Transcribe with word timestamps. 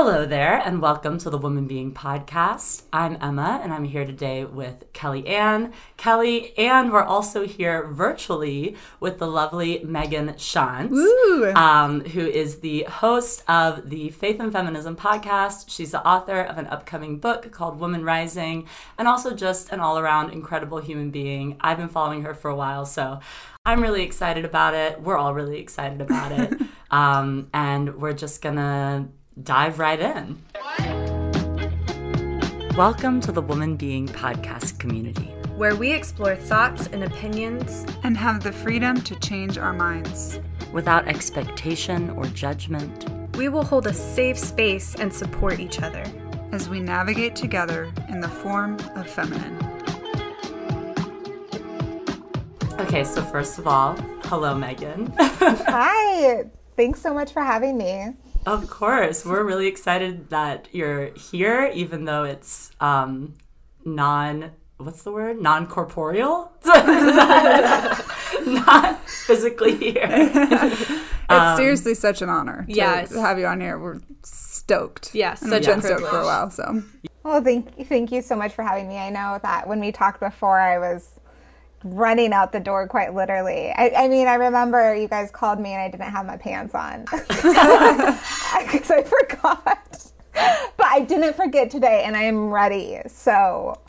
Hello 0.00 0.24
there, 0.24 0.62
and 0.64 0.80
welcome 0.80 1.18
to 1.18 1.28
the 1.28 1.36
Woman 1.36 1.66
Being 1.66 1.92
Podcast. 1.92 2.82
I'm 2.92 3.18
Emma, 3.20 3.58
and 3.64 3.72
I'm 3.72 3.82
here 3.82 4.04
today 4.04 4.44
with 4.44 4.84
Kelly 4.92 5.26
Ann. 5.26 5.72
Kelly, 5.96 6.56
and 6.56 6.92
we're 6.92 7.02
also 7.02 7.44
here 7.44 7.88
virtually 7.88 8.76
with 9.00 9.18
the 9.18 9.26
lovely 9.26 9.82
Megan 9.82 10.34
Shantz, 10.34 10.96
um, 11.56 12.02
who 12.02 12.24
is 12.24 12.60
the 12.60 12.84
host 12.84 13.42
of 13.48 13.90
the 13.90 14.10
Faith 14.10 14.38
and 14.38 14.52
Feminism 14.52 14.94
podcast. 14.94 15.64
She's 15.68 15.90
the 15.90 16.06
author 16.06 16.42
of 16.42 16.58
an 16.58 16.68
upcoming 16.68 17.18
book 17.18 17.50
called 17.50 17.80
Woman 17.80 18.04
Rising, 18.04 18.68
and 18.98 19.08
also 19.08 19.34
just 19.34 19.72
an 19.72 19.80
all 19.80 19.98
around 19.98 20.30
incredible 20.30 20.78
human 20.78 21.10
being. 21.10 21.56
I've 21.60 21.78
been 21.78 21.88
following 21.88 22.22
her 22.22 22.34
for 22.34 22.52
a 22.52 22.56
while, 22.56 22.86
so 22.86 23.18
I'm 23.66 23.82
really 23.82 24.04
excited 24.04 24.44
about 24.44 24.74
it. 24.74 25.02
We're 25.02 25.18
all 25.18 25.34
really 25.34 25.58
excited 25.58 26.00
about 26.00 26.30
it. 26.30 26.52
um, 26.92 27.50
and 27.52 28.00
we're 28.00 28.12
just 28.12 28.40
gonna 28.42 29.08
dive 29.42 29.78
right 29.78 30.00
in. 30.00 30.42
Welcome 32.76 33.20
to 33.22 33.32
the 33.32 33.42
Woman 33.42 33.76
Being 33.76 34.06
podcast 34.08 34.78
community. 34.78 35.34
where 35.56 35.74
we 35.74 35.90
explore 35.92 36.36
thoughts 36.36 36.86
and 36.92 37.02
opinions 37.02 37.84
and 38.04 38.16
have 38.16 38.44
the 38.44 38.52
freedom 38.52 39.00
to 39.02 39.16
change 39.18 39.58
our 39.58 39.72
minds. 39.72 40.38
Without 40.72 41.08
expectation 41.08 42.10
or 42.10 42.24
judgment, 42.26 43.06
We 43.36 43.48
will 43.48 43.64
hold 43.64 43.86
a 43.86 43.94
safe 43.94 44.36
space 44.38 44.94
and 44.96 45.12
support 45.12 45.58
each 45.60 45.80
other. 45.82 46.04
as 46.52 46.68
we 46.68 46.80
navigate 46.80 47.36
together 47.36 47.92
in 48.08 48.20
the 48.20 48.28
form 48.28 48.76
of 48.96 49.06
feminine. 49.08 49.54
Okay, 52.80 53.04
so 53.04 53.20
first 53.22 53.58
of 53.58 53.66
all, 53.66 53.94
hello, 54.24 54.54
Megan. 54.54 55.12
Hi. 55.18 56.44
Thanks 56.76 57.00
so 57.02 57.12
much 57.12 57.32
for 57.32 57.42
having 57.42 57.76
me. 57.76 58.14
Of 58.46 58.70
course, 58.70 59.24
we're 59.24 59.44
really 59.44 59.66
excited 59.66 60.30
that 60.30 60.68
you're 60.72 61.06
here, 61.14 61.70
even 61.74 62.04
though 62.04 62.24
it's 62.24 62.70
um, 62.80 63.34
non. 63.84 64.52
What's 64.78 65.02
the 65.02 65.10
word? 65.10 65.40
Non 65.40 65.66
corporeal? 65.66 66.52
Not 66.64 67.96
physically 69.08 69.76
here. 69.76 71.04
It's 71.30 71.58
seriously 71.58 71.94
such 71.94 72.22
an 72.22 72.30
honor 72.30 72.64
to 72.66 72.72
yes. 72.74 73.14
have 73.14 73.38
you 73.38 73.46
on 73.46 73.60
here. 73.60 73.78
We're 73.78 74.00
stoked. 74.22 75.14
Yes, 75.14 75.42
and 75.42 75.50
such 75.50 75.66
we've 75.66 75.68
a 75.68 75.72
been 75.74 75.82
stoked 75.82 76.06
for 76.06 76.20
a 76.20 76.24
while. 76.24 76.50
So 76.50 76.82
Well, 77.22 77.42
thank 77.42 77.86
thank 77.86 78.10
you 78.12 78.22
so 78.22 78.34
much 78.34 78.54
for 78.54 78.62
having 78.62 78.88
me. 78.88 78.96
I 78.96 79.10
know 79.10 79.38
that 79.42 79.68
when 79.68 79.78
we 79.78 79.92
talked 79.92 80.20
before, 80.20 80.58
I 80.58 80.78
was 80.78 81.20
running 81.84 82.32
out 82.32 82.52
the 82.52 82.60
door 82.60 82.86
quite 82.88 83.14
literally. 83.14 83.70
I, 83.70 83.92
I 83.96 84.08
mean, 84.08 84.26
I 84.26 84.34
remember 84.34 84.94
you 84.94 85.08
guys 85.08 85.30
called 85.30 85.60
me 85.60 85.72
and 85.72 85.80
I 85.82 85.88
didn't 85.90 86.10
have 86.10 86.26
my 86.26 86.36
pants 86.36 86.74
on 86.74 87.04
because 87.10 88.90
I 88.90 89.02
forgot. 89.04 90.12
But 90.76 90.86
I 90.86 91.00
didn't 91.06 91.34
forget 91.34 91.70
today, 91.70 92.04
and 92.04 92.16
I 92.16 92.22
am 92.22 92.50
ready. 92.50 92.98
So 93.08 93.80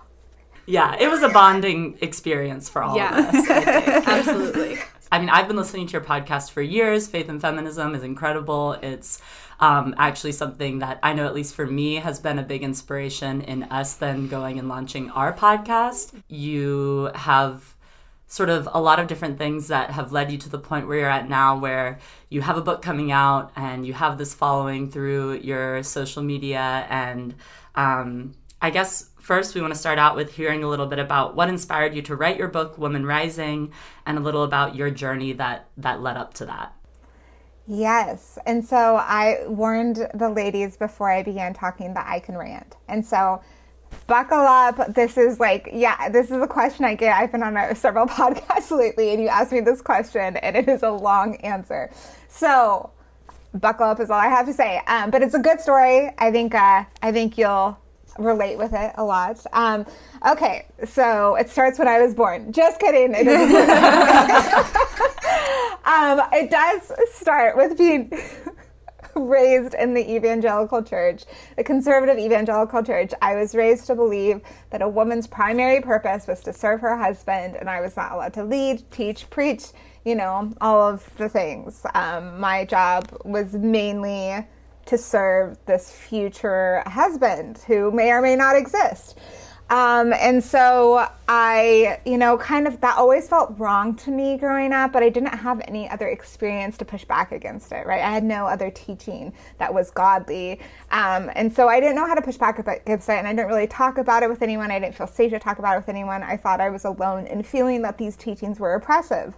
Yeah, 0.66 0.96
it 1.00 1.08
was 1.10 1.22
a 1.22 1.30
bonding 1.30 1.98
experience 2.02 2.70
for 2.70 2.82
all 2.82 2.96
Yeah. 2.96 3.20
of 3.30 3.36
us. 3.36 3.50
Absolutely. 4.08 4.78
I 5.12 5.20
mean, 5.20 5.30
I've 5.30 5.48
been 5.48 5.58
listening 5.58 5.88
to 5.88 5.94
your 5.94 6.02
podcast 6.02 6.52
for 6.52 6.62
years. 6.62 7.08
Faith 7.08 7.30
and 7.30 7.42
Feminism 7.42 7.94
is 7.96 8.04
incredible. 8.04 8.74
It's 8.74 9.20
um, 9.60 9.94
actually 9.98 10.32
something 10.32 10.80
that 10.80 11.00
I 11.04 11.14
know, 11.14 11.26
at 11.26 11.34
least 11.36 11.56
for 11.56 11.66
me, 11.66 11.96
has 11.96 12.20
been 12.20 12.38
a 12.40 12.44
big 12.44 12.64
inspiration 12.64 13.42
in 13.42 13.64
us 13.64 13.96
then 13.96 14.28
going 14.28 14.58
and 14.60 14.70
launching 14.70 15.10
our 15.12 15.34
podcast. 15.34 16.14
You 16.28 17.12
have 17.16 17.76
sort 18.30 18.50
of 18.50 18.70
a 18.72 18.80
lot 18.80 19.00
of 19.00 19.08
different 19.08 19.40
things 19.40 19.68
that 19.68 19.90
have 19.90 20.12
led 20.12 20.32
you 20.32 20.38
to 20.38 20.50
the 20.50 20.60
point 20.60 20.88
where 20.88 21.00
you're 21.00 21.10
at 21.10 21.28
now, 21.28 21.58
where 21.58 21.98
you 22.30 22.42
have 22.42 22.58
a 22.58 22.62
book 22.62 22.82
coming 22.82 23.12
out 23.12 23.52
and 23.56 23.88
you 23.88 23.94
have 23.94 24.20
this 24.20 24.36
following 24.36 24.90
through 24.90 25.34
your 25.40 25.82
social 25.82 26.22
media. 26.22 26.86
And 26.90 27.34
um, 27.74 28.36
I 28.62 28.70
guess 28.70 29.10
first 29.20 29.56
we 29.56 29.62
want 29.62 29.74
to 29.74 29.80
start 29.80 29.98
out 29.98 30.16
with 30.16 30.32
hearing 30.32 30.64
a 30.64 30.70
little 30.70 30.86
bit 30.86 31.00
about 31.00 31.36
what 31.36 31.50
inspired 31.50 31.96
you 31.96 32.04
to 32.04 32.16
write 32.16 32.38
your 32.38 32.50
book, 32.50 32.78
Woman 32.78 33.04
Rising, 33.04 33.72
and 34.06 34.20
a 34.20 34.22
little 34.22 34.44
about 34.44 34.76
your 34.76 34.92
journey 34.92 35.34
that 35.34 35.68
that 35.78 36.02
led 36.02 36.16
up 36.16 36.36
to 36.36 36.46
that. 36.46 36.74
Yes. 37.66 38.38
And 38.46 38.64
so 38.64 38.96
I 38.98 39.48
warned 39.48 40.08
the 40.14 40.30
ladies 40.30 40.78
before 40.78 41.12
I 41.12 41.24
began 41.24 41.56
talking 41.56 41.96
that 41.96 42.06
I 42.08 42.20
can 42.20 42.38
rant. 42.38 42.76
And 42.88 43.04
so 43.04 43.42
buckle 44.08 44.40
up. 44.40 44.94
This 44.94 45.18
is 45.18 45.40
like, 45.40 45.70
yeah, 45.72 46.10
this 46.10 46.32
is 46.32 46.42
a 46.42 46.48
question 46.48 46.86
I 46.86 46.96
get. 46.96 47.16
I've 47.16 47.32
been 47.32 47.44
on 47.44 47.56
a, 47.58 47.76
several 47.86 48.08
podcasts 48.08 48.76
lately 48.76 49.12
and 49.12 49.22
you 49.22 49.28
asked 49.28 49.52
me 49.52 49.60
this 49.60 49.82
question 49.82 50.38
and 50.38 50.56
it 50.56 50.68
is 50.68 50.84
a 50.84 50.92
long 50.92 51.36
answer. 51.38 51.92
So 52.28 52.92
buckle 53.54 53.86
up 53.86 54.00
is 54.00 54.10
all 54.10 54.20
I 54.20 54.28
have 54.28 54.46
to 54.46 54.54
say. 54.54 54.82
Um, 54.88 55.10
but 55.12 55.22
it's 55.22 55.36
a 55.36 55.40
good 55.40 55.60
story. 55.60 56.12
I 56.18 56.32
think, 56.32 56.56
uh, 56.56 56.84
I 57.02 57.12
think 57.12 57.38
you'll 57.38 57.78
relate 58.18 58.58
with 58.58 58.74
it 58.74 58.94
a 58.96 59.04
lot. 59.04 59.46
Um, 59.54 59.86
okay. 60.28 60.68
So 60.86 61.36
it 61.36 61.50
starts 61.50 61.80
when 61.80 61.88
I 61.88 62.02
was 62.02 62.14
born. 62.14 62.52
Just 62.52 62.80
kidding. 62.80 63.14
It. 63.16 63.26
Um, 65.90 66.22
it 66.32 66.52
does 66.52 66.92
start 67.14 67.58
with 67.58 67.76
being 67.76 68.12
raised 69.28 69.74
in 69.74 69.94
the 69.94 70.16
evangelical 70.16 70.84
church, 70.84 71.26
the 71.58 71.64
conservative 71.64 72.18
evangelical 72.18 72.84
church. 72.84 73.12
I 73.22 73.36
was 73.36 73.56
raised 73.56 73.88
to 73.88 73.96
believe 73.96 74.42
that 74.70 74.82
a 74.82 74.88
woman's 74.88 75.28
primary 75.28 75.82
purpose 75.82 76.28
was 76.28 76.42
to 76.42 76.54
serve 76.54 76.82
her 76.82 76.98
husband, 76.98 77.56
and 77.56 77.70
I 77.70 77.82
was 77.82 77.96
not 77.96 78.12
allowed 78.12 78.34
to 78.34 78.44
lead, 78.44 78.90
teach, 78.92 79.30
preach, 79.30 79.68
you 80.06 80.16
know, 80.16 80.54
all 80.62 80.82
of 80.82 81.10
the 81.18 81.30
things. 81.30 81.86
Um, 81.94 82.40
my 82.40 82.66
job 82.66 83.16
was 83.24 83.54
mainly 83.54 84.46
to 84.86 84.98
serve 84.98 85.58
this 85.66 85.92
future 85.92 86.82
husband 86.88 87.60
who 87.68 87.92
may 87.92 88.12
or 88.12 88.22
may 88.22 88.36
not 88.36 88.56
exist. 88.56 89.20
Um, 89.70 90.14
and 90.14 90.44
so 90.44 91.08
I, 91.28 92.00
you 92.04 92.18
know, 92.18 92.38
kind 92.38 92.68
of 92.68 92.82
that 92.82 92.98
always 92.98 93.28
felt 93.28 93.54
wrong 93.60 93.96
to 93.98 94.10
me 94.10 94.38
growing 94.38 94.74
up, 94.74 94.92
but 94.92 95.04
I 95.04 95.10
didn't 95.10 95.38
have 95.38 95.62
any 95.68 95.88
other 95.88 96.08
experience 96.08 96.76
to 96.80 96.86
push 96.86 97.06
back 97.06 97.32
against 97.32 97.72
it, 97.72 97.86
right? 97.86 98.02
I 98.02 98.12
had 98.12 98.24
no 98.24 98.48
other 98.48 98.72
teaching 98.72 99.32
that 99.60 99.72
was 99.72 99.92
godly. 99.92 100.60
Um, 100.90 101.30
and 101.36 101.54
so 101.54 101.68
I 101.68 101.80
didn't 101.80 101.96
know 101.96 102.08
how 102.08 102.16
to 102.16 102.22
push 102.22 102.38
back 102.38 102.58
against 102.58 103.10
it, 103.10 103.14
and 103.14 103.28
I 103.28 103.34
didn't 103.34 103.48
really 103.48 103.68
talk 103.68 104.00
about 104.00 104.24
it 104.24 104.30
with 104.30 104.42
anyone. 104.42 104.72
I 104.72 104.80
didn't 104.80 104.96
feel 104.96 105.08
safe 105.08 105.32
to 105.32 105.40
talk 105.40 105.60
about 105.60 105.76
it 105.76 105.80
with 105.80 105.90
anyone. 105.90 106.24
I 106.24 106.36
thought 106.36 106.60
I 106.60 106.70
was 106.70 106.86
alone 106.86 107.28
in 107.28 107.44
feeling 107.44 107.84
that 107.84 108.00
these 108.00 108.16
teachings 108.16 108.60
were 108.60 108.74
oppressive. 108.74 109.36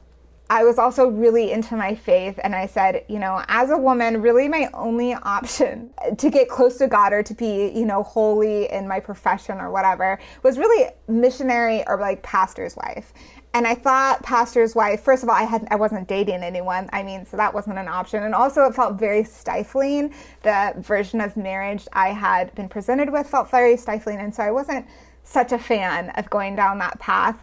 I 0.51 0.65
was 0.65 0.77
also 0.77 1.07
really 1.07 1.49
into 1.49 1.77
my 1.77 1.95
faith, 1.95 2.37
and 2.43 2.53
I 2.53 2.65
said, 2.65 3.05
you 3.07 3.19
know, 3.19 3.41
as 3.47 3.69
a 3.69 3.77
woman, 3.77 4.21
really 4.21 4.49
my 4.49 4.69
only 4.73 5.13
option 5.13 5.91
to 6.17 6.29
get 6.29 6.49
close 6.49 6.77
to 6.79 6.87
God 6.87 7.13
or 7.13 7.23
to 7.23 7.33
be, 7.33 7.71
you 7.73 7.85
know, 7.85 8.03
holy 8.03 8.69
in 8.69 8.85
my 8.85 8.99
profession 8.99 9.59
or 9.59 9.71
whatever 9.71 10.19
was 10.43 10.57
really 10.57 10.89
missionary 11.07 11.87
or 11.87 11.97
like 12.01 12.21
pastor's 12.21 12.75
wife. 12.75 13.13
And 13.53 13.65
I 13.65 13.75
thought 13.75 14.23
pastor's 14.23 14.75
wife, 14.75 14.99
first 14.99 15.23
of 15.23 15.29
all, 15.29 15.35
I 15.35 15.43
had 15.43 15.65
I 15.71 15.77
wasn't 15.77 16.09
dating 16.09 16.43
anyone. 16.43 16.89
I 16.91 17.01
mean, 17.01 17.25
so 17.25 17.37
that 17.37 17.53
wasn't 17.53 17.77
an 17.77 17.87
option. 17.87 18.23
And 18.23 18.35
also 18.35 18.65
it 18.65 18.75
felt 18.75 18.99
very 18.99 19.23
stifling. 19.23 20.13
The 20.43 20.73
version 20.79 21.21
of 21.21 21.37
marriage 21.37 21.87
I 21.93 22.09
had 22.09 22.53
been 22.55 22.67
presented 22.67 23.09
with 23.09 23.25
felt 23.25 23.49
very 23.49 23.77
stifling. 23.77 24.19
And 24.19 24.35
so 24.35 24.43
I 24.43 24.51
wasn't 24.51 24.85
such 25.23 25.53
a 25.53 25.57
fan 25.57 26.09
of 26.11 26.29
going 26.29 26.57
down 26.57 26.79
that 26.79 26.99
path. 26.99 27.41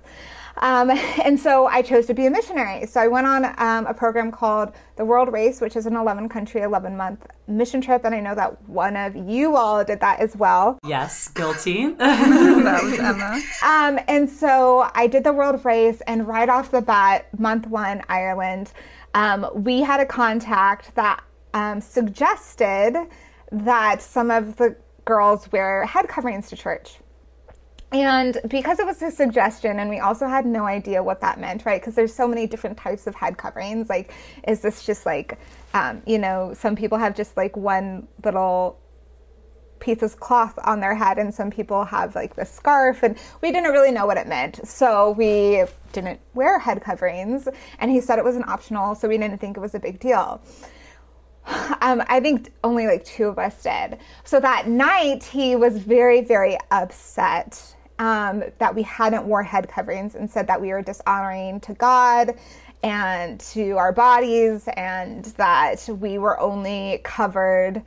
Um, 0.61 0.91
and 1.25 1.39
so 1.39 1.67
I 1.67 1.83
chose 1.83 2.07
to 2.07 2.15
be 2.15 2.27
a 2.27 2.31
missionary. 2.31 2.87
So 2.87 3.01
I 3.01 3.09
went 3.09 3.27
on 3.27 3.45
um, 3.59 3.87
a 3.87 3.95
program 3.95 4.31
called 4.31 4.73
the 4.97 5.05
World 5.05 5.33
Race, 5.33 5.61
which 5.61 5.77
is 5.77 5.87
an 5.87 5.97
11 5.97 6.29
country, 6.29 6.63
11 6.63 6.97
month 6.97 7.27
mission 7.47 7.81
trip. 7.81 8.05
And 8.05 8.15
I 8.15 8.21
know 8.21 8.35
that 8.35 8.69
one 8.69 8.97
of 8.97 9.17
you 9.17 9.57
all 9.57 9.85
did 9.85 10.01
that 10.01 10.21
as 10.21 10.37
well. 10.37 10.79
Yes, 10.85 11.29
guilty. 11.29 11.89
that 11.99 12.81
was 12.83 12.99
Emma. 12.99 13.41
Um, 13.63 14.05
and 14.09 14.29
so 14.29 14.91
I 14.95 15.07
did 15.07 15.25
the 15.25 15.33
World 15.33 15.65
Race, 15.65 16.01
and 16.07 16.27
right 16.27 16.49
off 16.49 16.71
the 16.71 16.83
bat, 16.83 17.27
month 17.39 17.67
one, 17.67 18.03
Ireland, 18.09 18.73
um, 19.15 19.49
we 19.55 19.81
had 19.81 20.01
a 20.01 20.07
contact 20.07 20.95
that 20.95 21.23
um, 21.55 21.81
suggested 21.81 23.09
that 23.51 24.03
some 24.03 24.31
of 24.31 24.57
the 24.57 24.77
girls 25.04 25.51
wear 25.51 25.87
head 25.87 26.07
coverings 26.09 26.51
to 26.51 26.57
church. 26.57 26.99
And 27.91 28.39
because 28.49 28.79
it 28.79 28.87
was 28.87 29.01
a 29.01 29.11
suggestion, 29.11 29.79
and 29.79 29.89
we 29.89 29.99
also 29.99 30.27
had 30.27 30.45
no 30.45 30.67
idea 30.67 31.03
what 31.03 31.23
that 31.23 31.41
meant, 31.41 31.65
right? 31.65 31.81
Because 31.81 31.95
there's 31.95 32.15
so 32.15 32.29
many 32.29 32.47
different 32.47 32.77
types 32.77 33.07
of 33.07 33.15
head 33.15 33.39
coverings. 33.39 33.89
Like, 33.89 34.13
is 34.47 34.61
this 34.61 34.85
just 34.85 35.07
like, 35.07 35.39
um, 35.73 36.03
you 36.07 36.19
know, 36.19 36.53
some 36.55 36.77
people 36.77 36.99
have 36.99 37.17
just 37.17 37.37
like 37.37 37.57
one 37.57 38.07
little 38.23 38.79
piece 39.81 40.03
of 40.03 40.21
cloth 40.21 40.59
on 40.65 40.81
their 40.81 40.95
head, 40.95 41.19
and 41.19 41.33
some 41.33 41.51
people 41.51 41.85
have 41.85 42.15
like 42.15 42.37
the 42.37 42.45
scarf, 42.45 43.03
and 43.03 43.17
we 43.41 43.53
didn't 43.53 43.73
really 43.73 43.93
know 43.93 44.05
what 44.05 44.19
it 44.19 44.27
meant. 44.27 44.67
So 44.69 45.13
we 45.13 45.65
didn't 45.93 46.21
wear 46.35 46.59
head 46.59 46.83
coverings, 46.83 47.49
and 47.79 47.91
he 47.91 48.03
said 48.03 48.19
it 48.19 48.25
was 48.25 48.37
an 48.37 48.45
optional, 48.47 48.97
so 48.97 49.09
we 49.09 49.17
didn't 49.17 49.39
think 49.39 49.57
it 49.57 49.61
was 49.61 49.75
a 49.75 49.81
big 49.81 49.99
deal. 49.99 50.43
Um, 51.81 52.03
I 52.09 52.21
think 52.21 52.53
only 52.63 52.87
like 52.87 53.07
two 53.07 53.29
of 53.29 53.39
us 53.39 53.63
did. 53.63 53.99
So 54.25 54.39
that 54.41 54.69
night, 54.69 55.25
he 55.25 55.57
was 55.57 55.79
very, 55.79 56.21
very 56.21 56.59
upset 56.71 57.75
um, 57.98 58.45
that 58.59 58.74
we 58.74 58.83
hadn't 58.83 59.24
wore 59.24 59.42
head 59.42 59.68
coverings 59.68 60.15
and 60.15 60.30
said 60.30 60.47
that 60.47 60.60
we 60.60 60.68
were 60.68 60.83
dishonoring 60.83 61.60
to 61.60 61.74
God 61.74 62.39
and 62.83 63.41
to 63.41 63.72
our 63.72 63.92
bodies, 63.92 64.68
and 64.77 65.24
that 65.36 65.89
we 65.89 66.18
were 66.18 66.39
only 66.39 67.00
covered 67.03 67.83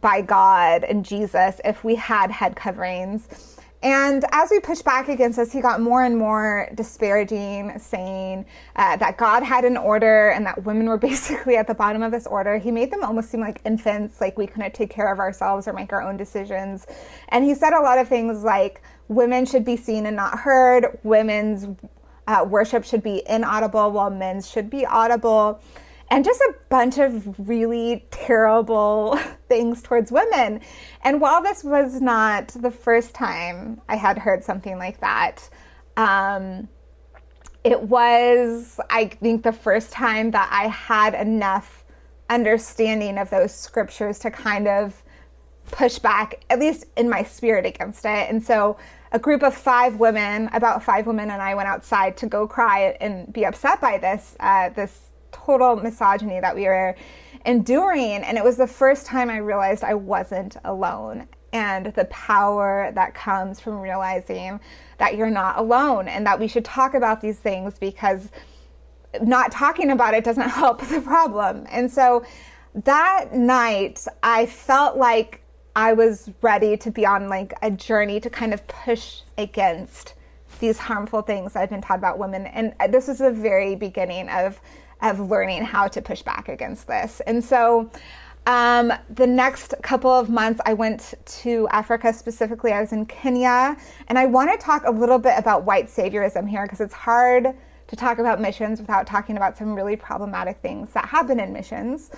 by 0.00 0.20
God 0.20 0.84
and 0.84 1.04
Jesus 1.04 1.60
if 1.64 1.82
we 1.82 1.96
had 1.96 2.30
head 2.30 2.54
coverings. 2.54 3.56
And 3.82 4.24
as 4.32 4.50
we 4.50 4.58
pushed 4.58 4.84
back 4.84 5.08
against 5.08 5.36
this, 5.36 5.52
he 5.52 5.60
got 5.60 5.80
more 5.80 6.02
and 6.02 6.16
more 6.16 6.68
disparaging, 6.74 7.78
saying 7.78 8.46
uh, 8.74 8.96
that 8.96 9.16
God 9.16 9.42
had 9.42 9.64
an 9.64 9.76
order 9.76 10.30
and 10.30 10.46
that 10.46 10.64
women 10.64 10.86
were 10.86 10.96
basically 11.10 11.56
at 11.56 11.66
the 11.66 11.74
bottom 11.74 12.02
of 12.02 12.10
this 12.10 12.26
order. 12.26 12.58
He 12.58 12.70
made 12.70 12.90
them 12.90 13.04
almost 13.04 13.30
seem 13.30 13.40
like 13.40 13.60
infants, 13.64 14.20
like 14.20 14.38
we 14.38 14.46
couldn't 14.46 14.74
take 14.74 14.90
care 14.90 15.12
of 15.12 15.18
ourselves 15.18 15.68
or 15.68 15.72
make 15.72 15.92
our 15.92 16.02
own 16.02 16.16
decisions. 16.16 16.86
And 17.28 17.44
he 17.44 17.54
said 17.54 17.74
a 17.74 17.80
lot 17.80 17.98
of 17.98 18.08
things 18.08 18.42
like 18.42 18.82
women 19.08 19.46
should 19.46 19.64
be 19.64 19.76
seen 19.76 20.06
and 20.06 20.16
not 20.16 20.38
heard, 20.40 20.98
women's 21.02 21.66
uh, 22.26 22.44
worship 22.48 22.84
should 22.84 23.02
be 23.02 23.22
inaudible 23.28 23.90
while 23.92 24.10
men's 24.10 24.50
should 24.50 24.68
be 24.68 24.84
audible 24.84 25.60
and 26.10 26.24
just 26.24 26.40
a 26.40 26.54
bunch 26.68 26.98
of 26.98 27.48
really 27.48 28.06
terrible 28.10 29.18
things 29.48 29.82
towards 29.82 30.12
women. 30.12 30.60
And 31.02 31.20
while 31.20 31.42
this 31.42 31.64
was 31.64 32.00
not 32.00 32.48
the 32.48 32.70
first 32.70 33.14
time 33.14 33.80
I 33.88 33.96
had 33.96 34.18
heard 34.18 34.44
something 34.44 34.78
like 34.78 35.00
that, 35.00 35.48
um, 35.96 36.68
it 37.64 37.82
was, 37.82 38.78
I 38.90 39.06
think, 39.06 39.42
the 39.42 39.52
first 39.52 39.90
time 39.90 40.30
that 40.30 40.48
I 40.52 40.68
had 40.68 41.14
enough 41.14 41.84
understanding 42.30 43.18
of 43.18 43.30
those 43.30 43.52
scriptures 43.52 44.20
to 44.20 44.30
kind 44.30 44.68
of 44.68 45.02
push 45.72 45.98
back, 45.98 46.44
at 46.48 46.60
least 46.60 46.84
in 46.96 47.08
my 47.08 47.24
spirit, 47.24 47.66
against 47.66 48.04
it. 48.04 48.30
And 48.30 48.44
so 48.44 48.76
a 49.12 49.18
group 49.18 49.42
of 49.42 49.54
five 49.54 49.96
women, 49.96 50.48
about 50.52 50.82
five 50.82 51.06
women, 51.06 51.30
and 51.30 51.40
I 51.40 51.54
went 51.54 51.68
outside 51.68 52.16
to 52.18 52.26
go 52.26 52.46
cry 52.46 52.96
and 53.00 53.32
be 53.32 53.44
upset 53.44 53.80
by 53.80 53.98
this, 53.98 54.36
uh, 54.40 54.70
this 54.70 55.00
total 55.32 55.76
misogyny 55.76 56.40
that 56.40 56.54
we 56.54 56.64
were 56.64 56.96
enduring. 57.44 58.22
And 58.22 58.36
it 58.36 58.44
was 58.44 58.56
the 58.56 58.66
first 58.66 59.06
time 59.06 59.30
I 59.30 59.38
realized 59.38 59.84
I 59.84 59.94
wasn't 59.94 60.56
alone 60.64 61.28
and 61.52 61.86
the 61.94 62.04
power 62.06 62.90
that 62.94 63.14
comes 63.14 63.60
from 63.60 63.80
realizing 63.80 64.60
that 64.98 65.16
you're 65.16 65.30
not 65.30 65.58
alone 65.58 66.08
and 66.08 66.26
that 66.26 66.38
we 66.38 66.48
should 66.48 66.64
talk 66.64 66.94
about 66.94 67.20
these 67.20 67.38
things 67.38 67.78
because 67.78 68.30
not 69.22 69.52
talking 69.52 69.90
about 69.90 70.14
it 70.14 70.24
doesn't 70.24 70.48
help 70.62 70.86
the 70.86 71.00
problem. 71.00 71.66
And 71.70 71.90
so 71.90 72.24
that 72.84 73.32
night, 73.32 74.06
I 74.22 74.46
felt 74.46 74.96
like 74.96 75.42
I 75.76 75.92
was 75.92 76.30
ready 76.40 76.78
to 76.78 76.90
be 76.90 77.04
on 77.04 77.28
like 77.28 77.52
a 77.60 77.70
journey 77.70 78.18
to 78.20 78.30
kind 78.30 78.54
of 78.54 78.66
push 78.66 79.20
against 79.36 80.14
these 80.58 80.78
harmful 80.78 81.20
things 81.20 81.54
I've 81.54 81.68
been 81.68 81.82
taught 81.82 81.98
about 81.98 82.18
women. 82.18 82.46
And 82.46 82.74
this 82.90 83.08
was 83.08 83.18
the 83.18 83.30
very 83.30 83.76
beginning 83.76 84.30
of 84.30 84.58
of 85.02 85.20
learning 85.20 85.62
how 85.62 85.86
to 85.88 86.00
push 86.00 86.22
back 86.22 86.48
against 86.48 86.86
this. 86.86 87.20
And 87.26 87.44
so 87.44 87.90
um, 88.46 88.90
the 89.10 89.26
next 89.26 89.74
couple 89.82 90.10
of 90.10 90.30
months, 90.30 90.58
I 90.64 90.72
went 90.72 91.12
to 91.42 91.68
Africa 91.70 92.14
specifically. 92.14 92.72
I 92.72 92.80
was 92.80 92.92
in 92.92 93.04
Kenya, 93.04 93.76
and 94.08 94.18
I 94.18 94.24
want 94.24 94.50
to 94.50 94.56
talk 94.56 94.84
a 94.86 94.90
little 94.90 95.18
bit 95.18 95.34
about 95.36 95.64
white 95.64 95.88
saviorism 95.88 96.48
here 96.48 96.62
because 96.62 96.80
it's 96.80 96.94
hard 96.94 97.54
to 97.88 97.96
talk 97.96 98.18
about 98.18 98.40
missions 98.40 98.80
without 98.80 99.06
talking 99.06 99.36
about 99.36 99.58
some 99.58 99.74
really 99.74 99.96
problematic 99.96 100.58
things 100.62 100.90
that 100.94 101.04
happen 101.04 101.38
in 101.38 101.52
missions. 101.52 102.10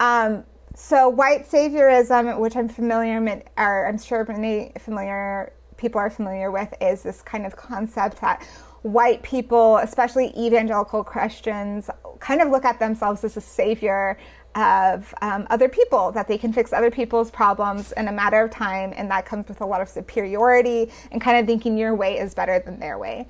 Um, 0.00 0.42
so, 0.74 1.08
white 1.08 1.48
saviorism, 1.48 2.38
which 2.38 2.56
I'm 2.56 2.68
familiar, 2.68 3.42
or 3.56 3.86
I'm 3.86 3.98
sure 3.98 4.24
many 4.28 4.72
familiar 4.78 5.52
people 5.76 6.00
are 6.00 6.10
familiar 6.10 6.50
with, 6.50 6.72
is 6.80 7.02
this 7.02 7.22
kind 7.22 7.46
of 7.46 7.54
concept 7.56 8.20
that 8.20 8.42
white 8.82 9.22
people, 9.22 9.78
especially 9.78 10.32
evangelical 10.36 11.04
Christians, 11.04 11.88
kind 12.18 12.42
of 12.42 12.48
look 12.48 12.64
at 12.64 12.80
themselves 12.80 13.22
as 13.22 13.36
a 13.36 13.40
savior 13.40 14.18
of 14.56 15.14
um, 15.22 15.46
other 15.50 15.68
people, 15.68 16.12
that 16.12 16.28
they 16.28 16.38
can 16.38 16.52
fix 16.52 16.72
other 16.72 16.90
people's 16.90 17.30
problems 17.30 17.92
in 17.92 18.08
a 18.08 18.12
matter 18.12 18.42
of 18.42 18.50
time. 18.50 18.92
And 18.96 19.10
that 19.10 19.26
comes 19.26 19.48
with 19.48 19.60
a 19.60 19.66
lot 19.66 19.80
of 19.80 19.88
superiority 19.88 20.90
and 21.12 21.20
kind 21.20 21.38
of 21.38 21.46
thinking 21.46 21.78
your 21.78 21.94
way 21.94 22.18
is 22.18 22.34
better 22.34 22.58
than 22.58 22.78
their 22.78 22.98
way. 22.98 23.28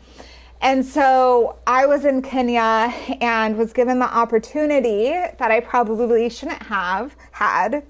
And 0.64 0.82
so 0.82 1.58
I 1.66 1.84
was 1.84 2.06
in 2.06 2.22
Kenya 2.22 2.90
and 3.20 3.58
was 3.58 3.74
given 3.74 3.98
the 3.98 4.06
opportunity 4.06 5.10
that 5.10 5.50
I 5.50 5.60
probably 5.60 6.30
shouldn't 6.30 6.62
have 6.62 7.14
had 7.32 7.84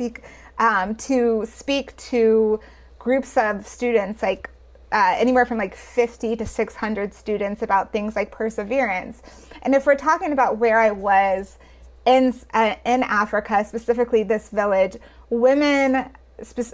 um, 0.58 0.96
to 0.96 1.46
speak 1.46 1.96
to 1.98 2.58
groups 2.98 3.36
of 3.36 3.64
students, 3.64 4.24
like 4.24 4.50
uh, 4.90 5.14
anywhere 5.16 5.46
from 5.46 5.56
like 5.56 5.76
50 5.76 6.34
to 6.34 6.44
600 6.44 7.14
students 7.14 7.62
about 7.62 7.92
things 7.92 8.16
like 8.16 8.32
perseverance. 8.32 9.22
And 9.62 9.76
if 9.76 9.86
we're 9.86 9.94
talking 9.94 10.32
about 10.32 10.58
where 10.58 10.80
I 10.80 10.90
was 10.90 11.58
in 12.06 12.34
uh, 12.54 12.74
in 12.84 13.04
Africa, 13.04 13.64
specifically 13.64 14.24
this 14.24 14.48
village, 14.48 14.96
women 15.30 16.10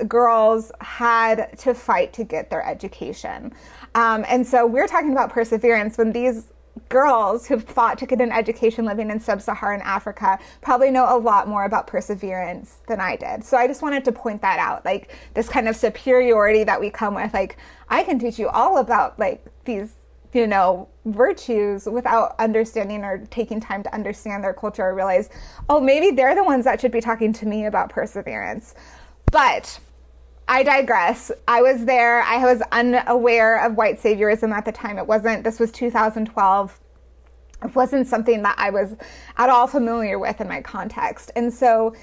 girls 0.09 0.73
had 0.81 1.57
to 1.59 1.75
fight 1.75 2.13
to 2.15 2.25
get 2.25 2.51
their 2.51 2.65
education. 2.65 3.53
Um, 3.95 4.25
and 4.29 4.47
so 4.47 4.67
we're 4.67 4.87
talking 4.87 5.13
about 5.13 5.31
perseverance 5.31 5.99
when 5.99 6.13
these 6.13 6.53
girls 6.89 7.47
who've 7.47 7.65
fought 7.65 7.99
to 7.99 8.07
get 8.07 8.21
an 8.21 8.31
education 8.33 8.85
living 8.85 9.11
in 9.11 9.19
sub-Saharan 9.21 9.81
Africa 9.83 10.39
probably 10.61 10.91
know 10.91 11.07
a 11.09 11.19
lot 11.19 11.49
more 11.49 11.65
about 11.65 11.87
perseverance 11.87 12.79
than 12.87 13.01
I 13.01 13.17
did. 13.17 13.45
So 13.45 13.57
I 13.57 13.67
just 13.67 13.83
wanted 13.83 14.05
to 14.05 14.13
point 14.13 14.41
that 14.43 14.59
out, 14.59 14.85
like 14.85 15.15
this 15.35 15.49
kind 15.49 15.69
of 15.69 15.77
superiority 15.77 16.65
that 16.65 16.81
we 16.81 16.91
come 16.91 17.15
with. 17.15 17.35
Like 17.35 17.59
I 17.89 18.03
can 18.05 18.19
teach 18.19 18.39
you 18.39 18.49
all 18.49 18.79
about 18.79 19.19
like 19.19 19.45
these, 19.65 19.95
you 20.33 20.47
know, 20.47 20.89
virtues 21.07 21.87
without 21.87 22.37
understanding 22.39 23.05
or 23.05 23.27
taking 23.31 23.61
time 23.61 23.83
to 23.83 23.93
understand 23.93 24.45
their 24.45 24.55
culture 24.55 24.85
or 24.85 24.95
realize, 24.95 25.29
oh, 25.69 25.81
maybe 25.81 26.15
they're 26.15 26.37
the 26.37 26.45
ones 26.45 26.65
that 26.65 26.81
should 26.81 26.93
be 26.93 27.01
talking 27.01 27.33
to 27.33 27.47
me 27.47 27.67
about 27.67 27.91
perseverance. 27.91 28.75
But 29.33 29.79
I 30.51 30.65
digress. 30.65 31.31
I 31.47 31.63
was 31.63 31.85
there. 31.85 32.23
I 32.23 32.39
was 32.39 32.61
unaware 32.73 33.65
of 33.65 33.77
white 33.77 34.03
saviorism 34.03 34.51
at 34.51 34.65
the 34.65 34.73
time. 34.73 34.99
It 34.99 35.07
wasn't, 35.07 35.45
this 35.45 35.61
was 35.61 35.71
2012. 35.71 36.81
It 37.63 37.75
wasn't 37.77 38.09
something 38.09 38.43
that 38.43 38.57
I 38.59 38.71
was 38.71 38.97
at 39.37 39.49
all 39.49 39.69
familiar 39.69 40.19
with 40.19 40.41
in 40.41 40.49
my 40.49 40.61
context. 40.61 41.31
And 41.37 41.55
so 41.55 41.95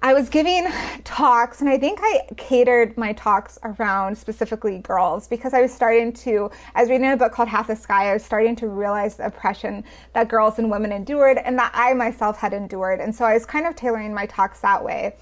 I 0.00 0.14
was 0.14 0.30
giving 0.30 0.66
talks, 1.04 1.60
and 1.60 1.68
I 1.68 1.76
think 1.76 1.98
I 2.00 2.22
catered 2.38 2.96
my 2.96 3.12
talks 3.12 3.58
around 3.62 4.16
specifically 4.16 4.78
girls 4.78 5.28
because 5.28 5.52
I 5.52 5.60
was 5.60 5.70
starting 5.70 6.14
to, 6.14 6.50
I 6.74 6.80
was 6.80 6.88
reading 6.88 7.10
a 7.10 7.16
book 7.16 7.32
called 7.32 7.48
Half 7.48 7.66
the 7.66 7.76
Sky, 7.76 8.08
I 8.08 8.14
was 8.14 8.24
starting 8.24 8.56
to 8.56 8.68
realize 8.68 9.16
the 9.16 9.26
oppression 9.26 9.84
that 10.14 10.28
girls 10.28 10.58
and 10.58 10.70
women 10.70 10.92
endured 10.92 11.36
and 11.36 11.58
that 11.58 11.72
I 11.74 11.92
myself 11.92 12.38
had 12.38 12.54
endured. 12.54 13.00
And 13.00 13.14
so 13.14 13.26
I 13.26 13.34
was 13.34 13.44
kind 13.44 13.66
of 13.66 13.76
tailoring 13.76 14.14
my 14.14 14.24
talks 14.24 14.60
that 14.60 14.82
way. 14.82 15.14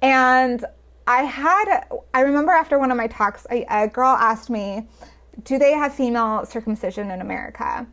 And 0.00 0.64
I 1.08 1.22
had, 1.22 1.86
I 2.12 2.20
remember 2.20 2.52
after 2.52 2.78
one 2.78 2.90
of 2.90 2.98
my 2.98 3.06
talks, 3.06 3.46
a, 3.50 3.64
a 3.70 3.88
girl 3.88 4.10
asked 4.10 4.50
me, 4.50 4.86
Do 5.42 5.58
they 5.58 5.72
have 5.72 5.94
female 5.94 6.44
circumcision 6.44 7.10
in 7.10 7.22
America? 7.22 7.86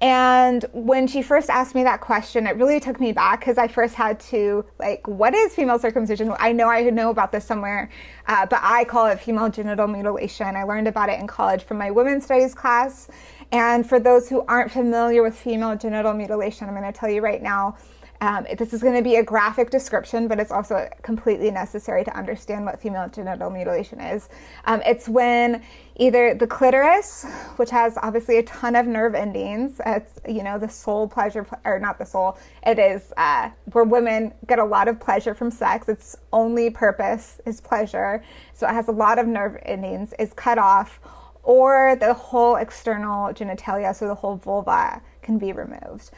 And 0.00 0.64
when 0.72 1.08
she 1.08 1.22
first 1.22 1.50
asked 1.50 1.74
me 1.74 1.82
that 1.82 2.00
question, 2.00 2.46
it 2.46 2.56
really 2.56 2.78
took 2.78 3.00
me 3.00 3.10
back 3.10 3.40
because 3.40 3.58
I 3.58 3.66
first 3.66 3.96
had 3.96 4.20
to, 4.30 4.64
like, 4.78 5.06
what 5.08 5.34
is 5.34 5.54
female 5.54 5.78
circumcision? 5.78 6.32
I 6.38 6.52
know 6.52 6.68
I 6.68 6.88
know 6.90 7.10
about 7.10 7.32
this 7.32 7.44
somewhere, 7.44 7.90
uh, 8.28 8.46
but 8.46 8.60
I 8.62 8.84
call 8.84 9.06
it 9.06 9.18
female 9.18 9.48
genital 9.48 9.88
mutilation. 9.88 10.54
I 10.54 10.62
learned 10.62 10.86
about 10.86 11.08
it 11.08 11.18
in 11.18 11.26
college 11.26 11.64
from 11.64 11.78
my 11.78 11.90
women's 11.90 12.24
studies 12.24 12.54
class. 12.54 13.08
And 13.50 13.88
for 13.88 13.98
those 13.98 14.28
who 14.28 14.44
aren't 14.46 14.70
familiar 14.70 15.22
with 15.24 15.36
female 15.36 15.76
genital 15.76 16.14
mutilation, 16.14 16.68
I'm 16.68 16.74
going 16.74 16.90
to 16.90 16.96
tell 16.96 17.10
you 17.10 17.22
right 17.22 17.42
now 17.42 17.76
um, 18.22 18.46
this 18.56 18.72
is 18.72 18.82
going 18.82 18.94
to 18.94 19.02
be 19.02 19.16
a 19.16 19.22
graphic 19.22 19.68
description, 19.68 20.28
but 20.28 20.38
it's 20.38 20.52
also 20.52 20.88
completely 21.02 21.50
necessary 21.50 22.04
to 22.04 22.16
understand 22.16 22.64
what 22.64 22.80
female 22.80 23.08
genital 23.08 23.50
mutilation 23.50 24.00
is. 24.00 24.28
Um, 24.64 24.80
it's 24.86 25.08
when 25.08 25.60
either 25.96 26.32
the 26.32 26.46
clitoris, 26.46 27.26
which 27.56 27.70
has 27.70 27.98
obviously 28.00 28.38
a 28.38 28.44
ton 28.44 28.76
of 28.76 28.86
nerve 28.86 29.16
endings, 29.16 29.80
it's 29.84 30.20
you 30.28 30.44
know 30.44 30.56
the 30.56 30.68
sole 30.68 31.08
pleasure, 31.08 31.44
or 31.64 31.80
not 31.80 31.98
the 31.98 32.06
sole. 32.06 32.38
It 32.64 32.78
is 32.78 33.12
uh, 33.16 33.50
where 33.72 33.82
women 33.82 34.32
get 34.46 34.60
a 34.60 34.64
lot 34.64 34.86
of 34.86 35.00
pleasure 35.00 35.34
from 35.34 35.50
sex. 35.50 35.88
Its 35.88 36.14
only 36.32 36.70
purpose 36.70 37.40
is 37.44 37.60
pleasure, 37.60 38.22
so 38.54 38.68
it 38.68 38.72
has 38.72 38.86
a 38.86 38.92
lot 38.92 39.18
of 39.18 39.26
nerve 39.26 39.58
endings. 39.62 40.14
Is 40.20 40.32
cut 40.32 40.58
off, 40.58 41.00
or 41.42 41.96
the 41.98 42.14
whole 42.14 42.54
external 42.54 43.34
genitalia, 43.34 43.92
so 43.92 44.06
the 44.06 44.14
whole 44.14 44.36
vulva, 44.36 45.02
can 45.22 45.38
be 45.38 45.52
removed. 45.52 46.12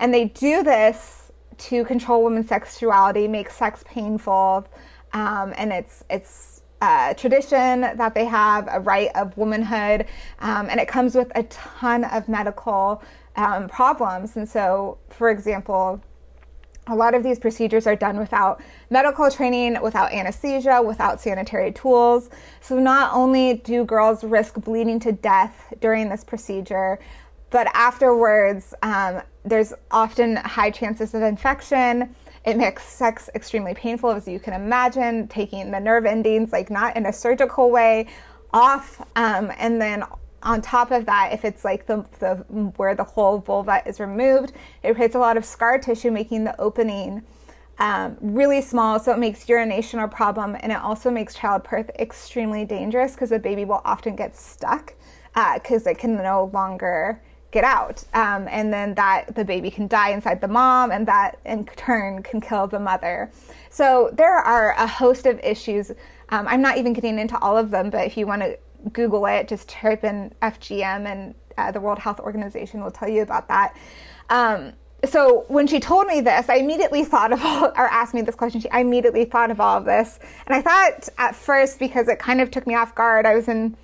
And 0.00 0.12
they 0.12 0.24
do 0.24 0.64
this 0.64 1.23
to 1.58 1.84
control 1.84 2.24
women's 2.24 2.48
sexuality, 2.48 3.28
make 3.28 3.50
sex 3.50 3.84
painful, 3.86 4.66
um, 5.12 5.54
and 5.56 5.72
it's 5.72 6.04
it's 6.10 6.62
a 6.82 7.14
tradition 7.16 7.82
that 7.82 8.14
they 8.14 8.24
have, 8.24 8.68
a 8.70 8.80
rite 8.80 9.10
of 9.14 9.36
womanhood, 9.36 10.06
um, 10.40 10.68
and 10.68 10.80
it 10.80 10.88
comes 10.88 11.14
with 11.14 11.30
a 11.34 11.42
ton 11.44 12.04
of 12.04 12.28
medical 12.28 13.02
um, 13.36 13.68
problems. 13.68 14.36
And 14.36 14.48
so, 14.48 14.98
for 15.10 15.30
example, 15.30 16.02
a 16.86 16.94
lot 16.94 17.14
of 17.14 17.22
these 17.22 17.38
procedures 17.38 17.86
are 17.86 17.96
done 17.96 18.18
without 18.18 18.60
medical 18.90 19.30
training, 19.30 19.80
without 19.80 20.12
anesthesia, 20.12 20.82
without 20.82 21.20
sanitary 21.20 21.72
tools. 21.72 22.28
So, 22.60 22.78
not 22.78 23.14
only 23.14 23.54
do 23.54 23.84
girls 23.84 24.22
risk 24.22 24.60
bleeding 24.60 25.00
to 25.00 25.12
death 25.12 25.72
during 25.80 26.08
this 26.08 26.24
procedure, 26.24 26.98
but 27.50 27.68
afterwards, 27.72 28.74
um, 28.82 29.22
there's 29.44 29.74
often 29.90 30.36
high 30.36 30.70
chances 30.70 31.14
of 31.14 31.22
infection 31.22 32.14
It 32.44 32.56
makes 32.58 32.84
sex 32.84 33.30
extremely 33.34 33.72
painful, 33.74 34.10
as 34.10 34.28
you 34.28 34.38
can 34.38 34.52
imagine, 34.52 35.28
taking 35.28 35.70
the 35.70 35.80
nerve 35.80 36.04
endings, 36.04 36.52
like 36.52 36.70
not 36.70 36.94
in 36.96 37.06
a 37.06 37.12
surgical 37.12 37.70
way, 37.70 38.06
off. 38.52 39.00
Um, 39.16 39.50
and 39.58 39.80
then 39.80 40.04
on 40.42 40.60
top 40.60 40.90
of 40.90 41.06
that, 41.06 41.30
if 41.32 41.44
it's 41.44 41.64
like 41.64 41.86
the, 41.86 42.04
the 42.18 42.36
where 42.76 42.94
the 42.94 43.04
whole 43.04 43.38
vulva 43.38 43.82
is 43.86 43.98
removed, 43.98 44.52
it 44.82 44.94
creates 44.94 45.14
a 45.14 45.18
lot 45.18 45.38
of 45.38 45.44
scar 45.44 45.78
tissue, 45.78 46.10
making 46.10 46.44
the 46.44 46.58
opening 46.60 47.22
um, 47.78 48.16
really 48.20 48.60
small. 48.60 49.00
So 49.00 49.12
it 49.12 49.18
makes 49.18 49.48
urination 49.48 50.00
a 50.00 50.08
problem, 50.08 50.54
and 50.60 50.70
it 50.70 50.78
also 50.78 51.10
makes 51.10 51.34
childbirth 51.34 51.90
extremely 51.98 52.66
dangerous 52.66 53.12
because 53.12 53.30
the 53.30 53.38
baby 53.38 53.64
will 53.64 53.80
often 53.86 54.16
get 54.16 54.36
stuck 54.36 54.94
because 55.54 55.86
uh, 55.86 55.90
it 55.90 55.98
can 55.98 56.16
no 56.16 56.50
longer 56.52 57.20
get 57.54 57.64
out. 57.64 58.04
Um, 58.12 58.48
and 58.50 58.72
then 58.72 58.94
that 58.94 59.34
the 59.34 59.44
baby 59.44 59.70
can 59.70 59.86
die 59.86 60.10
inside 60.10 60.40
the 60.40 60.48
mom, 60.48 60.90
and 60.90 61.06
that 61.06 61.38
in 61.46 61.64
turn 61.64 62.22
can 62.22 62.40
kill 62.40 62.66
the 62.66 62.80
mother. 62.80 63.30
So 63.70 64.10
there 64.12 64.36
are 64.36 64.72
a 64.72 64.86
host 64.86 65.24
of 65.24 65.38
issues. 65.38 65.90
Um, 66.30 66.46
I'm 66.48 66.60
not 66.60 66.76
even 66.76 66.92
getting 66.92 67.18
into 67.18 67.38
all 67.38 67.56
of 67.56 67.70
them, 67.70 67.88
but 67.90 68.04
if 68.04 68.16
you 68.16 68.26
want 68.26 68.42
to 68.42 68.58
Google 68.92 69.24
it, 69.26 69.48
just 69.48 69.68
type 69.68 70.04
in 70.04 70.34
FGM, 70.42 71.06
and 71.06 71.34
uh, 71.56 71.70
the 71.70 71.80
World 71.80 71.98
Health 71.98 72.20
Organization 72.20 72.82
will 72.82 72.90
tell 72.90 73.08
you 73.08 73.22
about 73.22 73.48
that. 73.48 73.76
Um, 74.28 74.72
so 75.04 75.44
when 75.48 75.66
she 75.66 75.80
told 75.80 76.06
me 76.06 76.20
this, 76.20 76.48
I 76.48 76.56
immediately 76.56 77.04
thought 77.04 77.32
of 77.32 77.40
all, 77.44 77.66
or 77.76 77.88
asked 77.88 78.14
me 78.14 78.22
this 78.22 78.34
question. 78.34 78.60
She, 78.60 78.70
I 78.70 78.80
immediately 78.80 79.24
thought 79.24 79.50
of 79.52 79.60
all 79.60 79.78
of 79.78 79.84
this, 79.84 80.18
and 80.46 80.56
I 80.56 80.60
thought 80.60 81.08
at 81.18 81.36
first 81.36 81.78
because 81.78 82.08
it 82.08 82.18
kind 82.18 82.40
of 82.40 82.50
took 82.50 82.66
me 82.66 82.74
off 82.74 82.94
guard. 82.96 83.26
I 83.26 83.34
was 83.36 83.46
in 83.46 83.76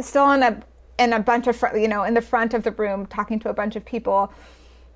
still 0.00 0.30
in 0.32 0.42
a 0.42 0.62
in 0.98 1.12
a 1.12 1.20
bunch 1.20 1.46
of 1.46 1.62
you 1.74 1.88
know 1.88 2.04
in 2.04 2.14
the 2.14 2.20
front 2.20 2.54
of 2.54 2.62
the 2.62 2.72
room 2.72 3.06
talking 3.06 3.38
to 3.40 3.48
a 3.48 3.54
bunch 3.54 3.76
of 3.76 3.84
people. 3.84 4.32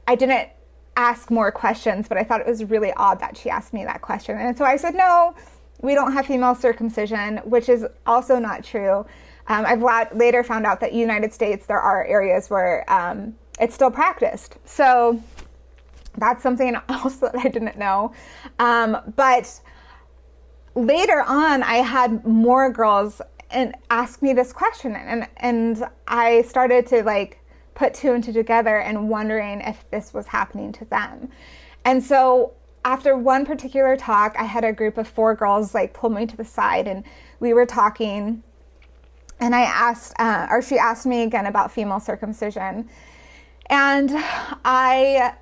I 0.07 0.15
didn't 0.15 0.49
ask 0.97 1.31
more 1.31 1.53
questions, 1.53 2.09
but 2.09 2.19
I 2.19 2.25
thought 2.25 2.41
it 2.41 2.47
was 2.47 2.65
really 2.65 2.93
odd 2.95 3.21
that 3.21 3.37
she 3.37 3.49
asked 3.49 3.73
me 3.73 3.85
that 3.85 4.03
question, 4.03 4.37
and 4.37 4.57
so 4.57 4.65
I 4.65 4.77
said 4.77 4.95
no. 4.95 5.35
We 5.83 5.95
don't 5.95 6.13
have 6.13 6.27
female 6.27 6.55
circumcision, 6.55 7.39
which 7.39 7.71
is 7.71 7.87
also 8.07 8.39
not 8.39 8.63
true. 8.63 9.07
Um, 9.47 9.65
I've 9.67 10.15
later 10.15 10.45
found 10.45 10.67
out 10.67 10.81
that 10.81 10.93
United 10.93 11.33
States 11.33 11.67
there 11.67 11.81
are 11.81 12.05
areas 12.05 12.51
where 12.51 12.85
um, 12.93 13.35
it's 13.59 13.75
still 13.75 13.91
practiced. 13.91 14.57
So 14.65 15.23
that's 16.19 16.43
something 16.43 16.77
else 16.89 17.17
that 17.17 17.37
I 17.37 17.49
didn't 17.49 17.79
know. 17.79 18.13
Um, 18.59 18.97
but 19.17 19.61
later 20.75 21.23
on, 21.27 21.63
I 21.63 21.77
had 21.77 22.25
more 22.25 22.71
girls 22.71 23.21
and 23.51 23.75
ask 23.91 24.23
me 24.23 24.33
this 24.33 24.53
question, 24.53 24.95
and 24.95 25.29
and 25.39 25.85
I 26.07 26.43
started 26.43 26.87
to 26.89 27.03
like 27.03 27.41
put 27.75 27.95
two 27.95 28.13
and 28.13 28.23
two 28.23 28.33
together 28.33 28.79
and 28.79 29.09
wondering 29.09 29.61
if 29.61 29.89
this 29.91 30.13
was 30.13 30.27
happening 30.27 30.73
to 30.73 30.85
them. 30.87 31.31
And 31.85 32.03
so 32.03 32.53
after 32.85 33.17
one 33.17 33.47
particular 33.47 33.97
talk, 33.97 34.35
I 34.39 34.45
had 34.45 34.65
a 34.65 34.73
group 34.73 34.99
of 34.99 35.09
four 35.09 35.35
girls 35.35 35.75
like 35.75 35.93
pull 35.95 36.11
me 36.11 36.27
to 36.27 36.37
the 36.37 36.45
side, 36.45 36.89
and 36.89 37.05
we 37.41 37.53
were 37.53 37.67
talking. 37.67 38.43
And 39.43 39.55
I 39.55 39.63
asked, 39.63 40.13
uh, 40.19 40.47
or 40.51 40.61
she 40.61 40.79
asked 40.79 41.07
me 41.07 41.23
again 41.23 41.47
about 41.47 41.73
female 41.73 42.01
circumcision. 42.01 42.91
And 43.71 44.11
I 44.65 45.35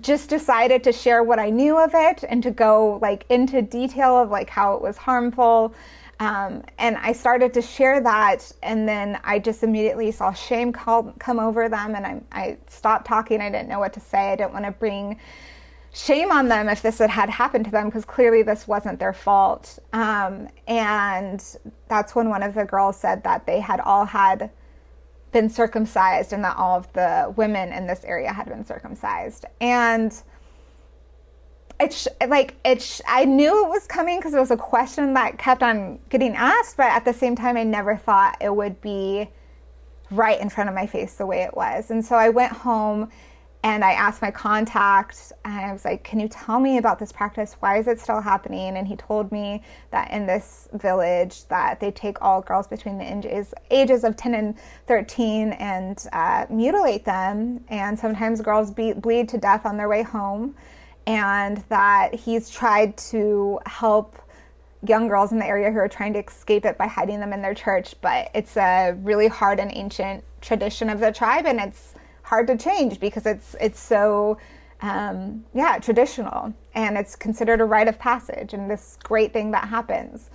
just 0.00 0.28
decided 0.28 0.84
to 0.84 0.92
share 0.92 1.22
what 1.22 1.38
I 1.38 1.50
knew 1.50 1.82
of 1.82 1.92
it 1.94 2.22
and 2.28 2.42
to 2.42 2.50
go 2.50 2.98
like 3.00 3.24
into 3.28 3.62
detail 3.62 4.18
of 4.18 4.30
like 4.30 4.50
how 4.50 4.74
it 4.74 4.82
was 4.82 4.96
harmful. 4.96 5.74
Um, 6.20 6.62
and 6.78 6.98
I 6.98 7.12
started 7.12 7.54
to 7.54 7.62
share 7.62 8.00
that, 8.02 8.52
and 8.62 8.86
then 8.86 9.18
I 9.24 9.38
just 9.38 9.62
immediately 9.62 10.12
saw 10.12 10.32
shame 10.32 10.70
call, 10.70 11.14
come 11.18 11.40
over 11.40 11.68
them, 11.70 11.94
and 11.94 12.06
I, 12.06 12.20
I 12.30 12.58
stopped 12.68 13.06
talking. 13.06 13.40
I 13.40 13.50
didn't 13.50 13.70
know 13.70 13.78
what 13.78 13.94
to 13.94 14.00
say. 14.00 14.32
I 14.32 14.36
didn't 14.36 14.52
want 14.52 14.66
to 14.66 14.70
bring 14.70 15.18
shame 15.92 16.30
on 16.30 16.48
them 16.48 16.68
if 16.68 16.82
this 16.82 16.98
had, 16.98 17.08
had 17.08 17.30
happened 17.30 17.64
to 17.64 17.70
them 17.70 17.86
because 17.86 18.04
clearly 18.04 18.42
this 18.42 18.68
wasn't 18.68 18.98
their 18.98 19.14
fault. 19.14 19.78
Um, 19.94 20.48
and 20.68 21.42
that's 21.88 22.14
when 22.14 22.28
one 22.28 22.42
of 22.42 22.54
the 22.54 22.64
girls 22.64 22.98
said 22.98 23.24
that 23.24 23.46
they 23.46 23.58
had 23.58 23.80
all 23.80 24.04
had 24.04 24.50
been 25.32 25.48
circumcised 25.48 26.32
and 26.32 26.44
that 26.44 26.56
all 26.56 26.76
of 26.76 26.92
the 26.92 27.32
women 27.36 27.72
in 27.72 27.86
this 27.86 28.04
area 28.04 28.32
had 28.32 28.46
been 28.46 28.64
circumcised. 28.64 29.46
And 29.60 30.22
it's 31.80 32.06
like 32.28 32.56
it's 32.64 33.00
I 33.08 33.24
knew 33.24 33.64
it 33.64 33.68
was 33.68 33.86
coming 33.86 34.18
because 34.18 34.34
it 34.34 34.38
was 34.38 34.50
a 34.50 34.56
question 34.56 35.14
that 35.14 35.38
kept 35.38 35.62
on 35.62 35.98
getting 36.08 36.34
asked, 36.34 36.76
but 36.76 36.86
at 36.86 37.04
the 37.04 37.12
same 37.12 37.34
time 37.34 37.56
I 37.56 37.64
never 37.64 37.96
thought 37.96 38.36
it 38.40 38.54
would 38.54 38.80
be 38.80 39.28
right 40.10 40.40
in 40.40 40.50
front 40.50 40.68
of 40.68 40.74
my 40.74 40.86
face 40.86 41.14
the 41.14 41.26
way 41.26 41.42
it 41.42 41.56
was. 41.56 41.90
And 41.90 42.04
so 42.04 42.16
I 42.16 42.28
went 42.28 42.52
home 42.52 43.10
and 43.62 43.84
I 43.84 43.92
asked 43.92 44.22
my 44.22 44.30
contact, 44.30 45.32
and 45.44 45.66
I 45.66 45.72
was 45.72 45.84
like, 45.84 46.02
Can 46.02 46.18
you 46.18 46.28
tell 46.28 46.58
me 46.58 46.78
about 46.78 46.98
this 46.98 47.12
practice? 47.12 47.56
Why 47.60 47.78
is 47.78 47.88
it 47.88 48.00
still 48.00 48.20
happening? 48.20 48.76
And 48.76 48.88
he 48.88 48.96
told 48.96 49.30
me 49.30 49.62
that 49.90 50.10
in 50.10 50.26
this 50.26 50.68
village 50.72 51.44
that 51.48 51.78
they 51.78 51.90
take 51.90 52.22
all 52.22 52.40
girls 52.40 52.66
between 52.66 52.96
the 52.96 53.04
ages, 53.04 53.52
ages 53.70 54.02
of 54.02 54.16
10 54.16 54.34
and 54.34 54.54
13 54.86 55.52
and 55.52 56.06
uh, 56.12 56.46
mutilate 56.48 57.04
them. 57.04 57.62
And 57.68 57.98
sometimes 57.98 58.40
girls 58.40 58.70
be, 58.70 58.94
bleed 58.94 59.28
to 59.30 59.38
death 59.38 59.66
on 59.66 59.76
their 59.76 59.88
way 59.88 60.02
home. 60.02 60.54
And 61.06 61.58
that 61.68 62.14
he's 62.14 62.50
tried 62.50 62.96
to 62.98 63.60
help 63.66 64.16
young 64.86 65.08
girls 65.08 65.32
in 65.32 65.38
the 65.38 65.46
area 65.46 65.70
who 65.70 65.78
are 65.78 65.88
trying 65.88 66.12
to 66.14 66.24
escape 66.24 66.64
it 66.64 66.78
by 66.78 66.86
hiding 66.86 67.20
them 67.20 67.32
in 67.32 67.42
their 67.42 67.54
church. 67.54 67.94
But 68.00 68.30
it's 68.34 68.56
a 68.56 68.92
really 69.02 69.28
hard 69.28 69.60
and 69.60 69.70
ancient 69.74 70.24
tradition 70.40 70.88
of 70.88 71.00
the 71.00 71.12
tribe, 71.12 71.46
and 71.46 71.60
it's 71.60 71.94
hard 72.30 72.46
to 72.46 72.56
change 72.56 73.00
because 73.00 73.26
it's 73.26 73.56
it's 73.60 73.80
so 73.80 74.38
um, 74.82 75.44
yeah 75.52 75.78
traditional 75.78 76.54
and 76.74 76.96
it's 76.96 77.16
considered 77.16 77.60
a 77.60 77.64
rite 77.64 77.88
of 77.88 77.98
passage 77.98 78.54
and 78.54 78.70
this 78.70 78.96
great 79.02 79.32
thing 79.32 79.50
that 79.50 79.68
happens 79.68 80.30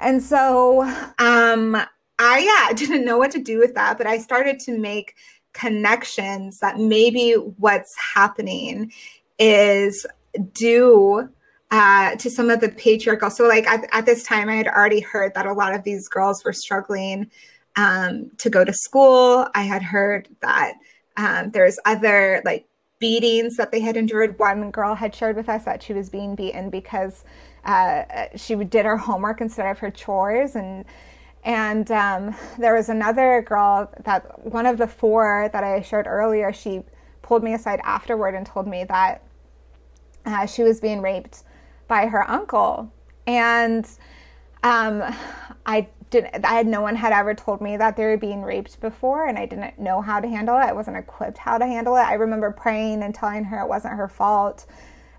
and 0.00 0.22
so 0.22 0.82
um, 1.18 1.76
i 2.18 2.38
yeah 2.38 2.72
didn't 2.76 3.04
know 3.04 3.18
what 3.18 3.30
to 3.30 3.38
do 3.38 3.58
with 3.58 3.74
that 3.74 3.98
but 3.98 4.06
i 4.06 4.16
started 4.16 4.58
to 4.60 4.78
make 4.78 5.14
connections 5.52 6.58
that 6.60 6.78
maybe 6.78 7.32
what's 7.32 7.94
happening 8.14 8.90
is 9.38 10.06
due 10.52 11.28
uh, 11.70 12.16
to 12.16 12.30
some 12.30 12.50
of 12.50 12.60
the 12.60 12.68
patriarchal. 12.68 13.30
So, 13.30 13.46
like 13.46 13.66
at, 13.66 13.88
at, 13.92 14.06
this 14.06 14.22
time, 14.22 14.48
I 14.48 14.56
had 14.56 14.68
already 14.68 15.00
heard 15.00 15.34
that 15.34 15.46
a 15.46 15.52
lot 15.52 15.74
of 15.74 15.82
these 15.82 16.08
girls 16.08 16.44
were 16.44 16.52
struggling 16.52 17.30
um, 17.76 18.30
to 18.38 18.50
go 18.50 18.64
to 18.64 18.72
school. 18.72 19.46
I 19.54 19.62
had 19.62 19.82
heard 19.82 20.28
that 20.40 20.74
um, 21.16 21.50
there's 21.50 21.78
other 21.84 22.40
like 22.44 22.66
beatings 22.98 23.56
that 23.56 23.72
they 23.72 23.80
had 23.80 23.96
endured. 23.96 24.38
One 24.38 24.70
girl 24.70 24.94
had 24.94 25.14
shared 25.14 25.36
with 25.36 25.48
us 25.48 25.64
that 25.64 25.82
she 25.82 25.92
was 25.92 26.08
being 26.08 26.34
beaten 26.34 26.70
because 26.70 27.24
uh, 27.64 28.28
she 28.36 28.54
did 28.54 28.84
her 28.86 28.96
homework 28.96 29.40
instead 29.40 29.68
of 29.68 29.78
her 29.80 29.90
chores, 29.90 30.54
and 30.54 30.84
and 31.42 31.90
um, 31.90 32.34
there 32.58 32.74
was 32.74 32.88
another 32.88 33.42
girl 33.42 33.90
that 34.04 34.44
one 34.44 34.66
of 34.66 34.78
the 34.78 34.86
four 34.86 35.50
that 35.52 35.64
I 35.64 35.80
shared 35.82 36.06
earlier. 36.06 36.52
She 36.52 36.82
pulled 37.22 37.42
me 37.42 37.54
aside 37.54 37.80
afterward 37.82 38.36
and 38.36 38.46
told 38.46 38.68
me 38.68 38.84
that 38.84 39.25
uh, 40.26 40.46
she 40.46 40.62
was 40.62 40.80
being 40.80 41.00
raped 41.00 41.44
by 41.88 42.06
her 42.06 42.28
uncle, 42.28 42.92
and 43.26 43.88
um, 44.62 45.02
I 45.64 45.88
didn't 46.10 46.44
I 46.44 46.54
had 46.54 46.66
no 46.66 46.80
one 46.80 46.96
had 46.96 47.12
ever 47.12 47.34
told 47.34 47.60
me 47.60 47.76
that 47.76 47.96
they 47.96 48.04
were 48.04 48.16
being 48.16 48.42
raped 48.42 48.80
before 48.80 49.26
and 49.26 49.38
I 49.38 49.46
didn't 49.46 49.78
know 49.78 50.00
how 50.00 50.20
to 50.20 50.28
handle 50.28 50.56
it. 50.56 50.62
I 50.62 50.72
wasn't 50.72 50.96
equipped 50.96 51.38
how 51.38 51.58
to 51.58 51.66
handle 51.66 51.96
it. 51.96 52.00
I 52.00 52.14
remember 52.14 52.50
praying 52.50 53.02
and 53.02 53.14
telling 53.14 53.44
her 53.44 53.60
it 53.60 53.68
wasn't 53.68 53.94
her 53.94 54.08
fault. 54.08 54.66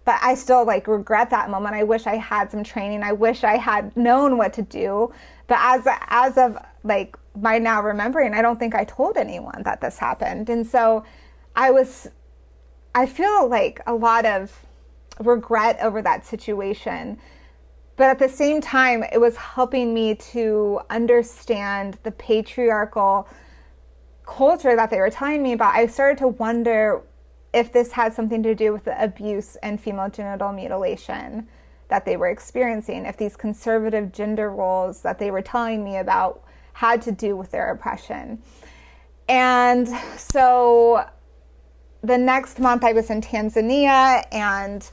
But 0.06 0.20
I 0.22 0.36
still 0.36 0.66
like 0.66 0.88
regret 0.88 1.30
that 1.32 1.50
moment. 1.50 1.76
I 1.76 1.84
wish 1.84 2.08
I 2.08 2.16
had 2.16 2.50
some 2.50 2.64
training. 2.64 3.04
I 3.04 3.12
wish 3.12 3.44
I 3.44 3.58
had 3.58 3.96
known 3.98 4.38
what 4.38 4.54
to 4.54 4.62
do. 4.62 5.14
But 5.48 5.58
as 5.60 5.88
as 6.08 6.38
of 6.38 6.58
like 6.84 7.18
my 7.36 7.58
now 7.58 7.82
remembering, 7.82 8.34
I 8.34 8.42
don't 8.42 8.58
think 8.58 8.74
I 8.74 8.86
told 8.86 9.18
anyone 9.18 9.64
that 9.64 9.82
this 9.82 9.98
happened. 9.98 10.50
And 10.50 10.66
so 10.66 11.04
I 11.56 11.72
was 11.72 12.08
I 12.96 13.06
feel 13.06 13.50
like 13.50 13.82
a 13.86 13.94
lot 13.94 14.26
of 14.26 14.67
regret 15.20 15.78
over 15.82 16.02
that 16.02 16.26
situation 16.26 17.18
but 17.98 18.06
at 18.12 18.20
the 18.20 18.30
same 18.30 18.62
time, 18.62 19.04
it 19.12 19.20
was 19.20 19.36
helping 19.36 19.92
me 19.92 20.14
to 20.32 20.80
understand 20.92 21.98
the 22.04 22.12
patriarchal 22.12 23.28
culture 24.24 24.76
that 24.76 24.92
they 24.92 25.00
were 25.00 25.10
telling 25.10 25.42
me 25.42 25.54
about. 25.54 25.74
I 25.74 25.88
started 25.88 26.20
to 26.20 26.28
wonder 26.28 27.02
if 27.54 27.74
this 27.74 27.92
had 27.92 28.14
something 28.14 28.44
to 28.44 28.54
do 28.54 28.72
with 28.72 28.84
the 28.84 29.04
abuse 29.04 29.56
and 29.64 29.82
female 29.82 30.12
genital 30.12 30.52
mutilation 30.52 31.48
that 31.88 32.06
they 32.06 32.18
were 32.18 32.28
experiencing, 32.28 33.06
if 33.06 33.18
these 33.18 33.36
conservative 33.36 34.12
gender 34.12 34.52
roles 34.52 35.02
that 35.02 35.18
they 35.18 35.32
were 35.32 35.42
telling 35.42 35.84
me 35.84 35.98
about 35.98 36.44
had 36.74 37.02
to 37.02 37.12
do 37.12 37.36
with 37.36 37.50
their 37.50 37.72
oppression. 37.72 38.40
And 39.28 39.88
so 40.18 41.04
the 42.08 42.18
next 42.18 42.60
month 42.60 42.84
I 42.84 42.94
was 42.94 43.10
in 43.10 43.22
Tanzania 43.22 44.24
and 44.32 44.90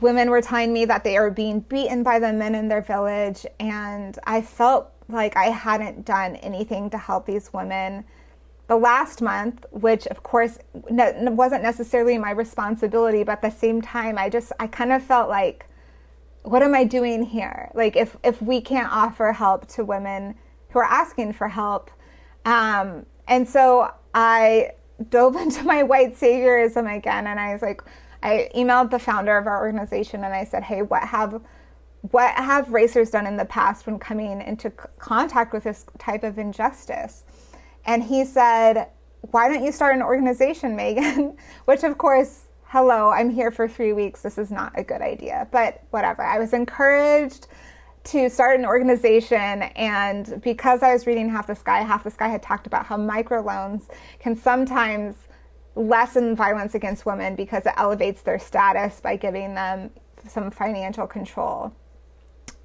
women 0.00 0.30
were 0.30 0.40
telling 0.40 0.72
me 0.72 0.84
that 0.84 1.02
they 1.02 1.16
are 1.16 1.30
being 1.30 1.60
beaten 1.60 2.02
by 2.02 2.18
the 2.18 2.32
men 2.32 2.54
in 2.54 2.68
their 2.68 2.82
village, 2.82 3.46
and 3.58 4.18
I 4.24 4.42
felt 4.42 4.92
like 5.08 5.36
I 5.36 5.46
hadn't 5.46 6.04
done 6.04 6.36
anything 6.36 6.90
to 6.90 6.98
help 6.98 7.26
these 7.26 7.52
women 7.52 8.04
the 8.68 8.76
last 8.76 9.22
month, 9.22 9.64
which 9.70 10.06
of 10.08 10.22
course 10.22 10.58
wasn't 10.72 11.62
necessarily 11.62 12.18
my 12.18 12.30
responsibility, 12.30 13.22
but 13.22 13.32
at 13.32 13.42
the 13.42 13.50
same 13.50 13.80
time, 13.80 14.18
I 14.18 14.28
just, 14.28 14.52
I 14.58 14.66
kind 14.66 14.92
of 14.92 15.02
felt 15.02 15.28
like, 15.28 15.66
what 16.42 16.62
am 16.62 16.74
I 16.74 16.84
doing 16.84 17.22
here? 17.22 17.70
Like, 17.74 17.96
if, 17.96 18.16
if 18.22 18.40
we 18.42 18.60
can't 18.60 18.92
offer 18.92 19.32
help 19.32 19.66
to 19.68 19.84
women 19.84 20.34
who 20.70 20.80
are 20.80 20.84
asking 20.84 21.32
for 21.32 21.48
help. 21.48 21.90
Um, 22.44 23.06
and 23.26 23.48
so 23.48 23.92
I 24.14 24.72
dove 25.10 25.36
into 25.42 25.64
my 25.64 25.82
white 25.82 26.16
saviorism 26.16 26.94
again, 26.94 27.26
and 27.26 27.38
I 27.38 27.52
was 27.52 27.62
like, 27.62 27.82
I 28.22 28.50
emailed 28.54 28.90
the 28.90 28.98
founder 28.98 29.36
of 29.36 29.46
our 29.46 29.58
organization 29.58 30.24
and 30.24 30.34
I 30.34 30.44
said, 30.44 30.64
hey, 30.64 30.82
what 30.82 31.02
have 31.04 31.40
what 32.10 32.34
have 32.34 32.70
racers 32.70 33.10
done 33.10 33.26
in 33.26 33.36
the 33.36 33.44
past 33.44 33.86
when 33.86 33.98
coming 33.98 34.40
into 34.40 34.70
contact 34.70 35.52
with 35.52 35.64
this 35.64 35.86
type 35.98 36.22
of 36.22 36.38
injustice? 36.38 37.24
And 37.84 38.02
he 38.02 38.24
said, 38.24 38.88
Why 39.30 39.48
don't 39.48 39.64
you 39.64 39.72
start 39.72 39.96
an 39.96 40.02
organization, 40.02 40.76
Megan? 40.76 41.36
Which, 41.64 41.84
of 41.84 41.98
course, 41.98 42.46
hello, 42.64 43.10
I'm 43.10 43.30
here 43.30 43.50
for 43.50 43.68
three 43.68 43.92
weeks. 43.92 44.22
This 44.22 44.38
is 44.38 44.50
not 44.50 44.72
a 44.76 44.84
good 44.84 45.00
idea, 45.00 45.48
but 45.50 45.82
whatever. 45.90 46.22
I 46.22 46.38
was 46.38 46.52
encouraged 46.52 47.48
to 48.06 48.30
start 48.30 48.58
an 48.58 48.64
organization, 48.64 49.62
and 49.62 50.40
because 50.42 50.82
I 50.82 50.92
was 50.92 51.06
reading 51.06 51.28
Half 51.28 51.48
the 51.48 51.54
Sky, 51.54 51.82
Half 51.82 52.04
the 52.04 52.10
Sky 52.10 52.28
had 52.28 52.42
talked 52.42 52.66
about 52.66 52.86
how 52.86 52.96
microloans 52.96 53.88
can 54.18 54.36
sometimes 54.36 55.16
lessen 55.74 56.34
violence 56.34 56.74
against 56.74 57.04
women 57.04 57.34
because 57.34 57.66
it 57.66 57.72
elevates 57.76 58.22
their 58.22 58.38
status 58.38 59.00
by 59.00 59.16
giving 59.16 59.54
them 59.54 59.90
some 60.26 60.50
financial 60.50 61.06
control. 61.06 61.72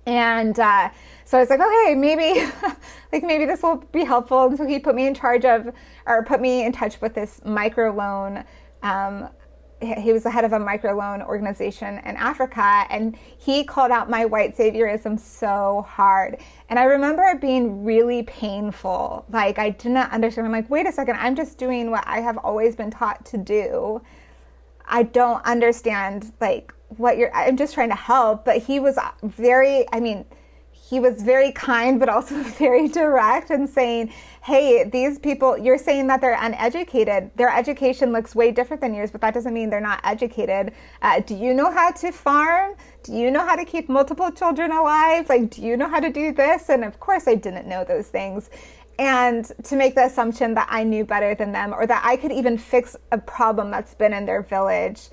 And 0.06 0.60
uh, 0.60 0.90
so 1.26 1.38
I 1.38 1.42
was 1.42 1.50
like, 1.50 1.60
okay, 1.60 1.96
maybe, 1.96 2.50
like 3.12 3.24
maybe 3.24 3.46
this 3.46 3.62
will 3.62 3.78
be 3.92 4.04
helpful. 4.04 4.48
And 4.48 4.58
so 4.58 4.66
he 4.66 4.80
put 4.80 4.96
me 4.96 5.08
in 5.08 5.14
charge 5.14 5.46
of, 5.46 5.70
or 6.06 6.24
put 6.24 6.42
me 6.42 6.66
in 6.66 6.72
touch 6.72 7.00
with 7.02 7.14
this 7.14 7.40
microloan. 7.46 8.46
Um, 8.82 9.30
he 9.82 10.14
was 10.14 10.24
the 10.24 10.30
head 10.30 10.46
of 10.46 10.54
a 10.54 10.60
microloan 10.60 11.26
organization 11.26 12.00
in 12.06 12.16
Africa, 12.16 12.86
and 12.90 13.18
he 13.38 13.64
called 13.64 13.92
out 13.92 14.10
my 14.10 14.26
white 14.26 14.56
saviorism 14.56 15.20
so 15.20 15.86
hard. 15.88 16.38
And 16.70 16.78
I 16.78 16.84
remember 16.84 17.24
it 17.24 17.42
being 17.42 17.84
really 17.84 18.24
painful. 18.24 19.26
Like 19.30 19.58
I 19.58 19.72
did 19.72 19.92
not 19.92 20.12
understand. 20.12 20.46
I'm 20.46 20.54
like, 20.54 20.70
wait 20.70 20.88
a 20.88 20.92
second, 20.92 21.18
I'm 21.18 21.36
just 21.36 21.58
doing 21.58 21.90
what 21.90 22.04
I 22.06 22.20
have 22.20 22.38
always 22.38 22.76
been 22.76 22.92
taught 22.92 23.26
to 23.28 23.38
do. 23.38 24.02
I 24.86 25.04
don't 25.04 25.44
understand 25.46 26.32
like 26.40 26.74
what 26.98 27.18
you're 27.18 27.34
I'm 27.34 27.58
just 27.58 27.74
trying 27.74 27.90
to 27.90 27.96
help, 27.96 28.46
but 28.46 28.58
he 28.58 28.80
was 28.80 29.00
very 29.24 29.86
I 29.92 30.00
mean, 30.00 30.26
he 30.92 31.00
was 31.00 31.22
very 31.22 31.54
kind 31.54 32.02
but 32.02 32.10
also 32.10 32.36
very 32.66 32.90
direct 32.90 33.50
and 33.50 33.68
saying, 33.68 34.12
"Hey, 34.44 34.84
these 34.84 35.18
people, 35.18 35.58
you're 35.58 35.78
saying 35.78 36.08
that 36.08 36.20
they're 36.20 36.38
uneducated. 36.38 37.32
Their 37.38 37.50
education 37.50 38.12
looks 38.12 38.36
way 38.36 38.52
different 38.52 38.82
than 38.82 38.94
yours, 38.94 39.10
but 39.10 39.22
that 39.22 39.34
doesn't 39.34 39.54
mean 39.54 39.70
they're 39.70 39.80
not 39.80 40.02
educated. 40.04 40.74
Uh, 41.02 41.22
do 41.22 41.34
you 41.34 41.54
know 41.54 41.72
how 41.72 41.92
to 41.92 42.12
farm? 42.12 42.76
Do 43.04 43.14
you 43.14 43.32
know 43.32 43.46
how 43.46 43.56
to 43.56 43.64
keep 43.64 43.88
multiple 43.88 44.30
children 44.32 44.72
alive? 44.72 45.30
Like, 45.30 45.50
do 45.50 45.62
you 45.62 45.78
know 45.78 45.88
how 45.88 46.02
to 46.02 46.12
do 46.12 46.34
this?" 46.34 46.70
And 46.70 46.84
of 46.84 47.00
course, 47.00 47.26
I 47.26 47.36
didn't 47.36 47.68
know 47.68 47.86
those 47.86 48.10
things 48.10 48.50
and 49.00 49.50
to 49.64 49.76
make 49.78 49.96
the 49.96 50.06
assumption 50.06 50.54
that 50.56 50.68
I 50.70 50.84
knew 50.84 51.06
better 51.06 51.34
than 51.34 51.54
them 51.54 51.74
or 51.74 51.88
that 51.88 52.04
I 52.06 52.18
could 52.18 52.34
even 52.34 52.58
fix 52.58 52.98
a 53.12 53.18
problem 53.18 53.72
that's 53.72 53.96
been 53.96 54.14
in 54.14 54.26
their 54.26 54.44
village 54.44 55.10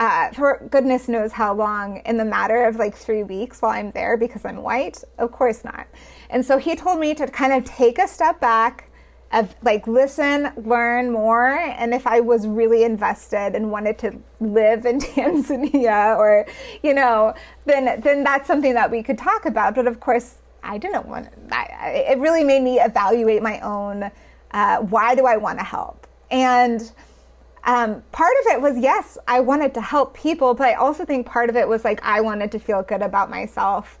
uh, 0.00 0.30
for 0.30 0.66
goodness 0.70 1.08
knows 1.08 1.30
how 1.30 1.54
long 1.54 1.98
in 2.06 2.16
the 2.16 2.24
matter 2.24 2.64
of 2.64 2.76
like 2.76 2.96
three 2.96 3.22
weeks 3.22 3.60
while 3.60 3.72
I'm 3.72 3.90
there 3.90 4.16
because 4.16 4.46
I'm 4.46 4.56
white? 4.56 5.04
Of 5.18 5.30
course 5.30 5.62
not. 5.62 5.86
And 6.30 6.44
so 6.44 6.56
he 6.56 6.74
told 6.74 6.98
me 6.98 7.14
to 7.14 7.26
kind 7.26 7.52
of 7.52 7.64
take 7.64 7.98
a 7.98 8.08
step 8.08 8.40
back, 8.40 8.90
of 9.32 9.54
like 9.62 9.86
listen, 9.86 10.52
learn 10.56 11.12
more, 11.12 11.50
and 11.50 11.94
if 11.94 12.06
I 12.06 12.18
was 12.18 12.48
really 12.48 12.82
invested 12.82 13.54
and 13.54 13.70
wanted 13.70 13.96
to 13.98 14.18
live 14.40 14.86
in 14.86 14.98
Tanzania 15.00 16.16
or 16.18 16.46
you 16.82 16.94
know, 16.94 17.34
then 17.66 18.00
then 18.00 18.24
that's 18.24 18.46
something 18.46 18.74
that 18.74 18.90
we 18.90 19.02
could 19.02 19.18
talk 19.18 19.44
about. 19.44 19.74
But 19.74 19.86
of 19.86 20.00
course, 20.00 20.36
I 20.62 20.78
didn't 20.78 21.06
want. 21.06 21.28
It 21.52 22.18
really 22.18 22.42
made 22.42 22.62
me 22.62 22.80
evaluate 22.80 23.42
my 23.42 23.60
own. 23.60 24.10
Uh, 24.50 24.78
why 24.78 25.14
do 25.14 25.26
I 25.26 25.36
want 25.36 25.58
to 25.58 25.64
help? 25.64 26.06
And 26.30 26.90
um, 27.64 28.02
part 28.12 28.32
of 28.40 28.52
it 28.52 28.60
was 28.60 28.78
yes, 28.78 29.18
I 29.28 29.40
wanted 29.40 29.74
to 29.74 29.80
help 29.80 30.14
people, 30.14 30.54
but 30.54 30.68
I 30.68 30.74
also 30.74 31.04
think 31.04 31.26
part 31.26 31.50
of 31.50 31.56
it 31.56 31.68
was 31.68 31.84
like 31.84 32.00
I 32.02 32.20
wanted 32.20 32.52
to 32.52 32.58
feel 32.58 32.82
good 32.82 33.02
about 33.02 33.30
myself. 33.30 33.98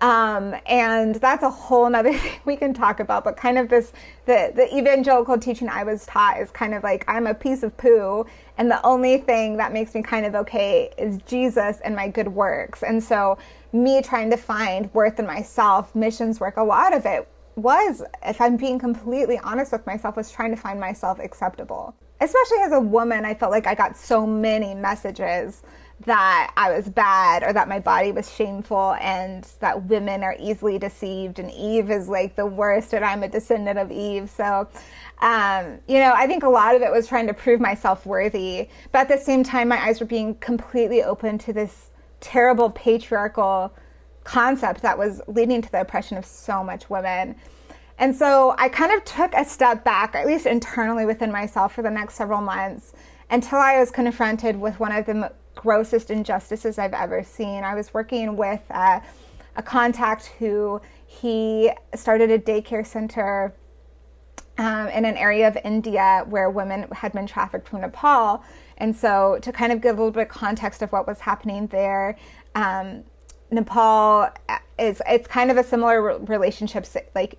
Um, 0.00 0.54
and 0.66 1.16
that's 1.16 1.42
a 1.42 1.50
whole 1.50 1.90
nother 1.90 2.12
thing 2.18 2.40
we 2.44 2.56
can 2.56 2.72
talk 2.72 3.00
about, 3.00 3.24
but 3.24 3.36
kind 3.36 3.58
of 3.58 3.68
this 3.68 3.92
the, 4.26 4.52
the 4.54 4.76
evangelical 4.76 5.38
teaching 5.38 5.68
I 5.68 5.82
was 5.82 6.06
taught 6.06 6.40
is 6.40 6.50
kind 6.50 6.74
of 6.74 6.82
like 6.82 7.04
I'm 7.08 7.26
a 7.26 7.34
piece 7.34 7.62
of 7.62 7.76
poo, 7.76 8.26
and 8.58 8.70
the 8.70 8.84
only 8.86 9.18
thing 9.18 9.56
that 9.56 9.72
makes 9.72 9.94
me 9.94 10.02
kind 10.02 10.26
of 10.26 10.34
okay 10.36 10.92
is 10.98 11.18
Jesus 11.26 11.80
and 11.80 11.96
my 11.96 12.08
good 12.08 12.28
works. 12.28 12.82
And 12.82 13.02
so, 13.02 13.38
me 13.72 14.00
trying 14.02 14.30
to 14.30 14.36
find 14.36 14.92
worth 14.94 15.18
in 15.18 15.26
myself, 15.26 15.94
missions 15.94 16.40
work, 16.40 16.56
a 16.56 16.62
lot 16.62 16.94
of 16.94 17.04
it 17.04 17.28
was, 17.56 18.02
if 18.24 18.40
I'm 18.40 18.56
being 18.56 18.78
completely 18.78 19.38
honest 19.38 19.72
with 19.72 19.84
myself, 19.84 20.16
was 20.16 20.30
trying 20.30 20.50
to 20.50 20.56
find 20.56 20.78
myself 20.78 21.18
acceptable 21.18 21.94
especially 22.20 22.58
as 22.62 22.72
a 22.72 22.80
woman, 22.80 23.24
I 23.24 23.34
felt 23.34 23.52
like 23.52 23.66
I 23.66 23.74
got 23.74 23.96
so 23.96 24.26
many 24.26 24.74
messages 24.74 25.62
that 26.04 26.52
I 26.56 26.70
was 26.70 26.88
bad 26.88 27.42
or 27.42 27.52
that 27.52 27.68
my 27.68 27.80
body 27.80 28.12
was 28.12 28.32
shameful 28.32 28.94
and 29.00 29.44
that 29.60 29.84
women 29.86 30.22
are 30.22 30.36
easily 30.38 30.78
deceived 30.78 31.40
and 31.40 31.50
Eve 31.50 31.90
is 31.90 32.08
like 32.08 32.36
the 32.36 32.46
worst 32.46 32.94
and 32.94 33.04
I'm 33.04 33.24
a 33.24 33.28
descendant 33.28 33.78
of 33.78 33.90
Eve. 33.90 34.30
So, 34.30 34.68
um, 35.20 35.80
you 35.88 35.98
know, 35.98 36.12
I 36.14 36.28
think 36.28 36.44
a 36.44 36.48
lot 36.48 36.76
of 36.76 36.82
it 36.82 36.92
was 36.92 37.08
trying 37.08 37.26
to 37.26 37.34
prove 37.34 37.60
myself 37.60 38.06
worthy. 38.06 38.68
But 38.92 39.00
at 39.00 39.08
the 39.08 39.18
same 39.18 39.42
time, 39.42 39.68
my 39.68 39.84
eyes 39.84 39.98
were 39.98 40.06
being 40.06 40.36
completely 40.36 41.02
open 41.02 41.36
to 41.38 41.52
this 41.52 41.90
terrible 42.20 42.70
patriarchal 42.70 43.72
concept 44.22 44.82
that 44.82 44.96
was 44.96 45.20
leading 45.26 45.62
to 45.62 45.72
the 45.72 45.80
oppression 45.80 46.16
of 46.16 46.24
so 46.24 46.62
much 46.62 46.88
women. 46.88 47.34
And 47.98 48.14
so 48.14 48.54
I 48.58 48.68
kind 48.68 48.92
of 48.92 49.04
took 49.04 49.34
a 49.34 49.44
step 49.44 49.84
back, 49.84 50.14
at 50.14 50.26
least 50.26 50.46
internally 50.46 51.04
within 51.04 51.32
myself, 51.32 51.74
for 51.74 51.82
the 51.82 51.90
next 51.90 52.14
several 52.14 52.40
months 52.40 52.92
until 53.30 53.58
I 53.58 53.78
was 53.78 53.90
confronted 53.90 54.58
with 54.58 54.80
one 54.80 54.92
of 54.92 55.06
the 55.06 55.32
grossest 55.54 56.10
injustices 56.10 56.78
I've 56.78 56.94
ever 56.94 57.22
seen. 57.22 57.64
I 57.64 57.74
was 57.74 57.92
working 57.92 58.36
with 58.36 58.62
uh, 58.70 59.00
a 59.56 59.62
contact 59.62 60.26
who 60.38 60.80
he 61.06 61.70
started 61.94 62.30
a 62.30 62.38
daycare 62.38 62.86
center 62.86 63.52
um, 64.56 64.88
in 64.88 65.04
an 65.04 65.16
area 65.16 65.48
of 65.48 65.58
India 65.64 66.24
where 66.28 66.50
women 66.50 66.88
had 66.92 67.12
been 67.12 67.26
trafficked 67.26 67.68
from 67.68 67.80
Nepal. 67.80 68.42
And 68.78 68.94
so, 68.94 69.38
to 69.42 69.52
kind 69.52 69.72
of 69.72 69.80
give 69.80 69.96
a 69.96 70.00
little 70.00 70.12
bit 70.12 70.22
of 70.22 70.28
context 70.28 70.82
of 70.82 70.92
what 70.92 71.06
was 71.06 71.20
happening 71.20 71.66
there, 71.68 72.16
um, 72.54 73.02
Nepal 73.50 74.28
is 74.78 75.02
it's 75.08 75.26
kind 75.26 75.50
of 75.50 75.56
a 75.56 75.64
similar 75.64 76.18
relationship 76.18 76.86
like 77.14 77.38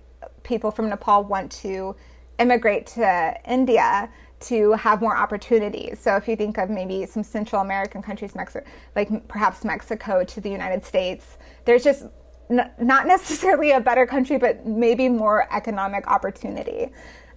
people 0.50 0.70
from 0.70 0.90
Nepal 0.90 1.24
want 1.24 1.50
to 1.52 1.94
immigrate 2.40 2.86
to 2.86 3.34
India 3.48 4.10
to 4.40 4.72
have 4.72 5.00
more 5.00 5.16
opportunities. 5.16 5.98
So 6.00 6.16
if 6.16 6.26
you 6.26 6.34
think 6.34 6.58
of 6.58 6.68
maybe 6.70 7.06
some 7.06 7.22
Central 7.22 7.62
American 7.62 8.02
countries, 8.02 8.34
Mexico, 8.34 8.66
like 8.96 9.28
perhaps 9.28 9.64
Mexico 9.64 10.24
to 10.24 10.40
the 10.40 10.50
United 10.50 10.84
States, 10.84 11.38
there's 11.66 11.84
just 11.84 12.06
n- 12.50 12.70
not 12.80 13.06
necessarily 13.06 13.70
a 13.70 13.80
better 13.80 14.06
country, 14.06 14.38
but 14.38 14.66
maybe 14.66 15.08
more 15.08 15.46
economic 15.54 16.06
opportunity. 16.08 16.90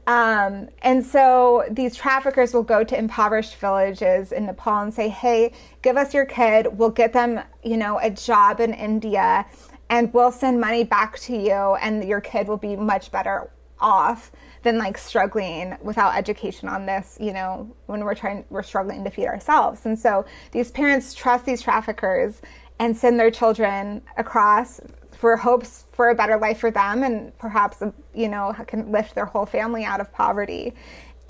Um, 0.08 0.70
and 0.82 1.06
so 1.06 1.64
these 1.70 1.96
traffickers 1.96 2.54
will 2.54 2.64
go 2.64 2.84
to 2.84 2.98
impoverished 2.98 3.56
villages 3.56 4.32
in 4.34 4.46
Nepal 4.48 4.80
and 4.80 4.94
say, 4.94 5.08
"Hey, 5.08 5.54
give 5.82 5.96
us 5.96 6.14
your 6.14 6.26
kid. 6.26 6.68
We'll 6.78 6.90
get 6.90 7.14
them, 7.14 7.42
you 7.64 7.78
know, 7.78 8.00
a 8.00 8.10
job 8.10 8.60
in 8.60 8.74
India, 8.74 9.46
and 9.90 10.14
we'll 10.14 10.32
send 10.32 10.60
money 10.60 10.84
back 10.84 11.20
to 11.20 11.36
you 11.36 11.76
and 11.82 12.04
your 12.04 12.22
kid 12.22 12.48
will 12.48 12.58
be 12.58 12.76
much 12.76 13.12
better 13.12 13.50
off 13.80 14.32
than 14.64 14.78
like 14.78 14.98
struggling 14.98 15.78
without 15.82 16.16
education 16.16 16.70
on 16.70 16.86
this 16.86 17.18
you 17.20 17.34
know 17.34 17.70
when 17.86 18.04
we're 18.04 18.16
trying 18.16 18.46
we're 18.50 18.64
struggling 18.64 19.04
to 19.04 19.10
feed 19.10 19.28
ourselves. 19.28 19.86
And 19.86 19.98
so 19.98 20.26
these 20.52 20.72
parents 20.72 21.14
trust 21.14 21.46
these 21.46 21.62
traffickers 21.62 22.42
and 22.80 22.96
send 22.96 23.20
their 23.20 23.30
children 23.30 24.02
across 24.18 24.80
for 25.12 25.38
hopes 25.38 25.86
for 25.92 26.10
a 26.10 26.16
better 26.16 26.38
life 26.38 26.60
for 26.60 26.72
them 26.72 27.04
and 27.04 27.38
perhaps 27.38 27.84
you 28.14 28.30
know 28.30 28.54
can 28.68 28.92
lift 28.92 29.16
their 29.16 29.26
whole 29.26 29.46
family 29.46 29.84
out 29.84 30.00
of 30.00 30.12
poverty. 30.14 30.74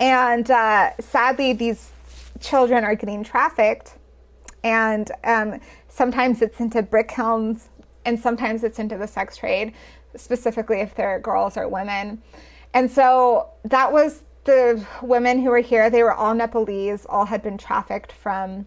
And 0.00 0.50
uh, 0.50 0.92
sadly 1.00 1.52
these 1.52 1.90
children 2.40 2.84
are 2.84 2.94
getting 2.94 3.24
trafficked 3.24 3.94
and 4.62 5.10
um, 5.24 5.60
sometimes 5.88 6.40
it's 6.40 6.58
into 6.60 6.82
brick 6.82 7.08
kilns 7.08 7.68
and 8.04 8.18
sometimes 8.18 8.64
it's 8.64 8.78
into 8.78 8.96
the 8.96 9.06
sex 9.06 9.36
trade, 9.36 9.72
specifically 10.16 10.80
if 10.80 10.94
they're 10.94 11.18
girls 11.18 11.56
or 11.56 11.68
women. 11.68 12.22
And 12.72 12.90
so 12.90 13.50
that 13.64 13.92
was 13.92 14.22
the 14.44 14.84
women 15.02 15.40
who 15.40 15.50
were 15.50 15.60
here. 15.60 15.90
They 15.90 16.02
were 16.02 16.12
all 16.12 16.34
Nepalese, 16.34 17.06
all 17.06 17.24
had 17.24 17.42
been 17.42 17.56
trafficked 17.56 18.12
from 18.12 18.66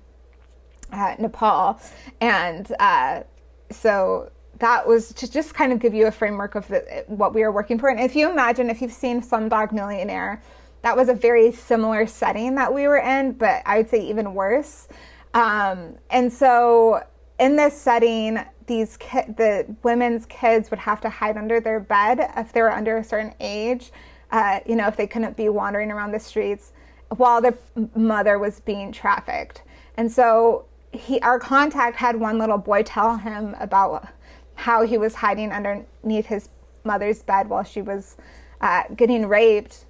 uh, 0.92 1.16
Nepal. 1.20 1.80
And 2.22 2.72
uh, 2.80 3.24
so 3.70 4.32
that 4.60 4.88
was 4.88 5.14
to 5.14 5.30
just 5.30 5.54
kind 5.54 5.72
of 5.72 5.80
give 5.80 5.94
you 5.94 6.08
a 6.08 6.12
framework 6.12 6.56
of 6.56 6.68
the, 6.68 7.06
what 7.08 7.34
we 7.34 7.42
were 7.42 7.52
working 7.52 7.78
for. 7.78 7.90
And 7.90 8.00
if 8.00 8.16
you 8.16 8.32
imagine, 8.32 8.70
if 8.70 8.82
you've 8.82 8.92
seen 8.92 9.22
Slumdog 9.22 9.72
Millionaire, 9.72 10.42
that 10.82 10.96
was 10.96 11.10
a 11.10 11.14
very 11.14 11.52
similar 11.52 12.08
setting 12.08 12.56
that 12.56 12.74
we 12.74 12.88
were 12.88 13.00
in, 13.00 13.34
but 13.34 13.62
I 13.66 13.78
would 13.78 13.90
say 13.90 14.02
even 14.08 14.34
worse. 14.34 14.88
Um, 15.34 15.98
and 16.10 16.32
so 16.32 17.04
in 17.40 17.56
this 17.56 17.80
setting, 17.80 18.40
these 18.68 18.98
ki- 18.98 19.32
the 19.36 19.66
women's 19.84 20.26
kids 20.26 20.70
would 20.70 20.80
have 20.80 21.02
to 21.02 21.10
hide 21.10 21.38
under 21.38 21.60
their 21.60 21.80
bed 21.80 22.32
if 22.38 22.52
they 22.54 22.62
were 22.62 22.72
under 22.72 22.98
a 22.98 23.04
certain 23.04 23.34
age. 23.40 23.92
Uh, 24.32 24.60
you 24.66 24.76
know, 24.76 24.88
if 24.88 24.98
they 24.98 25.08
couldn't 25.08 25.38
be 25.38 25.50
wandering 25.50 25.90
around 25.90 26.12
the 26.12 26.20
streets 26.20 26.74
while 27.16 27.42
their 27.42 27.58
mother 27.96 28.38
was 28.38 28.60
being 28.60 28.92
trafficked. 28.92 29.64
And 29.96 30.12
so 30.12 30.66
he, 30.92 31.20
our 31.22 31.40
contact 31.40 31.96
had 31.96 32.18
one 32.18 32.38
little 32.38 32.58
boy 32.58 32.84
tell 32.84 33.18
him 33.18 33.56
about 33.60 34.08
how 34.56 34.86
he 34.86 34.98
was 34.98 35.16
hiding 35.16 35.52
underneath 35.52 36.26
his 36.26 36.50
mother's 36.84 37.22
bed 37.24 37.50
while 37.50 37.64
she 37.64 37.82
was 37.82 38.18
uh, 38.60 38.84
getting 38.96 39.28
raped, 39.28 39.86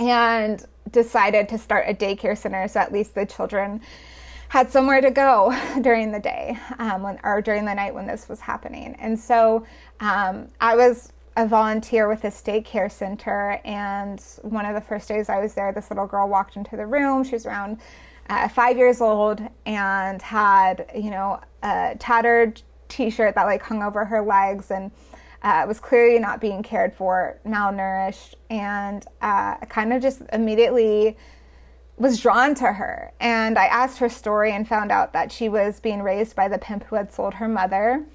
and 0.00 0.64
decided 0.90 1.48
to 1.48 1.58
start 1.58 1.84
a 1.86 1.94
daycare 1.94 2.36
center 2.36 2.66
so 2.66 2.80
at 2.80 2.92
least 2.92 3.14
the 3.14 3.26
children 3.26 3.80
had 4.50 4.68
somewhere 4.68 5.00
to 5.00 5.12
go 5.12 5.56
during 5.80 6.10
the 6.10 6.18
day 6.18 6.58
um, 6.80 7.02
when, 7.02 7.20
or 7.22 7.40
during 7.40 7.64
the 7.64 7.72
night 7.72 7.94
when 7.94 8.04
this 8.04 8.28
was 8.28 8.40
happening. 8.40 8.96
And 8.98 9.18
so 9.18 9.64
um, 10.00 10.48
I 10.60 10.74
was 10.74 11.12
a 11.36 11.46
volunteer 11.46 12.08
with 12.08 12.20
this 12.20 12.42
daycare 12.42 12.90
center, 12.90 13.60
and 13.64 14.20
one 14.42 14.66
of 14.66 14.74
the 14.74 14.80
first 14.80 15.06
days 15.06 15.28
I 15.28 15.38
was 15.38 15.54
there, 15.54 15.72
this 15.72 15.88
little 15.88 16.06
girl 16.06 16.28
walked 16.28 16.56
into 16.56 16.76
the 16.76 16.84
room. 16.84 17.22
She 17.22 17.36
was 17.36 17.46
around 17.46 17.78
uh, 18.28 18.48
five 18.48 18.76
years 18.76 19.00
old 19.00 19.40
and 19.66 20.20
had, 20.20 20.90
you 20.96 21.10
know, 21.10 21.40
a 21.62 21.94
tattered 22.00 22.60
t-shirt 22.88 23.36
that 23.36 23.44
like 23.44 23.62
hung 23.62 23.84
over 23.84 24.04
her 24.04 24.20
legs 24.20 24.72
and 24.72 24.90
uh, 25.44 25.64
was 25.68 25.78
clearly 25.78 26.18
not 26.18 26.40
being 26.40 26.64
cared 26.64 26.92
for, 26.92 27.38
malnourished, 27.46 28.34
and 28.50 29.06
uh, 29.22 29.58
kind 29.66 29.92
of 29.92 30.02
just 30.02 30.22
immediately 30.32 31.16
was 32.00 32.18
drawn 32.18 32.54
to 32.54 32.72
her. 32.72 33.12
And 33.20 33.58
I 33.58 33.66
asked 33.66 33.98
her 33.98 34.08
story 34.08 34.52
and 34.52 34.66
found 34.66 34.90
out 34.90 35.12
that 35.12 35.30
she 35.30 35.50
was 35.50 35.80
being 35.80 36.02
raised 36.02 36.34
by 36.34 36.48
the 36.48 36.56
pimp 36.56 36.84
who 36.84 36.96
had 36.96 37.12
sold 37.12 37.34
her 37.34 37.46
mother. 37.46 38.06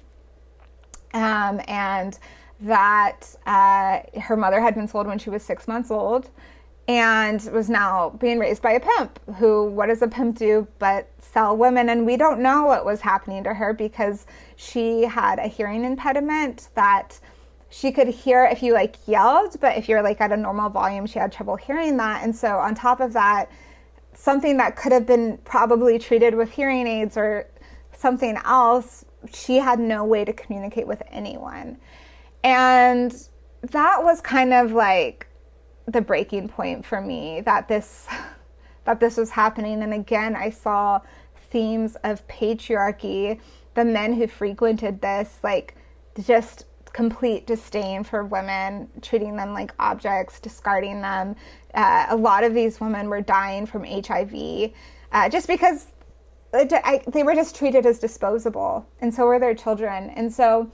Um, 1.14 1.62
and 1.68 2.18
that 2.60 3.20
uh, 3.46 4.00
her 4.20 4.36
mother 4.36 4.60
had 4.60 4.74
been 4.74 4.88
sold 4.88 5.06
when 5.06 5.18
she 5.18 5.30
was 5.30 5.42
six 5.42 5.68
months 5.68 5.90
old 5.90 6.30
and 6.88 7.48
was 7.52 7.70
now 7.70 8.10
being 8.10 8.38
raised 8.38 8.60
by 8.60 8.72
a 8.72 8.80
pimp 8.80 9.18
who 9.36 9.66
what 9.70 9.86
does 9.86 10.02
a 10.02 10.08
pimp 10.08 10.38
do 10.38 10.66
but 10.78 11.08
sell 11.18 11.56
women 11.56 11.88
and 11.88 12.06
we 12.06 12.16
don't 12.16 12.40
know 12.40 12.64
what 12.64 12.84
was 12.84 13.00
happening 13.00 13.42
to 13.42 13.52
her 13.52 13.72
because 13.72 14.26
she 14.54 15.02
had 15.02 15.38
a 15.38 15.48
hearing 15.48 15.84
impediment 15.84 16.68
that 16.74 17.18
she 17.68 17.90
could 17.90 18.06
hear 18.06 18.44
if 18.44 18.62
you 18.62 18.72
like 18.72 18.94
yelled 19.06 19.58
but 19.60 19.76
if 19.76 19.88
you're 19.88 20.02
like 20.02 20.20
at 20.20 20.30
a 20.30 20.36
normal 20.36 20.70
volume 20.70 21.06
she 21.06 21.18
had 21.18 21.32
trouble 21.32 21.56
hearing 21.56 21.96
that 21.96 22.22
and 22.22 22.34
so 22.34 22.56
on 22.56 22.74
top 22.74 23.00
of 23.00 23.12
that 23.12 23.50
something 24.16 24.56
that 24.56 24.76
could 24.76 24.92
have 24.92 25.06
been 25.06 25.38
probably 25.44 25.98
treated 25.98 26.34
with 26.34 26.50
hearing 26.50 26.86
aids 26.86 27.16
or 27.16 27.46
something 27.92 28.36
else, 28.44 29.04
she 29.32 29.56
had 29.56 29.78
no 29.78 30.04
way 30.04 30.24
to 30.24 30.32
communicate 30.32 30.86
with 30.86 31.02
anyone. 31.10 31.78
And 32.42 33.14
that 33.62 34.02
was 34.02 34.20
kind 34.20 34.52
of 34.52 34.72
like 34.72 35.26
the 35.86 36.00
breaking 36.00 36.48
point 36.48 36.84
for 36.84 37.00
me 37.00 37.40
that 37.42 37.68
this 37.68 38.06
that 38.84 39.00
this 39.00 39.16
was 39.16 39.30
happening 39.30 39.82
and 39.82 39.92
again 39.92 40.36
I 40.36 40.50
saw 40.50 41.00
themes 41.50 41.96
of 42.04 42.26
patriarchy, 42.28 43.40
the 43.74 43.84
men 43.84 44.12
who 44.12 44.26
frequented 44.26 45.00
this 45.00 45.38
like 45.42 45.76
just 46.24 46.66
complete 46.96 47.46
disdain 47.46 48.02
for 48.02 48.24
women, 48.24 48.88
treating 49.02 49.36
them 49.36 49.52
like 49.52 49.70
objects, 49.78 50.40
discarding 50.40 51.02
them. 51.02 51.36
Uh, 51.74 52.06
a 52.08 52.16
lot 52.16 52.42
of 52.42 52.54
these 52.54 52.80
women 52.80 53.10
were 53.10 53.20
dying 53.20 53.66
from 53.66 53.84
HIV 53.84 54.72
uh, 55.12 55.28
just 55.28 55.46
because 55.46 55.88
I, 56.54 57.02
they 57.06 57.22
were 57.22 57.34
just 57.34 57.54
treated 57.54 57.84
as 57.84 57.98
disposable, 57.98 58.88
and 59.02 59.12
so 59.12 59.26
were 59.26 59.38
their 59.38 59.54
children. 59.54 60.08
And 60.16 60.32
so 60.32 60.70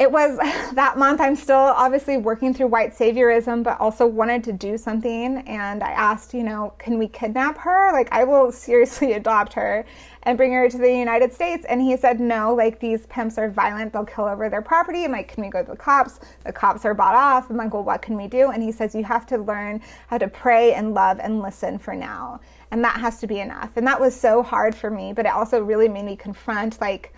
it 0.00 0.10
was 0.10 0.38
that 0.74 0.96
month 0.96 1.20
i'm 1.20 1.36
still 1.36 1.56
obviously 1.56 2.16
working 2.16 2.54
through 2.54 2.66
white 2.66 2.92
saviorism 2.92 3.62
but 3.62 3.78
also 3.78 4.06
wanted 4.06 4.42
to 4.42 4.52
do 4.52 4.78
something 4.78 5.38
and 5.46 5.82
i 5.82 5.90
asked 5.90 6.32
you 6.32 6.42
know 6.42 6.72
can 6.78 6.98
we 6.98 7.06
kidnap 7.06 7.58
her 7.58 7.92
like 7.92 8.08
i 8.10 8.24
will 8.24 8.50
seriously 8.50 9.12
adopt 9.20 9.52
her 9.52 9.84
and 10.24 10.36
bring 10.36 10.52
her 10.52 10.68
to 10.68 10.78
the 10.78 10.92
united 10.92 11.32
states. 11.32 11.64
And 11.68 11.80
he 11.80 11.96
said 11.96 12.20
no 12.20 12.54
like 12.54 12.80
these 12.80 13.06
pimps 13.06 13.38
are 13.38 13.50
violent. 13.50 13.92
They'll 13.92 14.04
kill 14.04 14.26
over 14.26 14.48
their 14.48 14.62
property. 14.62 15.04
I'm 15.04 15.12
like 15.12 15.32
can 15.32 15.42
we 15.44 15.50
go 15.50 15.62
to 15.62 15.70
the 15.70 15.76
cops? 15.76 16.20
The 16.44 16.52
cops 16.52 16.84
are 16.84 16.94
bought 16.94 17.14
off. 17.14 17.50
I'm 17.50 17.56
like 17.56 17.72
well 17.72 17.84
what 17.84 18.02
can 18.02 18.16
we 18.16 18.26
do? 18.26 18.50
And 18.50 18.62
he 18.62 18.72
says 18.72 18.94
you 18.94 19.04
have 19.04 19.26
to 19.26 19.38
learn 19.38 19.80
how 20.08 20.18
to 20.18 20.28
pray 20.28 20.74
and 20.74 20.94
love 20.94 21.18
and 21.20 21.40
listen 21.40 21.78
for 21.78 21.94
now. 21.94 22.40
And 22.70 22.84
that 22.84 23.00
has 23.00 23.18
to 23.20 23.26
be 23.26 23.40
enough. 23.40 23.76
And 23.76 23.86
that 23.86 24.00
was 24.00 24.18
so 24.18 24.42
hard 24.42 24.74
for 24.74 24.90
me 24.90 25.12
but 25.12 25.26
it 25.26 25.32
also 25.32 25.62
really 25.62 25.88
made 25.88 26.04
me 26.04 26.16
confront 26.16 26.80
like 26.80 27.14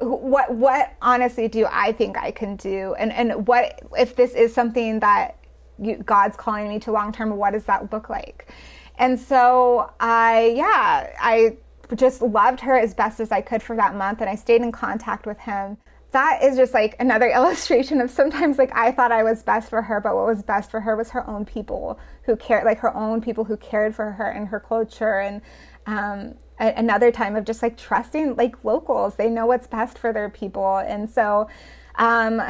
what 0.00 0.52
what 0.52 0.94
honestly 1.00 1.48
do 1.48 1.66
I 1.70 1.92
think 1.92 2.18
I 2.18 2.30
can 2.30 2.56
do? 2.56 2.94
And 2.94 3.12
and 3.12 3.46
what 3.46 3.80
if 3.96 4.16
this 4.16 4.34
is 4.34 4.52
something 4.52 5.00
that 5.00 5.38
you, 5.80 5.96
God's 5.96 6.36
calling 6.36 6.68
me 6.68 6.78
to 6.80 6.92
long 6.92 7.12
term 7.12 7.36
what 7.36 7.52
does 7.52 7.64
that 7.64 7.92
look 7.92 8.08
like? 8.08 8.52
And 8.98 9.18
so 9.18 9.90
I 10.00 10.54
yeah 10.56 11.14
I 11.20 11.56
just 11.96 12.22
loved 12.22 12.60
her 12.60 12.78
as 12.78 12.94
best 12.94 13.20
as 13.20 13.32
I 13.32 13.40
could 13.40 13.62
for 13.62 13.76
that 13.76 13.94
month 13.94 14.20
and 14.20 14.30
I 14.30 14.34
stayed 14.34 14.62
in 14.62 14.72
contact 14.72 15.26
with 15.26 15.38
him 15.38 15.78
that 16.14 16.44
is 16.44 16.56
just 16.56 16.72
like 16.72 16.96
another 17.00 17.28
illustration 17.34 18.00
of 18.00 18.10
sometimes 18.10 18.56
like 18.56 18.70
I 18.74 18.92
thought 18.92 19.12
I 19.12 19.24
was 19.24 19.42
best 19.42 19.68
for 19.68 19.82
her, 19.82 20.00
but 20.00 20.14
what 20.14 20.26
was 20.26 20.42
best 20.42 20.70
for 20.70 20.80
her 20.80 20.96
was 20.96 21.10
her 21.10 21.28
own 21.28 21.44
people 21.44 21.98
who 22.22 22.36
cared, 22.36 22.64
like 22.64 22.78
her 22.78 22.96
own 22.96 23.20
people 23.20 23.42
who 23.44 23.56
cared 23.56 23.96
for 23.96 24.12
her 24.12 24.30
and 24.30 24.46
her 24.48 24.60
culture. 24.60 25.18
And 25.18 25.42
um, 25.86 26.34
a- 26.60 26.74
another 26.76 27.10
time 27.10 27.36
of 27.36 27.44
just 27.44 27.62
like 27.62 27.76
trusting 27.76 28.36
like 28.36 28.64
locals. 28.64 29.16
They 29.16 29.28
know 29.28 29.46
what's 29.46 29.66
best 29.66 29.98
for 29.98 30.12
their 30.12 30.30
people. 30.30 30.78
And 30.78 31.10
so 31.10 31.48
um, 31.96 32.40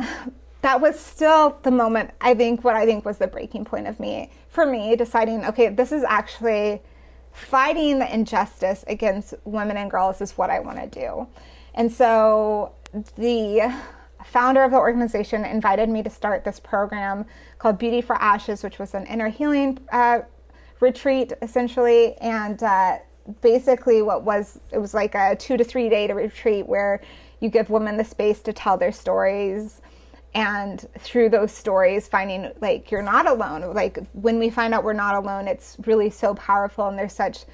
that 0.60 0.80
was 0.80 0.98
still 0.98 1.58
the 1.62 1.70
moment, 1.70 2.10
I 2.20 2.34
think, 2.34 2.64
what 2.64 2.76
I 2.76 2.84
think 2.84 3.04
was 3.04 3.18
the 3.18 3.26
breaking 3.26 3.64
point 3.64 3.86
of 3.86 3.98
me, 3.98 4.30
for 4.48 4.66
me, 4.66 4.94
deciding, 4.96 5.44
okay, 5.46 5.68
this 5.68 5.92
is 5.92 6.04
actually 6.04 6.82
fighting 7.34 7.98
the 7.98 8.14
injustice 8.14 8.84
against 8.86 9.34
women 9.44 9.76
and 9.76 9.90
girls 9.90 10.20
is 10.20 10.32
what 10.38 10.50
I 10.50 10.60
want 10.60 10.78
to 10.78 10.86
do. 10.86 11.26
And 11.74 11.92
so 11.92 12.72
the 13.16 13.74
founder 14.24 14.62
of 14.62 14.70
the 14.70 14.78
organization 14.78 15.44
invited 15.44 15.88
me 15.88 16.02
to 16.04 16.10
start 16.10 16.44
this 16.44 16.60
program 16.60 17.26
called 17.58 17.76
Beauty 17.76 18.00
for 18.00 18.16
Ashes, 18.16 18.62
which 18.62 18.78
was 18.78 18.94
an 18.94 19.04
inner 19.06 19.28
healing 19.28 19.78
uh, 19.92 20.20
retreat 20.80 21.32
essentially. 21.42 22.14
And 22.18 22.62
uh, 22.62 22.98
basically 23.40 24.00
what 24.00 24.22
was 24.22 24.60
it 24.70 24.78
was 24.78 24.94
like 24.94 25.14
a 25.14 25.34
two 25.36 25.56
to 25.56 25.64
three 25.64 25.88
day 25.88 26.10
retreat 26.12 26.66
where 26.66 27.00
you 27.40 27.48
give 27.48 27.68
women 27.68 27.96
the 27.96 28.04
space 28.04 28.40
to 28.42 28.52
tell 28.52 28.76
their 28.76 28.92
stories 28.92 29.80
and 30.34 30.86
through 30.98 31.28
those 31.28 31.52
stories 31.52 32.08
finding 32.08 32.50
like 32.60 32.90
you're 32.90 33.02
not 33.02 33.26
alone. 33.26 33.72
Like 33.72 33.98
when 34.12 34.38
we 34.38 34.50
find 34.50 34.74
out 34.74 34.84
we're 34.84 34.92
not 34.92 35.14
alone 35.14 35.48
it's 35.48 35.76
really 35.86 36.10
so 36.10 36.34
powerful 36.34 36.88
and 36.88 36.98
there's 36.98 37.12
such 37.12 37.44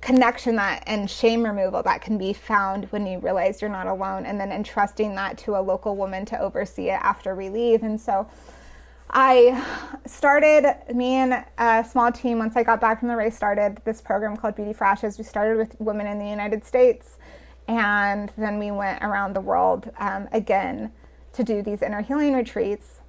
connection 0.00 0.56
that 0.56 0.82
and 0.86 1.10
shame 1.10 1.44
removal 1.44 1.82
that 1.82 2.00
can 2.00 2.16
be 2.16 2.32
found 2.32 2.86
when 2.86 3.06
you 3.06 3.18
realize 3.18 3.60
you're 3.60 3.70
not 3.70 3.86
alone 3.86 4.24
and 4.24 4.40
then 4.40 4.50
entrusting 4.50 5.14
that 5.14 5.36
to 5.36 5.56
a 5.56 5.60
local 5.60 5.94
woman 5.94 6.24
to 6.24 6.40
oversee 6.40 6.88
it 6.88 7.00
after 7.02 7.34
we 7.34 7.50
leave. 7.50 7.82
And 7.82 8.00
so 8.00 8.26
I 9.10 9.62
started, 10.06 10.74
me 10.94 11.14
and 11.16 11.44
a 11.58 11.84
small 11.84 12.12
team, 12.12 12.38
once 12.38 12.56
I 12.56 12.62
got 12.62 12.80
back 12.80 13.00
from 13.00 13.08
the 13.08 13.16
race, 13.16 13.36
started 13.36 13.80
this 13.84 14.00
program 14.00 14.36
called 14.36 14.54
Beauty 14.54 14.72
for 14.72 14.84
Ashes. 14.84 15.18
We 15.18 15.24
started 15.24 15.58
with 15.58 15.78
women 15.80 16.06
in 16.06 16.18
the 16.18 16.28
United 16.28 16.64
States, 16.64 17.18
and 17.66 18.32
then 18.38 18.58
we 18.58 18.70
went 18.70 19.02
around 19.02 19.34
the 19.34 19.40
world 19.40 19.90
um, 19.98 20.28
again 20.32 20.92
to 21.32 21.44
do 21.44 21.62
these 21.62 21.82
inner 21.82 22.02
healing 22.02 22.34
retreats. 22.34 23.00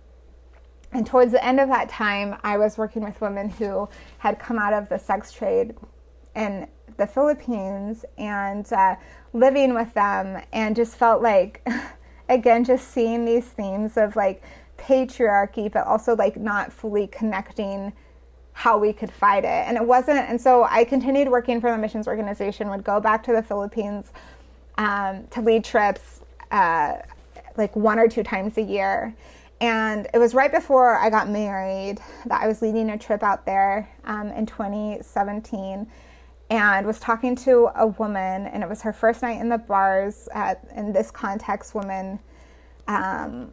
And 0.91 1.07
towards 1.07 1.31
the 1.31 1.43
end 1.43 1.59
of 1.59 1.69
that 1.69 1.89
time, 1.89 2.35
I 2.43 2.57
was 2.57 2.77
working 2.77 3.03
with 3.03 3.19
women 3.21 3.49
who 3.49 3.87
had 4.17 4.39
come 4.39 4.59
out 4.59 4.73
of 4.73 4.89
the 4.89 4.97
sex 4.97 5.31
trade 5.31 5.75
in 6.35 6.67
the 6.97 7.07
Philippines 7.07 8.03
and 8.17 8.71
uh, 8.73 8.95
living 9.33 9.73
with 9.73 9.93
them, 9.93 10.43
and 10.51 10.75
just 10.75 10.95
felt 10.95 11.21
like, 11.21 11.65
again, 12.29 12.63
just 12.63 12.89
seeing 12.89 13.23
these 13.25 13.45
themes 13.45 13.95
of 13.95 14.15
like, 14.15 14.43
patriarchy, 14.81 15.71
but 15.71 15.85
also 15.85 16.15
like 16.15 16.37
not 16.37 16.73
fully 16.73 17.07
connecting 17.07 17.93
how 18.53 18.77
we 18.77 18.91
could 18.91 19.11
fight 19.11 19.43
it. 19.43 19.67
And 19.67 19.77
it 19.77 19.85
wasn't, 19.85 20.29
and 20.29 20.39
so 20.39 20.63
I 20.69 20.83
continued 20.83 21.29
working 21.29 21.61
for 21.61 21.71
the 21.71 21.77
missions 21.77 22.07
organization, 22.07 22.69
would 22.69 22.83
go 22.83 22.99
back 22.99 23.23
to 23.23 23.31
the 23.31 23.41
Philippines 23.41 24.11
um, 24.77 25.27
to 25.31 25.41
lead 25.41 25.63
trips 25.63 26.21
uh, 26.49 26.97
like 27.57 27.75
one 27.75 27.99
or 27.99 28.07
two 28.07 28.23
times 28.23 28.57
a 28.57 28.61
year. 28.61 29.15
And 29.59 30.07
it 30.13 30.17
was 30.17 30.33
right 30.33 30.51
before 30.51 30.97
I 30.97 31.09
got 31.09 31.29
married 31.29 31.99
that 32.25 32.41
I 32.41 32.47
was 32.47 32.61
leading 32.61 32.89
a 32.89 32.97
trip 32.97 33.21
out 33.21 33.45
there 33.45 33.89
um, 34.05 34.29
in 34.29 34.45
2017 34.45 35.87
and 36.49 36.85
was 36.85 36.99
talking 36.99 37.35
to 37.37 37.69
a 37.75 37.87
woman, 37.87 38.47
and 38.47 38.61
it 38.61 38.67
was 38.67 38.81
her 38.81 38.91
first 38.91 39.21
night 39.21 39.39
in 39.39 39.47
the 39.47 39.57
bars. 39.57 40.27
in 40.75 40.91
this 40.91 41.09
context, 41.09 41.73
woman 41.73 42.19
um, 42.87 43.51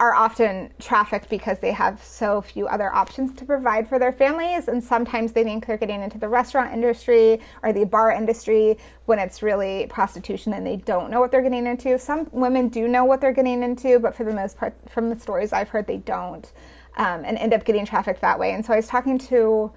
are 0.00 0.14
often 0.14 0.70
trafficked 0.78 1.28
because 1.28 1.58
they 1.58 1.72
have 1.72 2.02
so 2.02 2.40
few 2.40 2.68
other 2.68 2.94
options 2.94 3.34
to 3.34 3.44
provide 3.44 3.88
for 3.88 3.98
their 3.98 4.12
families. 4.12 4.68
And 4.68 4.82
sometimes 4.82 5.32
they 5.32 5.42
think 5.42 5.66
they're 5.66 5.76
getting 5.76 6.02
into 6.02 6.18
the 6.18 6.28
restaurant 6.28 6.72
industry 6.72 7.40
or 7.64 7.72
the 7.72 7.84
bar 7.84 8.12
industry 8.12 8.78
when 9.06 9.18
it's 9.18 9.42
really 9.42 9.86
prostitution 9.88 10.52
and 10.52 10.64
they 10.64 10.76
don't 10.76 11.10
know 11.10 11.18
what 11.18 11.32
they're 11.32 11.42
getting 11.42 11.66
into. 11.66 11.98
Some 11.98 12.28
women 12.30 12.68
do 12.68 12.86
know 12.86 13.04
what 13.04 13.20
they're 13.20 13.32
getting 13.32 13.62
into, 13.62 13.98
but 13.98 14.14
for 14.14 14.24
the 14.24 14.32
most 14.32 14.56
part, 14.56 14.74
from 14.88 15.10
the 15.10 15.18
stories 15.18 15.52
I've 15.52 15.68
heard, 15.68 15.86
they 15.86 15.98
don't 15.98 16.52
um, 16.96 17.24
and 17.24 17.36
end 17.36 17.52
up 17.52 17.64
getting 17.64 17.84
trafficked 17.84 18.20
that 18.20 18.38
way. 18.38 18.52
And 18.52 18.64
so 18.64 18.72
I 18.72 18.76
was 18.76 18.86
talking 18.86 19.18
to 19.18 19.72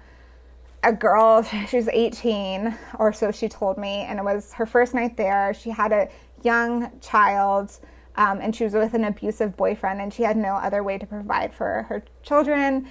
a 0.84 0.92
girl, 0.92 1.42
she 1.68 1.76
was 1.76 1.88
18 1.88 2.76
or 2.98 3.12
so, 3.12 3.32
she 3.32 3.48
told 3.48 3.76
me, 3.76 4.02
and 4.02 4.20
it 4.20 4.24
was 4.24 4.52
her 4.52 4.66
first 4.66 4.94
night 4.94 5.16
there. 5.16 5.52
She 5.54 5.70
had 5.70 5.92
a 5.92 6.08
young 6.42 6.90
child 7.00 7.78
um, 8.16 8.40
and 8.40 8.54
she 8.54 8.64
was 8.64 8.74
with 8.74 8.94
an 8.94 9.04
abusive 9.04 9.56
boyfriend, 9.56 10.00
and 10.00 10.12
she 10.12 10.22
had 10.22 10.36
no 10.36 10.54
other 10.54 10.82
way 10.82 10.98
to 10.98 11.06
provide 11.06 11.54
for 11.54 11.86
her 11.88 12.04
children. 12.22 12.86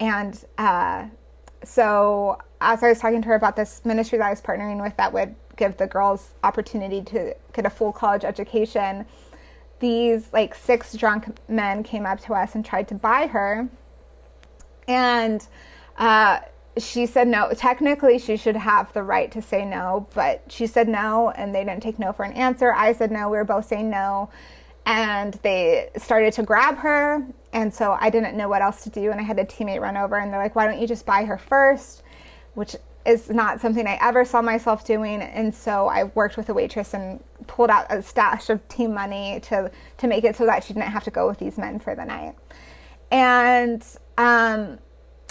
And 0.00 0.42
uh, 0.58 1.06
so, 1.64 2.38
as 2.60 2.82
I 2.82 2.88
was 2.88 2.98
talking 2.98 3.22
to 3.22 3.28
her 3.28 3.34
about 3.34 3.56
this 3.56 3.82
ministry 3.84 4.18
that 4.18 4.26
I 4.26 4.30
was 4.30 4.42
partnering 4.42 4.82
with 4.82 4.96
that 4.96 5.12
would 5.12 5.34
give 5.56 5.76
the 5.78 5.86
girls 5.86 6.34
opportunity 6.44 7.00
to 7.02 7.34
get 7.54 7.64
a 7.64 7.70
full 7.70 7.92
college 7.92 8.24
education, 8.24 9.06
these 9.78 10.28
like 10.32 10.54
six 10.54 10.94
drunk 10.94 11.38
men 11.48 11.82
came 11.82 12.04
up 12.04 12.20
to 12.20 12.34
us 12.34 12.54
and 12.54 12.64
tried 12.64 12.88
to 12.88 12.94
buy 12.94 13.26
her. 13.26 13.68
And 14.86 15.46
uh, 15.96 16.40
she 16.76 17.06
said 17.06 17.28
no. 17.28 17.50
Technically, 17.54 18.18
she 18.18 18.36
should 18.36 18.56
have 18.56 18.92
the 18.92 19.02
right 19.02 19.30
to 19.32 19.40
say 19.40 19.64
no, 19.64 20.06
but 20.14 20.42
she 20.48 20.66
said 20.66 20.88
no, 20.88 21.30
and 21.30 21.54
they 21.54 21.64
didn't 21.64 21.82
take 21.82 21.98
no 21.98 22.12
for 22.12 22.24
an 22.24 22.32
answer. 22.32 22.72
I 22.74 22.92
said 22.92 23.10
no. 23.10 23.30
We 23.30 23.38
were 23.38 23.44
both 23.44 23.66
saying 23.66 23.88
no 23.88 24.28
and 24.86 25.34
they 25.42 25.90
started 25.96 26.32
to 26.34 26.42
grab 26.44 26.78
her. 26.78 27.26
And 27.52 27.72
so 27.74 27.96
i 28.00 28.08
didn't 28.08 28.36
know 28.36 28.48
what 28.48 28.62
else 28.62 28.82
to 28.84 28.90
do 28.90 29.10
and 29.10 29.20
i 29.20 29.22
had 29.22 29.38
a 29.38 29.44
teammate 29.44 29.80
run 29.80 29.96
over 29.96 30.16
and 30.16 30.32
they're 30.32 30.40
like 30.40 30.54
why 30.54 30.66
don't 30.66 30.80
you 30.80 30.86
just 30.86 31.04
buy 31.04 31.24
her 31.24 31.36
first? 31.36 32.02
Which 32.54 32.76
is 33.04 33.28
not 33.28 33.60
something 33.60 33.86
i 33.86 33.98
ever 34.00 34.24
saw 34.24 34.40
myself 34.40 34.86
doing. 34.86 35.20
And 35.20 35.54
so 35.54 35.88
i 35.88 36.04
worked 36.04 36.36
with 36.36 36.48
a 36.48 36.54
waitress 36.54 36.94
and 36.94 37.22
pulled 37.46 37.70
out 37.70 37.86
a 37.90 38.02
stash 38.02 38.48
of 38.48 38.66
team 38.68 38.94
money 38.94 39.40
to 39.44 39.70
to 39.98 40.06
make 40.06 40.24
it 40.24 40.36
so 40.36 40.46
that 40.46 40.64
she 40.64 40.72
didn't 40.72 40.90
have 40.90 41.04
to 41.04 41.10
go 41.10 41.26
with 41.26 41.38
these 41.38 41.58
men 41.58 41.78
for 41.78 41.94
the 41.94 42.04
night. 42.04 42.34
And 43.10 43.84
um, 44.18 44.78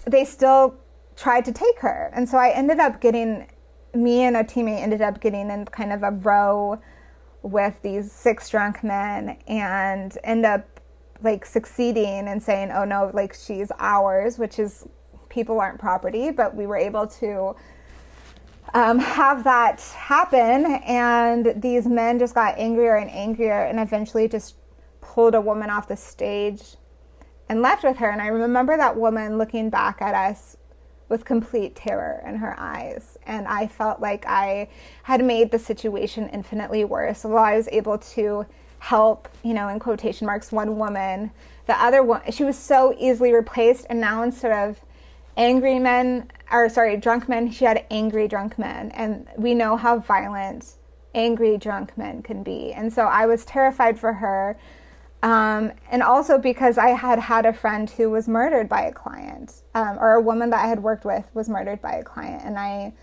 they 0.05 0.23
still 0.25 0.75
tried 1.15 1.45
to 1.45 1.51
take 1.51 1.79
her. 1.79 2.09
And 2.13 2.27
so 2.27 2.37
i 2.37 2.49
ended 2.49 2.79
up 2.79 2.99
getting 3.01 3.47
me 3.93 4.23
and 4.23 4.35
a 4.35 4.43
teammate 4.43 4.81
ended 4.81 5.01
up 5.01 5.21
getting 5.21 5.49
in 5.49 5.65
kind 5.65 5.93
of 5.93 6.03
a 6.03 6.11
row 6.11 6.79
with 7.45 7.79
these 7.83 8.11
six 8.11 8.49
drunk 8.49 8.83
men 8.83 9.37
and 9.47 10.17
end 10.23 10.45
up 10.45 10.79
like 11.21 11.45
succeeding 11.45 12.27
and 12.27 12.41
saying, 12.41 12.71
oh 12.71 12.83
no, 12.83 13.11
like 13.13 13.33
she's 13.33 13.71
ours, 13.79 14.37
which 14.39 14.59
is 14.59 14.87
people 15.29 15.59
aren't 15.59 15.79
property, 15.79 16.31
but 16.31 16.55
we 16.55 16.65
were 16.65 16.77
able 16.77 17.05
to 17.05 17.55
um, 18.73 18.99
have 18.99 19.43
that 19.43 19.79
happen. 19.81 20.65
And 20.85 21.61
these 21.61 21.85
men 21.85 22.19
just 22.19 22.33
got 22.33 22.57
angrier 22.57 22.95
and 22.95 23.11
angrier 23.11 23.63
and 23.63 23.79
eventually 23.79 24.27
just 24.27 24.55
pulled 25.01 25.35
a 25.35 25.41
woman 25.41 25.69
off 25.69 25.87
the 25.87 25.95
stage 25.95 26.75
and 27.47 27.61
left 27.61 27.83
with 27.83 27.97
her. 27.97 28.09
And 28.09 28.21
I 28.21 28.27
remember 28.27 28.75
that 28.75 28.97
woman 28.97 29.37
looking 29.37 29.69
back 29.69 30.01
at 30.01 30.15
us 30.15 30.57
with 31.09 31.25
complete 31.25 31.75
terror 31.75 32.23
in 32.25 32.37
her 32.37 32.59
eyes. 32.59 33.14
And 33.25 33.47
I 33.47 33.67
felt 33.67 33.99
like 33.99 34.25
I 34.27 34.69
had 35.03 35.23
made 35.23 35.51
the 35.51 35.59
situation 35.59 36.29
infinitely 36.29 36.85
worse. 36.85 37.23
While 37.23 37.43
I 37.43 37.57
was 37.57 37.67
able 37.71 37.97
to 37.97 38.45
help, 38.79 39.27
you 39.43 39.53
know, 39.53 39.67
in 39.67 39.79
quotation 39.79 40.27
marks, 40.27 40.51
one 40.51 40.77
woman, 40.77 41.31
the 41.65 41.81
other 41.81 42.03
one, 42.03 42.21
she 42.31 42.43
was 42.43 42.57
so 42.57 42.95
easily 42.99 43.33
replaced. 43.33 43.87
And 43.89 43.99
now 43.99 44.23
instead 44.23 44.51
of 44.51 44.79
angry 45.37 45.79
men, 45.79 46.29
or 46.51 46.69
sorry, 46.69 46.97
drunk 46.97 47.27
men, 47.27 47.51
she 47.51 47.65
had 47.65 47.85
angry 47.89 48.27
drunk 48.27 48.59
men. 48.59 48.91
And 48.91 49.27
we 49.37 49.53
know 49.53 49.75
how 49.75 49.99
violent 49.99 50.75
angry 51.15 51.57
drunk 51.57 51.97
men 51.97 52.21
can 52.21 52.43
be. 52.43 52.73
And 52.73 52.93
so 52.93 53.03
I 53.03 53.25
was 53.25 53.45
terrified 53.45 53.99
for 53.99 54.13
her. 54.13 54.57
Um, 55.23 55.71
and 55.89 56.03
also 56.03 56.37
because 56.37 56.77
I 56.77 56.89
had 56.89 57.17
had 57.17 57.47
a 57.47 57.53
friend 57.53 57.89
who 57.89 58.11
was 58.11 58.27
murdered 58.27 58.69
by 58.69 58.81
a 58.81 58.91
client, 58.91 59.63
um, 59.73 59.97
or 59.97 60.11
a 60.11 60.21
woman 60.21 60.51
that 60.51 60.63
I 60.63 60.67
had 60.67 60.83
worked 60.83 61.03
with 61.03 61.27
was 61.33 61.49
murdered 61.49 61.81
by 61.81 61.93
a 61.93 62.03
client, 62.03 62.43
and 62.45 62.59
I 62.59 62.93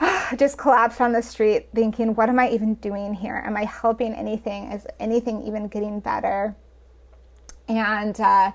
just 0.36 0.58
collapsed 0.58 1.00
on 1.00 1.12
the 1.12 1.22
street 1.22 1.68
thinking, 1.74 2.14
what 2.14 2.28
am 2.28 2.38
I 2.38 2.50
even 2.50 2.74
doing 2.74 3.14
here? 3.14 3.42
Am 3.44 3.56
I 3.56 3.64
helping 3.64 4.14
anything? 4.14 4.72
Is 4.72 4.86
anything 4.98 5.42
even 5.46 5.68
getting 5.68 6.00
better? 6.00 6.56
And 7.68 8.18
uh, 8.20 8.52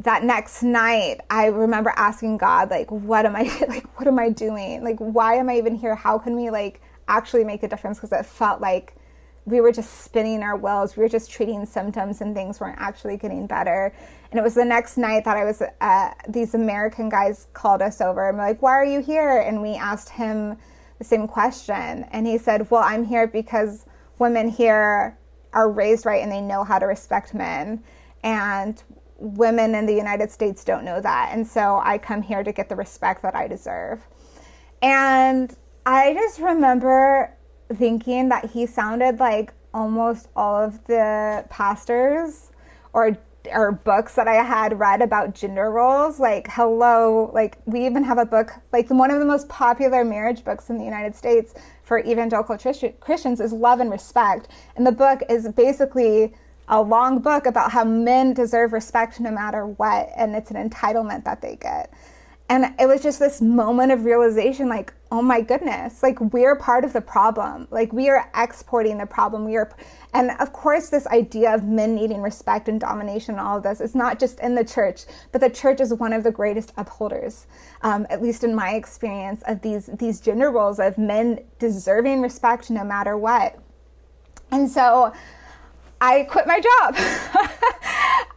that 0.00 0.24
next 0.24 0.62
night, 0.62 1.20
I 1.30 1.46
remember 1.46 1.92
asking 1.96 2.38
God, 2.38 2.70
like, 2.70 2.90
what 2.90 3.26
am 3.26 3.36
I 3.36 3.42
like? 3.68 3.98
What 3.98 4.06
am 4.06 4.18
I 4.18 4.30
doing? 4.30 4.82
Like, 4.82 4.98
why 4.98 5.34
am 5.34 5.48
I 5.48 5.58
even 5.58 5.74
here? 5.74 5.94
How 5.94 6.18
can 6.18 6.36
we 6.36 6.50
like 6.50 6.80
actually 7.08 7.44
make 7.44 7.62
a 7.62 7.68
difference? 7.68 7.98
Because 7.98 8.12
it 8.12 8.26
felt 8.26 8.60
like 8.60 8.96
we 9.46 9.60
were 9.60 9.72
just 9.72 10.02
spinning 10.04 10.42
our 10.42 10.56
wheels. 10.56 10.96
We 10.96 11.02
were 11.02 11.08
just 11.08 11.30
treating 11.30 11.66
symptoms 11.66 12.20
and 12.20 12.34
things 12.34 12.60
weren't 12.60 12.78
actually 12.80 13.16
getting 13.18 13.46
better. 13.46 13.94
And 14.34 14.40
it 14.40 14.42
was 14.42 14.54
the 14.54 14.64
next 14.64 14.96
night 14.96 15.24
that 15.26 15.36
I 15.36 15.44
was, 15.44 15.62
uh, 15.80 16.10
these 16.28 16.54
American 16.54 17.08
guys 17.08 17.46
called 17.52 17.80
us 17.80 18.00
over 18.00 18.28
and 18.28 18.36
were 18.36 18.42
like, 18.42 18.60
why 18.62 18.72
are 18.72 18.84
you 18.84 19.00
here? 19.00 19.38
And 19.38 19.62
we 19.62 19.76
asked 19.76 20.08
him 20.08 20.58
the 20.98 21.04
same 21.04 21.28
question. 21.28 22.04
And 22.10 22.26
he 22.26 22.36
said, 22.36 22.68
well, 22.68 22.82
I'm 22.84 23.04
here 23.04 23.28
because 23.28 23.86
women 24.18 24.48
here 24.48 25.16
are 25.52 25.70
raised 25.70 26.04
right 26.04 26.20
and 26.20 26.32
they 26.32 26.40
know 26.40 26.64
how 26.64 26.80
to 26.80 26.86
respect 26.86 27.32
men. 27.32 27.84
And 28.24 28.82
women 29.18 29.72
in 29.76 29.86
the 29.86 29.94
United 29.94 30.32
States 30.32 30.64
don't 30.64 30.84
know 30.84 31.00
that. 31.00 31.30
And 31.32 31.46
so 31.46 31.80
I 31.84 31.96
come 31.96 32.20
here 32.20 32.42
to 32.42 32.50
get 32.50 32.68
the 32.68 32.74
respect 32.74 33.22
that 33.22 33.36
I 33.36 33.46
deserve. 33.46 34.04
And 34.82 35.56
I 35.86 36.12
just 36.12 36.40
remember 36.40 37.32
thinking 37.72 38.30
that 38.30 38.50
he 38.50 38.66
sounded 38.66 39.20
like 39.20 39.52
almost 39.72 40.26
all 40.34 40.56
of 40.56 40.84
the 40.86 41.44
pastors 41.50 42.50
or 42.92 43.16
or 43.52 43.72
books 43.72 44.14
that 44.14 44.26
I 44.26 44.42
had 44.42 44.78
read 44.78 45.02
about 45.02 45.34
gender 45.34 45.70
roles. 45.70 46.18
Like, 46.18 46.48
hello, 46.50 47.30
like 47.34 47.58
we 47.66 47.84
even 47.86 48.04
have 48.04 48.18
a 48.18 48.24
book, 48.24 48.52
like 48.72 48.88
one 48.90 49.10
of 49.10 49.18
the 49.20 49.26
most 49.26 49.48
popular 49.48 50.04
marriage 50.04 50.44
books 50.44 50.70
in 50.70 50.78
the 50.78 50.84
United 50.84 51.14
States 51.14 51.54
for 51.82 51.98
evangelical 51.98 52.56
Christians 52.56 53.40
is 53.40 53.52
Love 53.52 53.80
and 53.80 53.90
Respect. 53.90 54.48
And 54.76 54.86
the 54.86 54.92
book 54.92 55.22
is 55.28 55.48
basically 55.48 56.34
a 56.68 56.80
long 56.80 57.18
book 57.18 57.44
about 57.44 57.72
how 57.72 57.84
men 57.84 58.32
deserve 58.32 58.72
respect 58.72 59.20
no 59.20 59.30
matter 59.30 59.66
what, 59.66 60.08
and 60.16 60.34
it's 60.34 60.50
an 60.50 60.70
entitlement 60.70 61.24
that 61.24 61.42
they 61.42 61.56
get. 61.56 61.92
And 62.48 62.74
it 62.78 62.86
was 62.86 63.02
just 63.02 63.18
this 63.18 63.40
moment 63.40 63.90
of 63.90 64.04
realization 64.04 64.68
like, 64.68 64.92
oh 65.10 65.22
my 65.22 65.40
goodness, 65.40 66.02
like 66.02 66.20
we're 66.20 66.56
part 66.56 66.84
of 66.84 66.92
the 66.92 67.00
problem. 67.00 67.66
Like 67.70 67.90
we 67.92 68.10
are 68.10 68.30
exporting 68.36 68.98
the 68.98 69.06
problem. 69.06 69.46
We 69.46 69.56
are, 69.56 69.70
and 70.12 70.30
of 70.38 70.52
course, 70.52 70.90
this 70.90 71.06
idea 71.06 71.54
of 71.54 71.64
men 71.64 71.94
needing 71.94 72.20
respect 72.20 72.68
and 72.68 72.78
domination 72.78 73.36
and 73.36 73.40
all 73.40 73.56
of 73.56 73.62
this 73.62 73.80
is 73.80 73.94
not 73.94 74.18
just 74.18 74.40
in 74.40 74.54
the 74.54 74.64
church, 74.64 75.04
but 75.32 75.40
the 75.40 75.48
church 75.48 75.80
is 75.80 75.94
one 75.94 76.12
of 76.12 76.22
the 76.22 76.30
greatest 76.30 76.74
upholders, 76.76 77.46
um, 77.80 78.06
at 78.10 78.20
least 78.20 78.44
in 78.44 78.54
my 78.54 78.74
experience, 78.74 79.42
of 79.46 79.62
these, 79.62 79.86
these 79.86 80.20
gender 80.20 80.50
roles 80.50 80.78
of 80.78 80.98
men 80.98 81.42
deserving 81.58 82.20
respect 82.20 82.70
no 82.70 82.84
matter 82.84 83.16
what. 83.16 83.58
And 84.50 84.70
so, 84.70 85.14
I 86.00 86.24
quit 86.24 86.46
my 86.46 86.60
job. 86.60 86.94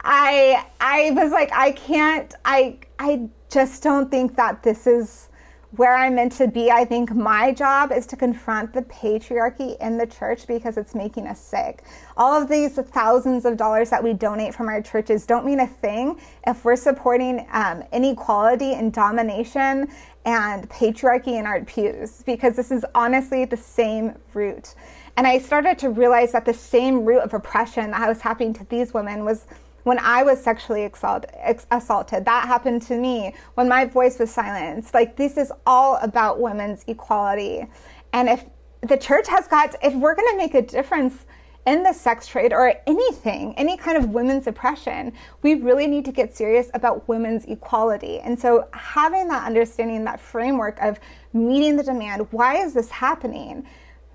I 0.09 0.65
I 0.79 1.11
was 1.11 1.33
like 1.33 1.51
I 1.51 1.71
can't 1.73 2.33
I 2.45 2.77
I 2.97 3.27
just 3.49 3.83
don't 3.83 4.09
think 4.11 4.35
that 4.35 4.63
this 4.63 4.87
is 4.87 5.29
where 5.71 5.95
I'm 5.95 6.15
meant 6.15 6.31
to 6.33 6.47
be. 6.47 6.71
I 6.71 6.85
think 6.85 7.13
my 7.13 7.51
job 7.51 7.91
is 7.91 8.07
to 8.07 8.15
confront 8.15 8.73
the 8.73 8.83
patriarchy 8.83 9.77
in 9.79 9.97
the 9.97 10.07
church 10.07 10.47
because 10.47 10.77
it's 10.77 10.95
making 10.95 11.27
us 11.27 11.39
sick. 11.39 11.83
All 12.15 12.41
of 12.41 12.47
these 12.47 12.75
thousands 12.75 13.45
of 13.45 13.57
dollars 13.57 13.89
that 13.89 14.01
we 14.01 14.13
donate 14.13 14.55
from 14.55 14.69
our 14.69 14.81
churches 14.81 15.25
don't 15.25 15.45
mean 15.45 15.59
a 15.59 15.67
thing 15.67 16.19
if 16.45 16.63
we're 16.63 16.77
supporting 16.77 17.45
um, 17.51 17.83
inequality 17.91 18.73
and 18.73 18.93
domination 18.93 19.89
and 20.25 20.69
patriarchy 20.69 21.39
in 21.39 21.45
our 21.45 21.63
pews 21.65 22.23
because 22.25 22.55
this 22.55 22.71
is 22.71 22.85
honestly 22.95 23.45
the 23.45 23.57
same 23.57 24.13
root. 24.33 24.73
And 25.17 25.27
I 25.27 25.39
started 25.39 25.77
to 25.79 25.89
realize 25.89 26.31
that 26.31 26.45
the 26.45 26.53
same 26.53 27.03
root 27.03 27.21
of 27.21 27.33
oppression 27.33 27.91
that 27.91 28.07
was 28.07 28.21
happening 28.21 28.53
to 28.53 28.65
these 28.65 28.93
women 28.93 29.25
was 29.25 29.47
when 29.87 29.99
I 29.99 30.21
was 30.21 30.43
sexually 30.43 30.83
assaulted. 30.83 32.25
That 32.25 32.45
happened 32.45 32.81
to 32.83 32.97
me 32.97 33.33
when 33.53 33.69
my 33.69 33.85
voice 33.85 34.19
was 34.19 34.29
silenced. 34.29 34.93
Like, 34.93 35.15
this 35.15 35.37
is 35.37 35.49
all 35.65 35.95
about 36.01 36.41
women's 36.41 36.83
equality. 36.87 37.65
And 38.11 38.27
if 38.27 38.43
the 38.81 38.97
church 38.97 39.29
has 39.29 39.47
got, 39.47 39.75
if 39.81 39.93
we're 39.93 40.13
going 40.13 40.27
to 40.31 40.37
make 40.37 40.55
a 40.55 40.61
difference 40.61 41.25
in 41.65 41.83
the 41.83 41.93
sex 41.93 42.27
trade 42.27 42.51
or 42.51 42.73
anything, 42.85 43.53
any 43.55 43.77
kind 43.77 43.97
of 43.97 44.09
women's 44.09 44.45
oppression, 44.45 45.13
we 45.41 45.55
really 45.55 45.87
need 45.87 46.03
to 46.03 46.11
get 46.11 46.35
serious 46.35 46.69
about 46.73 47.07
women's 47.07 47.45
equality. 47.45 48.19
And 48.19 48.37
so, 48.37 48.67
having 48.73 49.29
that 49.29 49.45
understanding, 49.45 50.03
that 50.03 50.19
framework 50.19 50.81
of 50.81 50.99
meeting 51.31 51.77
the 51.77 51.83
demand, 51.83 52.27
why 52.31 52.57
is 52.57 52.73
this 52.73 52.89
happening, 52.89 53.65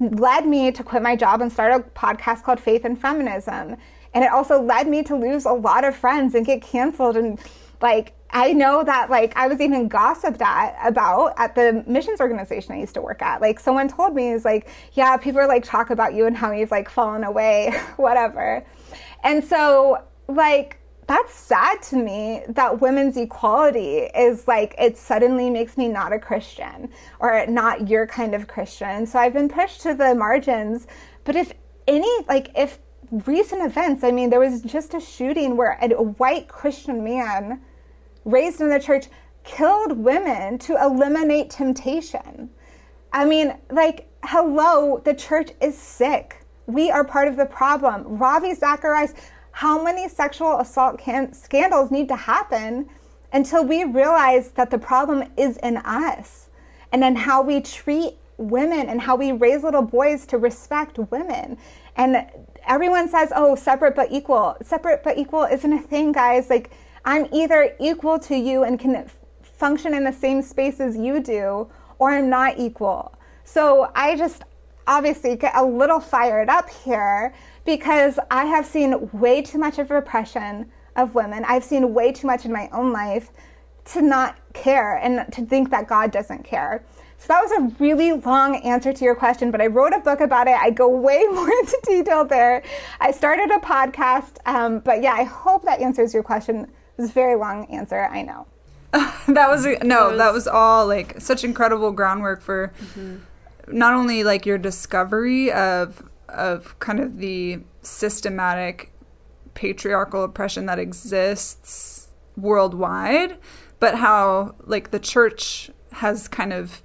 led 0.01 0.47
me 0.47 0.71
to 0.71 0.85
quit 0.85 1.03
my 1.03 1.17
job 1.17 1.41
and 1.41 1.51
start 1.51 1.73
a 1.73 1.81
podcast 1.99 2.43
called 2.43 2.61
Faith 2.61 2.85
and 2.85 3.01
Feminism 3.01 3.77
And 4.15 4.25
it 4.25 4.31
also 4.31 4.63
led 4.63 4.89
me 4.89 5.03
to 5.05 5.17
lose 5.17 5.45
a 5.45 5.53
lot 5.53 5.85
of 5.85 5.97
friends 5.97 6.35
and 6.35 6.45
get 6.45 6.63
canceled. 6.63 7.17
And 7.17 7.41
like, 7.81 8.15
I 8.31 8.53
know 8.53 8.83
that 8.85 9.11
like 9.11 9.37
I 9.37 9.47
was 9.47 9.61
even 9.61 9.89
gossiped 9.89 10.41
at 10.41 10.77
about 10.85 11.35
at 11.37 11.55
the 11.55 11.85
missions 11.87 12.21
organization 12.21 12.75
I 12.75 12.81
used 12.81 12.95
to 12.95 13.03
work 13.03 13.21
at. 13.21 13.41
Like 13.41 13.61
someone 13.61 13.89
told 13.89 14.15
me 14.15 14.31
is 14.31 14.45
like, 14.45 14.69
yeah, 14.95 15.17
people 15.17 15.41
are 15.41 15.49
like 15.49 15.65
talk 15.65 15.91
about 15.91 16.15
you 16.15 16.27
and 16.27 16.37
how 16.37 16.53
you've 16.53 16.71
like 16.71 16.89
fallen 16.89 17.25
away, 17.25 17.73
whatever. 17.97 18.65
And 19.23 19.45
so 19.45 20.03
like 20.29 20.79
that's 21.07 21.35
sad 21.35 21.83
to 21.83 21.97
me 21.97 22.43
that 22.49 22.81
women's 22.81 23.17
equality 23.17 24.09
is 24.17 24.47
like 24.49 24.75
it 24.79 24.97
suddenly 24.97 25.51
makes 25.51 25.77
me 25.77 25.89
not 25.89 26.13
a 26.13 26.19
Christian 26.19 26.89
or 27.19 27.45
not 27.47 27.89
your 27.89 28.07
kind 28.07 28.35
of 28.35 28.47
Christian. 28.47 29.05
So 29.05 29.19
I've 29.19 29.35
been 29.35 29.49
pushed 29.49 29.83
to 29.83 29.95
the 29.95 30.15
margins. 30.15 30.87
But 31.25 31.37
if 31.37 31.53
any 31.87 32.11
like 32.29 32.51
if 32.57 32.79
recent 33.13 33.63
events, 33.63 34.03
I 34.03 34.11
mean 34.11 34.31
there 34.31 34.41
was 34.41 34.63
just 34.63 34.95
a 34.95 35.01
shooting 35.01 35.57
where 35.57 35.79
a 35.81 36.03
white 36.03 36.49
Christian 36.49 37.05
man 37.05 37.61
raised 38.25 38.61
in 38.61 38.71
the 38.71 38.81
church 38.81 39.07
killed 39.45 39.99
women 39.99 40.59
to 40.59 40.83
eliminate 40.83 41.51
temptation. 41.51 42.49
I 43.13 43.25
mean, 43.25 43.57
like, 43.71 44.09
hello, 44.25 45.03
the 45.05 45.15
church 45.15 45.51
is 45.61 45.77
sick. 45.77 46.45
We 46.67 46.91
are 46.91 47.05
part 47.05 47.29
of 47.29 47.37
the 47.37 47.45
problem. 47.45 48.05
Ravi 48.07 48.55
Zacharias, 48.55 49.15
how 49.51 49.83
many 49.83 50.09
sexual 50.09 50.61
assault 50.61 50.99
can- 50.99 51.33
scandals 51.35 51.91
need 51.91 52.09
to 52.09 52.17
happen 52.17 52.89
until 53.33 53.65
we 53.65 53.85
realize 53.85 54.53
that 54.53 54.71
the 54.71 54.79
problem 54.79 55.31
is 55.37 55.57
in 55.59 55.77
us 55.79 56.49
and 56.93 57.05
in 57.05 57.17
how 57.17 57.43
we 57.43 57.61
treat 57.61 58.15
women 58.39 58.89
and 58.89 59.01
how 59.01 59.17
we 59.17 59.33
raise 59.33 59.63
little 59.63 59.83
boys 59.83 60.27
to 60.27 60.39
respect 60.39 60.99
women. 61.11 61.59
And 61.97 62.27
everyone 62.67 63.09
says, 63.09 63.33
oh, 63.35 63.55
separate 63.55 63.95
but 63.95 64.11
equal. 64.11 64.57
Separate 64.63 65.03
but 65.03 65.19
equal 65.19 65.45
isn't 65.45 65.73
a 65.73 65.81
thing, 65.81 66.13
guys. 66.13 66.49
Like, 66.51 66.71
I'm 67.05 67.27
either 67.33 67.75
equal 67.81 68.19
to 68.21 68.37
you 68.37 68.65
and 68.65 68.79
can 68.79 69.11
function 69.43 69.95
in 69.95 70.05
the 70.05 70.13
same 70.13 70.43
space 70.43 70.81
as 70.81 70.97
you 70.97 71.21
do, 71.21 71.71
or 71.99 72.11
I'm 72.11 72.29
not 72.29 72.59
equal. 72.59 73.15
So 73.45 73.91
I 73.95 74.17
just 74.17 74.43
obviously 74.87 75.37
get 75.37 75.55
a 75.55 75.65
little 75.65 76.01
fired 76.01 76.49
up 76.49 76.69
here 76.71 77.35
because 77.65 78.19
I 78.31 78.45
have 78.47 78.67
seen 78.67 79.11
way 79.13 79.43
too 79.43 79.59
much 79.59 79.79
of 79.79 79.91
repression 79.91 80.71
of 80.97 81.15
women. 81.15 81.45
I've 81.47 81.65
seen 81.65 81.95
way 81.95 82.13
too 82.13 82.27
much 82.27 82.45
in 82.45 82.53
my 82.53 82.69
own 82.73 82.93
life 82.93 83.31
to 83.85 84.03
not 84.03 84.37
care 84.53 84.97
and 84.97 85.33
to 85.33 85.45
think 85.45 85.71
that 85.71 85.89
God 85.89 86.11
doesn't 86.11 86.45
care. 86.45 86.85
So 87.23 87.29
that 87.29 87.41
was 87.41 87.53
a 87.53 87.77
really 87.79 88.11
long 88.11 88.57
answer 88.65 88.93
to 88.93 89.05
your 89.05 89.15
question, 89.15 89.53
but 89.53 89.61
I 89.61 89.69
wrote 89.69 89.93
a 89.93 90.01
book 90.01 90.21
about 90.21 90.49
it. 90.49 90.57
I 90.61 90.71
go 90.71 90.89
way 90.89 91.25
more 91.31 91.49
into 91.49 91.79
detail 91.85 92.25
there. 92.25 92.65
I 92.99 93.13
started 93.13 93.49
a 93.53 93.59
podcast, 93.59 94.39
um, 94.45 94.81
but 94.81 95.03
yeah, 95.05 95.13
I 95.13 95.23
hope 95.23 95.65
that 95.65 95.81
answers 95.81 96.13
your 96.13 96.25
question. 96.25 96.65
It 96.65 96.71
was 96.97 97.11
a 97.11 97.13
very 97.13 97.37
long 97.37 97.67
answer, 97.67 98.09
I 98.11 98.23
know. 98.23 98.49
that 98.93 99.49
was 99.49 99.65
a, 99.65 99.79
no, 99.85 100.09
that 100.09 100.09
was, 100.09 100.19
that 100.19 100.33
was, 100.33 100.49
all 100.49 100.89
like 100.89 101.21
such 101.21 101.45
incredible 101.45 101.93
groundwork 101.93 102.43
for 102.43 102.73
mm-hmm. 102.77 103.19
not 103.69 103.95
only 103.95 104.25
like 104.25 104.45
your 104.45 104.59
discovery 104.59 105.53
of 105.53 106.03
of 106.29 106.77
kind 106.81 106.99
of 106.99 107.19
the 107.19 107.61
systematic 107.83 108.93
patriarchal 109.55 110.25
oppression 110.25 110.67
that 110.67 110.81
exists 110.81 112.09
worldwide, 112.37 113.39
but 113.79 113.95
how 113.95 114.57
like 114.65 114.91
the 114.91 114.99
church 114.99 115.71
has 115.93 116.27
kind 116.27 116.53
of 116.53 116.83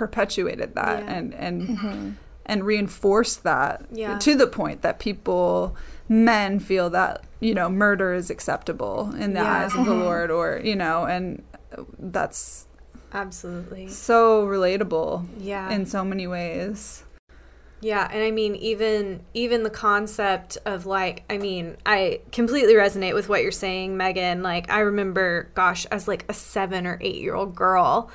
perpetuated 0.00 0.74
that 0.74 1.04
yeah. 1.04 1.12
and 1.12 1.34
and 1.34 1.68
mm-hmm. 1.68 2.10
and 2.46 2.64
reinforced 2.64 3.42
that 3.42 3.84
yeah. 3.92 4.18
to 4.18 4.34
the 4.34 4.46
point 4.46 4.80
that 4.80 4.98
people 4.98 5.76
men 6.08 6.58
feel 6.58 6.88
that 6.88 7.22
you 7.38 7.52
know 7.52 7.68
murder 7.68 8.14
is 8.14 8.30
acceptable 8.30 9.14
in 9.16 9.34
the 9.34 9.40
yeah. 9.40 9.58
eyes 9.58 9.74
of 9.74 9.84
the 9.84 9.90
mm-hmm. 9.90 10.00
Lord 10.00 10.30
or 10.30 10.58
you 10.64 10.74
know 10.74 11.04
and 11.04 11.42
that's 11.98 12.66
absolutely 13.12 13.88
so 13.88 14.46
relatable 14.46 15.28
yeah 15.38 15.70
in 15.70 15.84
so 15.84 16.02
many 16.02 16.26
ways 16.26 17.04
yeah 17.82 18.08
and 18.10 18.22
i 18.22 18.30
mean 18.30 18.56
even 18.56 19.20
even 19.34 19.64
the 19.64 19.70
concept 19.70 20.56
of 20.64 20.86
like 20.86 21.24
i 21.28 21.36
mean 21.36 21.76
i 21.84 22.20
completely 22.32 22.72
resonate 22.72 23.12
with 23.12 23.28
what 23.28 23.42
you're 23.42 23.52
saying 23.52 23.98
megan 23.98 24.42
like 24.42 24.70
i 24.70 24.78
remember 24.78 25.50
gosh 25.54 25.84
as 25.86 26.08
like 26.08 26.24
a 26.30 26.32
seven 26.32 26.86
or 26.86 26.96
eight 27.02 27.16
year 27.16 27.34
old 27.34 27.54
girl 27.54 28.10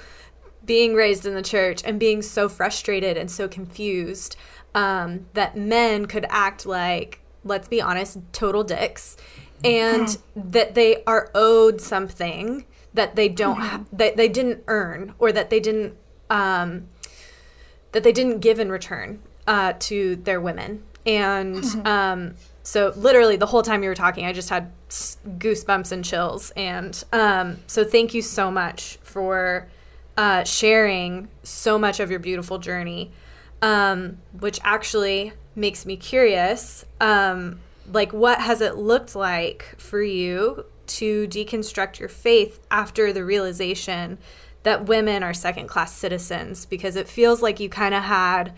being 0.65 0.93
raised 0.93 1.25
in 1.25 1.35
the 1.35 1.41
church 1.41 1.81
and 1.85 1.99
being 1.99 2.21
so 2.21 2.49
frustrated 2.49 3.17
and 3.17 3.29
so 3.29 3.47
confused 3.47 4.35
um, 4.73 5.25
that 5.33 5.55
men 5.57 6.05
could 6.05 6.25
act 6.29 6.65
like, 6.65 7.21
let's 7.43 7.67
be 7.67 7.81
honest, 7.81 8.17
total 8.33 8.63
dicks, 8.63 9.17
and 9.63 10.07
mm-hmm. 10.07 10.51
that 10.51 10.75
they 10.75 11.03
are 11.05 11.31
owed 11.33 11.79
something 11.81 12.65
that 12.93 13.15
they 13.15 13.29
don't 13.29 13.55
mm-hmm. 13.55 13.65
have, 13.65 13.85
that 13.91 14.17
they 14.17 14.27
didn't 14.27 14.63
earn, 14.67 15.13
or 15.19 15.31
that 15.31 15.49
they 15.49 15.59
didn't 15.59 15.95
um, 16.29 16.87
that 17.91 18.03
they 18.03 18.11
didn't 18.11 18.39
give 18.39 18.59
in 18.59 18.69
return 18.69 19.21
uh, 19.47 19.73
to 19.79 20.15
their 20.17 20.41
women, 20.41 20.83
and. 21.05 21.55
Mm-hmm. 21.55 21.87
Um, 21.87 22.35
so 22.67 22.93
literally 22.95 23.35
the 23.35 23.45
whole 23.45 23.61
time 23.61 23.83
you 23.83 23.89
were 23.89 23.95
talking, 23.95 24.25
I 24.25 24.33
just 24.33 24.49
had 24.49 24.71
goosebumps 24.89 25.91
and 25.91 26.03
chills. 26.03 26.51
And 26.57 27.01
um, 27.13 27.57
so 27.67 27.83
thank 27.85 28.15
you 28.15 28.23
so 28.23 28.49
much 28.49 28.97
for 29.03 29.67
uh, 30.17 30.43
sharing 30.43 31.27
so 31.43 31.77
much 31.77 31.99
of 31.99 32.09
your 32.09 32.19
beautiful 32.19 32.57
journey, 32.57 33.11
um, 33.61 34.17
which 34.39 34.59
actually 34.63 35.33
makes 35.55 35.85
me 35.85 35.97
curious. 35.97 36.85
Um, 37.01 37.59
like, 37.91 38.13
what 38.13 38.39
has 38.39 38.61
it 38.61 38.75
looked 38.75 39.15
like 39.15 39.75
for 39.77 40.01
you 40.01 40.65
to 40.87 41.27
deconstruct 41.27 41.99
your 41.99 42.09
faith 42.09 42.59
after 42.71 43.11
the 43.11 43.23
realization 43.23 44.17
that 44.63 44.85
women 44.85 45.23
are 45.23 45.33
second 45.33 45.67
class 45.67 45.93
citizens? 45.93 46.65
Because 46.65 46.95
it 46.95 47.07
feels 47.07 47.41
like 47.41 47.59
you 47.59 47.69
kind 47.69 47.93
of 47.93 48.03
had 48.03 48.53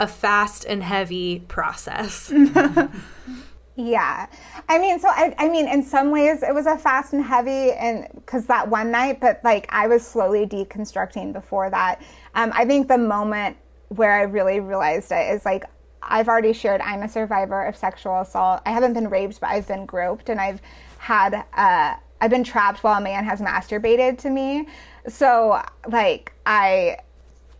a 0.00 0.08
fast 0.08 0.64
and 0.64 0.82
heavy 0.82 1.40
process. 1.48 2.32
Yeah. 3.76 4.26
I 4.68 4.78
mean, 4.78 5.00
so 5.00 5.08
I, 5.08 5.34
I 5.36 5.48
mean, 5.48 5.66
in 5.66 5.82
some 5.82 6.12
ways 6.12 6.42
it 6.42 6.54
was 6.54 6.66
a 6.66 6.78
fast 6.78 7.12
and 7.12 7.24
heavy 7.24 7.72
and 7.72 8.08
cause 8.24 8.46
that 8.46 8.68
one 8.68 8.90
night, 8.92 9.20
but 9.20 9.40
like 9.42 9.66
I 9.70 9.88
was 9.88 10.06
slowly 10.06 10.46
deconstructing 10.46 11.32
before 11.32 11.70
that. 11.70 12.00
Um, 12.36 12.52
I 12.54 12.64
think 12.64 12.86
the 12.86 12.98
moment 12.98 13.56
where 13.88 14.12
I 14.12 14.22
really 14.22 14.60
realized 14.60 15.10
it 15.10 15.34
is 15.34 15.44
like, 15.44 15.64
I've 16.02 16.28
already 16.28 16.52
shared 16.52 16.82
I'm 16.82 17.02
a 17.02 17.08
survivor 17.08 17.64
of 17.64 17.76
sexual 17.76 18.20
assault. 18.20 18.60
I 18.64 18.70
haven't 18.70 18.92
been 18.92 19.08
raped, 19.08 19.40
but 19.40 19.50
I've 19.50 19.66
been 19.66 19.86
groped 19.86 20.28
and 20.28 20.40
I've 20.40 20.60
had, 20.98 21.44
uh, 21.54 21.94
I've 22.20 22.30
been 22.30 22.44
trapped 22.44 22.84
while 22.84 22.98
a 22.98 23.00
man 23.00 23.24
has 23.24 23.40
masturbated 23.40 24.18
to 24.18 24.30
me. 24.30 24.68
So 25.08 25.60
like 25.88 26.32
I, 26.46 26.98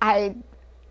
I 0.01 0.37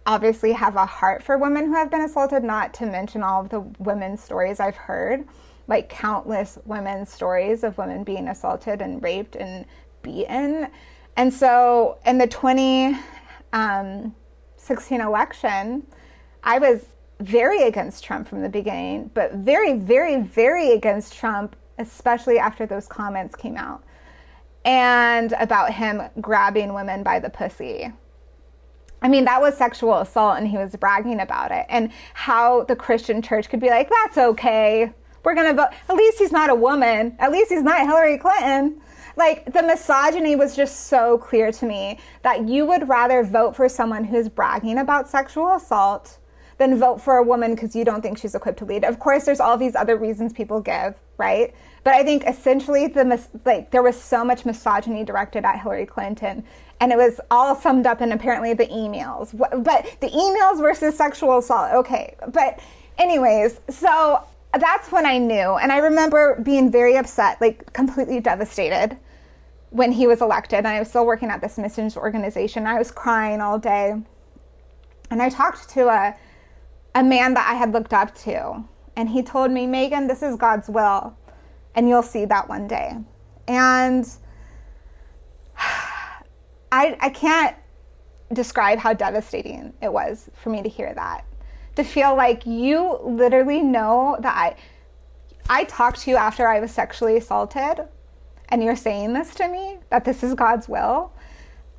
obviously 0.06 0.52
have 0.52 0.76
a 0.76 0.86
heart 0.86 1.24
for 1.24 1.38
women 1.38 1.66
who 1.66 1.74
have 1.74 1.90
been 1.90 2.02
assaulted, 2.02 2.44
not 2.44 2.74
to 2.76 2.86
mention 2.86 3.24
all 3.24 3.42
of 3.42 3.50
the 3.50 3.62
women's 3.80 4.22
stories 4.22 4.60
I've 4.60 4.76
heard, 4.76 5.26
like 5.68 5.90
countless 5.90 6.58
women's 6.66 7.10
stories 7.12 7.64
of 7.64 7.78
women 7.78 8.04
being 8.04 8.28
assaulted 8.28 8.82
and 8.82 9.02
raped 9.02 9.36
and 9.36 9.66
beaten. 10.02 10.68
And 11.16 11.34
so 11.34 11.98
in 12.06 12.18
the 12.18 12.28
2016 12.28 13.02
um, 13.54 15.08
election, 15.08 15.88
I 16.44 16.60
was 16.60 16.86
very 17.20 17.64
against 17.64 18.04
Trump 18.04 18.28
from 18.28 18.42
the 18.42 18.50
beginning, 18.50 19.10
but 19.14 19.34
very, 19.36 19.74
very, 19.74 20.22
very 20.22 20.72
against 20.72 21.14
Trump, 21.14 21.56
especially 21.78 22.38
after 22.38 22.66
those 22.66 22.88
comments 22.88 23.36
came 23.36 23.56
out 23.56 23.84
and 24.66 25.34
about 25.40 25.74
him 25.74 26.02
grabbing 26.22 26.74
women 26.74 27.04
by 27.04 27.20
the 27.20 27.30
pussy 27.30 27.92
I 29.04 29.10
mean, 29.10 29.26
that 29.26 29.42
was 29.42 29.56
sexual 29.58 30.00
assault, 30.00 30.38
and 30.38 30.48
he 30.48 30.58
was 30.58 30.76
bragging 30.78 31.20
about 31.20 31.52
it. 31.52 31.66
And 31.70 31.92
how 32.14 32.64
the 32.64 32.76
Christian 32.76 33.22
church 33.22 33.50
could 33.50 33.60
be 33.60 33.70
like, 33.70 33.90
that's 33.90 34.18
okay. 34.18 34.92
We're 35.24 35.36
going 35.36 35.48
to 35.48 35.54
vote. 35.54 35.70
At 35.90 35.96
least 35.96 36.18
he's 36.20 36.32
not 36.32 36.50
a 36.50 36.56
woman. 36.56 37.16
At 37.20 37.32
least 37.32 37.52
he's 37.52 37.64
not 37.64 37.82
Hillary 37.82 38.18
Clinton. 38.18 38.82
Like, 39.16 39.52
the 39.54 39.62
misogyny 39.62 40.36
was 40.36 40.56
just 40.56 40.88
so 40.88 41.18
clear 41.18 41.52
to 41.52 41.66
me 41.66 42.00
that 42.24 42.48
you 42.48 42.66
would 42.66 42.88
rather 42.88 43.24
vote 43.24 43.56
for 43.56 43.70
someone 43.70 44.06
who's 44.06 44.30
bragging 44.30 44.78
about 44.78 45.10
sexual 45.10 45.54
assault 45.54 46.18
than 46.58 46.80
vote 46.80 47.02
for 47.02 47.18
a 47.18 47.24
woman 47.24 47.56
because 47.56 47.76
you 47.76 47.84
don't 47.84 48.02
think 48.02 48.18
she's 48.18 48.36
equipped 48.36 48.60
to 48.60 48.66
lead. 48.66 48.84
Of 48.84 49.00
course, 49.00 49.26
there's 49.26 49.40
all 49.40 49.58
these 49.58 49.76
other 49.76 49.98
reasons 49.98 50.34
people 50.34 50.62
give, 50.62 50.96
right? 51.18 51.54
But 51.84 51.96
I 51.96 52.04
think 52.04 52.24
essentially 52.26 52.88
the 52.88 53.22
like 53.46 53.72
there 53.72 53.84
was 53.84 54.02
so 54.02 54.24
much 54.24 54.46
misogyny 54.46 55.04
directed 55.04 55.44
at 55.44 55.60
Hillary 55.62 55.86
Clinton 55.86 56.46
and 56.84 56.92
it 56.92 56.98
was 56.98 57.22
all 57.32 57.56
summed 57.56 57.88
up 57.88 58.02
in 58.02 58.12
apparently 58.12 58.54
the 58.54 58.66
emails. 58.66 59.32
But 59.38 59.96
the 60.02 60.10
emails 60.10 60.60
versus 60.60 60.98
sexual 60.98 61.38
assault, 61.38 61.72
okay. 61.76 62.16
But, 62.28 62.60
anyways, 62.98 63.62
so 63.70 64.22
that's 64.60 64.92
when 64.92 65.06
I 65.06 65.18
knew. 65.18 65.54
And 65.54 65.72
I 65.72 65.78
remember 65.78 66.42
being 66.44 66.70
very 66.70 66.98
upset, 66.98 67.40
like 67.40 67.72
completely 67.72 68.20
devastated 68.20 68.98
when 69.70 69.94
he 69.94 70.08
was 70.08 70.20
elected. 70.20 70.58
And 70.58 70.68
I 70.68 70.80
was 70.80 70.90
still 70.90 71.06
working 71.06 71.30
at 71.30 71.40
this 71.40 71.58
missions 71.58 71.96
organization. 71.96 72.68
I 72.68 72.78
was 72.78 72.92
crying 72.92 73.40
all 73.40 73.58
day. 73.58 73.94
And 75.10 75.22
I 75.22 75.30
talked 75.30 75.70
to 75.70 75.88
a, 75.88 76.14
a 76.96 77.02
man 77.02 77.34
that 77.36 77.50
I 77.50 77.54
had 77.54 77.72
looked 77.72 77.94
up 77.94 78.14
to 78.24 78.62
And 78.98 79.08
he 79.08 79.24
told 79.24 79.52
me, 79.52 79.68
Megan, 79.68 80.08
this 80.08 80.22
is 80.22 80.36
God's 80.36 80.68
will, 80.68 81.16
and 81.76 81.88
you'll 81.88 82.04
see 82.04 82.26
that 82.26 82.50
one 82.50 82.68
day. 82.68 82.98
And 83.48 84.06
I, 86.74 86.98
I 87.00 87.10
can't 87.10 87.56
describe 88.34 88.80
how 88.80 88.94
devastating 88.94 89.74
it 89.80 89.94
was 89.94 90.32
for 90.34 90.50
me 90.50 90.64
to 90.64 90.70
hear 90.70 90.92
that. 90.92 91.24
To 91.76 91.84
feel 91.84 92.16
like 92.16 92.48
you 92.48 92.98
literally 93.04 93.62
know 93.62 94.18
that 94.22 94.36
I, 94.36 94.56
I 95.48 95.66
talked 95.66 96.02
to 96.02 96.10
you 96.10 96.18
after 96.18 96.48
I 96.48 96.60
was 96.60 96.72
sexually 96.72 97.16
assaulted, 97.18 97.88
and 98.50 98.64
you're 98.64 98.76
saying 98.76 99.14
this 99.14 99.36
to 99.36 99.48
me, 99.48 99.78
that 99.92 100.04
this 100.04 100.24
is 100.24 100.34
God's 100.34 100.68
will. 100.68 101.14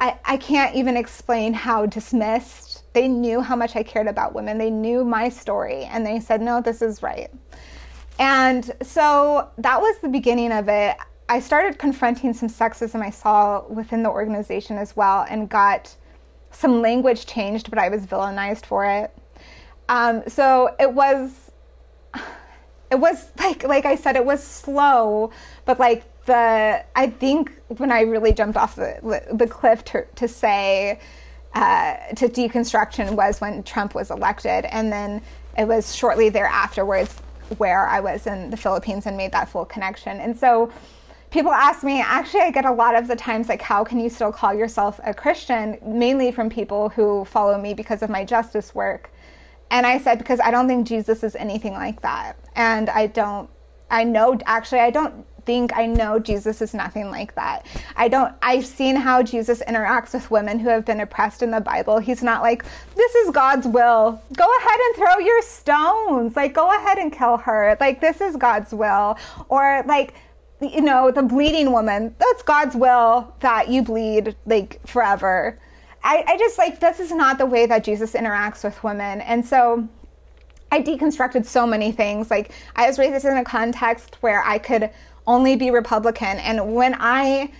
I, 0.00 0.16
I 0.24 0.36
can't 0.36 0.76
even 0.76 0.96
explain 0.96 1.54
how 1.54 1.86
dismissed. 1.86 2.84
They 2.92 3.08
knew 3.08 3.40
how 3.40 3.56
much 3.56 3.74
I 3.74 3.82
cared 3.82 4.06
about 4.06 4.32
women. 4.32 4.58
They 4.58 4.70
knew 4.70 5.04
my 5.04 5.28
story, 5.28 5.86
and 5.86 6.06
they 6.06 6.20
said, 6.20 6.40
no, 6.40 6.60
this 6.60 6.82
is 6.82 7.02
right. 7.02 7.32
And 8.20 8.72
so 8.80 9.50
that 9.58 9.80
was 9.80 9.98
the 9.98 10.08
beginning 10.08 10.52
of 10.52 10.68
it. 10.68 10.96
I 11.28 11.40
started 11.40 11.78
confronting 11.78 12.34
some 12.34 12.48
sexism 12.48 13.02
I 13.02 13.10
saw 13.10 13.64
within 13.68 14.02
the 14.02 14.10
organization 14.10 14.76
as 14.76 14.94
well 14.94 15.24
and 15.28 15.48
got 15.48 15.94
some 16.50 16.82
language 16.82 17.26
changed, 17.26 17.70
but 17.70 17.78
I 17.78 17.88
was 17.88 18.06
villainized 18.06 18.66
for 18.66 18.84
it. 18.84 19.16
Um, 19.88 20.22
so 20.28 20.74
it 20.78 20.92
was, 20.92 21.50
it 22.90 22.96
was 22.96 23.30
like, 23.38 23.64
like 23.64 23.86
I 23.86 23.96
said, 23.96 24.16
it 24.16 24.24
was 24.24 24.42
slow, 24.42 25.30
but 25.64 25.78
like 25.78 26.04
the, 26.26 26.84
I 26.94 27.08
think 27.08 27.52
when 27.68 27.90
I 27.90 28.02
really 28.02 28.32
jumped 28.32 28.56
off 28.56 28.76
the, 28.76 29.22
the 29.32 29.46
cliff 29.46 29.84
to, 29.86 30.06
to 30.16 30.28
say, 30.28 31.00
uh, 31.54 31.96
to 32.16 32.28
deconstruction 32.28 33.12
was 33.12 33.40
when 33.40 33.62
Trump 33.62 33.94
was 33.94 34.10
elected. 34.10 34.64
And 34.66 34.92
then 34.92 35.22
it 35.56 35.66
was 35.66 35.94
shortly 35.94 36.28
thereafterwards 36.28 37.16
where 37.58 37.86
I 37.86 38.00
was 38.00 38.26
in 38.26 38.50
the 38.50 38.56
Philippines 38.56 39.06
and 39.06 39.16
made 39.16 39.32
that 39.32 39.48
full 39.48 39.64
connection. 39.64 40.18
And 40.20 40.36
so 40.36 40.72
people 41.34 41.50
ask 41.50 41.82
me, 41.82 42.00
actually, 42.00 42.42
I 42.42 42.52
get 42.52 42.64
a 42.64 42.70
lot 42.70 42.94
of 42.94 43.08
the 43.08 43.16
times, 43.16 43.48
like, 43.48 43.60
how 43.60 43.82
can 43.82 43.98
you 43.98 44.08
still 44.08 44.30
call 44.30 44.54
yourself 44.54 45.00
a 45.02 45.12
Christian? 45.12 45.76
Mainly 45.84 46.30
from 46.30 46.48
people 46.48 46.90
who 46.90 47.24
follow 47.24 47.60
me 47.60 47.74
because 47.74 48.02
of 48.02 48.08
my 48.08 48.24
justice 48.24 48.72
work. 48.72 49.10
And 49.68 49.84
I 49.84 49.98
said, 49.98 50.18
because 50.18 50.38
I 50.38 50.52
don't 50.52 50.68
think 50.68 50.86
Jesus 50.86 51.24
is 51.24 51.34
anything 51.34 51.72
like 51.72 52.02
that. 52.02 52.38
And 52.54 52.88
I 52.88 53.08
don't, 53.08 53.50
I 53.90 54.04
know, 54.04 54.38
actually, 54.46 54.78
I 54.78 54.90
don't 54.90 55.26
think 55.44 55.76
I 55.76 55.86
know 55.86 56.20
Jesus 56.20 56.62
is 56.62 56.72
nothing 56.72 57.10
like 57.10 57.34
that. 57.34 57.66
I 57.96 58.08
don't 58.08 58.32
I've 58.40 58.64
seen 58.64 58.96
how 58.96 59.22
Jesus 59.22 59.62
interacts 59.68 60.14
with 60.14 60.30
women 60.30 60.58
who 60.58 60.70
have 60.70 60.86
been 60.86 61.00
oppressed 61.00 61.42
in 61.42 61.50
the 61.50 61.60
Bible. 61.60 61.98
He's 61.98 62.22
not 62.22 62.40
like 62.40 62.64
this 62.94 63.14
is 63.16 63.30
God's 63.30 63.66
will. 63.66 64.22
Go 64.34 64.46
ahead 64.60 64.80
and 64.86 64.96
throw 64.96 65.18
your 65.18 65.42
stones. 65.42 66.34
Like 66.34 66.54
go 66.54 66.74
ahead 66.74 66.96
and 66.96 67.12
kill 67.12 67.36
her. 67.36 67.76
Like 67.78 68.00
this 68.00 68.22
is 68.22 68.36
God's 68.36 68.72
will. 68.72 69.18
Or 69.50 69.84
like 69.86 70.14
you 70.60 70.80
know, 70.80 71.10
the 71.10 71.22
bleeding 71.22 71.72
woman, 71.72 72.14
that's 72.18 72.42
God's 72.42 72.74
will 72.74 73.34
that 73.40 73.68
you 73.68 73.82
bleed 73.82 74.36
like 74.46 74.80
forever. 74.86 75.58
I, 76.02 76.24
I 76.26 76.38
just 76.38 76.58
like 76.58 76.80
this 76.80 77.00
is 77.00 77.10
not 77.12 77.38
the 77.38 77.46
way 77.46 77.66
that 77.66 77.84
Jesus 77.84 78.12
interacts 78.12 78.62
with 78.62 78.82
women. 78.84 79.20
And 79.22 79.44
so 79.44 79.88
I 80.70 80.82
deconstructed 80.82 81.46
so 81.46 81.66
many 81.66 81.92
things. 81.92 82.30
Like 82.30 82.52
I 82.76 82.86
was 82.86 82.98
raised 82.98 83.24
in 83.24 83.36
a 83.36 83.44
context 83.44 84.16
where 84.20 84.42
I 84.44 84.58
could 84.58 84.90
only 85.26 85.56
be 85.56 85.70
Republican. 85.70 86.38
And 86.38 86.74
when 86.74 86.94
I 86.98 87.50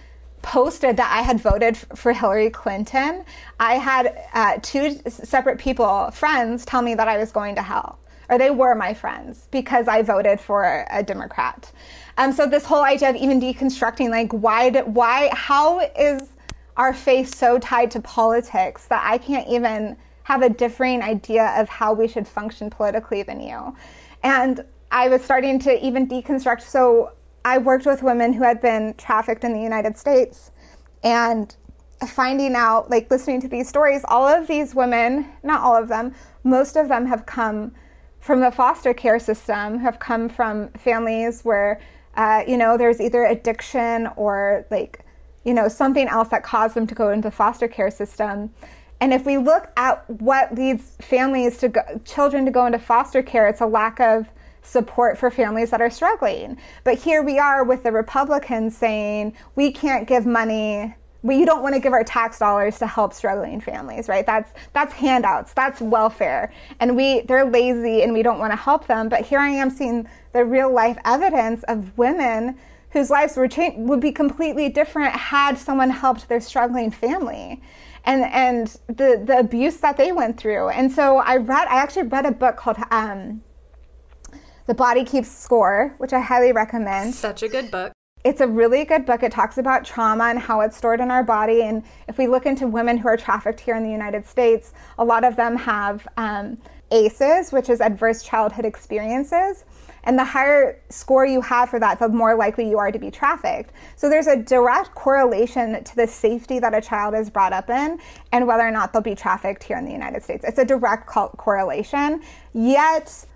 posted 0.43 0.99
that 0.99 1.11
I 1.11 1.23
had 1.23 1.41
voted 1.41 1.77
for 1.77 2.13
Hillary 2.13 2.51
Clinton, 2.51 3.25
I 3.59 3.75
had 3.75 4.27
uh, 4.35 4.59
two 4.61 5.01
separate 5.09 5.59
people, 5.59 6.11
friends, 6.11 6.67
tell 6.67 6.83
me 6.83 6.95
that 6.95 7.09
I 7.09 7.17
was 7.17 7.33
going 7.33 7.55
to 7.55 7.63
hell. 7.63 7.99
Or 8.29 8.39
they 8.39 8.51
were 8.51 8.75
my 8.75 8.95
friends 8.95 9.49
because 9.51 9.89
I 9.89 10.03
voted 10.03 10.41
for 10.41 10.87
a 10.91 11.03
Democrat. 11.03 11.71
Um, 12.17 12.33
so 12.33 12.47
this 12.47 12.65
whole 12.65 12.83
idea 12.83 13.11
of 13.11 13.17
even 13.17 13.41
deconstructing, 13.41 14.11
like, 14.11 14.33
why, 14.33 14.71
did, 14.71 14.87
why, 14.87 15.31
how 15.33 15.81
is 15.81 16.31
our 16.77 16.95
faith 16.95 17.35
so 17.35 17.59
tied 17.59 17.91
to 17.93 18.01
politics 18.01 18.87
that 18.87 19.03
I 19.05 19.19
can't 19.19 19.49
even 19.49 19.97
have 20.25 20.43
a 20.43 20.49
differing 20.49 21.03
idea 21.03 21.55
of 21.57 21.69
how 21.69 21.93
we 21.93 22.09
should 22.09 22.27
function 22.27 22.71
politically 22.71 23.23
than 23.23 23.41
you? 23.41 23.77
And 24.23 24.65
I 24.91 25.09
was 25.09 25.23
starting 25.23 25.59
to 25.61 25.85
even 25.85 26.09
deconstruct. 26.09 26.62
So 26.62 27.12
I 27.45 27.59
worked 27.59 27.85
with 27.85 28.03
women 28.03 28.33
who 28.33 28.45
had 28.45 28.62
been 28.62 28.95
trafficked 28.95 29.45
in 29.45 29.53
the 29.53 29.61
United 29.61 29.99
States 29.99 30.53
and 31.03 31.55
finding 32.07 32.55
out, 32.55 32.91
like 32.91 33.11
listening 33.11 33.41
to 33.41 33.49
these 33.49 33.69
stories, 33.69 34.03
all 34.09 34.27
of 34.27 34.47
these 34.47 34.75
women, 34.75 35.27
not 35.43 35.61
all 35.62 35.77
of 35.77 35.89
them, 35.89 36.15
most 36.45 36.77
of 36.77 36.89
them 36.89 37.07
have 37.07 37.27
come 37.27 37.73
from 38.21 38.41
the 38.41 38.51
foster 38.51 38.95
care 38.95 39.19
system, 39.19 39.79
have 39.79 39.99
come 39.99 40.29
from 40.29 40.69
families 40.71 41.43
where, 41.43 41.81
uh, 42.17 42.43
you 42.47 42.57
know, 42.57 42.77
there's 42.77 43.01
either 43.01 43.25
addiction 43.25 44.09
or 44.17 44.67
like, 44.71 45.05
you 45.45 45.55
know, 45.55 45.69
something 45.69 46.09
else 46.09 46.29
that 46.29 46.43
caused 46.43 46.75
them 46.75 46.87
to 46.87 46.95
go 46.95 47.11
into 47.11 47.29
the 47.29 47.35
foster 47.35 47.69
care 47.69 47.91
system. 47.91 48.51
And 49.01 49.12
if 49.12 49.27
we 49.27 49.37
look 49.37 49.71
at 49.77 50.09
what 50.09 50.55
leads 50.55 50.97
families 51.01 51.59
to 51.59 51.69
go, 51.69 51.83
children 52.05 52.45
to 52.45 52.51
go 52.51 52.67
into 52.67 52.79
foster 52.79 53.23
care, 53.23 53.47
it's 53.49 53.61
a 53.61 53.67
lack 53.67 54.01
of 54.01 54.29
support 54.62 55.19
for 55.19 55.31
families 55.31 55.71
that 55.71 55.81
are 55.81 55.91
struggling. 55.91 56.57
But 56.85 56.99
here 56.99 57.23
we 57.23 57.39
are 57.39 57.65
with 57.65 57.83
the 57.83 57.93
Republicans 57.93 58.77
saying 58.77 59.37
we 59.57 59.73
can't 59.73 60.09
give 60.09 60.25
money 60.25 60.95
we 61.25 61.47
don't 61.47 61.62
want 61.62 61.75
to 61.75 61.81
give 61.81 61.95
our 61.95 62.05
tax 62.05 62.39
dollars 62.39 62.79
to 62.79 62.87
help 62.87 63.14
struggling 63.14 63.59
families, 63.59 64.09
right? 64.09 64.27
That's 64.27 64.53
that's 64.75 64.93
handouts, 64.93 65.55
that's 65.55 65.81
welfare. 65.81 66.53
And 66.81 66.95
we 66.95 67.22
they're 67.22 67.47
lazy 67.47 68.03
and 68.03 68.12
we 68.12 68.22
don't 68.22 68.39
want 68.39 68.53
to 68.53 68.57
help 68.57 68.87
them, 68.87 69.09
but 69.09 69.22
here 69.22 69.39
I 69.39 69.49
am 69.49 69.70
seeing 69.70 70.07
the 70.35 70.45
real 70.45 70.70
life 70.70 70.99
evidence 71.07 71.62
of 71.64 71.97
women 71.97 72.59
whose 72.91 73.09
lives 73.09 73.39
were 73.39 73.49
would 73.79 74.01
be 74.01 74.12
completely 74.12 74.68
different 74.68 75.14
had 75.14 75.57
someone 75.57 75.89
helped 75.89 76.29
their 76.29 76.43
struggling 76.43 76.91
family. 76.91 77.62
And 78.05 78.25
and 78.25 78.66
the 78.89 79.22
the 79.25 79.39
abuse 79.39 79.79
that 79.79 79.97
they 79.97 80.12
went 80.12 80.39
through. 80.39 80.68
And 80.68 80.93
so 80.93 81.16
I 81.16 81.39
read 81.39 81.68
I 81.68 81.77
actually 81.77 82.09
read 82.09 82.27
a 82.27 82.33
book 82.33 82.59
called 82.59 82.77
um 82.91 83.43
the 84.66 84.75
Body 84.75 85.05
Keeps 85.05 85.31
Score, 85.31 85.95
which 85.97 86.12
I 86.12 86.20
highly 86.20 86.53
recommend. 86.53 87.14
Such 87.14 87.43
a 87.43 87.49
good 87.49 87.70
book. 87.70 87.94
It's 88.25 88.41
a 88.41 88.49
really 88.49 88.87
good 88.87 89.05
book. 89.05 89.22
It 89.22 89.33
talks 89.33 89.59
about 89.59 89.85
trauma 89.85 90.25
and 90.25 90.39
how 90.39 90.62
it's 90.62 90.79
stored 90.79 91.01
in 91.01 91.11
our 91.11 91.22
body. 91.22 91.61
And 91.62 91.85
if 92.09 92.16
we 92.16 92.27
look 92.27 92.47
into 92.47 92.66
women 92.66 92.97
who 92.97 93.07
are 93.07 93.18
trafficked 93.18 93.61
here 93.61 93.77
in 93.77 93.83
the 93.83 93.91
United 93.91 94.27
States, 94.27 94.72
a 94.99 95.05
lot 95.05 95.25
of 95.25 95.37
them 95.37 95.57
have 95.57 96.09
um, 96.16 96.57
ACEs, 96.91 97.53
which 97.53 97.68
is 97.68 97.83
adverse 97.83 98.22
childhood 98.22 98.64
experiences. 98.64 99.66
And 100.05 100.18
the 100.18 100.25
higher 100.25 100.81
score 100.89 101.27
you 101.27 101.43
have 101.43 101.68
for 101.68 101.79
that, 101.81 101.99
the 101.99 102.09
more 102.09 102.35
likely 102.35 102.66
you 102.66 102.79
are 102.79 102.91
to 102.91 102.99
be 102.99 103.11
trafficked. 103.11 103.72
So 103.97 104.09
there's 104.09 104.27
a 104.27 104.37
direct 104.37 104.95
correlation 104.95 105.85
to 105.85 105.97
the 105.97 106.07
safety 106.07 106.59
that 106.61 106.72
a 106.72 106.81
child 106.81 107.14
is 107.14 107.29
brought 107.29 107.53
up 107.53 107.68
in 107.68 107.99
and 108.33 108.47
whether 108.47 108.66
or 108.66 108.70
not 108.70 108.95
they'll 108.95 109.03
be 109.03 109.14
trafficked 109.14 109.62
here 109.62 109.77
in 109.77 109.85
the 109.85 109.93
United 109.93 110.22
States. 110.22 110.47
It's 110.49 110.59
a 110.59 110.64
direct 110.64 111.07
co- 111.07 111.35
correlation. 111.37 112.22
Yet, 112.55 113.27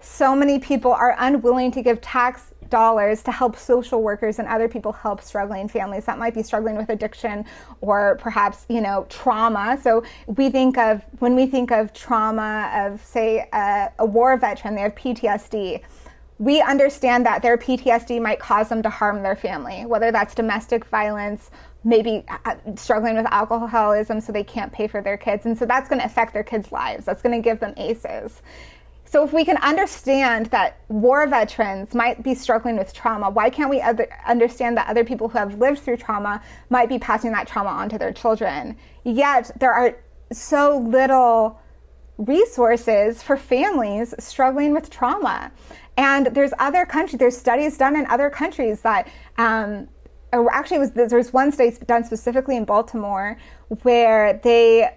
so 0.00 0.34
many 0.34 0.58
people 0.58 0.92
are 0.92 1.14
unwilling 1.18 1.70
to 1.72 1.82
give 1.82 2.00
tax 2.00 2.49
dollars 2.70 3.22
to 3.22 3.32
help 3.32 3.56
social 3.56 4.02
workers 4.02 4.38
and 4.38 4.48
other 4.48 4.68
people 4.68 4.92
help 4.92 5.20
struggling 5.20 5.68
families 5.68 6.04
that 6.04 6.18
might 6.18 6.34
be 6.34 6.42
struggling 6.42 6.76
with 6.76 6.88
addiction 6.88 7.44
or 7.80 8.16
perhaps 8.20 8.64
you 8.68 8.80
know 8.80 9.06
trauma 9.08 9.78
so 9.82 10.02
we 10.26 10.48
think 10.50 10.78
of 10.78 11.02
when 11.18 11.34
we 11.34 11.46
think 11.46 11.70
of 11.70 11.92
trauma 11.92 12.70
of 12.74 13.04
say 13.04 13.48
a, 13.52 13.88
a 13.98 14.06
war 14.06 14.36
veteran 14.36 14.74
they 14.74 14.82
have 14.82 14.94
ptsd 14.94 15.82
we 16.40 16.62
understand 16.62 17.26
that 17.26 17.42
their 17.42 17.58
PTSD 17.58 18.20
might 18.20 18.40
cause 18.40 18.70
them 18.70 18.82
to 18.82 18.88
harm 18.88 19.22
their 19.22 19.36
family, 19.36 19.84
whether 19.84 20.10
that's 20.10 20.34
domestic 20.34 20.86
violence, 20.86 21.50
maybe 21.84 22.24
uh, 22.46 22.54
struggling 22.76 23.14
with 23.14 23.26
alcoholism 23.26 24.22
so 24.22 24.32
they 24.32 24.42
can't 24.42 24.72
pay 24.72 24.86
for 24.86 25.02
their 25.02 25.18
kids. 25.18 25.44
And 25.44 25.56
so 25.56 25.66
that's 25.66 25.86
going 25.86 26.00
to 26.00 26.06
affect 26.06 26.32
their 26.32 26.42
kids' 26.42 26.72
lives. 26.72 27.04
That's 27.04 27.20
going 27.20 27.34
to 27.34 27.42
give 27.46 27.60
them 27.60 27.74
ACEs. 27.76 28.40
So 29.10 29.24
if 29.24 29.32
we 29.32 29.44
can 29.44 29.56
understand 29.56 30.46
that 30.46 30.78
war 30.88 31.26
veterans 31.26 31.94
might 31.94 32.22
be 32.22 32.32
struggling 32.32 32.76
with 32.76 32.92
trauma, 32.92 33.28
why 33.28 33.50
can't 33.50 33.68
we 33.68 33.80
other, 33.80 34.06
understand 34.24 34.76
that 34.76 34.86
other 34.86 35.04
people 35.04 35.28
who 35.28 35.36
have 35.36 35.58
lived 35.58 35.80
through 35.80 35.96
trauma 35.96 36.40
might 36.68 36.88
be 36.88 36.96
passing 36.96 37.32
that 37.32 37.48
trauma 37.48 37.70
on 37.70 37.88
to 37.88 37.98
their 37.98 38.12
children? 38.12 38.76
Yet 39.02 39.50
there 39.58 39.72
are 39.72 39.96
so 40.30 40.78
little 40.78 41.60
resources 42.18 43.20
for 43.20 43.36
families 43.36 44.14
struggling 44.20 44.72
with 44.72 44.90
trauma. 44.90 45.50
And 45.96 46.26
there's 46.26 46.52
other 46.60 46.86
countries, 46.86 47.18
there's 47.18 47.36
studies 47.36 47.76
done 47.76 47.96
in 47.96 48.06
other 48.06 48.30
countries 48.30 48.82
that 48.82 49.08
um, 49.38 49.88
actually 50.32 50.78
was 50.78 50.92
there's 50.92 51.32
one 51.32 51.50
study 51.50 51.76
done 51.84 52.04
specifically 52.04 52.56
in 52.56 52.64
Baltimore 52.64 53.36
where 53.82 54.40
they 54.44 54.88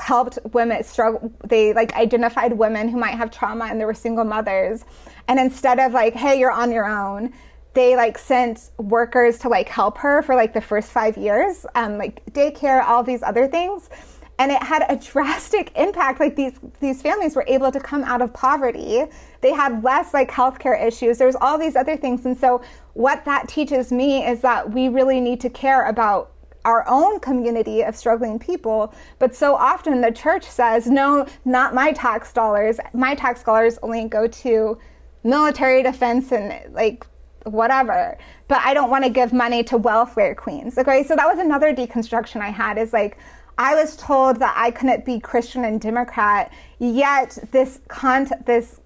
helped 0.00 0.38
women 0.52 0.82
struggle 0.84 1.32
they 1.44 1.72
like 1.72 1.94
identified 1.94 2.52
women 2.52 2.88
who 2.88 2.98
might 2.98 3.14
have 3.14 3.30
trauma 3.30 3.66
and 3.66 3.80
they 3.80 3.84
were 3.84 3.94
single 3.94 4.24
mothers. 4.24 4.84
And 5.28 5.38
instead 5.38 5.78
of 5.78 5.92
like 5.92 6.14
hey 6.14 6.38
you're 6.38 6.52
on 6.52 6.70
your 6.72 6.86
own 6.86 7.32
they 7.74 7.94
like 7.94 8.16
sent 8.16 8.70
workers 8.78 9.38
to 9.38 9.50
like 9.50 9.68
help 9.68 9.98
her 9.98 10.22
for 10.22 10.34
like 10.34 10.54
the 10.54 10.60
first 10.62 10.90
five 10.90 11.16
years 11.18 11.66
um, 11.74 11.98
like 11.98 12.24
daycare 12.32 12.82
all 12.82 13.02
these 13.02 13.22
other 13.22 13.46
things. 13.46 13.90
And 14.38 14.50
it 14.50 14.62
had 14.62 14.84
a 14.88 14.96
drastic 15.12 15.72
impact. 15.76 16.20
Like 16.20 16.36
these 16.36 16.58
these 16.80 17.02
families 17.02 17.36
were 17.36 17.44
able 17.46 17.70
to 17.72 17.80
come 17.80 18.02
out 18.04 18.22
of 18.22 18.32
poverty. 18.32 19.04
They 19.42 19.52
had 19.52 19.84
less 19.84 20.14
like 20.14 20.30
healthcare 20.30 20.82
issues. 20.82 21.18
There's 21.18 21.36
all 21.36 21.58
these 21.58 21.76
other 21.76 21.96
things. 21.96 22.24
And 22.24 22.36
so 22.36 22.62
what 22.94 23.24
that 23.26 23.46
teaches 23.48 23.92
me 23.92 24.26
is 24.26 24.40
that 24.40 24.70
we 24.72 24.88
really 24.88 25.20
need 25.20 25.40
to 25.42 25.50
care 25.50 25.84
about 25.86 26.32
our 26.66 26.84
own 26.88 27.20
community 27.20 27.82
of 27.82 27.96
struggling 27.96 28.38
people 28.38 28.92
but 29.18 29.34
so 29.34 29.54
often 29.54 30.00
the 30.00 30.10
church 30.10 30.44
says 30.44 30.86
no 30.86 31.26
not 31.44 31.74
my 31.74 31.92
tax 31.92 32.32
dollars. 32.32 32.78
My 32.92 33.14
tax 33.14 33.42
dollars 33.42 33.78
only 33.82 34.04
go 34.08 34.26
to 34.26 34.78
military 35.22 35.82
defense 35.82 36.32
and 36.32 36.74
like 36.74 37.06
whatever. 37.44 38.18
But 38.48 38.58
i 38.58 38.74
don't 38.74 38.90
want 38.90 39.04
to 39.04 39.10
give 39.10 39.32
money 39.32 39.62
to 39.64 39.76
welfare 39.76 40.34
queens. 40.34 40.76
Okay 40.76 41.04
so 41.04 41.14
that 41.16 41.26
was 41.26 41.38
another 41.38 41.72
deconstruction 41.74 42.40
i 42.40 42.50
had 42.50 42.76
is 42.76 42.92
like 42.92 43.16
I 43.58 43.74
was 43.74 43.96
told 43.96 44.38
that 44.40 44.54
I 44.54 44.70
couldn't 44.70 45.06
be 45.06 45.18
Christian 45.18 45.64
and 45.64 45.80
Democrat, 45.80 46.52
yet 46.78 47.38
this 47.52 47.80
con- 47.88 48.28
this 48.44 48.80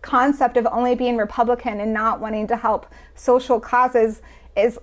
concept 0.00 0.56
of 0.56 0.66
only 0.66 0.94
being 0.94 1.16
Republican 1.16 1.80
and 1.80 1.92
not 1.92 2.18
wanting 2.20 2.46
to 2.46 2.56
help 2.56 2.86
social 3.14 3.60
causes 3.60 4.22
is 4.56 4.78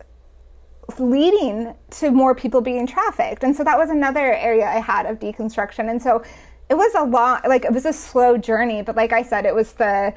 leading 0.99 1.73
to 1.89 2.11
more 2.11 2.35
people 2.35 2.61
being 2.61 2.85
trafficked. 2.85 3.43
And 3.43 3.55
so 3.55 3.63
that 3.63 3.77
was 3.77 3.89
another 3.89 4.33
area 4.33 4.65
I 4.65 4.79
had 4.79 5.05
of 5.05 5.19
deconstruction. 5.19 5.89
And 5.89 6.01
so 6.01 6.23
it 6.69 6.75
was 6.75 6.93
a 6.95 7.03
long, 7.03 7.39
like, 7.47 7.65
it 7.65 7.73
was 7.73 7.85
a 7.85 7.93
slow 7.93 8.37
journey, 8.37 8.81
but 8.81 8.95
like 8.95 9.13
I 9.13 9.23
said, 9.23 9.45
it 9.45 9.53
was 9.53 9.73
the 9.73 10.13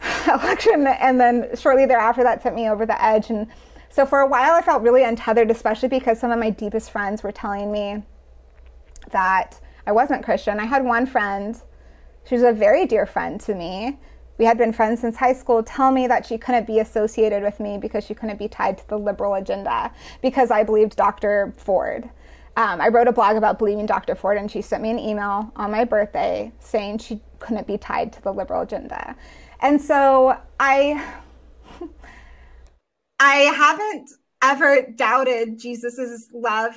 election. 0.28 0.86
And 0.86 1.20
then 1.20 1.48
shortly 1.56 1.86
thereafter, 1.86 2.22
that 2.22 2.42
sent 2.42 2.54
me 2.54 2.68
over 2.68 2.86
the 2.86 3.02
edge. 3.02 3.30
And 3.30 3.46
so 3.90 4.06
for 4.06 4.20
a 4.20 4.26
while, 4.26 4.54
I 4.54 4.62
felt 4.62 4.82
really 4.82 5.04
untethered, 5.04 5.50
especially 5.50 5.88
because 5.88 6.20
some 6.20 6.30
of 6.30 6.38
my 6.38 6.50
deepest 6.50 6.90
friends 6.90 7.22
were 7.22 7.32
telling 7.32 7.70
me 7.70 8.02
that 9.12 9.60
I 9.86 9.92
wasn't 9.92 10.24
Christian. 10.24 10.58
I 10.58 10.66
had 10.66 10.84
one 10.84 11.06
friend, 11.06 11.60
she 12.24 12.34
was 12.34 12.42
a 12.42 12.52
very 12.52 12.86
dear 12.86 13.06
friend 13.06 13.40
to 13.42 13.54
me. 13.54 13.98
We 14.38 14.44
had 14.44 14.58
been 14.58 14.72
friends 14.72 15.00
since 15.00 15.16
high 15.16 15.32
school, 15.32 15.62
tell 15.62 15.90
me 15.90 16.06
that 16.06 16.26
she 16.26 16.38
couldn't 16.38 16.66
be 16.66 16.78
associated 16.78 17.42
with 17.42 17.60
me 17.60 17.78
because 17.78 18.04
she 18.04 18.14
couldn't 18.14 18.38
be 18.38 18.48
tied 18.48 18.78
to 18.78 18.88
the 18.88 18.98
liberal 18.98 19.34
agenda 19.34 19.92
because 20.22 20.50
I 20.50 20.62
believed 20.62 20.96
Dr. 20.96 21.54
Ford. 21.56 22.10
Um, 22.56 22.80
I 22.80 22.88
wrote 22.88 23.06
a 23.06 23.12
blog 23.12 23.36
about 23.36 23.58
believing 23.58 23.84
Dr. 23.84 24.14
Ford, 24.14 24.38
and 24.38 24.50
she 24.50 24.62
sent 24.62 24.82
me 24.82 24.90
an 24.90 24.98
email 24.98 25.52
on 25.56 25.70
my 25.70 25.84
birthday 25.84 26.52
saying 26.58 26.98
she 26.98 27.20
couldn't 27.38 27.66
be 27.66 27.76
tied 27.76 28.12
to 28.14 28.22
the 28.22 28.32
liberal 28.32 28.62
agenda. 28.62 29.14
And 29.60 29.80
so 29.80 30.38
I, 30.58 31.18
I 33.20 33.36
haven't 33.36 34.10
ever 34.42 34.86
doubted 34.94 35.58
Jesus's 35.58 36.30
love 36.32 36.74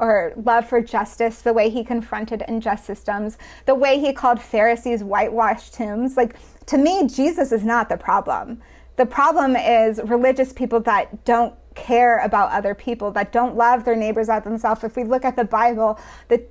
or 0.00 0.32
love 0.44 0.66
for 0.66 0.80
justice, 0.80 1.42
the 1.42 1.52
way 1.52 1.70
he 1.70 1.84
confronted 1.84 2.42
unjust 2.48 2.84
systems, 2.84 3.38
the 3.66 3.74
way 3.74 4.00
he 4.00 4.12
called 4.12 4.40
Pharisees 4.40 5.04
whitewashed 5.04 5.74
tombs. 5.74 6.16
Like, 6.16 6.34
to 6.66 6.78
me, 6.78 7.06
Jesus 7.06 7.52
is 7.52 7.62
not 7.62 7.88
the 7.88 7.96
problem. 7.96 8.60
The 8.96 9.06
problem 9.06 9.54
is 9.54 10.00
religious 10.04 10.52
people 10.52 10.80
that 10.80 11.24
don't 11.24 11.54
care 11.74 12.18
about 12.18 12.50
other 12.50 12.74
people, 12.74 13.10
that 13.12 13.30
don't 13.30 13.56
love 13.56 13.84
their 13.84 13.96
neighbors 13.96 14.28
as 14.28 14.42
themselves. 14.42 14.82
If 14.82 14.96
we 14.96 15.04
look 15.04 15.24
at 15.24 15.36
the 15.36 15.44
Bible, 15.44 16.00
the 16.28 16.44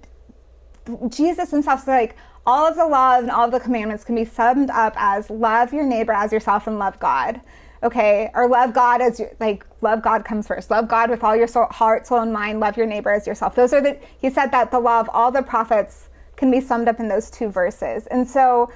Jesus 1.09 1.51
himself 1.51 1.81
is 1.81 1.87
like, 1.87 2.15
all 2.45 2.67
of 2.67 2.75
the 2.75 2.87
laws 2.87 3.23
and 3.23 3.31
all 3.31 3.45
of 3.45 3.51
the 3.51 3.59
commandments 3.59 4.03
can 4.03 4.15
be 4.15 4.25
summed 4.25 4.69
up 4.69 4.93
as 4.95 5.29
love 5.29 5.73
your 5.73 5.85
neighbor 5.85 6.13
as 6.13 6.31
yourself 6.31 6.67
and 6.67 6.79
love 6.79 6.99
God 6.99 7.41
okay 7.83 8.29
or 8.33 8.47
love 8.47 8.73
god 8.73 9.01
as 9.01 9.21
like 9.39 9.65
love 9.81 10.01
god 10.01 10.25
comes 10.25 10.47
first. 10.47 10.69
Love 10.69 10.87
god 10.87 11.09
with 11.09 11.23
all 11.23 11.35
your 11.35 11.47
soul, 11.47 11.65
heart 11.65 12.07
soul 12.07 12.19
and 12.19 12.33
mind. 12.33 12.59
Love 12.59 12.77
your 12.77 12.85
neighbor 12.85 13.11
as 13.11 13.25
yourself. 13.27 13.55
Those 13.55 13.73
are 13.73 13.81
the 13.81 13.97
he 14.19 14.29
said 14.29 14.47
that 14.47 14.71
the 14.71 14.79
law 14.79 14.99
of 14.99 15.09
all 15.13 15.31
the 15.31 15.41
prophets 15.43 16.09
can 16.35 16.51
be 16.51 16.61
summed 16.61 16.87
up 16.87 16.99
in 16.99 17.07
those 17.07 17.29
two 17.29 17.49
verses. 17.49 18.07
And 18.07 18.27
so 18.27 18.71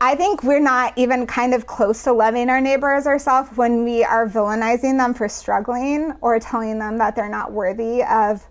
i 0.00 0.16
think 0.16 0.42
we're 0.42 0.60
not 0.60 0.92
even 0.98 1.24
kind 1.24 1.54
of 1.54 1.66
close 1.68 2.02
to 2.02 2.12
loving 2.12 2.50
our 2.50 2.60
neighbor 2.60 2.92
as 2.92 3.06
ourselves 3.06 3.48
when 3.56 3.84
we 3.84 4.02
are 4.02 4.28
villainizing 4.28 4.98
them 4.98 5.14
for 5.14 5.28
struggling 5.28 6.12
or 6.20 6.40
telling 6.40 6.80
them 6.80 6.98
that 6.98 7.14
they're 7.14 7.28
not 7.28 7.52
worthy 7.52 8.02
of 8.02 8.44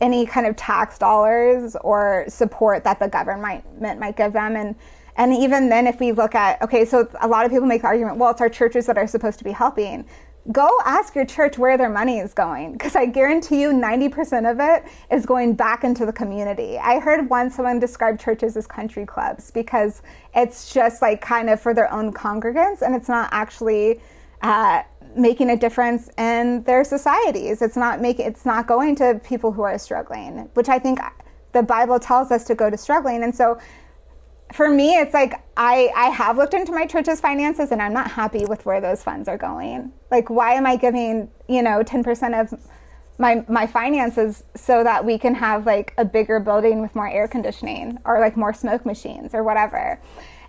any 0.00 0.24
kind 0.26 0.46
of 0.46 0.56
tax 0.56 0.98
dollars 0.98 1.76
or 1.82 2.24
support 2.28 2.84
that 2.84 2.98
the 2.98 3.08
government 3.08 3.64
might 3.80 4.16
give 4.16 4.32
them. 4.32 4.56
And 4.56 4.74
and 5.16 5.34
even 5.34 5.68
then, 5.68 5.86
if 5.86 6.00
we 6.00 6.12
look 6.12 6.34
at, 6.34 6.62
okay, 6.62 6.84
so 6.84 7.06
a 7.20 7.28
lot 7.28 7.44
of 7.44 7.50
people 7.50 7.66
make 7.66 7.82
the 7.82 7.88
argument, 7.88 8.16
well, 8.16 8.30
it's 8.30 8.40
our 8.40 8.48
churches 8.48 8.86
that 8.86 8.96
are 8.96 9.06
supposed 9.06 9.38
to 9.38 9.44
be 9.44 9.50
helping. 9.50 10.06
Go 10.50 10.68
ask 10.84 11.14
your 11.14 11.26
church 11.26 11.58
where 11.58 11.76
their 11.76 11.90
money 11.90 12.18
is 12.18 12.32
going, 12.32 12.72
because 12.72 12.96
I 12.96 13.06
guarantee 13.06 13.60
you 13.60 13.72
90% 13.72 14.50
of 14.50 14.58
it 14.58 14.90
is 15.10 15.26
going 15.26 15.54
back 15.54 15.84
into 15.84 16.06
the 16.06 16.12
community. 16.12 16.78
I 16.78 16.98
heard 16.98 17.28
once 17.28 17.56
someone 17.56 17.78
describe 17.78 18.18
churches 18.18 18.56
as 18.56 18.66
country 18.66 19.04
clubs 19.04 19.50
because 19.50 20.02
it's 20.34 20.72
just 20.72 21.02
like 21.02 21.20
kind 21.20 21.50
of 21.50 21.60
for 21.60 21.74
their 21.74 21.92
own 21.92 22.12
congregants 22.12 22.82
and 22.82 22.94
it's 22.94 23.08
not 23.08 23.28
actually. 23.32 24.00
Uh, 24.42 24.82
making 25.16 25.50
a 25.50 25.56
difference 25.56 26.08
in 26.18 26.62
their 26.64 26.84
societies. 26.84 27.62
It's 27.62 27.76
not 27.76 28.00
making 28.00 28.26
it's 28.26 28.46
not 28.46 28.66
going 28.66 28.94
to 28.96 29.20
people 29.24 29.52
who 29.52 29.62
are 29.62 29.76
struggling, 29.78 30.48
which 30.54 30.68
I 30.68 30.78
think 30.78 31.00
the 31.52 31.62
Bible 31.62 31.98
tells 31.98 32.30
us 32.30 32.44
to 32.44 32.54
go 32.54 32.70
to 32.70 32.76
struggling. 32.76 33.22
And 33.22 33.34
so 33.34 33.58
for 34.52 34.68
me, 34.68 34.96
it's 34.96 35.14
like 35.14 35.34
I, 35.56 35.90
I 35.94 36.08
have 36.10 36.36
looked 36.36 36.54
into 36.54 36.72
my 36.72 36.86
church's 36.86 37.20
finances 37.20 37.70
and 37.70 37.80
I'm 37.80 37.92
not 37.92 38.10
happy 38.10 38.44
with 38.44 38.64
where 38.66 38.80
those 38.80 39.02
funds 39.02 39.28
are 39.28 39.38
going. 39.38 39.92
Like, 40.10 40.30
why 40.30 40.54
am 40.54 40.66
I 40.66 40.76
giving, 40.76 41.30
you 41.48 41.62
know, 41.62 41.82
10% 41.82 42.40
of 42.40 42.58
my, 43.18 43.44
my 43.48 43.66
finances 43.66 44.42
so 44.56 44.82
that 44.82 45.04
we 45.04 45.18
can 45.18 45.34
have 45.34 45.66
like 45.66 45.94
a 45.98 46.04
bigger 46.04 46.40
building 46.40 46.80
with 46.80 46.94
more 46.94 47.08
air 47.08 47.28
conditioning 47.28 47.98
or 48.04 48.18
like 48.18 48.36
more 48.36 48.52
smoke 48.52 48.84
machines 48.84 49.34
or 49.34 49.44
whatever? 49.44 50.00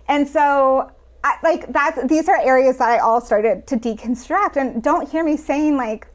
And 0.08 0.26
so, 0.26 0.90
I, 1.24 1.36
like, 1.44 1.72
that's, 1.72 2.04
these 2.08 2.28
are 2.28 2.40
areas 2.40 2.78
that 2.78 2.88
I 2.88 2.98
all 2.98 3.20
started 3.20 3.66
to 3.68 3.76
deconstruct. 3.76 4.56
And 4.56 4.82
don't 4.82 5.08
hear 5.08 5.22
me 5.22 5.36
saying, 5.36 5.76
like, 5.76 6.08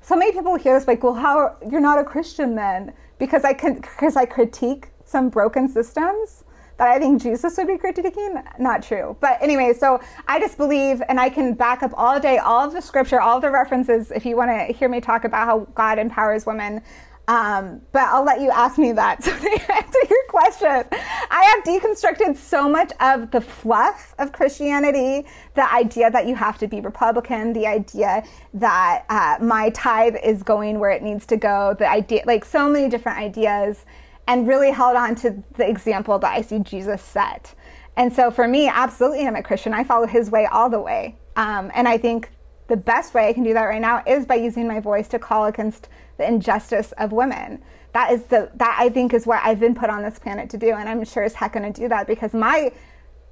so 0.00 0.14
many 0.14 0.30
people 0.30 0.54
hear 0.54 0.78
this, 0.78 0.86
like, 0.86 1.02
well, 1.02 1.14
how, 1.14 1.56
you're 1.68 1.80
not 1.80 1.98
a 1.98 2.04
Christian 2.04 2.54
then? 2.54 2.92
Because 3.18 3.42
I 3.42 3.54
can, 3.54 3.80
because 3.80 4.14
I 4.14 4.24
critique 4.24 4.88
some 5.04 5.28
broken 5.28 5.68
systems 5.68 6.44
that 6.82 6.96
I 6.96 6.98
think 6.98 7.22
Jesus 7.22 7.56
would 7.56 7.68
be 7.68 7.76
critiquing. 7.76 8.42
Not 8.58 8.82
true. 8.82 9.16
But 9.20 9.40
anyway, 9.40 9.72
so 9.72 10.00
I 10.26 10.40
just 10.40 10.56
believe, 10.56 11.00
and 11.08 11.20
I 11.20 11.28
can 11.28 11.54
back 11.54 11.84
up 11.84 11.92
all 11.96 12.18
day, 12.18 12.38
all 12.38 12.66
of 12.66 12.72
the 12.72 12.82
scripture, 12.82 13.20
all 13.20 13.38
the 13.38 13.50
references, 13.50 14.10
if 14.10 14.26
you 14.26 14.36
want 14.36 14.50
to 14.50 14.74
hear 14.76 14.88
me 14.88 15.00
talk 15.00 15.24
about 15.24 15.46
how 15.46 15.60
God 15.76 16.00
empowers 16.00 16.44
women. 16.44 16.82
Um, 17.28 17.80
but 17.92 18.02
I'll 18.02 18.24
let 18.24 18.40
you 18.40 18.50
ask 18.50 18.78
me 18.78 18.90
that. 18.92 19.22
So 19.22 19.30
to 19.30 19.74
answer 19.74 19.98
your 20.10 20.24
question, 20.28 20.84
I 21.30 21.54
have 21.54 21.64
deconstructed 21.64 22.36
so 22.36 22.68
much 22.68 22.90
of 22.98 23.30
the 23.30 23.40
fluff 23.40 24.14
of 24.18 24.32
Christianity, 24.32 25.28
the 25.54 25.72
idea 25.72 26.10
that 26.10 26.26
you 26.26 26.34
have 26.34 26.58
to 26.58 26.66
be 26.66 26.80
Republican, 26.80 27.52
the 27.52 27.66
idea 27.68 28.24
that 28.54 29.04
uh, 29.08 29.36
my 29.44 29.70
tithe 29.70 30.16
is 30.24 30.42
going 30.42 30.80
where 30.80 30.90
it 30.90 31.02
needs 31.02 31.26
to 31.26 31.36
go, 31.36 31.76
the 31.78 31.88
idea, 31.88 32.22
like 32.26 32.44
so 32.44 32.68
many 32.68 32.88
different 32.88 33.18
ideas 33.18 33.84
and 34.26 34.46
really 34.46 34.70
held 34.70 34.96
on 34.96 35.14
to 35.16 35.42
the 35.56 35.68
example 35.68 36.18
that 36.18 36.32
I 36.32 36.42
see 36.42 36.60
Jesus 36.60 37.02
set. 37.02 37.54
And 37.96 38.12
so 38.12 38.30
for 38.30 38.48
me, 38.48 38.68
absolutely, 38.68 39.26
I'm 39.26 39.36
a 39.36 39.42
Christian. 39.42 39.74
I 39.74 39.84
follow 39.84 40.06
his 40.06 40.30
way 40.30 40.46
all 40.46 40.70
the 40.70 40.80
way. 40.80 41.16
Um, 41.36 41.70
and 41.74 41.88
I 41.88 41.98
think 41.98 42.30
the 42.68 42.76
best 42.76 43.14
way 43.14 43.28
I 43.28 43.32
can 43.32 43.42
do 43.42 43.52
that 43.54 43.64
right 43.64 43.80
now 43.80 44.02
is 44.06 44.24
by 44.24 44.36
using 44.36 44.66
my 44.66 44.80
voice 44.80 45.08
to 45.08 45.18
call 45.18 45.46
against 45.46 45.88
the 46.16 46.26
injustice 46.26 46.92
of 46.92 47.12
women. 47.12 47.62
That 47.92 48.12
is 48.12 48.22
the 48.24 48.50
that 48.54 48.76
I 48.78 48.88
think 48.88 49.12
is 49.12 49.26
what 49.26 49.40
I've 49.44 49.60
been 49.60 49.74
put 49.74 49.90
on 49.90 50.02
this 50.02 50.18
planet 50.18 50.48
to 50.50 50.56
do, 50.56 50.72
and 50.72 50.88
I'm 50.88 51.04
sure 51.04 51.22
as 51.22 51.34
heck 51.34 51.52
going 51.52 51.70
to 51.70 51.80
do 51.80 51.88
that 51.88 52.06
because 52.06 52.32
my 52.32 52.72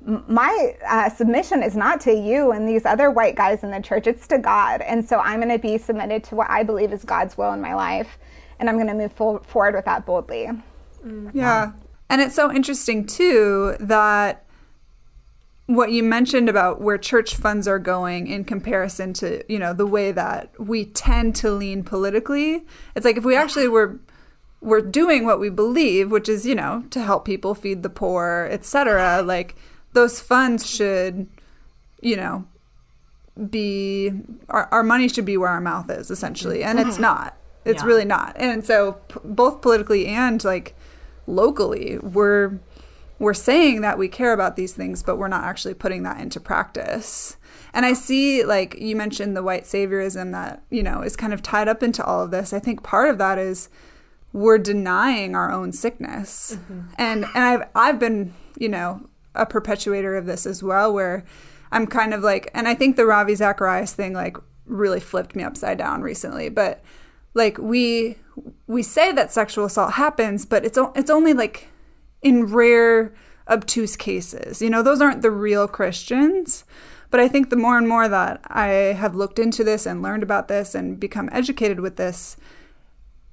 my 0.03 0.77
uh, 0.87 1.09
submission 1.09 1.63
is 1.63 1.77
not 1.77 2.01
to 2.03 2.13
you 2.13 2.53
and 2.53 2.69
these 2.69 2.85
other 2.85 3.11
white 3.11 3.37
guys 3.37 3.63
in 3.63 3.71
the 3.71 3.81
church; 3.81 4.07
it's 4.07 4.27
to 4.29 4.39
God. 4.39 4.83
And 4.83 5.07
so 5.07 5.21
I'm 5.21 5.41
going 5.41 5.51
to 5.51 5.59
be 5.59 5.79
submitted 5.79 6.25
to 6.25 6.35
what 6.35 6.51
I 6.51 6.63
believe 6.63 6.93
is 6.93 7.05
God's 7.05 7.39
will 7.39 7.55
in 7.55 7.61
my 7.63 7.75
life, 7.75 8.19
and 8.59 8.69
I'm 8.69 8.77
going 8.77 8.89
to 8.89 8.95
move 8.95 9.13
forward 9.13 9.75
with 9.75 9.87
that 9.87 10.05
boldly. 10.05 10.51
Mm. 11.05 11.31
Yeah. 11.35 11.73
And 12.09 12.21
it's 12.21 12.35
so 12.35 12.53
interesting, 12.53 13.07
too, 13.07 13.77
that 13.81 14.45
what 15.67 15.93
you 15.93 16.03
mentioned 16.03 16.49
about 16.49 16.81
where 16.81 16.99
church 16.99 17.37
funds 17.37 17.69
are 17.69 17.79
going 17.79 18.27
in 18.27 18.45
comparison 18.45 19.13
to, 19.13 19.45
you 19.51 19.59
know, 19.59 19.73
the 19.73 19.87
way 19.87 20.11
that 20.11 20.51
we 20.59 20.87
tend 20.87 21.37
to 21.37 21.51
lean 21.53 21.85
politically. 21.85 22.67
It's 22.97 23.05
like 23.05 23.17
if 23.17 23.25
we 23.25 23.37
actually 23.37 23.69
were 23.69 24.01
we're 24.61 24.81
doing 24.83 25.25
what 25.25 25.41
we 25.41 25.49
believe, 25.49 26.11
which 26.11 26.29
is, 26.29 26.45
you 26.45 26.55
know, 26.55 26.85
to 26.91 27.01
help 27.01 27.25
people 27.25 27.55
feed 27.55 27.83
the 27.83 27.89
poor, 27.89 28.49
etc. 28.51 29.23
Like 29.23 29.57
those 29.93 30.21
funds 30.21 30.69
should, 30.69 31.29
you 32.03 32.17
know, 32.17 32.45
be 33.49 34.13
our, 34.49 34.69
our 34.71 34.83
money 34.83 35.09
should 35.09 35.25
be 35.25 35.37
where 35.37 35.49
our 35.49 35.61
mouth 35.61 35.89
is 35.91 36.11
essentially, 36.11 36.63
and 36.63 36.79
it's 36.79 36.95
mm-hmm. 36.95 37.03
not. 37.03 37.37
It's 37.65 37.83
yeah. 37.83 37.87
really 37.87 38.05
not. 38.05 38.35
And 38.37 38.65
so 38.65 38.95
p- 39.09 39.21
both 39.25 39.61
politically 39.61 40.07
and 40.07 40.43
like 40.45 40.75
locally 41.31 41.99
we're 41.99 42.59
we're 43.19 43.35
saying 43.35 43.83
that 43.83 43.99
we 43.99 44.09
care 44.09 44.33
about 44.33 44.57
these 44.57 44.73
things 44.73 45.03
but 45.03 45.17
we're 45.17 45.29
not 45.29 45.45
actually 45.45 45.75
putting 45.75 46.03
that 46.03 46.21
into 46.21 46.41
practice. 46.41 47.37
And 47.73 47.87
i 47.87 47.93
see 47.93 48.45
like 48.45 48.77
you 48.79 48.97
mentioned 48.97 49.37
the 49.37 49.43
white 49.43 49.65
saviorism 49.65 50.33
that 50.33 50.63
you 50.71 50.83
know 50.83 51.03
is 51.03 51.17
kind 51.17 51.33
of 51.33 51.43
tied 51.43 51.69
up 51.69 51.83
into 51.83 52.05
all 52.05 52.23
of 52.23 52.31
this. 52.31 52.53
I 52.53 52.59
think 52.59 52.83
part 52.83 53.11
of 53.11 53.19
that 53.19 53.39
is 53.39 53.69
we're 54.33 54.59
denying 54.59 55.35
our 55.35 55.51
own 55.51 55.73
sickness. 55.73 56.57
Mm-hmm. 56.57 56.81
And 56.99 57.25
and 57.35 57.45
I've 57.45 57.69
I've 57.75 57.99
been, 57.99 58.35
you 58.59 58.69
know, 58.69 59.09
a 59.35 59.47
perpetuator 59.47 60.17
of 60.17 60.27
this 60.27 60.47
as 60.47 60.63
well 60.63 60.93
where 60.93 61.25
I'm 61.73 61.87
kind 61.87 62.15
of 62.15 62.23
like 62.23 62.51
and 62.55 62.69
I 62.69 62.75
think 62.75 62.97
the 62.97 63.07
Ravi 63.07 63.35
Zacharias 63.35 63.93
thing 63.93 64.13
like 64.13 64.37
really 64.67 65.01
flipped 65.01 65.35
me 65.35 65.43
upside 65.43 65.79
down 65.79 66.03
recently, 66.03 66.49
but 66.49 66.83
like 67.35 67.59
we 67.59 68.17
we 68.67 68.83
say 68.83 69.13
that 69.13 69.33
sexual 69.33 69.65
assault 69.65 69.93
happens, 69.93 70.45
but 70.45 70.65
it's 70.65 70.79
o- 70.79 70.93
it's 70.95 71.11
only 71.11 71.33
like 71.33 71.69
in 72.23 72.47
rare 72.47 73.13
obtuse 73.49 73.97
cases. 73.97 74.63
You 74.63 74.71
know, 74.71 74.83
those 74.83 75.01
aren't 75.01 75.23
the 75.23 75.31
real 75.31 75.67
Christians. 75.69 76.65
But 77.11 77.19
I 77.19 77.27
think 77.27 77.51
the 77.51 77.57
more 77.57 77.77
and 77.77 77.89
more 77.89 78.09
that 78.09 78.41
I 78.47 78.69
have 78.69 79.17
looked 79.17 79.41
into 79.41 79.65
this 79.65 79.85
and 79.85 80.01
learned 80.01 80.23
about 80.23 80.47
this 80.47 80.77
and 80.77 80.99
become 80.99 81.29
educated 81.33 81.81
with 81.81 81.97
this, 81.97 82.37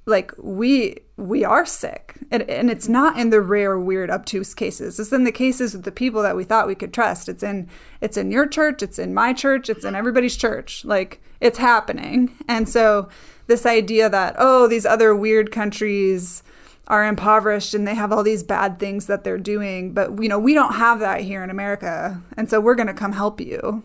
like 0.07 0.31
we 0.37 0.95
we 1.17 1.43
are 1.43 1.65
sick 1.65 2.15
and, 2.31 2.43
and 2.49 2.71
it's 2.71 2.87
not 2.87 3.19
in 3.19 3.29
the 3.29 3.41
rare 3.41 3.77
weird 3.77 4.09
obtuse 4.09 4.53
cases 4.55 4.99
it's 4.99 5.11
in 5.11 5.25
the 5.25 5.31
cases 5.31 5.73
with 5.73 5.83
the 5.83 5.91
people 5.91 6.21
that 6.21 6.35
we 6.35 6.45
thought 6.45 6.65
we 6.65 6.75
could 6.75 6.93
trust 6.93 7.27
it's 7.27 7.43
in 7.43 7.67
it's 7.99 8.15
in 8.15 8.31
your 8.31 8.47
church 8.47 8.81
it's 8.81 8.97
in 8.97 9.13
my 9.13 9.33
church 9.33 9.69
it's 9.69 9.83
in 9.83 9.95
everybody's 9.95 10.37
church 10.37 10.85
like 10.85 11.21
it's 11.39 11.57
happening 11.57 12.35
and 12.47 12.67
so 12.67 13.09
this 13.47 13.65
idea 13.65 14.09
that 14.09 14.35
oh 14.37 14.67
these 14.67 14.85
other 14.85 15.15
weird 15.15 15.51
countries 15.51 16.43
are 16.87 17.05
impoverished 17.05 17.73
and 17.73 17.87
they 17.87 17.95
have 17.95 18.13
all 18.13 18.23
these 18.23 18.43
bad 18.43 18.79
things 18.79 19.07
that 19.07 19.23
they're 19.23 19.37
doing 19.37 19.93
but 19.93 20.21
you 20.21 20.29
know 20.29 20.39
we 20.39 20.53
don't 20.53 20.75
have 20.75 20.99
that 20.99 21.21
here 21.21 21.43
in 21.43 21.49
america 21.49 22.21
and 22.35 22.49
so 22.49 22.59
we're 22.59 22.75
going 22.75 22.87
to 22.87 22.93
come 22.93 23.11
help 23.11 23.41
you 23.41 23.83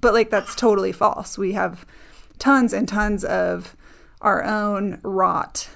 but 0.00 0.14
like 0.14 0.30
that's 0.30 0.54
totally 0.54 0.92
false 0.92 1.38
we 1.38 1.52
have 1.52 1.86
tons 2.38 2.72
and 2.72 2.88
tons 2.88 3.24
of 3.24 3.76
our 4.20 4.44
own 4.44 4.98
rot 5.02 5.68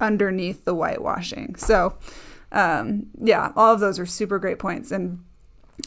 underneath 0.00 0.64
the 0.64 0.74
whitewashing. 0.74 1.56
So, 1.56 1.96
um, 2.52 3.06
yeah, 3.20 3.52
all 3.56 3.74
of 3.74 3.80
those 3.80 3.98
are 3.98 4.06
super 4.06 4.38
great 4.38 4.58
points. 4.58 4.90
And 4.90 5.24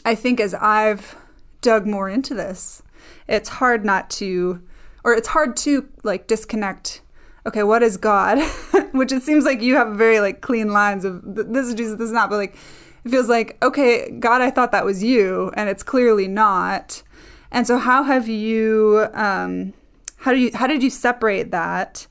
I 0.04 0.14
think 0.14 0.40
as 0.40 0.54
I've 0.54 1.16
dug 1.60 1.86
more 1.86 2.08
into 2.08 2.34
this, 2.34 2.82
it's 3.30 3.48
hard 3.48 3.84
not 3.84 4.10
to, 4.10 4.60
or 5.04 5.14
it's 5.14 5.28
hard 5.28 5.56
to 5.58 5.88
like 6.02 6.26
disconnect. 6.26 7.00
Okay, 7.46 7.62
what 7.62 7.82
is 7.82 7.96
God? 7.96 8.38
Which 8.92 9.12
it 9.12 9.22
seems 9.22 9.44
like 9.44 9.62
you 9.62 9.76
have 9.76 9.96
very 9.96 10.20
like 10.20 10.40
clean 10.42 10.68
lines 10.68 11.04
of 11.04 11.22
this 11.24 11.68
is 11.68 11.74
Jesus, 11.74 11.96
this 11.98 12.06
is 12.06 12.12
not, 12.12 12.28
but 12.28 12.36
like 12.36 12.56
it 13.04 13.10
feels 13.10 13.28
like 13.28 13.56
okay, 13.62 14.10
God, 14.18 14.42
I 14.42 14.50
thought 14.50 14.72
that 14.72 14.84
was 14.84 15.02
you, 15.02 15.50
and 15.54 15.70
it's 15.70 15.82
clearly 15.82 16.28
not. 16.28 17.02
And 17.50 17.66
so, 17.66 17.78
how 17.78 18.02
have 18.02 18.28
you? 18.28 19.08
Um, 19.14 19.72
how 20.18 20.32
do 20.32 20.38
you? 20.38 20.50
How 20.52 20.66
did 20.66 20.82
you 20.82 20.90
separate 20.90 21.50
that? 21.50 22.06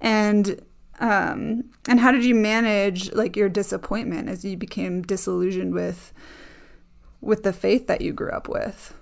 And 0.00 0.60
um, 1.00 1.64
and 1.88 1.98
how 2.00 2.12
did 2.12 2.24
you 2.24 2.34
manage 2.34 3.12
like 3.12 3.36
your 3.36 3.48
disappointment 3.48 4.28
as 4.28 4.44
you 4.44 4.56
became 4.56 5.02
disillusioned 5.02 5.74
with 5.74 6.12
with 7.20 7.42
the 7.42 7.52
faith 7.52 7.86
that 7.88 8.00
you 8.00 8.12
grew 8.12 8.30
up 8.30 8.48
with? 8.48 8.94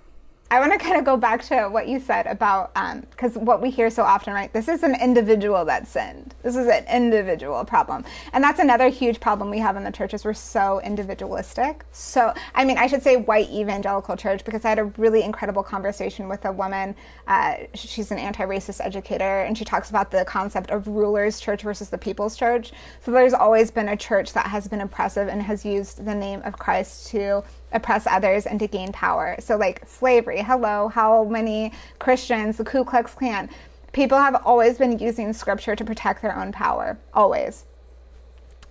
I 0.49 0.61
want 0.61 0.71
to 0.71 0.77
kind 0.77 0.97
of 0.97 1.03
go 1.03 1.17
back 1.17 1.43
to 1.45 1.67
what 1.67 1.89
you 1.89 1.99
said 1.99 2.25
about 2.25 2.73
because 3.11 3.35
um, 3.35 3.43
what 3.43 3.61
we 3.61 3.69
hear 3.69 3.89
so 3.89 4.03
often, 4.03 4.33
right? 4.33 4.51
This 4.53 4.69
is 4.69 4.81
an 4.81 4.95
individual 5.01 5.65
that 5.65 5.87
sinned. 5.87 6.35
This 6.41 6.55
is 6.55 6.67
an 6.67 6.85
individual 6.89 7.65
problem, 7.65 8.05
and 8.31 8.41
that's 8.41 8.59
another 8.59 8.87
huge 8.87 9.19
problem 9.19 9.49
we 9.49 9.59
have 9.59 9.75
in 9.75 9.83
the 9.83 9.91
church 9.91 10.13
is 10.13 10.23
we're 10.23 10.33
so 10.33 10.79
individualistic. 10.81 11.83
So, 11.91 12.33
I 12.55 12.63
mean, 12.63 12.77
I 12.77 12.87
should 12.87 13.03
say 13.03 13.17
white 13.17 13.49
evangelical 13.49 14.15
church 14.15 14.45
because 14.45 14.63
I 14.63 14.69
had 14.69 14.79
a 14.79 14.85
really 14.85 15.21
incredible 15.23 15.63
conversation 15.63 16.29
with 16.29 16.45
a 16.45 16.51
woman. 16.53 16.95
Uh, 17.27 17.55
she's 17.73 18.11
an 18.11 18.17
anti-racist 18.17 18.79
educator, 18.79 19.41
and 19.41 19.57
she 19.57 19.65
talks 19.65 19.89
about 19.89 20.11
the 20.11 20.23
concept 20.23 20.71
of 20.71 20.87
rulers' 20.87 21.41
church 21.41 21.63
versus 21.63 21.89
the 21.89 21.97
people's 21.97 22.37
church. 22.37 22.71
So, 23.01 23.11
there's 23.11 23.33
always 23.33 23.69
been 23.69 23.89
a 23.89 23.97
church 23.97 24.31
that 24.31 24.47
has 24.47 24.65
been 24.69 24.79
oppressive 24.79 25.27
and 25.27 25.41
has 25.41 25.65
used 25.65 26.05
the 26.05 26.15
name 26.15 26.41
of 26.45 26.57
Christ 26.57 27.07
to 27.07 27.43
oppress 27.71 28.07
others 28.07 28.45
and 28.45 28.59
to 28.59 28.67
gain 28.67 28.91
power. 28.91 29.35
So, 29.39 29.57
like 29.57 29.87
slavery, 29.87 30.41
hello, 30.41 30.87
how 30.87 31.25
many 31.25 31.73
Christians, 31.99 32.57
the 32.57 32.65
Ku 32.65 32.83
Klux 32.83 33.13
Klan, 33.13 33.49
people 33.91 34.17
have 34.17 34.35
always 34.45 34.77
been 34.77 34.99
using 34.99 35.33
scripture 35.33 35.75
to 35.75 35.83
protect 35.83 36.21
their 36.21 36.37
own 36.37 36.51
power, 36.51 36.97
always. 37.13 37.65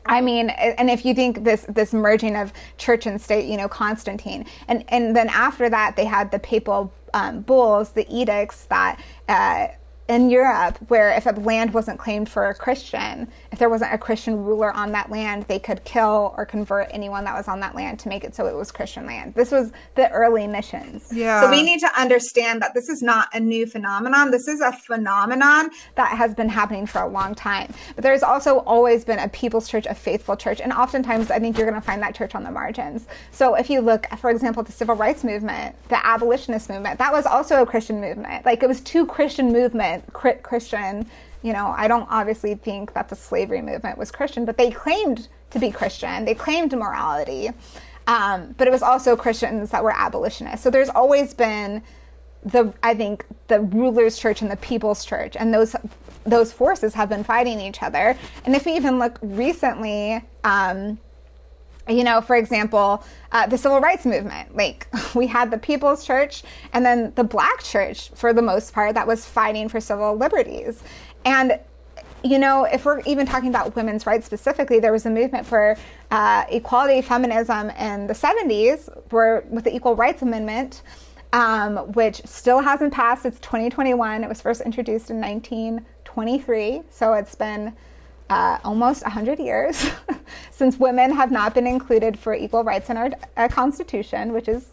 I 0.09 0.21
mean, 0.21 0.51
and 0.51 0.89
if 0.89 1.05
you 1.05 1.15
think 1.15 1.43
this 1.43 1.67
this 1.69 1.93
merging 1.93 2.37
of 2.37 2.53
church 2.79 3.07
and 3.07 3.21
state, 3.21 3.47
you 3.47 3.57
know, 3.57 3.69
Constantine, 3.69 4.47
and 4.69 4.85
and 4.89 5.17
then 5.17 5.29
after 5.29 5.69
that 5.69 5.97
they 5.97 6.05
had 6.05 6.31
the 6.31 6.39
papal 6.39 6.93
um, 7.15 7.41
bulls, 7.41 7.91
the 7.91 8.07
edicts 8.09 8.65
that. 8.67 9.01
Uh, 9.29 9.69
in 10.09 10.31
Europe, 10.31 10.79
where 10.89 11.11
if 11.11 11.27
a 11.27 11.31
land 11.31 11.75
wasn't 11.75 11.99
claimed 11.99 12.29
for 12.29 12.49
a 12.49 12.55
Christian, 12.55 13.29
if 13.51 13.59
there 13.59 13.69
wasn't 13.69 13.93
a 13.93 13.99
Christian 13.99 14.45
ruler 14.45 14.73
on 14.73 14.93
that 14.93 15.11
land, 15.11 15.45
they 15.49 15.59
could 15.59 15.83
kill 15.85 16.33
or 16.37 16.47
convert 16.47 16.89
anyone 16.91 17.25
that 17.25 17.35
was 17.35 17.49
on 17.49 17.59
that 17.61 17.75
land 17.75 17.99
to 18.01 18.09
make 18.09 18.23
it 18.23 18.35
so 18.35 18.47
it 18.47 18.55
was 18.55 18.71
Christian 18.71 19.05
land. 19.05 19.35
This 19.35 19.51
was 19.51 19.73
the 19.97 20.09
early 20.11 20.47
missions. 20.47 21.09
Yeah. 21.13 21.41
So 21.41 21.51
we 21.51 21.63
need 21.63 21.81
to 21.81 22.01
understand 22.01 22.63
that 22.63 22.73
this 22.75 22.89
is 22.89 23.03
not 23.03 23.29
a 23.35 23.41
new 23.41 23.67
phenomenon. 23.67 24.31
This 24.31 24.47
is 24.47 24.61
a 24.61 24.73
phenomenon 24.73 25.71
that 25.97 26.17
has 26.17 26.35
been 26.35 26.49
happening 26.49 26.87
for 26.87 27.01
a 27.01 27.09
long 27.09 27.35
time. 27.35 27.73
But 27.97 28.05
there's 28.05 28.23
also 28.23 28.59
always 28.61 29.05
been 29.05 29.19
a 29.19 29.29
people's 29.29 29.69
church, 29.69 29.87
a 29.87 29.95
faithful 29.95 30.37
church. 30.37 30.61
And 30.61 30.73
oftentimes 30.73 31.31
I 31.33 31.41
think 31.41 31.59
you're 31.59 31.69
going 31.69 31.81
to 31.81 31.87
find 31.87 32.01
that 32.03 32.15
church 32.15 32.35
on 32.35 32.45
the 32.45 32.51
margins. 32.53 33.07
So 33.33 33.55
if 33.55 33.69
you 33.71 33.81
look, 33.81 34.07
for 34.19 34.31
example, 34.31 34.63
the 34.63 34.73
civil 34.73 34.95
rights 34.95 35.25
movement, 35.25 35.75
the 35.89 36.05
abolitionist 36.07 36.71
movement, 36.71 36.99
that 36.99 37.13
was 37.13 37.27
also 37.27 37.63
a 37.63 37.67
Christian 37.67 38.01
movement. 38.01 38.47
Like 38.47 38.63
it 38.63 38.69
was 38.69 38.81
two 38.83 39.05
Christian 39.07 39.53
movements 39.53 39.96
Christian. 40.13 41.07
You 41.43 41.53
know, 41.53 41.75
I 41.77 41.89
don't 41.89 42.09
obviously 42.11 42.55
think 42.55 42.93
that 42.95 43.09
the 43.09 43.17
slavery 43.17 43.63
movement 43.63 43.99
was 43.99 44.11
Christian, 44.11 44.45
but 44.45 44.57
they 44.57 44.71
claimed 44.71 45.29
to 45.51 45.59
be 45.59 45.71
Christian. 45.71 46.25
They 46.25 46.35
claimed 46.35 46.73
morality. 46.73 47.51
Um, 48.07 48.55
but 48.57 48.69
it 48.69 48.71
was 48.71 48.83
also 48.83 49.17
Christians 49.17 49.71
that 49.71 49.83
were 49.83 49.93
abolitionists. 49.95 50.63
So 50.63 50.71
there's 50.71 50.89
always 50.89 51.35
been 51.35 51.83
the 52.45 52.73
I 52.83 52.95
think 52.95 53.27
the 53.49 53.61
rulers' 53.61 54.19
church 54.19 54.41
and 54.41 54.51
the 54.51 54.57
people's 54.59 55.05
church, 55.05 55.37
and 55.37 55.53
those 55.53 55.75
those 56.25 56.53
forces 56.53 56.95
have 56.95 57.09
been 57.09 57.25
fighting 57.25 57.61
each 57.61 57.83
other. 57.83 58.17
And 58.45 58.55
if 58.55 58.67
we 58.67 58.73
even 58.73 58.99
look 58.99 59.19
recently, 59.21 60.23
um, 60.45 60.99
you 61.89 62.05
know, 62.05 62.21
for 62.21 62.37
example, 62.37 63.05
uh, 63.33 63.47
the 63.47 63.59
civil 63.59 63.81
rights 63.81 64.05
movement. 64.05 64.57
Like, 64.57 64.89
we 65.15 65.27
had 65.27 65.51
the 65.51 65.59
People's 65.59 66.05
Church 66.05 66.43
and 66.73 66.85
then 66.85 67.13
the 67.15 67.25
Black 67.25 67.63
Church, 67.63 68.11
for 68.11 68.33
the 68.33 68.43
most 68.43 68.73
part, 68.73 68.95
that 68.95 69.07
was 69.07 69.25
fighting 69.25 69.69
for 69.69 69.81
civil 69.81 70.17
liberties. 70.17 70.83
And, 71.25 71.59
you 72.25 72.39
know, 72.39 72.65
if 72.65 72.85
we're 72.85 73.01
even 73.01 73.27
talking 73.27 73.49
about 73.49 73.77
women's 73.77 74.07
rights 74.07 74.27
specifically, 74.27 74.81
there 74.81 74.93
was 74.93 75.07
a 75.07 75.11
movement 75.11 75.47
for 75.47 75.77
uh, 76.11 76.45
equality, 76.49 77.03
feminism 77.03 77.71
in 77.71 78.07
the 78.07 78.15
70s, 78.15 78.89
where, 79.11 79.45
with 79.49 79.65
the 79.65 79.75
Equal 79.75 79.95
Rights 79.95 80.23
Amendment, 80.23 80.83
um, 81.33 81.77
which 81.93 82.25
still 82.25 82.61
hasn't 82.61 82.93
passed. 82.93 83.27
It's 83.27 83.39
2021. 83.41 84.25
It 84.25 84.29
was 84.29 84.41
first 84.41 84.61
introduced 84.63 85.11
in 85.11 85.21
1923. 85.21 86.83
So 86.91 87.13
it's 87.15 87.35
been 87.35 87.77
uh, 88.31 88.59
almost 88.65 89.03
100 89.03 89.39
years 89.39 89.87
since 90.51 90.79
women 90.79 91.13
have 91.13 91.31
not 91.31 91.55
been 91.55 91.67
included 91.67 92.19
for 92.19 92.35
equal 92.35 92.65
rights 92.65 92.91
in 92.91 92.97
our 92.97 93.11
uh, 93.37 93.49
Constitution, 93.49 94.33
which 94.33 94.49
is 94.49 94.73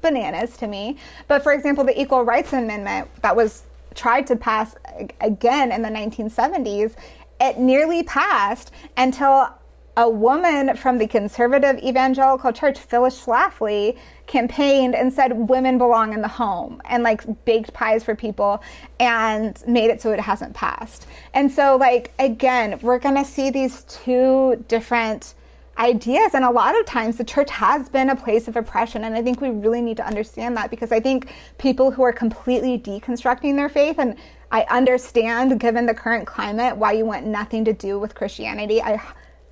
bananas 0.00 0.56
to 0.58 0.66
me. 0.66 0.96
But 1.28 1.42
for 1.42 1.52
example, 1.52 1.84
the 1.84 1.98
Equal 2.00 2.24
Rights 2.24 2.52
Amendment 2.52 3.08
that 3.22 3.34
was 3.34 3.62
tried 3.94 4.26
to 4.26 4.36
pass 4.36 4.74
again 5.20 5.72
in 5.72 5.82
the 5.82 5.88
1970s, 5.88 6.94
it 7.40 7.58
nearly 7.58 8.02
passed 8.02 8.72
until 8.96 9.48
a 9.96 10.08
woman 10.08 10.74
from 10.76 10.96
the 10.96 11.06
conservative 11.06 11.78
evangelical 11.82 12.52
church, 12.52 12.78
Phyllis 12.78 13.22
Schlafly, 13.22 13.98
campaigned 14.26 14.94
and 14.94 15.12
said 15.12 15.48
women 15.48 15.76
belong 15.76 16.14
in 16.14 16.22
the 16.22 16.28
home 16.28 16.80
and 16.86 17.02
like 17.02 17.44
baked 17.44 17.74
pies 17.74 18.02
for 18.02 18.14
people 18.16 18.62
and 18.98 19.62
made 19.66 19.90
it 19.90 20.00
so 20.00 20.10
it 20.10 20.20
hasn't 20.20 20.54
passed. 20.54 21.06
And 21.34 21.50
so, 21.52 21.76
like, 21.76 22.12
again, 22.18 22.78
we're 22.80 22.98
going 22.98 23.16
to 23.16 23.24
see 23.24 23.50
these 23.50 23.82
two 23.84 24.64
different 24.68 25.34
ideas. 25.76 26.34
And 26.34 26.44
a 26.44 26.50
lot 26.50 26.78
of 26.78 26.86
times 26.86 27.18
the 27.18 27.24
church 27.24 27.50
has 27.50 27.88
been 27.90 28.08
a 28.08 28.16
place 28.16 28.48
of 28.48 28.56
oppression. 28.56 29.04
And 29.04 29.14
I 29.14 29.22
think 29.22 29.42
we 29.42 29.50
really 29.50 29.82
need 29.82 29.98
to 29.98 30.06
understand 30.06 30.56
that 30.56 30.70
because 30.70 30.92
I 30.92 31.00
think 31.00 31.32
people 31.58 31.90
who 31.90 32.02
are 32.02 32.12
completely 32.12 32.78
deconstructing 32.78 33.56
their 33.56 33.68
faith 33.68 33.98
and 33.98 34.16
I 34.50 34.62
understand, 34.70 35.58
given 35.60 35.86
the 35.86 35.94
current 35.94 36.26
climate, 36.26 36.76
why 36.76 36.92
you 36.92 37.06
want 37.06 37.26
nothing 37.26 37.64
to 37.64 37.72
do 37.72 37.98
with 37.98 38.14
Christianity. 38.14 38.82
I 38.82 39.00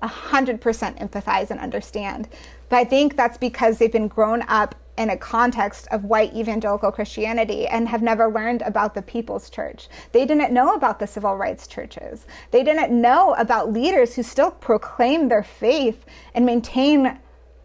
100% 0.01 0.59
empathize 0.59 1.51
and 1.51 1.59
understand. 1.59 2.27
But 2.69 2.77
I 2.77 2.83
think 2.83 3.15
that's 3.15 3.37
because 3.37 3.77
they've 3.77 3.91
been 3.91 4.07
grown 4.07 4.43
up 4.43 4.75
in 4.97 5.09
a 5.09 5.17
context 5.17 5.87
of 5.89 6.03
white 6.03 6.33
evangelical 6.33 6.91
Christianity 6.91 7.65
and 7.67 7.87
have 7.87 8.01
never 8.01 8.29
learned 8.29 8.61
about 8.61 8.93
the 8.93 9.01
people's 9.01 9.49
church. 9.49 9.87
They 10.11 10.25
didn't 10.25 10.53
know 10.53 10.73
about 10.73 10.99
the 10.99 11.07
civil 11.07 11.37
rights 11.37 11.65
churches. 11.65 12.25
They 12.51 12.63
didn't 12.63 12.91
know 12.91 13.33
about 13.35 13.71
leaders 13.71 14.15
who 14.15 14.23
still 14.23 14.51
proclaim 14.51 15.27
their 15.27 15.43
faith 15.43 16.05
and 16.33 16.45
maintain 16.45 17.17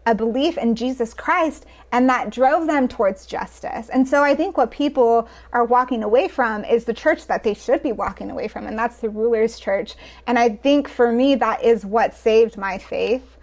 a 0.07 0.15
belief 0.15 0.57
in 0.57 0.73
Jesus 0.73 1.13
Christ 1.13 1.65
and 1.91 2.09
that 2.09 2.29
drove 2.29 2.65
them 2.65 2.87
towards 2.87 3.25
justice. 3.25 3.89
And 3.89 4.07
so 4.07 4.23
I 4.23 4.35
think 4.35 4.57
what 4.57 4.71
people 4.71 5.27
are 5.51 5.65
walking 5.65 6.01
away 6.01 6.29
from 6.29 6.63
is 6.63 6.85
the 6.85 6.93
church 6.93 7.27
that 7.27 7.43
they 7.43 7.53
should 7.53 7.83
be 7.83 7.91
walking 7.91 8.31
away 8.31 8.47
from, 8.47 8.67
and 8.67 8.79
that's 8.79 8.97
the 8.97 9.09
ruler's 9.09 9.59
church. 9.59 9.95
And 10.25 10.39
I 10.39 10.49
think 10.49 10.87
for 10.87 11.11
me, 11.11 11.35
that 11.35 11.61
is 11.61 11.85
what 11.85 12.15
saved 12.15 12.57
my 12.57 12.77
faith 12.77 13.37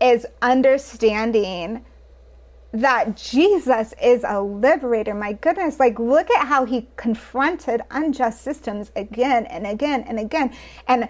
is 0.00 0.26
understanding 0.40 1.84
that 2.72 3.16
Jesus 3.16 3.92
is 4.00 4.24
a 4.26 4.40
liberator. 4.40 5.14
My 5.14 5.32
goodness, 5.32 5.80
like 5.80 5.98
look 5.98 6.30
at 6.30 6.46
how 6.46 6.64
he 6.66 6.88
confronted 6.96 7.80
unjust 7.90 8.42
systems 8.42 8.92
again 8.94 9.46
and 9.46 9.66
again 9.66 10.02
and 10.02 10.20
again. 10.20 10.54
And 10.86 11.08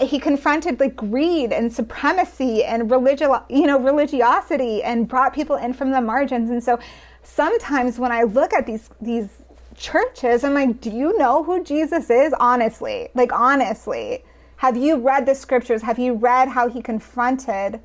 he 0.00 0.18
confronted 0.18 0.80
like 0.80 0.96
greed 0.96 1.52
and 1.52 1.72
supremacy 1.72 2.64
and 2.64 2.90
religion, 2.90 3.30
you 3.48 3.66
know, 3.66 3.78
religiosity 3.78 4.82
and 4.82 5.06
brought 5.06 5.32
people 5.32 5.56
in 5.56 5.72
from 5.72 5.92
the 5.92 6.00
margins. 6.00 6.50
And 6.50 6.62
so 6.62 6.78
sometimes 7.22 7.98
when 7.98 8.10
I 8.10 8.24
look 8.24 8.52
at 8.52 8.66
these 8.66 8.90
these 9.00 9.42
churches, 9.76 10.44
I'm 10.44 10.54
like, 10.54 10.80
do 10.80 10.90
you 10.90 11.16
know 11.18 11.44
who 11.44 11.62
Jesus 11.62 12.10
is? 12.10 12.32
Honestly, 12.40 13.08
like 13.14 13.32
honestly, 13.32 14.24
have 14.56 14.76
you 14.76 14.96
read 14.96 15.26
the 15.26 15.34
scriptures? 15.34 15.82
Have 15.82 15.98
you 15.98 16.14
read 16.14 16.48
how 16.48 16.68
he 16.68 16.82
confronted 16.82 17.80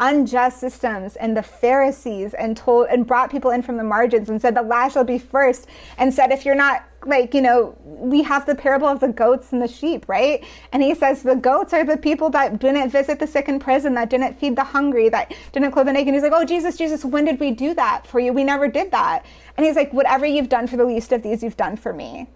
unjust 0.00 0.58
systems 0.58 1.16
and 1.16 1.36
the 1.36 1.42
Pharisees 1.42 2.34
and 2.34 2.56
told 2.56 2.88
and 2.88 3.06
brought 3.06 3.30
people 3.30 3.50
in 3.50 3.62
from 3.62 3.76
the 3.76 3.84
margins 3.84 4.28
and 4.28 4.40
said 4.40 4.54
the 4.54 4.62
last 4.62 4.94
shall 4.94 5.04
be 5.04 5.18
first 5.18 5.68
and 5.96 6.12
said 6.12 6.32
if 6.32 6.44
you're 6.44 6.54
not 6.54 6.84
like 7.06 7.34
you 7.34 7.40
know 7.40 7.76
we 7.84 8.22
have 8.22 8.46
the 8.46 8.54
parable 8.54 8.88
of 8.88 9.00
the 9.00 9.08
goats 9.08 9.52
and 9.52 9.62
the 9.62 9.68
sheep 9.68 10.04
right? 10.08 10.44
And 10.72 10.82
he 10.82 10.94
says 10.94 11.22
the 11.22 11.36
goats 11.36 11.72
are 11.72 11.84
the 11.84 11.96
people 11.96 12.30
that 12.30 12.58
didn't 12.58 12.90
visit 12.90 13.18
the 13.18 13.26
sick 13.26 13.48
in 13.48 13.58
prison 13.60 13.94
that 13.94 14.10
didn't 14.10 14.38
feed 14.38 14.56
the 14.56 14.64
hungry 14.64 15.08
that 15.08 15.32
didn't 15.52 15.72
clothe 15.72 15.86
the 15.86 15.92
naked. 15.92 16.08
And 16.08 16.16
he's 16.16 16.22
like 16.22 16.32
oh 16.34 16.44
jesus 16.44 16.76
jesus 16.76 17.04
when 17.04 17.24
did 17.24 17.38
we 17.38 17.50
do 17.50 17.74
that 17.74 18.06
for 18.06 18.18
you? 18.18 18.32
We 18.32 18.44
never 18.44 18.68
did 18.68 18.90
that. 18.90 19.24
And 19.56 19.66
he's 19.66 19.76
like 19.76 19.92
whatever 19.92 20.26
you've 20.26 20.48
done 20.48 20.66
for 20.66 20.76
the 20.76 20.84
least 20.84 21.12
of 21.12 21.22
these 21.22 21.42
you've 21.42 21.56
done 21.56 21.76
for 21.76 21.92
me. 21.92 22.28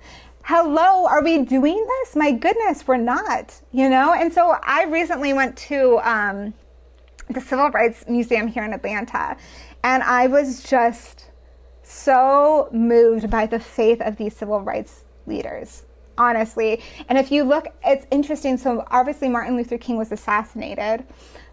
Hello 0.45 1.07
are 1.07 1.23
we 1.23 1.43
doing 1.43 1.85
this? 1.85 2.15
My 2.15 2.31
goodness 2.31 2.87
we're 2.87 2.97
not 2.97 3.61
you 3.73 3.89
know? 3.89 4.15
And 4.15 4.33
so 4.33 4.57
i 4.63 4.85
recently 4.85 5.33
went 5.33 5.57
to 5.57 5.99
um, 6.09 6.55
the 7.29 7.41
Civil 7.41 7.71
Rights 7.71 8.05
Museum 8.09 8.49
here 8.49 8.65
in 8.65 8.73
Atlanta. 8.73 9.37
And 9.83 10.03
I 10.03 10.27
was 10.27 10.63
just 10.63 11.31
so 11.83 12.69
moved 12.73 13.31
by 13.31 13.47
the 13.47 13.61
faith 13.61 14.01
of 14.01 14.17
these 14.17 14.35
civil 14.37 14.61
rights 14.61 15.05
leaders, 15.27 15.85
honestly. 16.19 16.83
And 17.09 17.19
if 17.19 17.31
you 17.31 17.45
look, 17.45 17.69
it's 17.85 18.07
interesting. 18.11 18.57
So 18.59 18.85
obviously, 18.91 19.29
Martin 19.29 19.57
Luther 19.57 19.79
King 19.79 19.97
was 19.97 20.13
assassinated. 20.13 21.05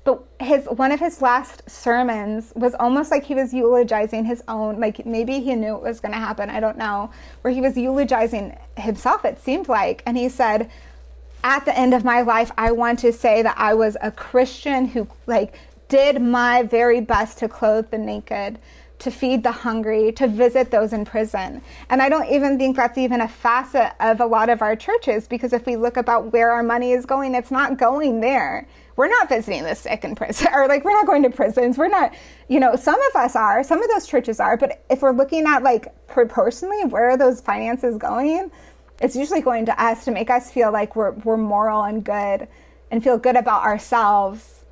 But 0.06 0.22
his 0.42 0.66
one 0.66 0.92
of 0.92 1.00
his 1.00 1.22
last 1.22 1.70
sermons 1.70 2.52
was 2.56 2.76
almost 2.76 3.10
like 3.10 3.24
he 3.24 3.36
was 3.36 3.54
eulogizing 3.54 4.26
his 4.26 4.44
own, 4.50 4.80
like 4.80 5.06
maybe 5.06 5.40
he 5.40 5.56
knew 5.56 5.76
it 5.76 5.82
was 5.82 6.02
going 6.02 6.12
to 6.12 6.18
happen. 6.18 6.50
I 6.50 6.60
don't 6.60 6.78
know. 6.78 7.10
Where 7.42 7.54
he 7.54 7.62
was 7.62 7.78
eulogizing 7.78 8.58
himself, 8.76 9.24
it 9.24 9.40
seemed 9.40 9.70
like, 9.70 10.04
and 10.06 10.18
he 10.18 10.28
said, 10.28 10.70
at 11.44 11.66
the 11.66 11.78
end 11.78 11.94
of 11.94 12.04
my 12.04 12.22
life, 12.22 12.52
I 12.58 12.72
want 12.72 13.00
to 13.00 13.12
say 13.12 13.42
that 13.42 13.56
I 13.58 13.74
was 13.74 13.98
a 14.02 14.12
Christian 14.12 14.86
who 14.86 15.08
like 15.28 15.56
did 15.90 16.22
my 16.22 16.64
very 16.64 17.02
best 17.02 17.38
to 17.40 17.50
clothe 17.50 17.90
the 17.92 17.98
naked, 17.98 18.60
to 19.00 19.12
feed 19.12 19.44
the 19.44 19.52
hungry, 19.52 20.14
to 20.14 20.28
visit 20.28 20.72
those 20.72 20.94
in 20.94 21.04
prison. 21.04 21.62
And 21.90 22.02
I 22.02 22.08
don't 22.08 22.30
even 22.30 22.58
think 22.58 22.78
that's 22.78 22.98
even 22.98 23.20
a 23.20 23.28
facet 23.28 23.92
of 24.00 24.22
a 24.22 24.26
lot 24.26 24.50
of 24.50 24.62
our 24.62 24.76
churches 24.76 25.28
because 25.28 25.52
if 25.52 25.66
we 25.66 25.76
look 25.76 25.98
about 25.98 26.32
where 26.32 26.52
our 26.52 26.64
money 26.64 26.94
is 26.94 27.06
going, 27.06 27.36
it's 27.36 27.52
not 27.52 27.78
going 27.78 28.22
there. 28.22 28.68
We're 28.96 29.10
not 29.10 29.28
visiting 29.28 29.64
the 29.64 29.76
sick 29.76 30.06
in 30.06 30.16
prison 30.16 30.48
or 30.54 30.68
like 30.68 30.86
we're 30.86 30.94
not 30.94 31.06
going 31.06 31.24
to 31.24 31.30
prisons. 31.30 31.78
We're 31.78 31.90
not, 31.90 32.14
you 32.48 32.60
know, 32.60 32.76
some 32.78 33.00
of 33.10 33.16
us 33.16 33.36
are, 33.36 33.64
some 33.64 33.84
of 33.84 33.90
those 33.90 34.08
churches 34.08 34.40
are, 34.40 34.56
but 34.56 34.84
if 34.90 35.02
we're 35.02 35.12
looking 35.12 35.46
at 35.46 35.64
like 35.64 36.08
proportionally 36.08 36.86
where 36.86 37.10
are 37.10 37.18
those 37.18 37.42
finances 37.42 37.98
going, 37.98 38.52
it's 39.04 39.18
usually 39.18 39.42
going 39.42 39.66
to 39.66 39.84
us 39.84 40.06
to 40.06 40.12
make 40.12 40.30
us 40.30 40.50
feel 40.50 40.72
like 40.72 40.96
we're, 40.96 41.12
we're 41.12 41.36
moral 41.36 41.84
and 41.84 42.06
good 42.06 42.48
and 42.90 43.04
feel 43.04 43.18
good 43.18 43.36
about 43.36 43.64
ourselves 43.64 44.64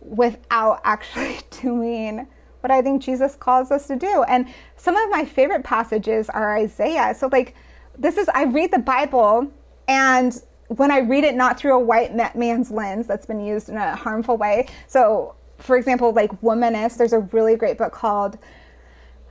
without 0.00 0.80
actually 0.82 1.38
doing 1.62 2.26
what 2.60 2.72
I 2.72 2.82
think 2.82 3.00
Jesus 3.00 3.36
calls 3.36 3.70
us 3.70 3.86
to 3.86 3.96
do. 3.96 4.24
And 4.24 4.48
some 4.76 4.96
of 4.96 5.08
my 5.08 5.24
favorite 5.24 5.62
passages 5.62 6.28
are 6.28 6.58
Isaiah. 6.58 7.14
So, 7.14 7.28
like, 7.30 7.54
this 7.96 8.16
is, 8.18 8.28
I 8.30 8.44
read 8.44 8.72
the 8.72 8.80
Bible, 8.80 9.50
and 9.86 10.36
when 10.68 10.90
I 10.90 10.98
read 10.98 11.24
it 11.24 11.36
not 11.36 11.58
through 11.58 11.74
a 11.74 11.78
white 11.78 12.14
man's 12.36 12.70
lens 12.70 13.06
that's 13.06 13.26
been 13.26 13.40
used 13.40 13.68
in 13.68 13.76
a 13.76 13.94
harmful 13.94 14.36
way. 14.36 14.66
So, 14.88 15.36
for 15.58 15.76
example, 15.76 16.12
like 16.12 16.32
Womanist, 16.42 16.96
there's 16.96 17.12
a 17.12 17.20
really 17.20 17.56
great 17.56 17.78
book 17.78 17.92
called 17.92 18.36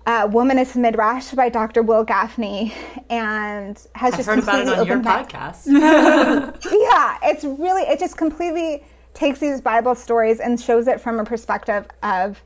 uh, 0.09 0.27
Womanist 0.27 0.75
Midrash 0.75 1.33
by 1.33 1.49
Dr. 1.49 1.83
Wil 1.83 2.03
Gafney 2.03 2.73
and 3.11 3.77
has 3.93 4.13
I've 4.13 4.17
just 4.17 4.27
heard 4.27 4.39
about 4.39 4.61
it 4.61 4.67
on 4.67 4.87
your 4.87 4.99
that. 5.03 5.29
podcast. 5.29 5.67
yeah, 6.71 7.19
it's 7.21 7.43
really 7.43 7.83
it 7.83 7.99
just 7.99 8.17
completely 8.17 8.83
takes 9.13 9.37
these 9.37 9.61
Bible 9.61 9.93
stories 9.93 10.39
and 10.39 10.59
shows 10.59 10.87
it 10.87 10.99
from 10.99 11.19
a 11.19 11.23
perspective 11.23 11.85
of, 12.01 12.43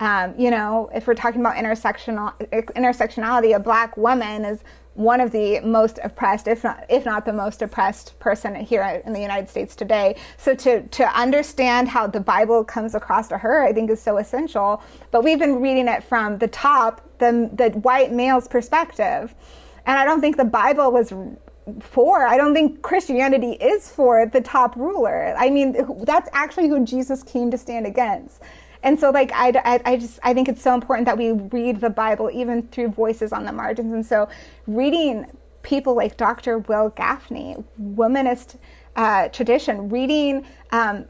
um, 0.00 0.34
you 0.36 0.50
know, 0.50 0.90
if 0.92 1.06
we're 1.06 1.14
talking 1.14 1.40
about 1.40 1.54
intersectional 1.54 2.36
intersectionality, 2.74 3.54
a 3.54 3.60
black 3.60 3.96
woman 3.96 4.44
is 4.44 4.64
one 4.96 5.20
of 5.20 5.30
the 5.30 5.60
most 5.60 5.98
oppressed, 6.02 6.48
if 6.48 6.64
not 6.64 6.84
if 6.88 7.04
not 7.04 7.24
the 7.24 7.32
most 7.32 7.62
oppressed 7.62 8.18
person 8.18 8.54
here 8.54 9.02
in 9.04 9.12
the 9.12 9.20
United 9.20 9.48
States 9.48 9.76
today. 9.76 10.16
So 10.38 10.54
to 10.54 10.82
to 10.82 11.04
understand 11.18 11.88
how 11.88 12.06
the 12.06 12.20
Bible 12.20 12.64
comes 12.64 12.94
across 12.94 13.28
to 13.28 13.38
her, 13.38 13.62
I 13.62 13.72
think 13.72 13.90
is 13.90 14.00
so 14.00 14.16
essential. 14.16 14.82
But 15.10 15.22
we've 15.22 15.38
been 15.38 15.60
reading 15.60 15.86
it 15.88 16.02
from 16.02 16.38
the 16.38 16.48
top, 16.48 17.02
the 17.18 17.50
the 17.52 17.70
white 17.80 18.12
male's 18.12 18.48
perspective, 18.48 19.34
and 19.84 19.98
I 19.98 20.04
don't 20.04 20.20
think 20.20 20.36
the 20.36 20.44
Bible 20.44 20.90
was 20.90 21.12
for. 21.80 22.26
I 22.26 22.36
don't 22.36 22.54
think 22.54 22.82
Christianity 22.82 23.52
is 23.52 23.90
for 23.90 24.26
the 24.26 24.40
top 24.40 24.76
ruler. 24.76 25.34
I 25.36 25.50
mean, 25.50 25.76
that's 26.04 26.28
actually 26.32 26.68
who 26.68 26.84
Jesus 26.84 27.22
came 27.22 27.50
to 27.50 27.58
stand 27.58 27.86
against. 27.86 28.40
And 28.82 28.98
so, 28.98 29.10
like, 29.10 29.32
I, 29.32 29.52
I, 29.64 29.92
I, 29.92 29.96
just, 29.96 30.18
I 30.22 30.34
think 30.34 30.48
it's 30.48 30.62
so 30.62 30.74
important 30.74 31.06
that 31.06 31.18
we 31.18 31.32
read 31.32 31.80
the 31.80 31.90
Bible 31.90 32.30
even 32.32 32.62
through 32.68 32.88
voices 32.88 33.32
on 33.32 33.44
the 33.44 33.52
margins. 33.52 33.92
And 33.92 34.04
so, 34.04 34.28
reading 34.66 35.26
people 35.62 35.94
like 35.94 36.16
Dr. 36.16 36.58
Wil 36.58 36.90
Gafney 36.92 37.62
womanist 37.80 38.56
uh, 38.94 39.28
tradition, 39.28 39.88
reading, 39.88 40.46
um, 40.70 41.04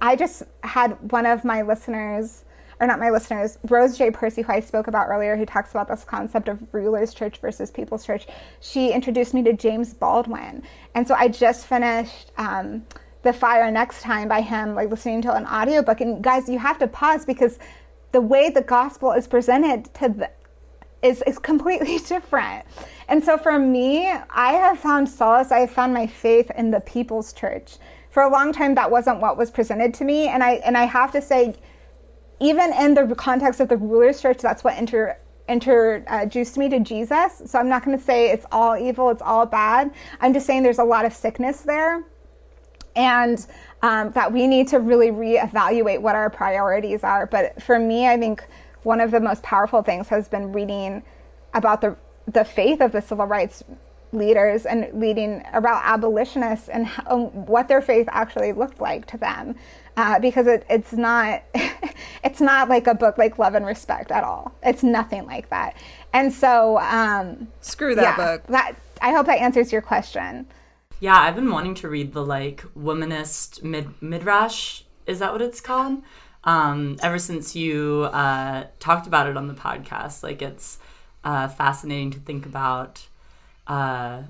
I 0.00 0.16
just 0.16 0.42
had 0.62 0.92
one 1.12 1.26
of 1.26 1.44
my 1.44 1.62
listeners, 1.62 2.44
or 2.80 2.86
not 2.86 2.98
my 2.98 3.10
listeners, 3.10 3.58
Rose 3.68 3.98
J. 3.98 4.10
Percy, 4.10 4.42
who 4.42 4.52
I 4.52 4.60
spoke 4.60 4.86
about 4.86 5.08
earlier, 5.08 5.36
who 5.36 5.44
talks 5.44 5.70
about 5.72 5.88
this 5.88 6.04
concept 6.04 6.48
of 6.48 6.62
rulers' 6.72 7.12
church 7.12 7.38
versus 7.38 7.70
people's 7.70 8.06
church. 8.06 8.26
She 8.60 8.92
introduced 8.92 9.34
me 9.34 9.42
to 9.42 9.52
James 9.52 9.92
Baldwin. 9.92 10.62
And 10.94 11.06
so, 11.06 11.14
I 11.14 11.28
just 11.28 11.66
finished. 11.66 12.32
Um, 12.38 12.86
the 13.22 13.32
Fire 13.32 13.70
Next 13.70 14.02
Time 14.02 14.28
by 14.28 14.40
him, 14.40 14.74
like 14.74 14.90
listening 14.90 15.22
to 15.22 15.34
an 15.34 15.46
audiobook. 15.46 16.00
And 16.00 16.22
guys, 16.22 16.48
you 16.48 16.58
have 16.58 16.78
to 16.78 16.86
pause 16.86 17.24
because 17.24 17.58
the 18.12 18.20
way 18.20 18.50
the 18.50 18.62
gospel 18.62 19.12
is 19.12 19.26
presented 19.26 19.92
to 19.94 20.08
the, 20.08 20.30
is, 21.02 21.22
is 21.26 21.38
completely 21.38 21.98
different. 22.06 22.64
And 23.08 23.22
so 23.22 23.36
for 23.36 23.58
me, 23.58 24.08
I 24.08 24.52
have 24.52 24.78
found 24.78 25.08
solace, 25.08 25.50
I 25.50 25.60
have 25.60 25.70
found 25.70 25.94
my 25.94 26.06
faith 26.06 26.50
in 26.56 26.70
the 26.70 26.80
people's 26.80 27.32
church. 27.32 27.76
For 28.10 28.22
a 28.22 28.30
long 28.30 28.52
time, 28.52 28.74
that 28.76 28.90
wasn't 28.90 29.20
what 29.20 29.36
was 29.36 29.50
presented 29.50 29.94
to 29.94 30.04
me. 30.04 30.28
And 30.28 30.42
I, 30.42 30.54
and 30.64 30.76
I 30.76 30.84
have 30.84 31.12
to 31.12 31.22
say, 31.22 31.56
even 32.40 32.72
in 32.72 32.94
the 32.94 33.14
context 33.14 33.60
of 33.60 33.68
the 33.68 33.76
ruler's 33.76 34.20
church, 34.20 34.38
that's 34.38 34.64
what 34.64 34.78
inter, 34.78 35.18
introduced 35.48 36.56
me 36.56 36.68
to 36.68 36.80
Jesus. 36.80 37.42
So 37.46 37.58
I'm 37.58 37.68
not 37.68 37.84
going 37.84 37.98
to 37.98 38.02
say 38.02 38.30
it's 38.30 38.46
all 38.52 38.76
evil, 38.76 39.10
it's 39.10 39.22
all 39.22 39.44
bad. 39.44 39.92
I'm 40.20 40.32
just 40.32 40.46
saying 40.46 40.62
there's 40.62 40.78
a 40.78 40.84
lot 40.84 41.04
of 41.04 41.12
sickness 41.12 41.62
there 41.62 42.04
and 42.98 43.46
um, 43.80 44.10
that 44.10 44.32
we 44.32 44.46
need 44.46 44.68
to 44.68 44.80
really 44.80 45.10
reevaluate 45.10 46.00
what 46.00 46.16
our 46.16 46.28
priorities 46.28 47.04
are. 47.04 47.26
But 47.26 47.62
for 47.62 47.78
me, 47.78 48.08
I 48.08 48.18
think 48.18 48.44
one 48.82 49.00
of 49.00 49.12
the 49.12 49.20
most 49.20 49.42
powerful 49.42 49.82
things 49.82 50.08
has 50.08 50.28
been 50.28 50.52
reading 50.52 51.02
about 51.54 51.80
the 51.80 51.96
the 52.26 52.44
faith 52.44 52.82
of 52.82 52.92
the 52.92 53.00
civil 53.00 53.24
rights 53.24 53.64
leaders 54.12 54.66
and 54.66 54.88
reading 54.92 55.42
about 55.52 55.82
abolitionists 55.84 56.68
and 56.68 56.86
how, 56.86 57.26
what 57.26 57.68
their 57.68 57.80
faith 57.80 58.06
actually 58.10 58.52
looked 58.52 58.80
like 58.80 59.06
to 59.06 59.16
them. 59.16 59.54
Uh, 59.96 60.18
because 60.18 60.46
it, 60.46 60.64
it's 60.68 60.92
not 60.92 61.42
it's 62.24 62.40
not 62.40 62.68
like 62.68 62.86
a 62.86 62.94
book 62.94 63.16
like 63.16 63.38
Love 63.38 63.54
and 63.54 63.64
Respect 63.64 64.10
at 64.10 64.24
all. 64.24 64.52
It's 64.62 64.82
nothing 64.82 65.24
like 65.24 65.48
that. 65.50 65.76
And 66.12 66.32
so 66.32 66.78
um, 66.78 67.48
screw 67.60 67.94
that 67.94 68.02
yeah, 68.02 68.16
book. 68.16 68.46
That 68.48 68.74
I 69.00 69.12
hope 69.12 69.26
that 69.26 69.38
answers 69.38 69.72
your 69.72 69.82
question. 69.82 70.46
Yeah, 71.00 71.16
I've 71.16 71.34
been 71.36 71.50
wanting 71.50 71.74
to 71.76 71.88
read 71.88 72.12
the 72.12 72.24
like 72.24 72.62
womanist 72.76 73.62
mid 73.62 74.00
midrash. 74.02 74.82
Is 75.06 75.20
that 75.20 75.32
what 75.32 75.42
it's 75.42 75.60
called? 75.60 76.02
Um, 76.44 76.96
ever 77.02 77.18
since 77.18 77.54
you 77.56 78.08
uh, 78.12 78.66
talked 78.80 79.06
about 79.06 79.28
it 79.28 79.36
on 79.36 79.48
the 79.48 79.54
podcast, 79.54 80.22
like 80.22 80.42
it's 80.42 80.78
uh, 81.24 81.48
fascinating 81.48 82.10
to 82.12 82.18
think 82.18 82.46
about 82.46 83.06
uh, 83.66 84.22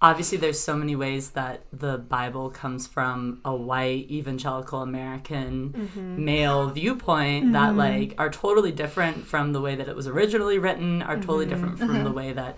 obviously 0.00 0.36
there's 0.38 0.60
so 0.60 0.76
many 0.76 0.94
ways 0.94 1.30
that 1.30 1.62
the 1.72 1.96
bible 1.96 2.50
comes 2.50 2.86
from 2.86 3.40
a 3.44 3.54
white 3.54 4.08
evangelical 4.10 4.82
american 4.82 5.70
Mm-hmm. 5.72 6.24
male 6.24 6.68
viewpoint 6.68 7.52
that 7.54 7.74
like 7.74 8.14
are 8.18 8.28
totally 8.28 8.70
different 8.72 9.24
from 9.24 9.52
the 9.52 9.60
way 9.60 9.74
that 9.76 9.88
it 9.88 9.96
was 9.96 10.06
originally 10.06 10.58
written 10.58 11.00
are 11.02 11.16
totally 11.16 11.46
different 11.46 11.78
from 11.78 12.04
the 12.04 12.12
way 12.12 12.32
that 12.32 12.56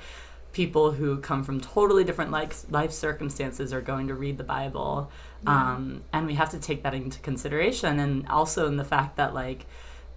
people 0.60 0.92
who 0.92 1.18
come 1.18 1.44
from 1.44 1.60
totally 1.60 2.02
different 2.02 2.30
life, 2.30 2.64
life 2.70 2.90
circumstances 2.90 3.72
are 3.74 3.82
going 3.82 4.06
to 4.08 4.14
read 4.14 4.38
the 4.38 4.44
bible 4.56 5.10
um, 5.46 6.02
and 6.14 6.26
we 6.26 6.34
have 6.34 6.50
to 6.50 6.58
take 6.58 6.82
that 6.82 6.94
into 6.94 7.18
consideration 7.20 8.00
and 8.00 8.26
also 8.28 8.66
in 8.66 8.76
the 8.76 8.84
fact 8.94 9.16
that 9.16 9.34
like 9.34 9.66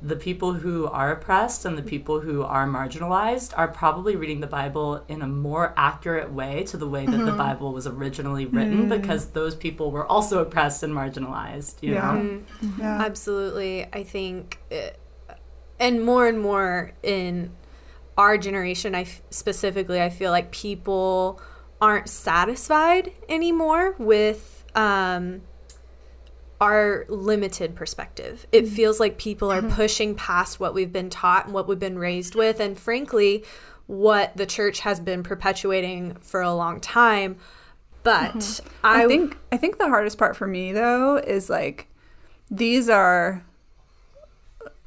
the 0.02 0.16
people 0.16 0.54
who 0.54 0.88
are 0.88 1.12
oppressed 1.12 1.66
and 1.66 1.78
the 1.78 1.84
people 1.84 2.22
who 2.22 2.42
are 2.42 2.66
marginalized 2.66 3.52
are 3.58 3.68
probably 3.68 4.16
reading 4.16 4.40
the 4.40 4.48
Bible 4.48 5.04
in 5.10 5.22
a 5.22 5.28
more 5.28 5.74
accurate 5.76 6.32
way 6.32 6.64
to 6.72 6.78
the 6.78 6.88
way 6.88 7.06
that 7.06 7.26
the 7.26 7.34
Bible 7.34 7.74
was 7.74 7.86
originally 7.86 8.46
written 8.46 8.88
because 8.88 9.24
those 9.32 9.56
people 9.56 9.92
were 9.92 10.06
also 10.06 10.40
oppressed 10.40 10.84
and 10.84 10.94
marginalized. 10.94 11.84
You 11.84 11.96
Yeah. 11.96 12.14
know? 12.14 12.42
Yeah. 12.80 13.02
Absolutely. 13.10 13.88
I 13.92 14.04
think, 14.04 14.60
uh, 14.72 15.36
and 15.82 16.02
more 16.06 16.28
and 16.28 16.40
more 16.40 16.94
in 17.04 17.52
our 18.20 18.38
generation, 18.38 18.96
I 18.96 19.04
f- 19.04 19.22
specifically, 19.30 20.02
I 20.02 20.10
feel 20.10 20.32
like 20.32 20.52
people 20.52 21.40
aren't 21.80 22.10
satisfied 22.10 23.14
anymore 23.30 23.96
with 23.98 24.66
um, 24.76 25.42
our 26.60 27.06
limited 27.08 27.78
perspective. 27.78 28.46
It 28.52 28.66
mm-hmm. 28.66 28.76
feels 28.76 29.00
like 29.00 29.18
people 29.18 29.50
are 29.54 29.62
mm-hmm. 29.62 29.74
pushing 29.74 30.16
past 30.16 30.60
what 30.60 30.74
we've 30.74 30.92
been 30.92 31.10
taught 31.10 31.46
and 31.46 31.54
what 31.54 31.66
we've 31.70 31.80
been 31.80 31.98
raised 31.98 32.36
with, 32.36 32.60
and 32.60 32.78
frankly, 32.78 33.46
what 33.88 34.36
the 34.36 34.46
church 34.46 34.82
has 34.82 35.00
been 35.00 35.24
perpetuating 35.24 36.16
for 36.20 36.42
a 36.42 36.54
long 36.54 36.82
time. 36.82 37.38
But 38.04 38.34
mm-hmm. 38.34 38.68
I 38.84 39.08
think 39.08 39.38
I 39.54 39.56
think 39.56 39.78
the 39.78 39.88
hardest 39.88 40.18
part 40.18 40.36
for 40.36 40.46
me 40.46 40.74
though 40.74 41.16
is 41.16 41.50
like 41.50 41.88
these 42.52 42.90
are 42.90 43.46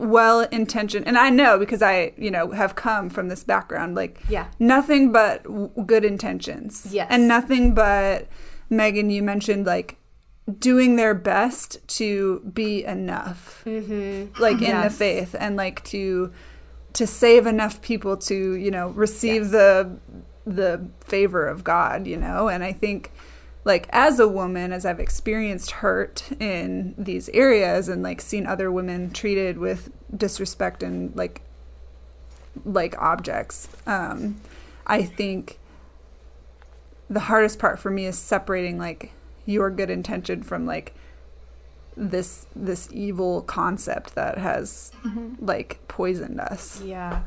well 0.02 0.40
intentioned 0.40 1.06
and 1.06 1.16
I 1.16 1.30
know 1.30 1.58
because 1.58 1.80
I, 1.82 2.12
you 2.16 2.30
know, 2.30 2.50
have 2.50 2.74
come 2.74 3.08
from 3.08 3.28
this 3.28 3.44
background 3.44 3.94
like 3.94 4.20
Yeah. 4.28 4.46
nothing 4.58 5.12
but 5.12 5.44
w- 5.44 5.70
good 5.86 6.04
intentions. 6.04 6.86
Yes. 6.90 7.06
And 7.10 7.28
nothing 7.28 7.72
but 7.74 8.26
Megan 8.68 9.10
you 9.10 9.22
mentioned 9.22 9.64
like 9.66 9.96
doing 10.58 10.96
their 10.96 11.14
best 11.14 11.78
to 11.98 12.40
be 12.52 12.84
enough. 12.84 13.62
Mm-hmm. 13.64 14.42
Like 14.42 14.60
in 14.60 14.80
the 14.80 14.90
faith 14.90 15.34
and 15.38 15.56
like 15.56 15.84
to 15.84 16.32
to 16.94 17.06
save 17.06 17.46
enough 17.46 17.80
people 17.80 18.16
to, 18.18 18.54
you 18.56 18.70
know, 18.70 18.88
receive 18.88 19.50
the 19.50 19.96
the 20.44 20.84
favor 21.00 21.46
of 21.46 21.62
God, 21.62 22.06
you 22.06 22.16
know? 22.16 22.48
And 22.48 22.64
I 22.64 22.72
think 22.72 23.12
like 23.64 23.88
as 23.90 24.18
a 24.18 24.28
woman 24.28 24.72
as 24.72 24.84
I've 24.84 25.00
experienced 25.00 25.70
hurt 25.70 26.30
in 26.40 26.94
these 26.98 27.28
areas 27.30 27.88
and 27.88 28.02
like 28.02 28.20
seen 28.20 28.46
other 28.46 28.70
women 28.72 29.10
treated 29.10 29.58
with 29.58 29.90
disrespect 30.16 30.82
and 30.82 31.14
like 31.16 31.42
like 32.64 32.96
objects, 32.98 33.68
um 33.86 34.40
I 34.86 35.02
think 35.02 35.58
the 37.08 37.20
hardest 37.20 37.58
part 37.58 37.78
for 37.78 37.90
me 37.90 38.06
is 38.06 38.18
separating 38.18 38.78
like 38.78 39.12
your 39.46 39.70
good 39.70 39.90
intention 39.90 40.42
from 40.42 40.66
like 40.66 40.94
this 41.96 42.46
this 42.56 42.88
evil 42.92 43.42
concept 43.42 44.14
that 44.14 44.38
has 44.38 44.92
like 45.40 45.78
poisoned 45.88 46.40
us. 46.40 46.80
Yeah. 46.82 47.22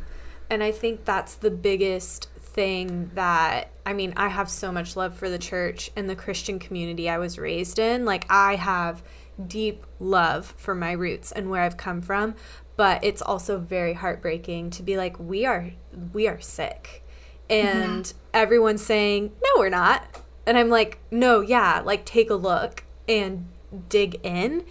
And 0.49 0.63
I 0.63 0.71
think 0.71 1.05
that's 1.05 1.35
the 1.35 1.51
biggest 1.51 2.29
thing 2.55 3.11
that 3.15 3.69
I 3.85 3.93
mean, 3.93 4.13
I 4.17 4.29
have 4.29 4.49
so 4.49 4.71
much 4.71 4.95
love 4.95 5.13
for 5.13 5.29
the 5.29 5.37
church 5.37 5.91
and 5.95 6.09
the 6.09 6.15
Christian 6.15 6.57
community 6.57 7.07
I 7.07 7.19
was 7.19 7.37
raised 7.37 7.77
in. 7.77 8.05
Like 8.05 8.25
I 8.29 8.55
have 8.55 9.03
deep 9.45 9.85
love 9.99 10.55
for 10.57 10.73
my 10.73 10.93
roots 10.93 11.31
and 11.33 11.49
where 11.49 11.61
I've 11.61 11.77
come 11.77 12.01
from, 12.01 12.33
but 12.77 13.03
it's 13.03 13.21
also 13.21 13.59
very 13.59 13.93
heartbreaking 13.93 14.71
to 14.71 14.83
be 14.83 14.97
like 14.97 15.19
we 15.19 15.45
are 15.45 15.71
we 16.13 16.27
are 16.27 16.39
sick. 16.39 17.03
And 17.47 18.05
mm-hmm. 18.05 18.17
everyone's 18.33 18.83
saying, 18.83 19.33
"No, 19.43 19.59
we're 19.59 19.69
not." 19.69 20.21
And 20.47 20.57
I'm 20.57 20.69
like, 20.69 20.97
"No, 21.11 21.41
yeah, 21.41 21.81
like 21.85 22.05
take 22.05 22.29
a 22.31 22.35
look 22.35 22.85
and 23.07 23.47
dig 23.89 24.19
in." 24.23 24.65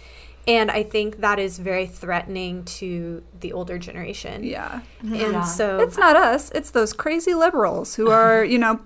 And 0.47 0.69
I 0.69 0.83
think 0.83 1.21
that 1.21 1.39
is 1.39 1.57
very 1.57 1.87
threatening 1.87 2.63
to 2.65 3.23
the 3.39 3.53
older 3.53 3.79
generation. 3.79 4.43
Yeah. 4.43 4.81
Mm-hmm. 5.03 5.13
And 5.13 5.33
Yeah. 5.33 5.43
so 5.43 5.79
It's 5.79 5.97
not 5.97 6.15
us, 6.15 6.51
it's 6.51 6.71
those 6.71 6.93
crazy 6.93 7.33
liberals 7.33 7.95
who 7.95 8.11
are, 8.21 8.43
you 8.43 8.59
know, 8.59 8.79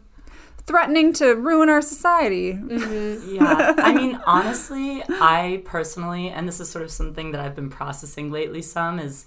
threatening 0.66 1.12
to 1.14 1.34
ruin 1.36 1.68
our 1.68 1.82
society. 1.82 2.54
Mm-hmm. 2.54 3.36
yeah 3.36 3.74
i 3.80 3.92
mean 3.92 4.22
honestly 4.28 5.02
i 5.10 5.64
personally 5.66 6.30
and 6.30 6.48
this 6.48 6.60
is 6.60 6.70
sort 6.70 6.86
of 6.86 6.92
something 6.92 7.32
that 7.32 7.42
i've 7.42 7.56
been 7.56 7.72
processing 7.72 8.30
lately 8.32 8.62
some 8.62 9.00
is 9.00 9.26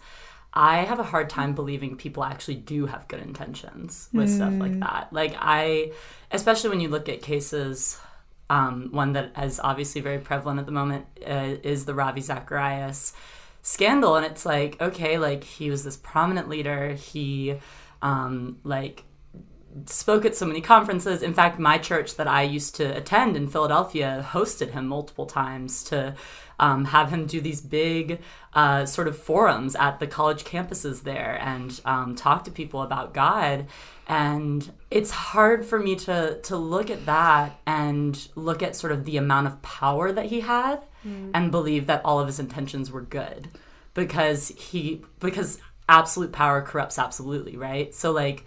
i 0.54 0.78
have 0.78 1.00
a 1.00 1.02
hard 1.02 1.28
time 1.28 1.52
believing 1.52 1.96
people 1.96 2.22
actually 2.22 2.54
do 2.54 2.86
have 2.86 3.08
good 3.08 3.20
intentions 3.20 4.08
with 4.12 4.30
stuff 4.30 4.52
like 4.54 4.70
mm. 4.70 4.80
that 4.80 5.12
like 5.12 5.34
i 5.40 5.90
especially 6.30 6.70
when 6.70 6.78
you 6.80 6.88
look 6.88 7.08
at 7.08 7.22
cases 7.22 7.98
um, 8.52 8.88
one 8.92 9.12
that 9.14 9.32
is 9.42 9.58
obviously 9.60 10.00
very 10.00 10.18
prevalent 10.18 10.60
at 10.60 10.66
the 10.66 10.72
moment 10.72 11.06
uh, 11.26 11.54
is 11.62 11.86
the 11.86 11.94
ravi 11.94 12.20
zacharias 12.20 13.14
scandal 13.62 14.16
and 14.16 14.26
it's 14.26 14.44
like 14.44 14.80
okay 14.80 15.16
like 15.16 15.42
he 15.42 15.70
was 15.70 15.84
this 15.84 15.96
prominent 15.96 16.48
leader 16.48 16.92
he 16.92 17.54
um, 18.02 18.58
like 18.64 19.04
spoke 19.86 20.24
at 20.24 20.36
so 20.36 20.46
many 20.46 20.60
conferences. 20.60 21.22
In 21.22 21.34
fact, 21.34 21.58
my 21.58 21.78
church 21.78 22.16
that 22.16 22.28
I 22.28 22.42
used 22.42 22.74
to 22.76 22.96
attend 22.96 23.36
in 23.36 23.48
Philadelphia 23.48 24.26
hosted 24.30 24.72
him 24.72 24.86
multiple 24.86 25.26
times 25.26 25.82
to 25.84 26.14
um, 26.58 26.86
have 26.86 27.10
him 27.10 27.26
do 27.26 27.40
these 27.40 27.60
big 27.60 28.20
uh, 28.54 28.86
sort 28.86 29.08
of 29.08 29.18
forums 29.18 29.74
at 29.76 30.00
the 30.00 30.06
college 30.06 30.44
campuses 30.44 31.02
there 31.02 31.38
and 31.40 31.80
um, 31.84 32.14
talk 32.14 32.44
to 32.44 32.50
people 32.50 32.82
about 32.82 33.14
God. 33.14 33.66
And 34.06 34.70
it's 34.90 35.10
hard 35.10 35.64
for 35.64 35.78
me 35.78 35.96
to 35.96 36.38
to 36.42 36.56
look 36.56 36.90
at 36.90 37.06
that 37.06 37.58
and 37.66 38.28
look 38.34 38.62
at 38.62 38.76
sort 38.76 38.92
of 38.92 39.04
the 39.04 39.16
amount 39.16 39.46
of 39.46 39.62
power 39.62 40.12
that 40.12 40.26
he 40.26 40.40
had 40.40 40.82
and 41.34 41.50
believe 41.50 41.86
that 41.86 42.02
all 42.04 42.20
of 42.20 42.26
his 42.26 42.38
intentions 42.38 42.90
were 42.90 43.00
good 43.00 43.48
because 43.94 44.48
he 44.48 45.02
because 45.20 45.58
absolute 45.88 46.32
power 46.32 46.62
corrupts 46.62 46.98
absolutely, 46.98 47.56
right? 47.56 47.94
So 47.94 48.10
like 48.12 48.44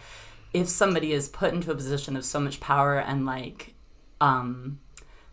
if 0.53 0.69
somebody 0.69 1.11
is 1.11 1.27
put 1.27 1.53
into 1.53 1.71
a 1.71 1.75
position 1.75 2.15
of 2.15 2.23
so 2.23 2.39
much 2.39 2.59
power 2.59 2.97
and 2.97 3.25
like 3.25 3.73
um 4.21 4.79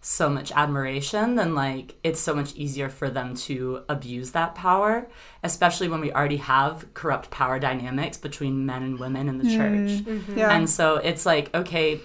so 0.04 0.28
much 0.28 0.50
admiration 0.52 1.36
then 1.36 1.54
like 1.54 1.94
it's 2.02 2.18
so 2.18 2.34
much 2.34 2.52
easier 2.56 2.88
for 2.88 3.08
them 3.08 3.34
to 3.34 3.84
abuse 3.88 4.32
that 4.32 4.52
power 4.52 5.06
especially 5.44 5.88
when 5.88 6.00
we 6.00 6.12
already 6.12 6.38
have 6.38 6.84
corrupt 6.92 7.30
power 7.30 7.60
dynamics 7.60 8.18
between 8.18 8.66
men 8.66 8.82
and 8.82 8.98
women 8.98 9.28
in 9.28 9.38
the 9.38 9.44
mm-hmm. 9.44 9.56
church 9.56 10.04
mm-hmm. 10.04 10.38
Yeah. 10.38 10.50
and 10.50 10.68
so 10.68 10.96
it's 10.96 11.24
like 11.24 11.54
okay 11.54 12.00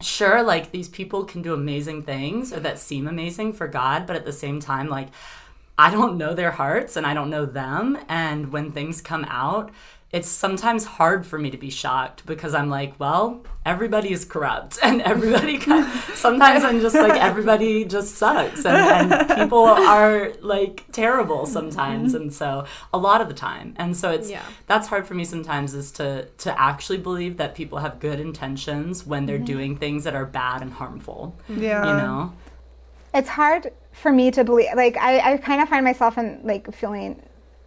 sure 0.00 0.44
like 0.44 0.70
these 0.70 0.88
people 0.88 1.24
can 1.24 1.42
do 1.42 1.52
amazing 1.52 2.04
things 2.04 2.52
or 2.52 2.60
that 2.60 2.78
seem 2.78 3.08
amazing 3.08 3.52
for 3.52 3.66
god 3.66 4.06
but 4.06 4.14
at 4.14 4.24
the 4.24 4.32
same 4.32 4.60
time 4.60 4.88
like 4.88 5.08
I 5.78 5.90
don't 5.90 6.16
know 6.16 6.32
their 6.32 6.52
hearts 6.52 6.96
and 6.96 7.06
I 7.06 7.12
don't 7.12 7.28
know 7.28 7.44
them. 7.44 7.98
And 8.08 8.50
when 8.50 8.72
things 8.72 9.02
come 9.02 9.26
out, 9.28 9.70
it's 10.16 10.28
sometimes 10.28 10.86
hard 10.86 11.26
for 11.26 11.38
me 11.38 11.50
to 11.50 11.58
be 11.58 11.68
shocked 11.68 12.24
because 12.24 12.54
I'm 12.54 12.70
like, 12.70 12.98
well, 12.98 13.44
everybody 13.66 14.12
is 14.12 14.24
corrupt 14.24 14.78
and 14.82 15.02
everybody, 15.02 15.58
kind 15.58 15.86
sometimes 16.14 16.64
I'm 16.64 16.80
just 16.80 16.94
like, 16.94 17.20
everybody 17.20 17.84
just 17.84 18.14
sucks 18.14 18.64
and, 18.64 19.12
and 19.12 19.28
people 19.28 19.64
are 19.64 20.32
like 20.40 20.84
terrible 20.90 21.44
sometimes. 21.44 22.14
Mm-hmm. 22.14 22.22
And 22.22 22.34
so 22.34 22.64
a 22.94 22.98
lot 22.98 23.20
of 23.20 23.28
the 23.28 23.34
time. 23.34 23.74
And 23.76 23.94
so 23.94 24.10
it's, 24.10 24.30
Yeah. 24.30 24.42
that's 24.66 24.86
hard 24.88 25.06
for 25.06 25.12
me 25.12 25.26
sometimes 25.26 25.74
is 25.74 25.92
to, 25.92 26.28
to 26.38 26.58
actually 26.58 26.98
believe 26.98 27.36
that 27.36 27.54
people 27.54 27.80
have 27.80 28.00
good 28.00 28.18
intentions 28.18 29.04
when 29.04 29.26
they're 29.26 29.36
mm-hmm. 29.36 29.44
doing 29.44 29.76
things 29.76 30.04
that 30.04 30.14
are 30.14 30.24
bad 30.24 30.62
and 30.62 30.72
harmful, 30.72 31.36
mm-hmm. 31.46 31.62
yeah. 31.62 31.86
you 31.86 31.96
know? 32.02 32.32
it's 33.12 33.28
hard 33.28 33.72
for 33.92 34.12
me 34.12 34.30
to 34.30 34.44
believe 34.44 34.68
like 34.76 34.96
I, 34.98 35.32
I 35.32 35.36
kind 35.38 35.62
of 35.62 35.68
find 35.70 35.84
myself 35.84 36.18
in 36.18 36.40
like 36.44 36.72
feeling 36.74 37.22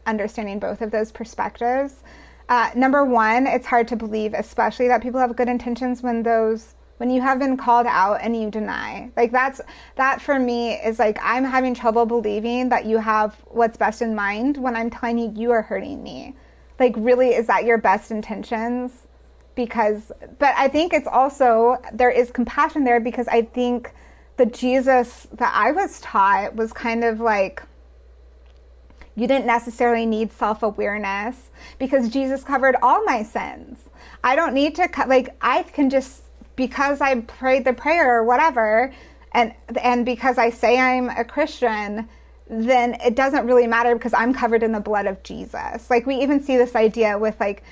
understanding 0.05 0.59
both 0.59 0.81
of 0.81 0.91
those 0.91 1.11
perspectives 1.11 2.03
uh, 2.49 2.71
number 2.75 3.05
one 3.05 3.47
it's 3.47 3.67
hard 3.67 3.87
to 3.87 3.95
believe 3.95 4.33
especially 4.33 4.87
that 4.87 5.01
people 5.01 5.19
have 5.19 5.35
good 5.35 5.47
intentions 5.47 6.03
when 6.03 6.23
those 6.23 6.75
when 6.99 7.09
you 7.09 7.21
have 7.21 7.39
been 7.39 7.55
called 7.55 7.87
out 7.87 8.19
and 8.21 8.35
you 8.35 8.51
deny. 8.51 9.09
Like 9.15 9.31
that's 9.31 9.61
that 9.95 10.21
for 10.21 10.37
me 10.37 10.73
is 10.73 10.99
like 10.99 11.17
i'm 11.21 11.45
having 11.45 11.73
trouble 11.73 12.05
believing 12.05 12.69
that 12.69 12.85
you 12.85 12.97
have 12.97 13.35
what's 13.45 13.77
best 13.77 14.01
in 14.01 14.13
mind 14.13 14.57
when 14.57 14.75
i'm 14.75 14.89
telling 14.89 15.17
you 15.17 15.31
you 15.33 15.51
are 15.51 15.61
hurting 15.61 16.03
me. 16.03 16.35
Like 16.77 16.93
really 16.97 17.29
is 17.29 17.47
that 17.47 17.63
your 17.63 17.77
best 17.77 18.11
intentions? 18.11 19.07
Because 19.55 20.11
but 20.39 20.53
i 20.57 20.67
think 20.67 20.93
it's 20.93 21.07
also 21.07 21.77
there 21.93 22.11
is 22.11 22.31
compassion 22.31 22.83
there 22.83 22.99
because 22.99 23.27
i 23.27 23.41
think 23.41 23.93
the 24.37 24.45
jesus 24.45 25.27
that 25.33 25.51
i 25.53 25.71
was 25.71 25.99
taught 25.99 26.55
was 26.55 26.71
kind 26.71 27.03
of 27.03 27.19
like 27.19 27.61
you 29.19 29.27
didn't 29.27 29.45
necessarily 29.45 30.05
need 30.05 30.31
self-awareness 30.31 31.49
because 31.77 32.09
jesus 32.09 32.43
covered 32.43 32.75
all 32.81 33.03
my 33.05 33.21
sins 33.23 33.89
i 34.23 34.35
don't 34.35 34.53
need 34.53 34.75
to 34.75 34.87
cut 34.87 35.09
like 35.09 35.35
i 35.41 35.63
can 35.63 35.89
just 35.89 36.23
because 36.59 36.99
I 36.99 37.21
prayed 37.21 37.63
the 37.63 37.71
prayer 37.71 38.19
or 38.19 38.25
whatever, 38.25 38.93
and 39.31 39.53
and 39.81 40.05
because 40.05 40.37
I 40.37 40.49
say 40.49 40.77
I'm 40.77 41.07
a 41.07 41.23
Christian, 41.23 42.09
then 42.49 42.95
it 42.95 43.15
doesn't 43.15 43.47
really 43.47 43.65
matter 43.65 43.95
because 43.95 44.13
I'm 44.13 44.33
covered 44.33 44.61
in 44.61 44.73
the 44.73 44.81
blood 44.81 45.05
of 45.05 45.23
Jesus. 45.23 45.89
Like 45.89 46.05
we 46.05 46.15
even 46.15 46.43
see 46.43 46.57
this 46.57 46.75
idea 46.75 47.17
with 47.17 47.39
like 47.39 47.63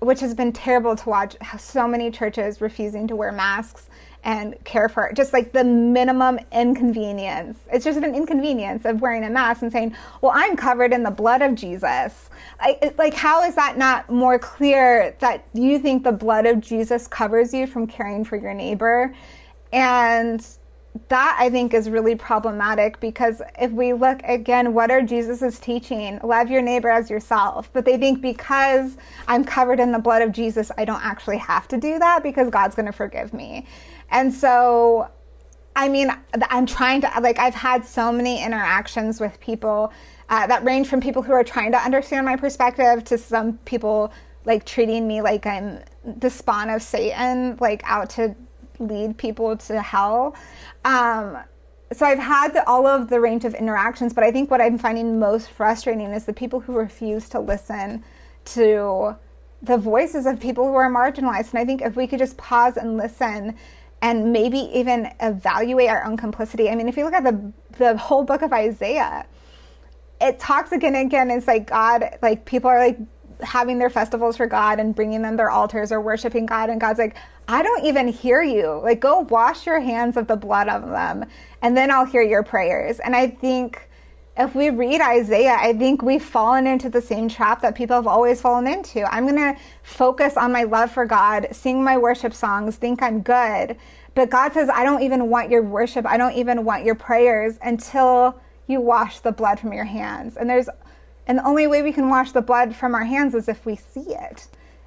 which 0.00 0.20
has 0.20 0.34
been 0.34 0.52
terrible 0.52 0.94
to 0.94 1.08
watch 1.08 1.34
so 1.58 1.88
many 1.88 2.10
churches 2.10 2.60
refusing 2.60 3.08
to 3.08 3.16
wear 3.16 3.32
masks 3.32 3.88
and 4.24 4.56
care 4.64 4.88
for 4.88 5.06
it. 5.06 5.14
just 5.14 5.32
like 5.32 5.52
the 5.52 5.62
minimum 5.62 6.38
inconvenience. 6.50 7.58
It's 7.72 7.84
just 7.84 7.98
an 7.98 8.14
inconvenience 8.14 8.84
of 8.84 9.00
wearing 9.00 9.22
a 9.24 9.30
mask 9.30 9.62
and 9.62 9.70
saying, 9.70 9.94
"Well, 10.22 10.32
I'm 10.34 10.56
covered 10.56 10.92
in 10.92 11.02
the 11.02 11.10
blood 11.10 11.42
of 11.42 11.54
Jesus." 11.54 12.30
I, 12.58 12.92
like, 12.98 13.14
how 13.14 13.42
is 13.42 13.54
that 13.54 13.76
not 13.76 14.10
more 14.10 14.38
clear 14.38 15.14
that 15.20 15.44
you 15.52 15.78
think 15.78 16.04
the 16.04 16.12
blood 16.12 16.46
of 16.46 16.60
Jesus 16.60 17.06
covers 17.06 17.52
you 17.52 17.66
from 17.66 17.86
caring 17.86 18.24
for 18.24 18.36
your 18.36 18.54
neighbor? 18.54 19.14
And 19.72 20.44
that 21.08 21.36
I 21.40 21.50
think 21.50 21.74
is 21.74 21.90
really 21.90 22.14
problematic 22.14 23.00
because 23.00 23.42
if 23.58 23.72
we 23.72 23.92
look 23.92 24.20
again, 24.22 24.74
what 24.74 24.90
are 24.92 25.02
Jesus's 25.02 25.58
teaching? 25.58 26.20
Love 26.22 26.50
your 26.50 26.62
neighbor 26.62 26.88
as 26.88 27.10
yourself. 27.10 27.68
But 27.72 27.84
they 27.84 27.98
think 27.98 28.20
because 28.20 28.96
I'm 29.26 29.44
covered 29.44 29.80
in 29.80 29.90
the 29.90 29.98
blood 29.98 30.22
of 30.22 30.30
Jesus, 30.30 30.70
I 30.78 30.84
don't 30.84 31.04
actually 31.04 31.38
have 31.38 31.66
to 31.68 31.76
do 31.78 31.98
that 31.98 32.22
because 32.22 32.48
God's 32.48 32.76
going 32.76 32.86
to 32.86 32.92
forgive 32.92 33.34
me. 33.34 33.66
And 34.14 34.32
so, 34.32 35.10
I 35.76 35.88
mean, 35.88 36.08
I'm 36.48 36.66
trying 36.66 37.02
to, 37.02 37.10
like, 37.20 37.38
I've 37.38 37.54
had 37.54 37.84
so 37.84 38.12
many 38.12 38.42
interactions 38.42 39.20
with 39.20 39.38
people 39.40 39.92
uh, 40.28 40.46
that 40.46 40.64
range 40.64 40.88
from 40.88 41.00
people 41.00 41.20
who 41.20 41.32
are 41.32 41.44
trying 41.44 41.72
to 41.72 41.78
understand 41.78 42.24
my 42.24 42.36
perspective 42.36 43.04
to 43.04 43.18
some 43.18 43.58
people 43.64 44.12
like 44.46 44.64
treating 44.64 45.06
me 45.08 45.20
like 45.20 45.46
I'm 45.46 45.80
the 46.04 46.30
spawn 46.30 46.70
of 46.70 46.82
Satan, 46.82 47.56
like 47.60 47.82
out 47.84 48.10
to 48.10 48.34
lead 48.78 49.18
people 49.18 49.56
to 49.56 49.82
hell. 49.82 50.36
Um, 50.84 51.38
so 51.92 52.06
I've 52.06 52.18
had 52.18 52.54
the, 52.54 52.66
all 52.68 52.86
of 52.86 53.08
the 53.08 53.20
range 53.20 53.44
of 53.44 53.54
interactions, 53.54 54.12
but 54.12 54.24
I 54.24 54.30
think 54.30 54.50
what 54.50 54.60
I'm 54.60 54.78
finding 54.78 55.18
most 55.18 55.50
frustrating 55.50 56.06
is 56.12 56.24
the 56.24 56.32
people 56.32 56.60
who 56.60 56.74
refuse 56.74 57.28
to 57.30 57.40
listen 57.40 58.04
to 58.46 59.16
the 59.62 59.78
voices 59.78 60.26
of 60.26 60.40
people 60.40 60.66
who 60.66 60.74
are 60.74 60.90
marginalized. 60.90 61.50
And 61.50 61.58
I 61.58 61.64
think 61.64 61.82
if 61.82 61.96
we 61.96 62.06
could 62.06 62.18
just 62.18 62.36
pause 62.36 62.76
and 62.76 62.96
listen 62.96 63.56
and 64.02 64.32
maybe 64.32 64.58
even 64.72 65.10
evaluate 65.20 65.88
our 65.88 66.04
own 66.04 66.16
complicity. 66.16 66.68
I 66.68 66.74
mean, 66.74 66.88
if 66.88 66.96
you 66.96 67.04
look 67.04 67.14
at 67.14 67.24
the 67.24 67.52
the 67.78 67.96
whole 67.96 68.22
book 68.22 68.42
of 68.42 68.52
Isaiah, 68.52 69.26
it 70.20 70.38
talks 70.38 70.72
again 70.72 70.94
and 70.94 71.06
again. 71.06 71.30
It's 71.30 71.46
like 71.46 71.66
God, 71.66 72.18
like 72.22 72.44
people 72.44 72.70
are 72.70 72.78
like 72.78 72.98
having 73.42 73.78
their 73.78 73.90
festivals 73.90 74.36
for 74.36 74.46
God 74.46 74.78
and 74.78 74.94
bringing 74.94 75.22
them 75.22 75.36
their 75.36 75.50
altars 75.50 75.90
or 75.90 76.00
worshiping 76.00 76.46
God, 76.46 76.70
and 76.70 76.80
God's 76.80 76.98
like, 76.98 77.16
I 77.48 77.62
don't 77.62 77.84
even 77.84 78.08
hear 78.08 78.42
you. 78.42 78.80
Like, 78.82 79.00
go 79.00 79.20
wash 79.20 79.66
your 79.66 79.80
hands 79.80 80.16
of 80.16 80.26
the 80.26 80.36
blood 80.36 80.68
of 80.68 80.88
them, 80.88 81.24
and 81.62 81.76
then 81.76 81.90
I'll 81.90 82.06
hear 82.06 82.22
your 82.22 82.42
prayers. 82.42 83.00
And 83.00 83.14
I 83.14 83.28
think 83.28 83.88
if 84.36 84.54
we 84.54 84.70
read 84.70 85.00
Isaiah, 85.00 85.56
I 85.58 85.72
think 85.72 86.02
we've 86.02 86.24
fallen 86.24 86.66
into 86.66 86.90
the 86.90 87.00
same 87.00 87.28
trap 87.28 87.62
that 87.62 87.76
people 87.76 87.94
have 87.94 88.08
always 88.08 88.40
fallen 88.40 88.66
into. 88.66 89.04
I'm 89.14 89.28
going 89.28 89.54
to 89.54 89.60
focus 89.84 90.36
on 90.36 90.50
my 90.50 90.64
love 90.64 90.90
for 90.90 91.06
God, 91.06 91.48
sing 91.52 91.84
my 91.84 91.96
worship 91.96 92.34
songs, 92.34 92.76
think 92.76 93.00
I'm 93.00 93.20
good. 93.20 93.76
But 94.14 94.30
God 94.30 94.52
says, 94.52 94.68
I 94.68 94.84
don't 94.84 95.02
even 95.02 95.28
want 95.28 95.50
your 95.50 95.62
worship. 95.62 96.04
I 96.06 96.16
don't 96.16 96.34
even 96.34 96.64
want 96.64 96.84
your 96.84 96.96
prayers 96.96 97.58
until 97.62 98.40
you 98.66 98.80
wash 98.80 99.20
the 99.20 99.32
blood 99.32 99.60
from 99.60 99.72
your 99.72 99.84
hands. 99.84 100.36
And 100.36 100.48
there's 100.48 100.68
and 101.26 101.38
the 101.38 101.46
only 101.46 101.66
way 101.66 101.82
we 101.82 101.92
can 101.92 102.10
wash 102.10 102.32
the 102.32 102.42
blood 102.42 102.76
from 102.76 102.94
our 102.94 103.04
hands 103.04 103.34
is 103.34 103.48
if 103.48 103.64
we 103.64 103.76
see 103.76 104.14
it 104.14 104.46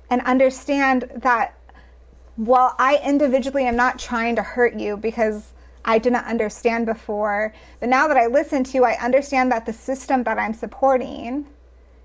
and 0.10 0.22
understand 0.22 1.10
that 1.16 1.58
while 2.36 2.76
I 2.78 3.02
individually 3.04 3.66
am 3.66 3.76
not 3.76 3.98
trying 3.98 4.36
to 4.36 4.44
hurt 4.44 4.76
you 4.80 4.98
because 4.98 5.54
I 5.88 5.98
didn't 5.98 6.26
understand 6.26 6.86
before, 6.86 7.54
but 7.80 7.90
now 7.90 8.08
that 8.08 8.18
I 8.18 8.28
listen 8.28 8.64
to 8.66 8.72
you, 8.74 8.84
I 8.84 8.98
understand 9.02 9.52
that 9.54 9.66
the 9.66 9.74
system 9.74 10.24
that 10.24 10.38
I'm 10.38 10.54
supporting 10.54 11.48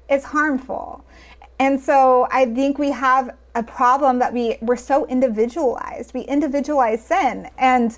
is 0.09 0.24
harmful. 0.24 1.05
And 1.59 1.80
so 1.80 2.26
I 2.30 2.47
think 2.47 2.78
we 2.78 2.91
have 2.93 3.37
a 3.55 3.62
problem 3.62 4.18
that 4.20 4.33
we 4.33 4.57
we're 4.62 4.76
so 4.76 5.07
individualized. 5.07 6.14
We 6.14 6.22
individualize 6.22 7.05
sin, 7.05 7.51
and 7.59 7.97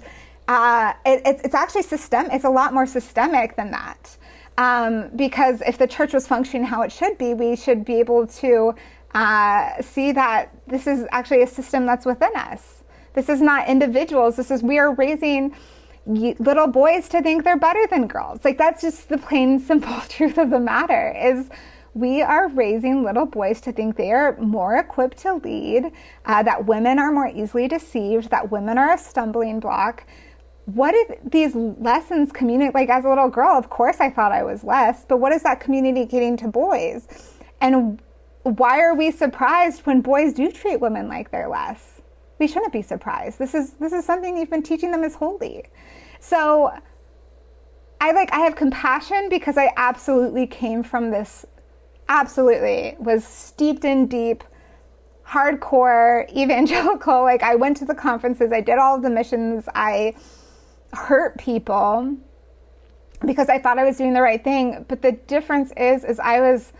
uh, 0.48 0.92
it, 1.06 1.22
it's, 1.24 1.42
it's 1.42 1.54
actually 1.54 1.82
system. 1.82 2.26
It's 2.32 2.44
a 2.44 2.50
lot 2.50 2.74
more 2.74 2.86
systemic 2.86 3.56
than 3.56 3.70
that. 3.70 4.16
Um, 4.56 5.10
because 5.16 5.62
if 5.62 5.78
the 5.78 5.86
church 5.86 6.12
was 6.12 6.26
functioning 6.26 6.64
how 6.64 6.82
it 6.82 6.92
should 6.92 7.18
be, 7.18 7.34
we 7.34 7.56
should 7.56 7.84
be 7.84 7.94
able 8.00 8.26
to 8.26 8.74
uh, 9.14 9.80
see 9.82 10.12
that 10.12 10.50
this 10.66 10.86
is 10.86 11.06
actually 11.10 11.42
a 11.42 11.46
system 11.46 11.86
that's 11.86 12.06
within 12.06 12.34
us. 12.36 12.82
This 13.14 13.28
is 13.28 13.40
not 13.40 13.68
individuals. 13.68 14.36
This 14.36 14.50
is 14.50 14.62
we 14.62 14.78
are 14.78 14.92
raising 14.94 15.54
little 16.06 16.66
boys 16.66 17.08
to 17.08 17.22
think 17.22 17.44
they're 17.44 17.58
better 17.58 17.86
than 17.88 18.06
girls. 18.06 18.40
Like 18.44 18.58
that's 18.58 18.82
just 18.82 19.08
the 19.08 19.18
plain 19.18 19.58
simple 19.66 20.00
truth 20.08 20.38
of 20.38 20.50
the 20.50 20.60
matter 20.60 21.14
is 21.16 21.48
we 21.94 22.22
are 22.22 22.48
raising 22.48 23.04
little 23.04 23.26
boys 23.26 23.60
to 23.62 23.72
think 23.72 23.96
they 23.96 24.10
are 24.10 24.36
more 24.38 24.76
equipped 24.76 25.18
to 25.18 25.34
lead, 25.34 25.92
uh, 26.26 26.42
that 26.42 26.66
women 26.66 26.98
are 26.98 27.12
more 27.12 27.28
easily 27.28 27.68
deceived, 27.68 28.30
that 28.30 28.50
women 28.50 28.78
are 28.78 28.94
a 28.94 28.98
stumbling 28.98 29.60
block, 29.60 30.04
what 30.66 30.92
did 30.92 31.30
these 31.30 31.54
lessons 31.54 32.32
communicate? 32.32 32.74
Like 32.74 32.88
as 32.88 33.04
a 33.04 33.08
little 33.08 33.28
girl, 33.28 33.56
of 33.56 33.70
course 33.70 34.00
I 34.00 34.10
thought 34.10 34.32
I 34.32 34.42
was 34.42 34.64
less, 34.64 35.04
but 35.04 35.18
what 35.18 35.32
is 35.32 35.42
that 35.42 35.60
communicating 35.60 36.36
to 36.38 36.48
boys? 36.48 37.06
And 37.60 38.00
why 38.42 38.80
are 38.80 38.94
we 38.94 39.10
surprised 39.10 39.82
when 39.86 40.00
boys 40.00 40.34
do 40.34 40.50
treat 40.50 40.80
women 40.80 41.08
like 41.08 41.30
they're 41.30 41.48
less? 41.48 41.93
We 42.38 42.46
shouldn't 42.48 42.72
be 42.72 42.82
surprised. 42.82 43.38
This 43.38 43.54
is 43.54 43.72
this 43.74 43.92
is 43.92 44.04
something 44.04 44.36
you've 44.36 44.50
been 44.50 44.62
teaching 44.62 44.90
them 44.90 45.04
is 45.04 45.14
holy. 45.14 45.64
So 46.20 46.72
I 48.00 48.12
like 48.12 48.32
I 48.32 48.40
have 48.40 48.56
compassion 48.56 49.28
because 49.28 49.56
I 49.56 49.72
absolutely 49.76 50.46
came 50.46 50.82
from 50.82 51.10
this 51.10 51.46
absolutely 52.08 52.96
was 52.98 53.24
steeped 53.24 53.84
in 53.84 54.06
deep 54.06 54.44
hardcore 55.26 56.30
evangelical 56.36 57.22
like 57.22 57.42
I 57.42 57.54
went 57.54 57.76
to 57.78 57.84
the 57.84 57.94
conferences, 57.94 58.52
I 58.52 58.60
did 58.60 58.78
all 58.78 59.00
the 59.00 59.10
missions, 59.10 59.68
I 59.74 60.14
hurt 60.92 61.38
people 61.38 62.16
because 63.24 63.48
I 63.48 63.58
thought 63.58 63.78
I 63.78 63.84
was 63.84 63.96
doing 63.96 64.12
the 64.12 64.22
right 64.22 64.42
thing. 64.42 64.84
But 64.88 65.02
the 65.02 65.12
difference 65.12 65.72
is, 65.76 66.04
is 66.04 66.18
I 66.18 66.40
was 66.40 66.72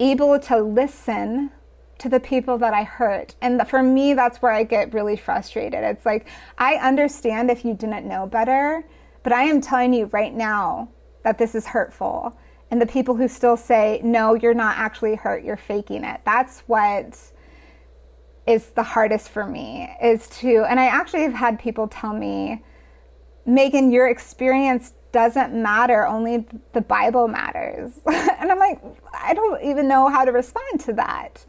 able 0.00 0.38
to 0.38 0.58
listen 0.60 1.50
to 1.98 2.08
the 2.08 2.20
people 2.20 2.58
that 2.58 2.74
I 2.74 2.82
hurt. 2.82 3.34
And 3.40 3.66
for 3.68 3.82
me, 3.82 4.14
that's 4.14 4.42
where 4.42 4.52
I 4.52 4.64
get 4.64 4.92
really 4.92 5.16
frustrated. 5.16 5.84
It's 5.84 6.04
like, 6.04 6.28
I 6.58 6.74
understand 6.76 7.50
if 7.50 7.64
you 7.64 7.74
didn't 7.74 8.06
know 8.06 8.26
better, 8.26 8.84
but 9.22 9.32
I 9.32 9.44
am 9.44 9.60
telling 9.60 9.92
you 9.92 10.06
right 10.06 10.34
now 10.34 10.88
that 11.22 11.38
this 11.38 11.54
is 11.54 11.66
hurtful. 11.66 12.36
And 12.70 12.80
the 12.80 12.86
people 12.86 13.14
who 13.14 13.28
still 13.28 13.56
say, 13.56 14.00
no, 14.02 14.34
you're 14.34 14.54
not 14.54 14.76
actually 14.76 15.14
hurt, 15.14 15.44
you're 15.44 15.56
faking 15.56 16.04
it. 16.04 16.20
That's 16.24 16.60
what 16.66 17.18
is 18.46 18.66
the 18.70 18.82
hardest 18.82 19.30
for 19.30 19.46
me 19.46 19.94
is 20.02 20.28
to, 20.28 20.64
and 20.68 20.78
I 20.78 20.86
actually 20.86 21.22
have 21.22 21.32
had 21.32 21.58
people 21.58 21.88
tell 21.88 22.12
me, 22.12 22.62
Megan, 23.46 23.90
your 23.90 24.08
experience 24.08 24.92
doesn't 25.12 25.54
matter, 25.54 26.06
only 26.06 26.44
the 26.72 26.80
Bible 26.80 27.28
matters. 27.28 27.92
and 28.06 28.50
I'm 28.50 28.58
like, 28.58 28.82
I 29.12 29.32
don't 29.32 29.62
even 29.62 29.86
know 29.86 30.08
how 30.08 30.24
to 30.24 30.32
respond 30.32 30.80
to 30.80 30.92
that. 30.94 31.44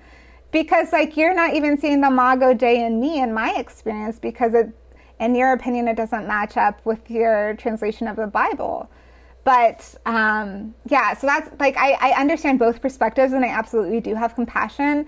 Because, 0.55 0.93
like, 0.93 1.17
you're 1.17 1.33
not 1.33 1.53
even 1.53 1.77
seeing 1.77 1.99
the 1.99 2.07
imago 2.07 2.53
Dei 2.53 2.85
in 2.85 3.01
me 3.01 3.19
in 3.19 3.33
my 3.33 3.53
experience 3.57 4.19
because, 4.19 4.53
it, 4.53 4.69
in 5.19 5.35
your 5.35 5.51
opinion, 5.51 5.89
it 5.89 5.97
doesn't 5.97 6.25
match 6.25 6.55
up 6.55 6.79
with 6.85 7.11
your 7.11 7.55
translation 7.55 8.07
of 8.07 8.15
the 8.15 8.27
Bible. 8.27 8.89
But 9.43 9.95
um, 10.05 10.73
yeah, 10.87 11.13
so 11.13 11.27
that's 11.27 11.49
like, 11.59 11.75
I, 11.75 11.91
I 11.99 12.21
understand 12.21 12.57
both 12.57 12.81
perspectives 12.81 13.33
and 13.33 13.43
I 13.43 13.49
absolutely 13.49 13.99
do 13.99 14.15
have 14.15 14.33
compassion 14.33 15.05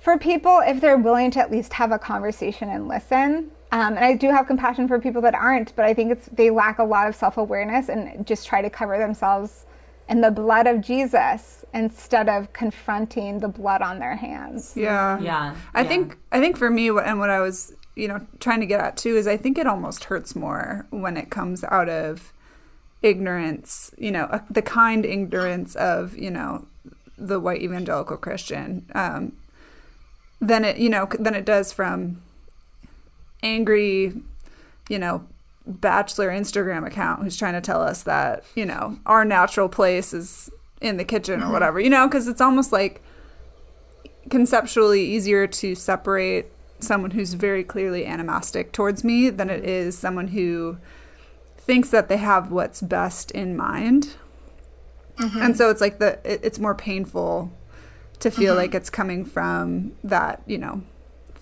for 0.00 0.18
people 0.18 0.60
if 0.66 0.80
they're 0.80 0.98
willing 0.98 1.30
to 1.30 1.38
at 1.38 1.52
least 1.52 1.72
have 1.74 1.92
a 1.92 1.98
conversation 1.98 2.68
and 2.68 2.88
listen 2.88 3.52
um, 3.72 3.96
and 3.96 4.04
I 4.04 4.14
do 4.14 4.28
have 4.28 4.46
compassion 4.46 4.86
for 4.86 5.00
people 5.00 5.22
that 5.22 5.34
aren't, 5.34 5.74
but 5.76 5.86
I 5.86 5.94
think 5.94 6.12
it's 6.12 6.26
they 6.26 6.50
lack 6.50 6.78
a 6.78 6.84
lot 6.84 7.08
of 7.08 7.16
self 7.16 7.38
awareness 7.38 7.88
and 7.88 8.26
just 8.26 8.46
try 8.46 8.60
to 8.60 8.68
cover 8.68 8.98
themselves 8.98 9.64
in 10.10 10.20
the 10.20 10.30
blood 10.30 10.66
of 10.66 10.82
Jesus 10.82 11.61
instead 11.74 12.28
of 12.28 12.52
confronting 12.52 13.40
the 13.40 13.48
blood 13.48 13.82
on 13.82 13.98
their 13.98 14.16
hands. 14.16 14.74
Yeah, 14.76 15.18
yeah. 15.20 15.54
I 15.74 15.82
yeah. 15.82 15.88
think 15.88 16.18
I 16.30 16.40
think 16.40 16.56
for 16.56 16.70
me, 16.70 16.88
and 16.88 17.18
what 17.18 17.30
I 17.30 17.40
was 17.40 17.74
you 17.94 18.08
know 18.08 18.26
trying 18.40 18.60
to 18.60 18.66
get 18.66 18.80
at 18.80 18.96
too 18.96 19.16
is 19.16 19.26
I 19.26 19.36
think 19.36 19.58
it 19.58 19.66
almost 19.66 20.04
hurts 20.04 20.34
more 20.34 20.86
when 20.90 21.16
it 21.16 21.30
comes 21.30 21.64
out 21.64 21.88
of 21.88 22.32
ignorance. 23.02 23.94
You 23.98 24.12
know, 24.12 24.40
the 24.50 24.62
kind 24.62 25.04
ignorance 25.04 25.74
of 25.76 26.16
you 26.16 26.30
know 26.30 26.66
the 27.18 27.40
white 27.40 27.62
evangelical 27.62 28.16
Christian. 28.16 28.86
Um, 28.94 29.36
than 30.40 30.64
it 30.64 30.76
you 30.76 30.88
know 30.88 31.08
than 31.18 31.34
it 31.34 31.44
does 31.44 31.72
from 31.72 32.20
angry, 33.42 34.12
you 34.88 34.98
know, 34.98 35.26
bachelor 35.66 36.28
Instagram 36.28 36.86
account 36.86 37.22
who's 37.22 37.36
trying 37.36 37.54
to 37.54 37.60
tell 37.60 37.80
us 37.80 38.02
that, 38.04 38.44
you 38.54 38.66
know, 38.66 38.98
our 39.06 39.24
natural 39.24 39.68
place 39.68 40.12
is 40.12 40.50
in 40.82 40.96
the 40.96 41.04
kitchen 41.04 41.40
or 41.40 41.44
mm-hmm. 41.44 41.52
whatever, 41.52 41.80
you 41.80 41.90
know, 41.90 42.06
because 42.06 42.28
it's 42.28 42.40
almost 42.40 42.72
like 42.72 43.02
conceptually 44.28 45.04
easier 45.04 45.46
to 45.46 45.74
separate 45.74 46.46
someone 46.80 47.12
who's 47.12 47.34
very 47.34 47.64
clearly 47.64 48.04
animastic 48.04 48.72
towards 48.72 49.04
me 49.04 49.30
than 49.30 49.48
it 49.48 49.60
mm-hmm. 49.60 49.68
is 49.68 49.96
someone 49.96 50.28
who 50.28 50.76
thinks 51.56 51.90
that 51.90 52.08
they 52.08 52.16
have 52.16 52.50
what's 52.50 52.80
best 52.80 53.30
in 53.30 53.56
mind. 53.56 54.16
Mm-hmm. 55.18 55.42
And 55.42 55.56
so 55.56 55.70
it's 55.70 55.80
like 55.80 55.98
the 55.98 56.18
it, 56.24 56.40
it's 56.42 56.58
more 56.58 56.74
painful 56.74 57.52
to 58.20 58.30
feel 58.30 58.52
mm-hmm. 58.52 58.58
like 58.58 58.74
it's 58.74 58.90
coming 58.90 59.24
from 59.24 59.92
that, 60.02 60.42
you 60.46 60.58
know, 60.58 60.82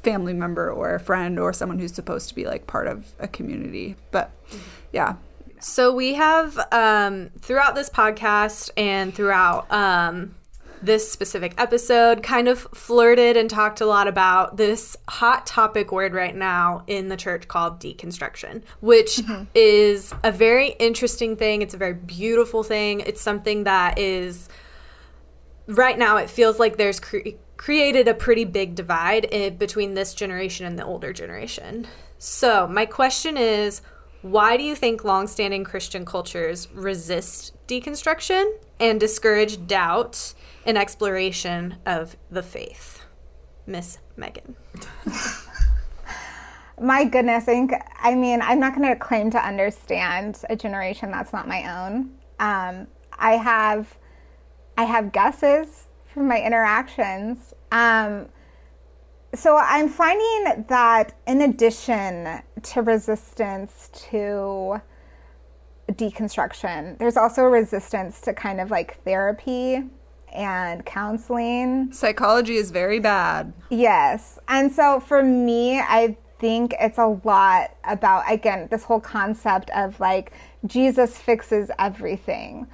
family 0.03 0.33
member 0.33 0.71
or 0.71 0.95
a 0.95 1.01
friend 1.01 1.39
or 1.39 1.53
someone 1.53 1.79
who's 1.79 1.95
supposed 1.95 2.29
to 2.29 2.35
be 2.35 2.45
like 2.45 2.67
part 2.67 2.87
of 2.87 3.13
a 3.19 3.29
community. 3.29 3.97
But 4.11 4.31
yeah. 4.93 5.15
So 5.61 5.93
we 5.93 6.15
have 6.15 6.59
um, 6.73 7.31
throughout 7.39 7.75
this 7.75 7.91
podcast 7.91 8.71
and 8.77 9.15
throughout 9.15 9.71
um, 9.71 10.35
this 10.83 11.11
specific 11.11 11.55
episode 11.59 12.23
kind 12.23 12.49
of 12.49 12.61
flirted 12.75 13.37
and 13.37 13.51
talked 13.51 13.81
a 13.81 13.87
lot 13.87 14.09
about 14.09 14.57
this 14.57 14.97
hot 15.09 15.47
topic 15.47 15.93
word 15.93 16.15
right 16.15 16.35
now 16.35 16.85
in 16.87 17.09
the 17.09 17.17
church 17.17 17.47
called 17.49 17.79
deconstruction, 17.81 18.63
which 18.81 19.21
is 19.55 20.15
a 20.25 20.33
very 20.33 20.71
interesting 20.79 21.37
thing. 21.37 21.63
It's 21.63 21.75
a 21.75 21.79
very 21.79 21.95
beautiful 21.95 22.63
thing. 22.63 23.01
It's 23.01 23.21
something 23.21 23.65
that 23.65 23.99
is 23.99 24.49
right 25.67 25.99
now 25.99 26.17
it 26.17 26.31
feels 26.31 26.59
like 26.59 26.79
there's 26.79 26.99
cre- 26.99 27.37
created 27.57 28.09
a 28.09 28.15
pretty 28.15 28.45
big 28.45 28.75
divide 28.75 29.27
in, 29.27 29.57
between 29.59 29.95
this 29.95 30.15
generation 30.15 30.65
and 30.65 30.79
the 30.79 30.85
older 30.85 31.13
generation. 31.13 31.87
So, 32.19 32.67
my 32.67 32.87
question 32.87 33.37
is 33.37 33.83
why 34.23 34.57
do 34.57 34.63
you 34.63 34.75
think 34.75 35.05
longstanding 35.05 35.65
Christian 35.65 36.05
cultures 36.05 36.69
resist 36.73 37.55
deconstruction 37.67 38.53
and 38.79 39.01
discourage 39.01 39.67
doubt 39.67 40.35
and 40.67 40.77
exploration 40.77 41.77
of 41.87 42.17
the 42.31 42.43
faith? 42.43 43.03
Miss 43.67 43.99
Megan. 44.17 44.57
My 46.81 47.05
goodness, 47.05 47.45
I 47.45 47.53
think, 47.53 47.73
I 48.03 48.15
mean, 48.15 48.41
I'm 48.43 48.59
not 48.59 48.75
going 48.75 48.89
to 48.89 48.97
claim 48.97 49.31
to 49.31 49.39
understand 49.39 50.43
a 50.49 50.57
generation 50.57 51.11
that's 51.11 51.33
not 51.33 51.47
my 51.47 51.87
own. 51.87 52.11
Um, 52.39 52.87
I 53.19 53.33
have, 53.33 53.99
I 54.79 54.85
have 54.85 55.13
guesses 55.13 55.89
from 56.13 56.27
my 56.27 56.41
interactions. 56.41 57.53
Um, 57.71 58.29
so 59.35 59.57
I'm 59.57 59.89
finding 59.89 60.65
that 60.69 61.15
in 61.27 61.43
addition 61.43 62.43
to 62.63 62.83
resistance 62.83 63.91
to 64.11 64.81
deconstruction, 65.93 66.99
there's 66.99 67.17
also 67.17 67.43
a 67.43 67.49
resistance 67.49 68.21
to 68.23 68.33
kind 68.33 68.61
of 68.61 68.71
like 68.71 69.03
therapy 69.05 69.85
and 70.33 70.85
counseling. 70.85 71.93
Psychology 71.93 72.57
is 72.57 72.71
very 72.71 73.01
bad. 73.01 73.53
Yes. 73.71 74.39
And 74.49 74.73
so 74.73 75.01
for 75.01 75.23
me, 75.23 75.81
I 75.81 76.17
think 76.39 76.75
it's 76.81 76.99
a 76.99 77.19
lot 77.25 77.77
about, 77.85 78.31
again, 78.31 78.69
this 78.71 78.85
whole 78.85 79.01
concept 79.01 79.71
of 79.71 79.99
like 80.01 80.33
Jesus 80.67 81.17
fixes 81.17 81.71
everything 81.79 82.67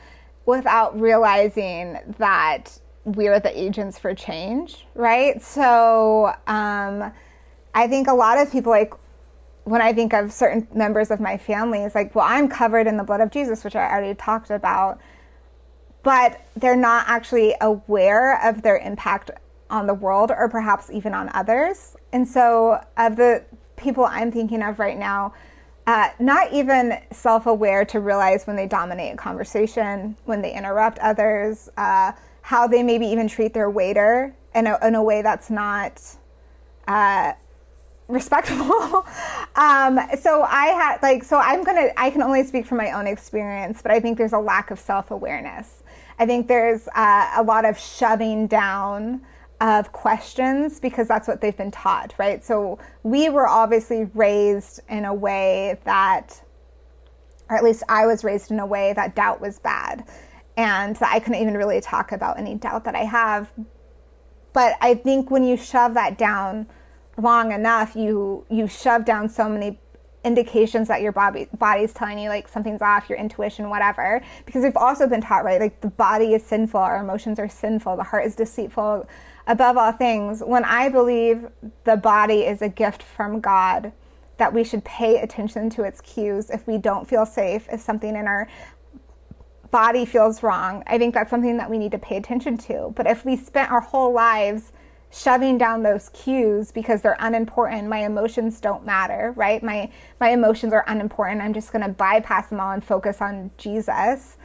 without 0.45 0.99
realizing 0.99 1.99
that 2.19 2.79
we're 3.07 3.39
the 3.39 3.59
agents 3.59 3.99
for 3.99 4.15
change, 4.15 4.85
right? 4.95 5.41
So 5.41 6.35
um, 6.47 7.13
I 7.75 7.87
think 7.87 8.09
a 8.09 8.15
lot 8.15 8.39
of 8.39 8.51
people, 8.51 8.71
like, 8.71 8.93
when 9.63 9.81
I 9.81 9.93
think 9.93 10.13
of 10.13 10.33
certain 10.33 10.67
members 10.75 11.11
of 11.11 11.21
my 11.21 11.39
family, 11.39 11.85
it's 11.85 11.95
like, 11.95 12.15
well, 12.15 12.27
I'm 12.29 12.49
covered 12.49 12.87
in 12.87 12.97
the 12.97 13.05
blood 13.05 13.21
of 13.21 13.31
Jesus, 13.31 13.65
which 13.65 13.77
I 13.77 13.89
already 13.89 14.15
talked 14.15 14.51
about, 14.51 15.01
but 16.03 16.45
they're 16.57 16.77
not 16.77 17.07
actually 17.09 17.55
aware 17.61 18.45
of 18.49 18.63
their 18.63 18.79
impact 18.79 19.31
on 19.71 19.87
the 19.87 19.95
world 19.95 20.31
or 20.37 20.49
perhaps 20.49 20.91
even 20.91 21.15
on 21.15 21.31
others. 21.33 21.97
And 22.13 22.27
so, 22.27 22.81
of 22.97 23.17
the 23.17 23.45
people 23.77 24.05
I'm 24.05 24.33
thinking 24.33 24.63
of 24.63 24.79
right 24.79 24.99
now, 24.99 25.35
uh, 25.87 26.11
not 26.19 26.53
even 26.53 26.99
self 27.13 27.47
aware 27.47 27.85
to 27.85 28.01
realize 28.01 28.47
when 28.47 28.57
they 28.57 28.67
dominate 28.67 29.15
a 29.15 29.17
conversation, 29.17 30.17
when 30.25 30.43
they 30.43 30.53
interrupt 30.53 30.99
others, 30.99 31.69
uh, 31.77 32.13
how 32.47 32.69
they 32.69 32.81
maybe 32.81 33.05
even 33.07 33.27
treat 33.27 33.53
their 33.53 33.69
waiter 33.69 34.33
in 34.55 34.69
a, 34.69 34.79
in 34.87 34.95
a 34.95 35.03
way 35.03 35.21
that's 35.21 35.51
not 35.51 36.01
uh, 36.87 37.33
respectful. 38.07 38.57
um, 39.57 39.99
so 40.17 40.43
I 40.43 40.67
had 40.67 40.99
like, 41.03 41.25
so 41.25 41.39
I'm 41.39 41.65
gonna, 41.65 41.89
I 41.97 42.09
can 42.09 42.23
only 42.23 42.45
speak 42.45 42.65
from 42.65 42.79
my 42.79 42.93
own 42.93 43.09
experience, 43.09 43.83
but 43.83 43.91
I 43.91 43.99
think 43.99 44.17
there's 44.17 44.33
a 44.33 44.39
lack 44.39 44.71
of 44.71 44.79
self 44.79 45.11
awareness. 45.11 45.83
I 46.21 46.27
think 46.27 46.47
there's 46.47 46.87
uh, 46.95 47.33
a 47.35 47.43
lot 47.43 47.65
of 47.65 47.77
shoving 47.77 48.47
down 48.47 49.23
of 49.61 49.91
questions 49.91 50.79
because 50.79 51.09
that's 51.09 51.27
what 51.27 51.41
they've 51.41 51.57
been 51.57 51.73
taught, 51.73 52.15
right? 52.17 52.45
So 52.45 52.79
we 53.03 53.29
were 53.29 53.49
obviously 53.49 54.05
raised 54.15 54.83
in 54.89 55.05
a 55.05 55.13
way 55.13 55.81
that, 55.83 56.41
or 57.51 57.57
at 57.57 57.65
least 57.65 57.83
I 57.89 58.07
was 58.07 58.23
raised 58.23 58.53
in 58.53 58.61
a 58.61 58.67
way 58.67 58.93
that 58.93 59.17
doubt 59.17 59.41
was 59.41 59.59
bad. 59.59 60.05
And 60.57 60.97
that 60.97 61.13
I 61.13 61.21
couldn't 61.21 61.41
even 61.41 61.55
really 61.55 61.81
talk 61.81 62.13
about 62.13 62.39
any 62.39 62.55
doubt 62.55 62.85
that 62.85 62.95
I 62.95 63.05
have. 63.05 63.51
But 64.53 64.77
I 64.81 64.95
think 64.95 65.31
when 65.31 65.45
you 65.45 65.57
shove 65.57 65.95
that 65.95 66.17
down 66.17 66.67
long 67.19 67.53
enough, 67.53 67.95
you 67.95 68.47
you 68.49 68.67
shove 68.67 69.05
down 69.05 69.29
so 69.29 69.49
many 69.49 69.79
indications 70.25 70.89
that 70.89 71.03
your 71.03 71.13
body 71.13 71.47
body's 71.57 71.93
telling 71.93 72.19
you 72.19 72.29
like 72.29 72.49
something's 72.49 72.83
off, 72.83 73.09
your 73.09 73.19
intuition, 73.19 73.71
whatever. 73.71 74.21
Because 74.45 74.65
we've 74.65 74.77
also 74.77 75.07
been 75.07 75.21
taught, 75.21 75.45
right? 75.45 75.61
Like 75.61 75.81
the 75.81 75.89
body 75.89 76.35
is 76.35 76.43
sinful, 76.43 76.81
our 76.81 76.97
emotions 77.03 77.39
are 77.39 77.49
sinful, 77.49 77.97
the 77.97 78.03
heart 78.03 78.27
is 78.27 78.35
deceitful 78.35 79.09
above 79.47 79.77
all 79.77 79.93
things. 79.93 80.43
When 80.45 80.65
I 80.65 80.89
believe 80.89 81.47
the 81.85 81.97
body 81.97 82.41
is 82.41 82.61
a 82.61 82.69
gift 82.69 83.03
from 83.03 83.41
God, 83.41 83.93
that 84.39 84.53
we 84.53 84.65
should 84.65 84.85
pay 84.85 85.21
attention 85.21 85.71
to 85.71 85.85
its 85.85 86.01
cues 86.01 86.51
if 86.51 86.67
we 86.67 86.77
don't 86.77 87.09
feel 87.09 87.25
safe, 87.25 87.67
if 87.71 87.81
something 87.81 88.17
in 88.17 88.27
our 88.27 88.49
body 89.71 90.05
feels 90.05 90.43
wrong, 90.43 90.83
I 90.87 90.99
think 90.99 91.15
that's 91.15 91.31
something 91.31 91.57
that 91.57 91.71
we 91.71 91.79
need 91.79 91.93
to 91.93 91.99
pay 91.99 92.17
attention 92.17 92.57
to. 92.59 92.93
But 92.95 93.07
if 93.07 93.25
we 93.25 93.37
spent 93.37 93.71
our 93.71 93.81
whole 93.81 94.13
lives 94.13 94.73
shoving 95.11 95.57
down 95.57 95.83
those 95.83 96.11
cues 96.11 96.73
because 96.73 97.03
they're 97.03 97.17
unimportant, 97.21 97.89
my 97.89 98.05
emotions 98.05 98.61
don't 98.61 98.85
matter, 98.85 99.33
right? 99.37 99.63
My 99.63 99.91
my 100.21 100.31
emotions 100.31 100.73
are 100.73 100.85
unimportant. 100.87 101.41
I'm 101.41 101.55
just 101.55 101.73
going 101.73 101.85
to 101.85 101.93
bypass 101.93 102.49
them 102.49 102.61
all 102.61 102.73
and 102.73 102.85
focus 102.85 103.21
on 103.21 103.51
Jesus. 103.57 104.37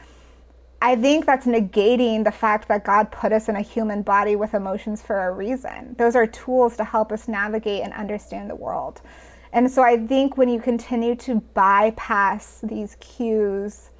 I 0.80 0.96
think 0.96 1.26
that's 1.26 1.46
negating 1.46 2.24
the 2.24 2.32
fact 2.32 2.66
that 2.66 2.84
God 2.84 3.12
put 3.12 3.32
us 3.32 3.48
in 3.48 3.54
a 3.54 3.62
human 3.62 4.02
body 4.02 4.34
with 4.34 4.52
emotions 4.52 5.00
for 5.00 5.28
a 5.28 5.30
reason. 5.30 5.94
Those 5.96 6.16
are 6.16 6.26
tools 6.26 6.76
to 6.78 6.84
help 6.84 7.12
us 7.12 7.28
navigate 7.28 7.84
and 7.84 7.92
understand 7.92 8.50
the 8.50 8.56
world. 8.56 9.00
And 9.52 9.70
so 9.70 9.82
I 9.82 9.96
think 9.96 10.36
when 10.36 10.48
you 10.48 10.60
continue 10.60 11.14
to 11.16 11.36
bypass 11.54 12.58
these 12.64 12.96
cues, 12.98 13.90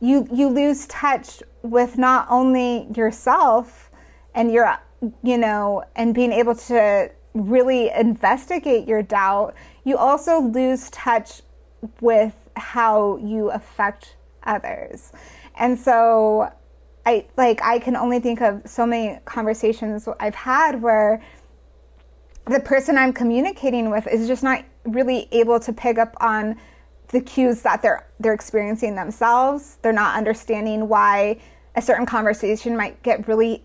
you 0.00 0.26
you 0.32 0.48
lose 0.48 0.86
touch 0.86 1.42
with 1.62 1.98
not 1.98 2.26
only 2.30 2.86
yourself 2.96 3.90
and 4.34 4.50
your 4.50 4.76
you 5.22 5.38
know 5.38 5.84
and 5.96 6.14
being 6.14 6.32
able 6.32 6.54
to 6.54 7.10
really 7.34 7.90
investigate 7.90 8.88
your 8.88 9.02
doubt 9.02 9.54
you 9.84 9.96
also 9.96 10.40
lose 10.40 10.90
touch 10.90 11.42
with 12.00 12.34
how 12.56 13.16
you 13.16 13.50
affect 13.50 14.16
others. 14.42 15.12
And 15.56 15.78
so 15.78 16.52
i 17.06 17.24
like 17.38 17.62
i 17.62 17.78
can 17.78 17.96
only 17.96 18.20
think 18.20 18.42
of 18.42 18.60
so 18.66 18.84
many 18.84 19.18
conversations 19.24 20.06
i've 20.20 20.34
had 20.34 20.82
where 20.82 21.22
the 22.44 22.60
person 22.60 22.98
i'm 22.98 23.10
communicating 23.12 23.88
with 23.88 24.06
is 24.06 24.26
just 24.26 24.42
not 24.42 24.62
really 24.84 25.26
able 25.32 25.58
to 25.58 25.72
pick 25.72 25.96
up 25.96 26.14
on 26.20 26.54
the 27.10 27.20
cues 27.20 27.62
that 27.62 27.82
they're 27.82 28.06
they're 28.18 28.32
experiencing 28.32 28.94
themselves. 28.94 29.78
They're 29.82 29.92
not 29.92 30.16
understanding 30.16 30.88
why 30.88 31.40
a 31.76 31.82
certain 31.82 32.06
conversation 32.06 32.76
might 32.76 33.02
get 33.02 33.26
really 33.28 33.62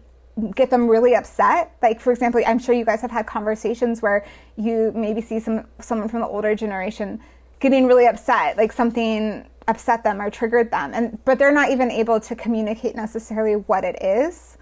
get 0.56 0.70
them 0.70 0.88
really 0.88 1.16
upset. 1.16 1.76
Like 1.82 2.00
for 2.00 2.12
example, 2.12 2.42
I'm 2.46 2.60
sure 2.60 2.76
you 2.76 2.86
guys 2.86 3.02
have 3.02 3.12
had 3.12 3.26
conversations 3.26 4.02
where 4.02 4.26
you 4.58 4.92
maybe 4.96 5.22
see 5.22 5.40
some 5.40 5.66
someone 5.80 6.10
from 6.10 6.22
the 6.22 6.28
older 6.28 6.56
generation 6.56 7.20
getting 7.60 7.88
really 7.88 8.08
upset, 8.08 8.58
like 8.58 8.72
something 8.72 9.48
upset 9.68 10.04
them 10.04 10.22
or 10.22 10.30
triggered 10.30 10.72
them, 10.72 10.92
and 10.94 11.24
but 11.26 11.40
they're 11.40 11.52
not 11.52 11.70
even 11.70 11.92
able 11.92 12.20
to 12.20 12.36
communicate 12.36 12.96
necessarily 12.96 13.56
what 13.56 13.84
it 13.84 14.02
is, 14.04 14.58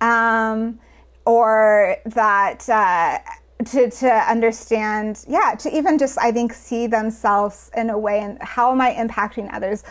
um, 0.00 0.78
or 1.24 1.96
that. 2.04 2.68
Uh, 2.68 3.18
to 3.64 3.90
to 3.90 4.06
understand 4.06 5.24
yeah 5.26 5.54
to 5.54 5.74
even 5.74 5.96
just 5.98 6.18
i 6.18 6.30
think 6.30 6.52
see 6.52 6.86
themselves 6.86 7.70
in 7.74 7.88
a 7.90 7.98
way 7.98 8.20
and 8.20 8.40
how 8.42 8.70
am 8.70 8.80
i 8.80 8.92
impacting 8.94 9.52
others? 9.52 9.82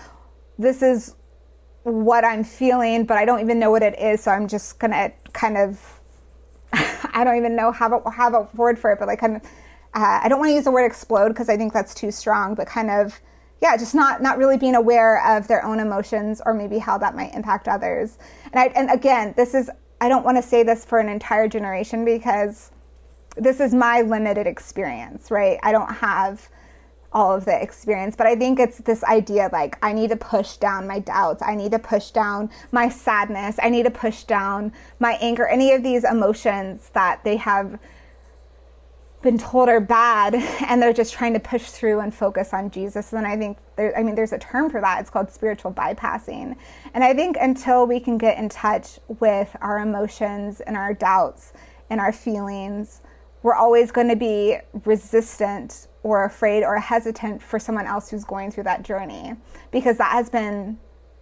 This 0.57 0.81
is 0.81 1.15
what 1.83 2.23
i'm 2.23 2.43
feeling 2.43 3.05
but 3.05 3.17
i 3.17 3.25
don't 3.25 3.41
even 3.41 3.59
know 3.59 3.69
what 3.71 3.83
it 3.83 3.99
is 3.99 4.23
so 4.23 4.31
i'm 4.31 4.47
just 4.47 4.79
gonna 4.79 5.11
kind 5.33 5.57
of 5.57 5.99
i 6.73 7.23
don't 7.23 7.37
even 7.37 7.55
know 7.55 7.71
have 7.71 7.91
a 7.91 8.09
have 8.09 8.33
a 8.33 8.47
word 8.55 8.79
for 8.79 8.91
it 8.91 8.99
but 8.99 9.07
like 9.07 9.19
kind 9.19 9.35
of 9.35 9.41
uh, 9.93 10.19
i 10.23 10.27
don't 10.27 10.39
want 10.39 10.49
to 10.49 10.53
use 10.55 10.63
the 10.63 10.71
word 10.71 10.85
explode 10.85 11.29
because 11.29 11.49
i 11.49 11.57
think 11.57 11.73
that's 11.73 11.93
too 11.93 12.11
strong 12.11 12.55
but 12.55 12.65
kind 12.67 12.89
of 12.89 13.19
yeah 13.61 13.77
just 13.77 13.95
not 13.95 14.21
not 14.21 14.37
really 14.37 14.57
being 14.57 14.75
aware 14.75 15.25
of 15.37 15.47
their 15.47 15.63
own 15.65 15.79
emotions 15.79 16.41
or 16.45 16.53
maybe 16.53 16.77
how 16.77 16.97
that 16.97 17.15
might 17.15 17.33
impact 17.33 17.67
others. 17.67 18.17
And 18.51 18.59
i 18.59 18.65
and 18.75 18.89
again 18.89 19.33
this 19.37 19.53
is 19.53 19.69
i 20.01 20.09
don't 20.09 20.25
want 20.25 20.37
to 20.37 20.43
say 20.43 20.63
this 20.63 20.85
for 20.85 20.99
an 20.99 21.09
entire 21.09 21.47
generation 21.47 22.05
because 22.05 22.71
this 23.35 23.59
is 23.59 23.73
my 23.73 24.01
limited 24.01 24.47
experience, 24.47 25.31
right? 25.31 25.59
I 25.63 25.71
don't 25.71 25.91
have 25.91 26.49
all 27.11 27.33
of 27.33 27.45
the 27.45 27.61
experience, 27.61 28.15
but 28.15 28.27
I 28.27 28.35
think 28.35 28.59
it's 28.59 28.79
this 28.79 29.03
idea 29.05 29.49
like 29.53 29.77
I 29.81 29.93
need 29.93 30.09
to 30.09 30.17
push 30.17 30.57
down 30.57 30.85
my 30.87 30.99
doubts, 30.99 31.41
I 31.41 31.55
need 31.55 31.71
to 31.71 31.79
push 31.79 32.11
down 32.11 32.49
my 32.71 32.89
sadness, 32.89 33.57
I 33.61 33.69
need 33.69 33.83
to 33.83 33.91
push 33.91 34.23
down 34.23 34.73
my 34.99 35.13
anger, 35.21 35.47
any 35.47 35.71
of 35.71 35.81
these 35.81 36.03
emotions 36.03 36.89
that 36.93 37.23
they 37.23 37.37
have 37.37 37.79
been 39.25 39.37
told 39.37 39.69
are 39.69 39.79
bad 39.79 40.35
and 40.67 40.81
they're 40.81 40.93
just 40.93 41.13
trying 41.13 41.33
to 41.33 41.39
push 41.39 41.63
through 41.63 41.99
and 41.99 42.13
focus 42.13 42.53
on 42.53 42.69
Jesus. 42.69 43.11
And 43.11 43.25
I 43.25 43.35
think 43.37 43.57
there, 43.75 43.97
I 43.97 44.03
mean, 44.03 44.15
there's 44.15 44.33
a 44.33 44.37
term 44.37 44.69
for 44.69 44.79
that. 44.79 45.01
It's 45.01 45.09
called 45.09 45.31
spiritual 45.31 45.73
bypassing. 45.73 46.55
And 46.93 47.03
I 47.03 47.13
think 47.13 47.35
until 47.41 47.87
we 47.87 47.99
can 47.99 48.17
get 48.17 48.37
in 48.37 48.49
touch 48.49 48.99
with 49.07 49.55
our 49.61 49.79
emotions 49.79 50.61
and 50.61 50.77
our 50.77 50.93
doubts 50.93 51.53
and 51.89 51.99
our 51.99 52.13
feelings, 52.13 53.01
we're 53.45 53.53
always 53.53 53.91
going 53.91 54.07
to 54.07 54.15
be 54.15 54.57
resistant 54.85 55.87
or 56.01 56.25
afraid 56.25 56.63
or 56.63 56.79
hesitant 56.79 57.39
for 57.39 57.59
someone 57.59 57.85
else 57.85 58.09
who's 58.09 58.23
going 58.23 58.49
through 58.49 58.63
that 58.63 58.81
journey. 58.81 59.35
Because 59.69 59.99
that 59.99 60.13
has 60.13 60.31
been 60.31 60.79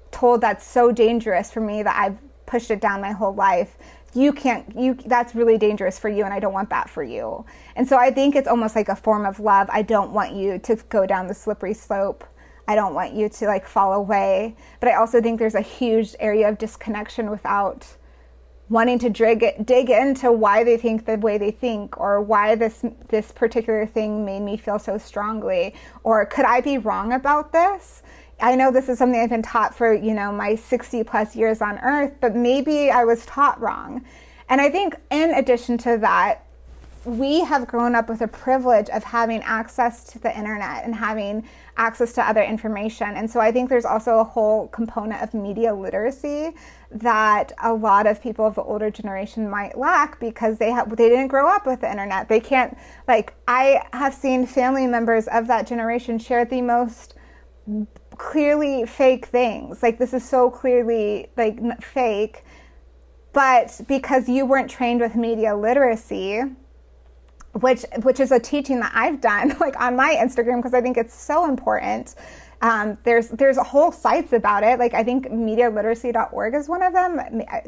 told 0.10 0.40
that's 0.40 0.66
so 0.66 0.90
dangerous 0.90 1.52
for 1.52 1.60
me 1.60 1.84
that 1.84 1.94
I've 2.00 2.18
pushed 2.46 2.72
it 2.72 2.80
down 2.80 3.02
my 3.02 3.12
whole 3.12 3.36
life. 3.36 3.78
You 4.14 4.32
can't 4.32 4.74
you 4.74 4.94
that's 4.94 5.36
really 5.36 5.58
dangerous 5.58 6.00
for 6.00 6.08
you 6.08 6.24
and 6.24 6.34
i 6.34 6.40
don't 6.40 6.54
want 6.54 6.70
that 6.70 6.90
for 6.90 7.04
you. 7.04 7.46
And 7.76 7.86
so 7.86 7.98
i 7.98 8.10
think 8.10 8.38
it's 8.38 8.48
almost 8.48 8.74
like 8.74 8.88
a 8.88 8.96
form 8.96 9.26
of 9.26 9.42
love. 9.42 9.68
I 9.70 9.82
don't 9.82 10.12
want 10.12 10.34
you 10.34 10.60
to 10.60 10.78
go 10.88 11.06
down 11.06 11.28
the 11.28 11.34
slippery 11.34 11.74
slope. 11.74 12.24
I 12.70 12.76
don't 12.76 12.94
want 12.94 13.14
you 13.14 13.28
to 13.28 13.48
like 13.48 13.68
fall 13.68 13.92
away. 13.92 14.56
But 14.80 14.88
i 14.88 14.94
also 14.96 15.22
think 15.22 15.40
there's 15.40 15.56
a 15.56 15.62
huge 15.62 16.16
area 16.22 16.48
of 16.48 16.58
disconnection 16.58 17.30
without 17.30 17.98
wanting 18.74 18.98
to 19.00 19.10
dig, 19.10 19.66
dig 19.66 19.90
into 19.90 20.32
why 20.32 20.64
they 20.64 20.78
think 20.78 21.06
the 21.06 21.16
way 21.18 21.38
they 21.38 21.52
think 21.52 21.98
or 22.00 22.20
why 22.22 22.56
this 22.56 22.84
this 23.10 23.32
particular 23.32 23.86
thing 23.86 24.26
made 24.26 24.42
me 24.42 24.58
feel 24.58 24.80
so 24.80 24.98
strongly 24.98 25.76
or 26.04 26.26
could 26.26 26.46
i 26.46 26.60
be 26.60 26.78
wrong 26.80 27.14
about 27.14 27.52
this 27.52 28.02
I 28.40 28.56
know 28.56 28.72
this 28.72 28.90
is 28.90 28.98
something 28.98 29.20
I've 29.20 29.30
been 29.30 29.42
taught 29.42 29.74
for, 29.74 29.94
you 29.94 30.14
know, 30.14 30.30
my 30.32 30.56
60 30.56 31.04
plus 31.06 31.34
years 31.34 31.62
on 31.62 31.80
earth, 31.80 32.14
but 32.20 32.36
maybe 32.36 32.90
I 32.90 33.06
was 33.06 33.26
taught 33.26 33.62
wrong. 33.62 34.04
And 34.50 34.60
I 34.60 34.70
think 34.70 34.96
in 35.12 35.34
addition 35.34 35.78
to 35.80 35.98
that, 36.00 36.46
we 37.06 37.42
have 37.42 37.68
grown 37.68 37.96
up 37.96 38.10
with 38.10 38.22
a 38.22 38.28
privilege 38.28 38.90
of 38.90 39.04
having 39.04 39.42
access 39.44 40.04
to 40.06 40.20
the 40.20 40.36
internet 40.38 40.84
and 40.84 40.96
having 40.96 41.48
access 41.78 42.14
to 42.14 42.22
other 42.22 42.44
information. 42.44 43.16
And 43.16 43.30
so 43.30 43.40
I 43.40 43.52
think 43.52 43.70
there's 43.70 43.86
also 43.86 44.20
a 44.20 44.24
whole 44.24 44.68
component 44.68 45.22
of 45.22 45.34
media 45.34 45.74
literacy 45.74 46.52
that 46.92 47.52
a 47.64 47.74
lot 47.74 48.06
of 48.06 48.22
people 48.22 48.46
of 48.46 48.56
the 48.56 48.62
older 48.62 48.92
generation 48.92 49.50
might 49.50 49.78
lack 49.78 50.20
because 50.20 50.60
they 50.60 50.72
have 50.72 50.96
they 50.96 51.10
didn't 51.10 51.30
grow 51.30 51.48
up 51.48 51.66
with 51.66 51.82
the 51.82 51.90
internet. 51.90 52.30
They 52.30 52.40
can't 52.40 52.78
like 53.08 53.34
I 53.48 53.82
have 53.94 54.14
seen 54.14 54.46
family 54.46 54.86
members 54.86 55.28
of 55.28 55.48
that 55.48 55.66
generation 55.66 56.20
share 56.20 56.46
the 56.46 56.62
most 56.62 57.16
clearly 58.18 58.86
fake 58.86 59.26
things. 59.26 59.82
Like 59.82 59.98
this 59.98 60.14
is 60.14 60.28
so 60.28 60.50
clearly 60.50 61.30
like 61.38 61.60
fake. 61.84 62.44
But 63.32 63.82
because 63.88 64.30
you 64.30 64.46
weren't 64.46 64.70
trained 64.70 65.02
with 65.02 65.16
media 65.16 65.56
literacy, 65.56 66.44
which 67.54 67.86
which 68.02 68.20
is 68.20 68.32
a 68.32 68.40
teaching 68.40 68.80
that 68.80 68.92
I've 68.96 69.22
done 69.22 69.56
like 69.60 69.80
on 69.80 69.96
my 69.96 70.16
Instagram 70.16 70.58
because 70.58 70.74
I 70.74 70.82
think 70.82 70.98
it's 70.98 71.14
so 71.14 71.46
important. 71.46 72.16
Um, 72.62 72.98
there's 73.04 73.30
there's 73.30 73.58
whole 73.58 73.92
sites 73.92 74.34
about 74.34 74.64
it. 74.64 74.80
Like 74.80 74.94
I 74.94 75.04
think 75.04 75.28
medialiteracy.org 75.28 76.56
is 76.56 76.70
one 76.70 76.82
of 76.82 76.94
them. 76.94 77.20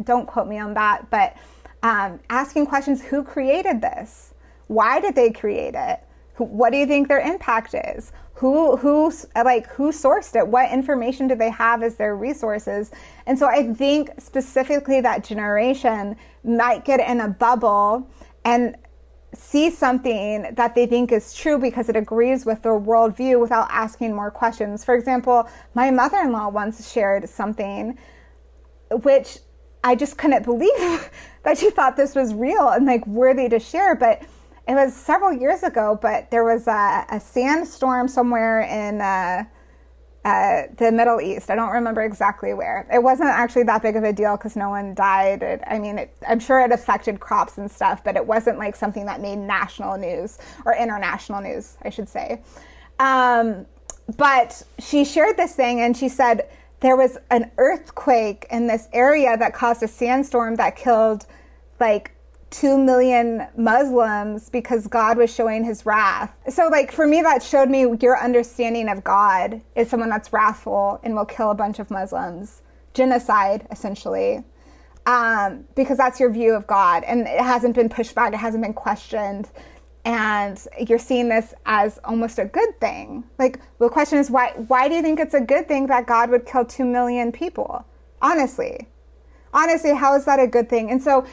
Don't 0.04 0.26
quote 0.26 0.48
me 0.48 0.58
on 0.58 0.74
that, 0.76 1.10
but 1.10 1.36
um, 1.84 2.20
asking 2.30 2.68
questions: 2.68 3.04
Who 3.04 3.24
created 3.24 3.82
this? 3.82 4.34
Why 4.68 5.00
did 5.00 5.16
they 5.16 5.32
create 5.32 5.76
it? 5.76 6.02
What 6.38 6.72
do 6.72 6.78
you 6.78 6.86
think 6.86 7.08
their 7.08 7.20
impact 7.20 7.74
is? 7.76 8.12
who 8.36 8.76
who 8.76 9.12
like 9.34 9.68
who 9.68 9.92
sourced 9.92 10.36
it 10.36 10.46
what 10.46 10.70
information 10.72 11.28
do 11.28 11.36
they 11.36 11.50
have 11.50 11.82
as 11.82 11.96
their 11.96 12.16
resources 12.16 12.92
and 13.26 13.40
so 13.40 13.48
i 13.48 13.74
think 13.74 14.10
specifically 14.20 15.00
that 15.02 15.24
generation 15.24 16.16
might 16.44 16.84
get 16.84 17.00
in 17.00 17.22
a 17.22 17.28
bubble 17.30 18.08
and 18.44 18.76
see 19.36 19.70
something 19.70 20.54
that 20.54 20.76
they 20.76 20.86
think 20.86 21.12
is 21.12 21.34
true 21.34 21.58
because 21.58 21.90
it 21.90 21.96
agrees 21.96 22.46
with 22.46 22.62
their 22.62 22.80
worldview 22.80 23.40
without 23.40 23.68
asking 23.70 24.16
more 24.16 24.32
questions. 24.32 24.84
For 24.84 24.96
example 24.96 25.48
my 25.74 25.92
mother-in-law 25.92 26.50
once 26.50 26.92
shared 26.92 27.28
something 27.30 27.98
which 29.02 29.40
i 29.84 29.96
just 29.96 30.18
couldn't 30.18 30.44
believe 30.44 31.10
that 31.44 31.58
she 31.58 31.72
thought 31.72 31.98
this 31.98 32.14
was 32.14 32.34
real 32.34 32.70
and 32.70 32.86
like 32.86 33.06
worthy 33.08 33.50
to 33.50 33.60
share 33.60 33.96
but 33.96 34.22
it 34.68 34.74
was 34.74 34.96
several 34.96 35.32
years 35.32 35.64
ago, 35.64 35.98
but 36.02 36.32
there 36.32 36.44
was 36.44 36.68
a, 36.68 37.06
a 37.12 37.20
sandstorm 37.20 38.08
somewhere 38.08 38.62
in 38.62 39.00
uh, 39.00 39.44
uh, 40.26 40.64
the 40.78 40.92
Middle 40.92 41.22
East. 41.22 41.52
I 41.52 41.56
don't 41.56 41.70
remember 41.70 42.02
exactly 42.02 42.56
where. 42.56 42.88
It 42.92 43.04
wasn't 43.04 43.30
actually 43.30 43.62
that 43.64 43.84
big 43.84 43.96
of 43.96 44.04
a 44.04 44.12
deal 44.12 44.36
because 44.36 44.56
no 44.56 44.72
one 44.72 44.96
died. 44.96 45.44
It, 45.44 45.62
I 45.68 45.78
mean, 45.78 46.00
it, 46.00 46.16
I'm 46.28 46.40
sure 46.40 46.60
it 46.62 46.72
affected 46.72 47.20
crops 47.20 47.60
and 47.60 47.70
stuff, 47.70 48.04
but 48.04 48.16
it 48.16 48.26
wasn't 48.26 48.58
like 48.58 48.76
something 48.76 49.06
that 49.06 49.22
made 49.22 49.38
national 49.38 50.00
news 50.00 50.40
or 50.66 50.76
international 50.76 51.42
news, 51.42 51.78
I 51.84 51.92
should 51.92 52.10
say. 52.10 52.42
Um, 52.98 53.68
but 54.18 54.64
she 54.80 55.06
shared 55.06 55.38
this 55.38 55.54
thing 55.54 55.82
and 55.82 55.96
she 55.96 56.10
said 56.10 56.50
there 56.80 56.98
was 56.98 57.20
an 57.30 57.52
earthquake 57.60 58.48
in 58.50 58.66
this 58.66 58.88
area 58.94 59.38
that 59.38 59.54
caused 59.54 59.84
a 59.84 59.88
sandstorm 59.88 60.56
that 60.56 60.76
killed 60.76 61.28
like 61.80 62.15
2 62.60 62.78
million 62.78 63.48
Muslims 63.58 64.50
because 64.50 64.88
God 64.88 65.18
was 65.18 65.34
showing 65.34 65.66
his 65.66 65.86
wrath. 65.86 66.34
So, 66.48 66.68
like, 66.68 66.90
for 66.90 67.06
me, 67.06 67.22
that 67.22 67.44
showed 67.44 67.70
me 67.70 67.86
your 68.00 68.18
understanding 68.18 68.88
of 68.88 69.04
God 69.04 69.62
is 69.76 69.90
someone 69.90 70.10
that's 70.10 70.32
wrathful 70.32 71.02
and 71.04 71.16
will 71.16 71.26
kill 71.26 71.52
a 71.52 71.56
bunch 71.56 71.80
of 71.80 71.92
Muslims. 71.92 72.62
Genocide, 72.94 73.68
essentially. 73.72 74.44
Um, 75.06 75.66
because 75.76 75.98
that's 75.98 76.18
your 76.18 76.32
view 76.32 76.54
of 76.54 76.66
God. 76.66 77.04
And 77.04 77.28
it 77.28 77.42
hasn't 77.42 77.76
been 77.76 77.90
pushed 77.90 78.16
back, 78.16 78.34
it 78.34 78.38
hasn't 78.38 78.64
been 78.64 78.74
questioned. 78.74 79.50
And 80.06 80.58
you're 80.88 81.00
seeing 81.00 81.28
this 81.28 81.54
as 81.66 82.00
almost 82.06 82.40
a 82.40 82.46
good 82.46 82.80
thing. 82.80 83.26
Like, 83.38 83.60
the 83.80 83.90
question 83.90 84.18
is, 84.18 84.32
why, 84.32 84.54
why 84.68 84.88
do 84.88 84.96
you 84.96 85.02
think 85.02 85.20
it's 85.20 85.34
a 85.34 85.42
good 85.42 85.68
thing 85.68 85.88
that 85.88 86.06
God 86.06 86.30
would 86.30 86.46
kill 86.46 86.64
2 86.64 86.86
million 86.86 87.34
people? 87.34 87.86
Honestly. 88.22 88.88
Honestly, 89.54 89.94
how 89.94 90.16
is 90.16 90.24
that 90.26 90.40
a 90.40 90.48
good 90.48 90.70
thing? 90.70 90.90
And 90.90 91.04
so, 91.04 91.26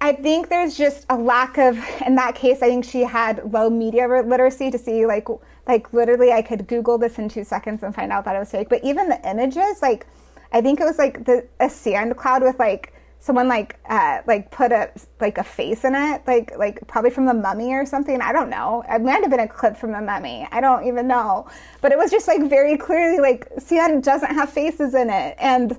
I 0.00 0.12
think 0.12 0.48
there's 0.48 0.76
just 0.76 1.06
a 1.10 1.16
lack 1.16 1.58
of, 1.58 1.76
in 2.06 2.14
that 2.14 2.34
case, 2.34 2.62
I 2.62 2.68
think 2.68 2.84
she 2.84 3.02
had 3.02 3.52
low 3.52 3.68
media 3.68 4.06
literacy 4.06 4.70
to 4.70 4.78
see, 4.78 5.06
like, 5.06 5.26
like 5.66 5.92
literally, 5.92 6.32
I 6.32 6.42
could 6.42 6.66
Google 6.68 6.98
this 6.98 7.18
in 7.18 7.28
two 7.28 7.44
seconds 7.44 7.82
and 7.82 7.94
find 7.94 8.12
out 8.12 8.24
that 8.24 8.36
it 8.36 8.38
was 8.38 8.50
fake. 8.50 8.68
But 8.68 8.84
even 8.84 9.08
the 9.08 9.20
images, 9.28 9.82
like, 9.82 10.06
I 10.52 10.60
think 10.60 10.80
it 10.80 10.84
was 10.84 10.98
like 10.98 11.24
the 11.24 11.46
a 11.60 11.68
sand 11.68 12.16
cloud 12.16 12.42
with 12.42 12.58
like 12.58 12.94
someone 13.20 13.48
like 13.48 13.78
uh, 13.88 14.22
like 14.26 14.50
put 14.50 14.72
a 14.72 14.90
like 15.20 15.36
a 15.38 15.44
face 15.44 15.84
in 15.84 15.94
it, 15.94 16.22
like 16.26 16.56
like 16.56 16.80
probably 16.86 17.10
from 17.10 17.26
the 17.26 17.34
Mummy 17.34 17.74
or 17.74 17.84
something. 17.84 18.20
I 18.20 18.32
don't 18.32 18.48
know. 18.48 18.82
It 18.88 19.02
might 19.02 19.20
have 19.20 19.30
been 19.30 19.40
a 19.40 19.48
clip 19.48 19.76
from 19.76 19.92
the 19.92 20.00
Mummy. 20.00 20.48
I 20.50 20.60
don't 20.60 20.86
even 20.86 21.06
know. 21.06 21.48
But 21.82 21.92
it 21.92 21.98
was 21.98 22.10
just 22.10 22.28
like 22.28 22.48
very 22.48 22.78
clearly 22.78 23.20
like 23.20 23.48
sand 23.58 24.02
doesn't 24.04 24.34
have 24.34 24.50
faces 24.50 24.94
in 24.94 25.10
it, 25.10 25.36
and 25.38 25.78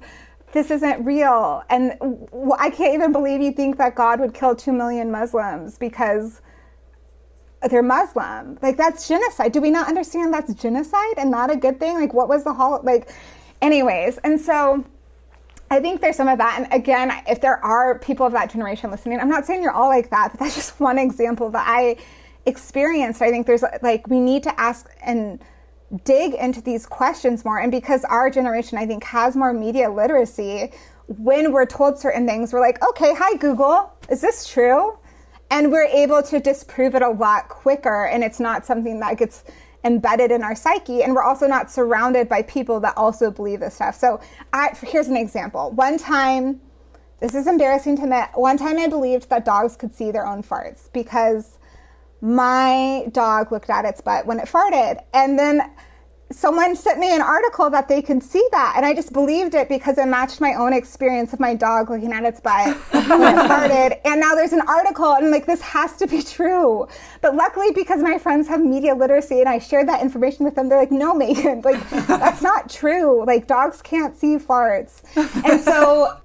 this 0.51 0.71
isn't 0.71 1.05
real. 1.05 1.63
And 1.69 1.93
I 2.57 2.69
can't 2.69 2.93
even 2.93 3.11
believe 3.11 3.41
you 3.41 3.51
think 3.51 3.77
that 3.77 3.95
God 3.95 4.19
would 4.19 4.33
kill 4.33 4.55
2 4.55 4.71
million 4.71 5.11
Muslims 5.11 5.77
because 5.77 6.41
they're 7.69 7.83
Muslim. 7.83 8.57
Like, 8.61 8.77
that's 8.77 9.07
genocide. 9.07 9.51
Do 9.51 9.61
we 9.61 9.69
not 9.69 9.87
understand 9.87 10.33
that's 10.33 10.53
genocide 10.53 11.15
and 11.17 11.29
not 11.29 11.51
a 11.51 11.55
good 11.55 11.79
thing? 11.79 11.95
Like, 11.95 12.13
what 12.13 12.29
was 12.29 12.43
the 12.43 12.53
whole, 12.53 12.79
like, 12.83 13.11
anyways. 13.61 14.17
And 14.19 14.39
so 14.39 14.83
I 15.71 15.79
think 15.79 16.01
there's 16.01 16.15
some 16.15 16.27
of 16.27 16.37
that. 16.37 16.59
And 16.59 16.73
again, 16.73 17.11
if 17.27 17.41
there 17.41 17.63
are 17.63 17.99
people 17.99 18.25
of 18.25 18.33
that 18.33 18.51
generation 18.51 18.91
listening, 18.91 19.19
I'm 19.19 19.29
not 19.29 19.45
saying 19.45 19.61
you're 19.61 19.71
all 19.71 19.89
like 19.89 20.09
that, 20.09 20.31
but 20.31 20.39
that's 20.39 20.55
just 20.55 20.79
one 20.79 20.97
example 20.97 21.49
that 21.51 21.65
I 21.67 21.97
experienced. 22.45 23.21
I 23.21 23.29
think 23.29 23.45
there's 23.45 23.63
like, 23.81 24.07
we 24.07 24.19
need 24.19 24.43
to 24.43 24.59
ask 24.59 24.89
and, 25.01 25.39
dig 26.03 26.33
into 26.33 26.61
these 26.61 26.85
questions 26.85 27.43
more. 27.43 27.59
And 27.59 27.71
because 27.71 28.03
our 28.05 28.29
generation, 28.29 28.77
I 28.77 28.85
think, 28.85 29.03
has 29.03 29.35
more 29.35 29.53
media 29.53 29.89
literacy, 29.89 30.71
when 31.07 31.51
we're 31.51 31.65
told 31.65 31.97
certain 31.97 32.27
things, 32.27 32.53
we're 32.53 32.59
like, 32.59 32.83
okay, 32.87 33.13
hi, 33.15 33.35
Google, 33.37 33.91
is 34.09 34.21
this 34.21 34.47
true? 34.47 34.97
And 35.51 35.71
we're 35.71 35.85
able 35.85 36.21
to 36.23 36.39
disprove 36.39 36.93
it 36.93 37.01
a 37.01 37.09
lot 37.09 37.49
quicker. 37.49 38.05
And 38.05 38.23
it's 38.23 38.39
not 38.39 38.65
something 38.65 38.99
that 38.99 39.17
gets 39.17 39.43
embedded 39.83 40.31
in 40.31 40.43
our 40.43 40.55
psyche. 40.55 41.01
And 41.03 41.15
we're 41.15 41.23
also 41.23 41.47
not 41.47 41.71
surrounded 41.71 42.29
by 42.29 42.43
people 42.43 42.79
that 42.81 42.95
also 42.97 43.31
believe 43.31 43.61
this 43.61 43.75
stuff. 43.75 43.95
So 43.95 44.19
I, 44.53 44.75
here's 44.83 45.07
an 45.07 45.17
example. 45.17 45.71
One 45.71 45.97
time, 45.97 46.61
this 47.19 47.33
is 47.33 47.47
embarrassing 47.47 47.97
to 47.97 48.03
admit, 48.03 48.29
one 48.35 48.57
time 48.57 48.77
I 48.77 48.87
believed 48.87 49.29
that 49.29 49.45
dogs 49.45 49.75
could 49.75 49.93
see 49.93 50.11
their 50.11 50.27
own 50.27 50.43
farts 50.43 50.91
because 50.93 51.58
my 52.21 53.05
dog 53.11 53.51
looked 53.51 53.69
at 53.69 53.85
its 53.85 54.01
butt 54.01 54.25
when 54.25 54.39
it 54.39 54.47
farted. 54.47 55.03
And 55.13 55.37
then 55.37 55.61
someone 56.31 56.75
sent 56.75 56.99
me 56.99 57.13
an 57.13 57.21
article 57.21 57.69
that 57.69 57.87
they 57.87 58.01
could 58.01 58.21
see 58.21 58.45
that 58.51 58.73
and 58.77 58.85
i 58.85 58.93
just 58.93 59.11
believed 59.11 59.55
it 59.55 59.67
because 59.67 59.97
it 59.97 60.05
matched 60.05 60.39
my 60.39 60.53
own 60.53 60.73
experience 60.73 61.33
of 61.33 61.39
my 61.39 61.55
dog 61.55 61.89
looking 61.89 62.13
at 62.13 62.23
its 62.23 62.39
butt 62.39 62.67
when 62.91 63.03
it 63.03 63.03
farted. 63.49 63.99
And 64.05 64.19
now 64.19 64.35
there's 64.35 64.53
an 64.53 64.61
article 64.67 65.11
and 65.13 65.25
I'm 65.25 65.31
like 65.31 65.47
this 65.47 65.61
has 65.61 65.97
to 65.97 66.07
be 66.07 66.21
true. 66.21 66.87
But 67.21 67.35
luckily 67.35 67.71
because 67.71 68.01
my 68.03 68.19
friends 68.19 68.47
have 68.47 68.61
media 68.63 68.93
literacy 68.93 69.39
and 69.39 69.49
i 69.49 69.57
shared 69.57 69.87
that 69.87 70.01
information 70.01 70.45
with 70.45 70.55
them 70.55 70.69
they're 70.69 70.77
like 70.77 70.91
no 70.91 71.15
megan 71.15 71.61
like 71.61 71.89
that's 71.89 72.41
not 72.41 72.69
true. 72.69 73.25
Like 73.25 73.47
dogs 73.47 73.81
can't 73.81 74.15
see 74.15 74.37
farts. 74.37 75.01
And 75.43 75.61
so 75.61 76.15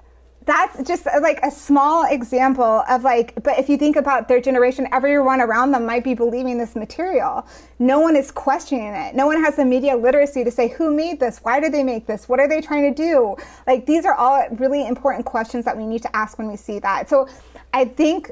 that's 0.47 0.87
just 0.87 1.07
uh, 1.07 1.21
like 1.23 1.41
a 1.43 1.51
small 1.51 2.05
example 2.05 2.85
of 2.89 3.03
like 3.03 3.35
but 3.43 3.59
if 3.59 3.69
you 3.69 3.77
think 3.77 3.97
about 3.97 4.29
their 4.29 4.41
generation 4.41 4.87
everyone 4.93 5.41
around 5.41 5.71
them 5.71 5.87
might 5.87 6.05
be 6.05 6.15
believing 6.15 6.59
this 6.59 6.77
material. 6.77 7.47
No 7.79 8.01
one 8.01 8.17
is 8.17 8.31
questioning 8.31 8.95
it. 8.95 9.15
No 9.15 9.27
one 9.27 9.43
has 9.43 9.57
the 9.57 9.65
media 9.65 9.97
literacy 9.97 10.45
to 10.45 10.51
say 10.51 10.69
who 10.69 10.95
made 10.95 11.19
this? 11.21 11.39
Why 11.39 11.61
did 11.61 11.73
they 11.73 11.83
make 11.83 12.07
this? 12.07 12.29
What 12.29 12.41
are 12.41 12.49
they 12.49 12.61
trying 12.61 12.95
to 12.95 13.03
do? 13.03 13.37
Like 13.67 13.87
these 13.87 14.05
are 14.05 14.15
all 14.15 14.47
really 14.53 14.87
important 14.87 15.25
questions 15.25 15.65
that 15.65 15.77
we 15.77 15.87
need 15.87 16.03
to 16.03 16.17
ask 16.17 16.39
when 16.39 16.49
we 16.49 16.57
see 16.57 16.79
that. 16.81 17.09
So 17.09 17.29
i 17.73 17.85
think 17.85 18.31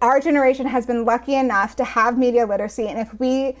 our 0.00 0.20
generation 0.20 0.66
has 0.66 0.86
been 0.86 1.04
lucky 1.04 1.34
enough 1.34 1.76
to 1.76 1.84
have 1.84 2.16
media 2.16 2.46
literacy 2.46 2.88
and 2.88 2.98
if 2.98 3.12
we 3.20 3.56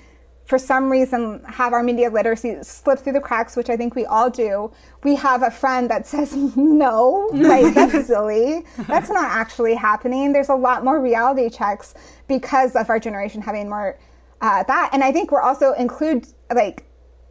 for 0.50 0.58
some 0.58 0.90
reason 0.90 1.40
have 1.44 1.72
our 1.72 1.80
media 1.80 2.10
literacy 2.10 2.56
slip 2.62 2.98
through 2.98 3.12
the 3.12 3.20
cracks, 3.20 3.56
which 3.56 3.70
I 3.70 3.76
think 3.76 3.94
we 3.94 4.04
all 4.04 4.28
do, 4.28 4.72
we 5.04 5.14
have 5.14 5.44
a 5.44 5.50
friend 5.50 5.88
that 5.90 6.08
says, 6.08 6.34
no, 6.56 7.30
like 7.32 7.72
that's 7.74 8.08
silly. 8.08 8.64
That's 8.88 9.10
not 9.10 9.30
actually 9.30 9.76
happening. 9.76 10.32
There's 10.32 10.48
a 10.48 10.56
lot 10.56 10.84
more 10.84 11.00
reality 11.00 11.48
checks 11.50 11.94
because 12.26 12.74
of 12.74 12.90
our 12.90 12.98
generation 12.98 13.40
having 13.40 13.68
more 13.68 13.96
uh, 14.40 14.64
that. 14.64 14.90
And 14.92 15.04
I 15.04 15.12
think 15.12 15.30
we're 15.30 15.40
also 15.40 15.72
include 15.74 16.26
like, 16.52 16.84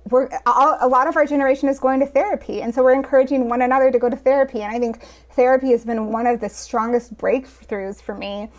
we're 0.10 0.30
all, 0.46 0.78
a 0.80 0.88
lot 0.88 1.08
of 1.08 1.18
our 1.18 1.26
generation 1.26 1.68
is 1.68 1.78
going 1.78 2.00
to 2.00 2.06
therapy 2.06 2.62
and 2.62 2.74
so 2.74 2.82
we're 2.82 2.94
encouraging 2.94 3.50
one 3.50 3.62
another 3.62 3.92
to 3.92 4.00
go 4.00 4.10
to 4.10 4.16
therapy 4.16 4.62
and 4.62 4.74
i 4.74 4.80
think 4.80 5.04
therapy 5.34 5.70
has 5.70 5.86
been 5.86 6.08
one 6.08 6.26
of 6.26 6.40
the 6.40 6.50
strongest 6.50 7.16
breakthroughs 7.18 8.02
for 8.02 8.16
me 8.16 8.50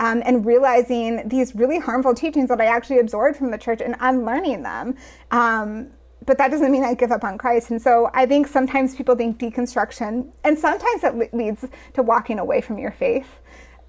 um, 0.00 0.22
and 0.24 0.46
realizing 0.46 1.28
these 1.28 1.54
really 1.54 1.78
harmful 1.78 2.14
teachings 2.14 2.48
that 2.48 2.60
I 2.60 2.64
actually 2.64 2.98
absorbed 2.98 3.36
from 3.36 3.50
the 3.50 3.58
church 3.58 3.82
and 3.82 3.94
unlearning 4.00 4.62
them. 4.62 4.96
Um, 5.30 5.90
but 6.24 6.38
that 6.38 6.50
doesn't 6.50 6.72
mean 6.72 6.84
I 6.84 6.94
give 6.94 7.12
up 7.12 7.22
on 7.22 7.36
Christ. 7.36 7.70
And 7.70 7.80
so 7.80 8.10
I 8.14 8.24
think 8.24 8.48
sometimes 8.48 8.96
people 8.96 9.14
think 9.14 9.38
deconstruction, 9.38 10.32
and 10.42 10.58
sometimes 10.58 11.04
it 11.04 11.34
leads 11.34 11.66
to 11.94 12.02
walking 12.02 12.38
away 12.38 12.62
from 12.62 12.78
your 12.78 12.92
faith. 12.92 13.28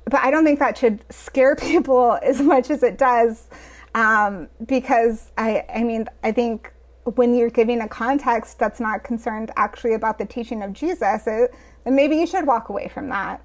But 0.06 0.20
I 0.22 0.32
don't 0.32 0.44
think 0.44 0.60
that 0.60 0.78
should 0.78 1.04
scare 1.10 1.56
people 1.58 2.20
as 2.22 2.42
much 2.42 2.70
as 2.70 2.84
it 2.84 2.98
does, 2.98 3.48
um, 3.96 4.50
because 4.66 5.32
I, 5.38 5.64
I 5.74 5.84
mean, 5.84 6.08
I 6.24 6.34
think 6.34 6.74
when 7.16 7.34
you're 7.34 7.50
giving 7.50 7.82
a 7.82 7.88
context 7.88 8.60
that's 8.60 8.80
not 8.80 9.04
concerned 9.04 9.52
actually 9.56 9.94
about 9.94 10.18
the 10.18 10.26
teaching 10.26 10.62
of 10.62 10.74
Jesus, 10.74 11.24
it, 11.26 11.54
then 11.86 11.96
maybe 11.96 12.18
you 12.18 12.28
should 12.28 12.46
walk 12.46 12.70
away 12.70 12.90
from 12.90 13.08
that 13.10 13.42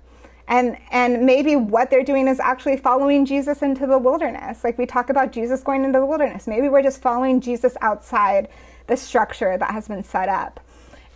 and 0.48 0.77
and 0.90 1.27
maybe 1.27 1.56
what 1.56 1.90
they're 1.90 2.05
doing 2.05 2.28
is 2.28 2.39
actually 2.39 2.77
following 2.77 3.24
Jesus 3.24 3.62
into 3.62 3.86
the 3.86 3.98
wilderness. 3.98 4.62
Like 4.62 4.78
we 4.78 4.86
talk 4.86 5.10
about 5.10 5.32
Jesus 5.32 5.62
going 5.62 5.85
into 5.85 5.98
the 5.98 6.06
wilderness. 6.06 6.47
Maybe 6.47 6.68
we're 6.68 6.82
just 6.82 7.02
following 7.02 7.40
Jesus 7.40 7.77
outside 7.81 8.48
the 8.86 8.97
structure 8.97 9.59
that 9.59 9.70
has 9.73 9.89
been 9.89 10.05
set 10.05 10.28
up. 10.28 10.60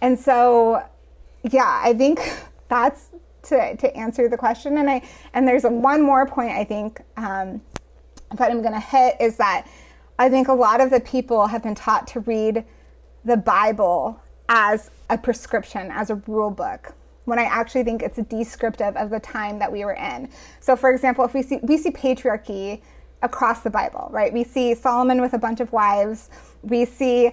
And 0.01 0.19
so 0.19 0.83
yeah, 1.43 1.81
I 1.83 1.95
think 1.95 2.21
that's 2.69 3.11
to 3.45 3.77
to 3.77 3.97
answer 3.97 4.29
the 4.29 4.37
question. 4.37 4.79
And 4.79 4.91
I 4.91 5.03
and 5.33 5.47
there's 5.47 5.63
one 5.63 6.03
more 6.03 6.27
point 6.27 6.51
I 6.51 6.65
think 6.65 7.01
um, 7.17 7.61
that 8.35 8.51
I'm 8.51 8.63
going 8.63 8.75
to 8.75 8.81
hit 8.81 9.17
is 9.21 9.37
that 9.37 9.69
I 10.19 10.29
think 10.29 10.49
a 10.49 10.53
lot 10.53 10.81
of 10.81 10.91
the 10.91 11.01
people 11.01 11.47
have 11.47 11.63
been 11.63 11.75
taught 11.75 12.07
to 12.09 12.21
read 12.21 12.65
the 13.25 13.37
Bible 13.37 14.21
as 14.49 14.91
a 15.09 15.17
prescription, 15.17 15.91
as 15.93 16.11
a 16.11 16.17
rule 16.27 16.51
book 16.51 16.95
when 17.31 17.39
I 17.39 17.45
actually 17.45 17.85
think 17.85 18.03
it's 18.03 18.19
descriptive 18.29 18.97
of 18.97 19.09
the 19.09 19.21
time 19.21 19.59
that 19.61 19.73
we 19.73 19.85
were 19.85 19.95
in. 19.95 20.29
So, 20.59 20.77
for 20.77 20.91
example, 20.93 21.25
if 21.25 21.33
we 21.33 21.43
see 21.43 21.61
we 21.63 21.79
see 21.79 21.91
patriarchy 21.91 22.83
across 23.23 23.61
the 23.61 23.71
Bible, 23.71 24.09
right? 24.13 24.33
We 24.33 24.45
see 24.45 24.75
Solomon 24.75 25.21
with 25.21 25.33
a 25.33 25.39
bunch 25.39 25.61
of 25.61 25.73
wives. 25.73 26.31
We 26.63 26.85
see, 26.85 27.33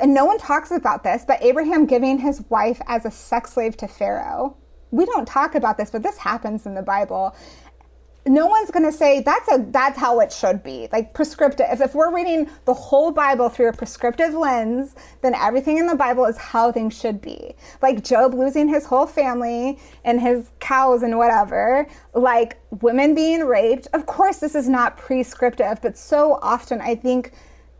and 0.00 0.14
no 0.14 0.24
one 0.24 0.38
talks 0.38 0.70
about 0.70 1.04
this, 1.04 1.24
but 1.26 1.42
Abraham 1.42 1.86
giving 1.86 2.18
his 2.18 2.42
wife 2.48 2.80
as 2.86 3.04
a 3.04 3.10
sex 3.10 3.52
slave 3.52 3.76
to 3.78 3.88
Pharaoh. 3.88 4.56
We 4.90 5.04
don't 5.06 5.26
talk 5.26 5.56
about 5.56 5.76
this, 5.76 5.90
but 5.90 6.02
this 6.02 6.16
happens 6.16 6.66
in 6.66 6.74
the 6.74 6.82
Bible 6.82 7.34
no 8.26 8.46
one's 8.46 8.70
going 8.70 8.84
to 8.84 8.92
say 8.92 9.20
that's 9.20 9.50
a 9.52 9.66
that's 9.70 9.98
how 9.98 10.20
it 10.20 10.32
should 10.32 10.62
be. 10.62 10.88
Like 10.92 11.12
prescriptive 11.12 11.66
if, 11.70 11.80
if 11.80 11.94
we're 11.94 12.14
reading 12.14 12.48
the 12.64 12.72
whole 12.72 13.10
bible 13.10 13.48
through 13.48 13.68
a 13.68 13.72
prescriptive 13.72 14.34
lens 14.34 14.94
then 15.20 15.34
everything 15.34 15.78
in 15.78 15.86
the 15.86 15.94
bible 15.94 16.24
is 16.24 16.36
how 16.38 16.72
things 16.72 16.98
should 16.98 17.20
be. 17.20 17.54
Like 17.82 18.02
job 18.02 18.34
losing 18.34 18.68
his 18.68 18.86
whole 18.86 19.06
family 19.06 19.78
and 20.04 20.20
his 20.20 20.50
cows 20.60 21.02
and 21.02 21.18
whatever 21.18 21.86
like 22.14 22.58
women 22.80 23.14
being 23.14 23.44
raped 23.44 23.88
of 23.92 24.06
course 24.06 24.38
this 24.38 24.54
is 24.54 24.68
not 24.68 24.96
prescriptive 24.96 25.80
but 25.82 25.96
so 25.98 26.38
often 26.40 26.80
i 26.80 26.94
think 26.94 27.32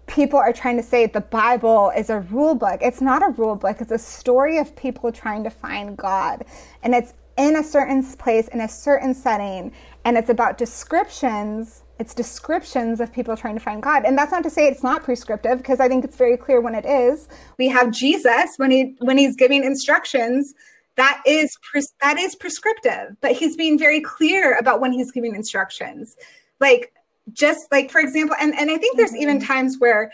people 0.07 0.39
are 0.39 0.53
trying 0.53 0.77
to 0.77 0.83
say 0.83 1.07
the 1.07 1.21
bible 1.21 1.91
is 1.97 2.11
a 2.11 2.21
rule 2.21 2.55
book. 2.55 2.79
It's 2.83 3.01
not 3.01 3.23
a 3.23 3.33
rule 3.33 3.57
book. 3.57 3.81
It's 3.81 3.91
a 3.91 3.99
story 3.99 4.59
of 4.59 4.77
people 4.77 5.11
trying 5.11 5.45
to 5.45 5.51
find 5.51 5.97
god. 5.97 6.45
And 6.83 6.95
it's 6.95 7.15
in 7.37 7.57
a 7.57 7.65
certain 7.65 8.03
place 8.17 8.49
in 8.49 8.61
a 8.61 8.69
certain 8.69 9.15
setting 9.15 9.73
and 10.05 10.17
it's 10.17 10.31
about 10.31 10.59
descriptions 10.59 11.83
it's 11.99 12.13
descriptions 12.13 13.01
of 13.01 13.13
people 13.13 13.37
trying 13.37 13.55
to 13.55 13.61
find 13.61 13.81
god. 13.83 14.05
And 14.05 14.19
that's 14.19 14.33
not 14.33 14.43
to 14.43 14.51
say 14.51 14.67
it's 14.67 14.83
not 14.83 15.05
prescriptive 15.05 15.59
because 15.59 15.81
i 15.81 15.89
think 15.89 16.05
it's 16.05 16.17
very 16.17 16.37
clear 16.37 16.61
when 16.61 16.75
it 16.75 16.85
is. 16.85 17.29
We 17.59 17.69
have 17.69 17.91
jesus 17.91 18.55
when 18.57 18.71
he 18.71 18.97
when 19.01 19.19
he's 19.19 19.37
giving 19.37 19.65
instructions 19.65 20.55
that 20.97 21.23
is 21.27 21.57
that 22.01 22.19
is 22.19 22.35
prescriptive 22.37 23.17
but 23.21 23.33
he's 23.33 23.57
being 23.57 23.79
very 23.79 24.01
clear 24.01 24.57
about 24.59 24.81
when 24.81 24.93
he's 24.93 25.11
giving 25.13 25.35
instructions. 25.35 26.17
Like 26.61 26.93
just 27.33 27.61
like 27.73 27.91
for 27.91 28.01
example 28.01 28.37
and, 28.39 28.55
and 28.55 28.71
i 28.71 28.77
think 28.77 28.99
there's 28.99 29.13
mm-hmm. 29.13 29.23
even 29.23 29.41
times 29.41 29.77
where 29.79 30.13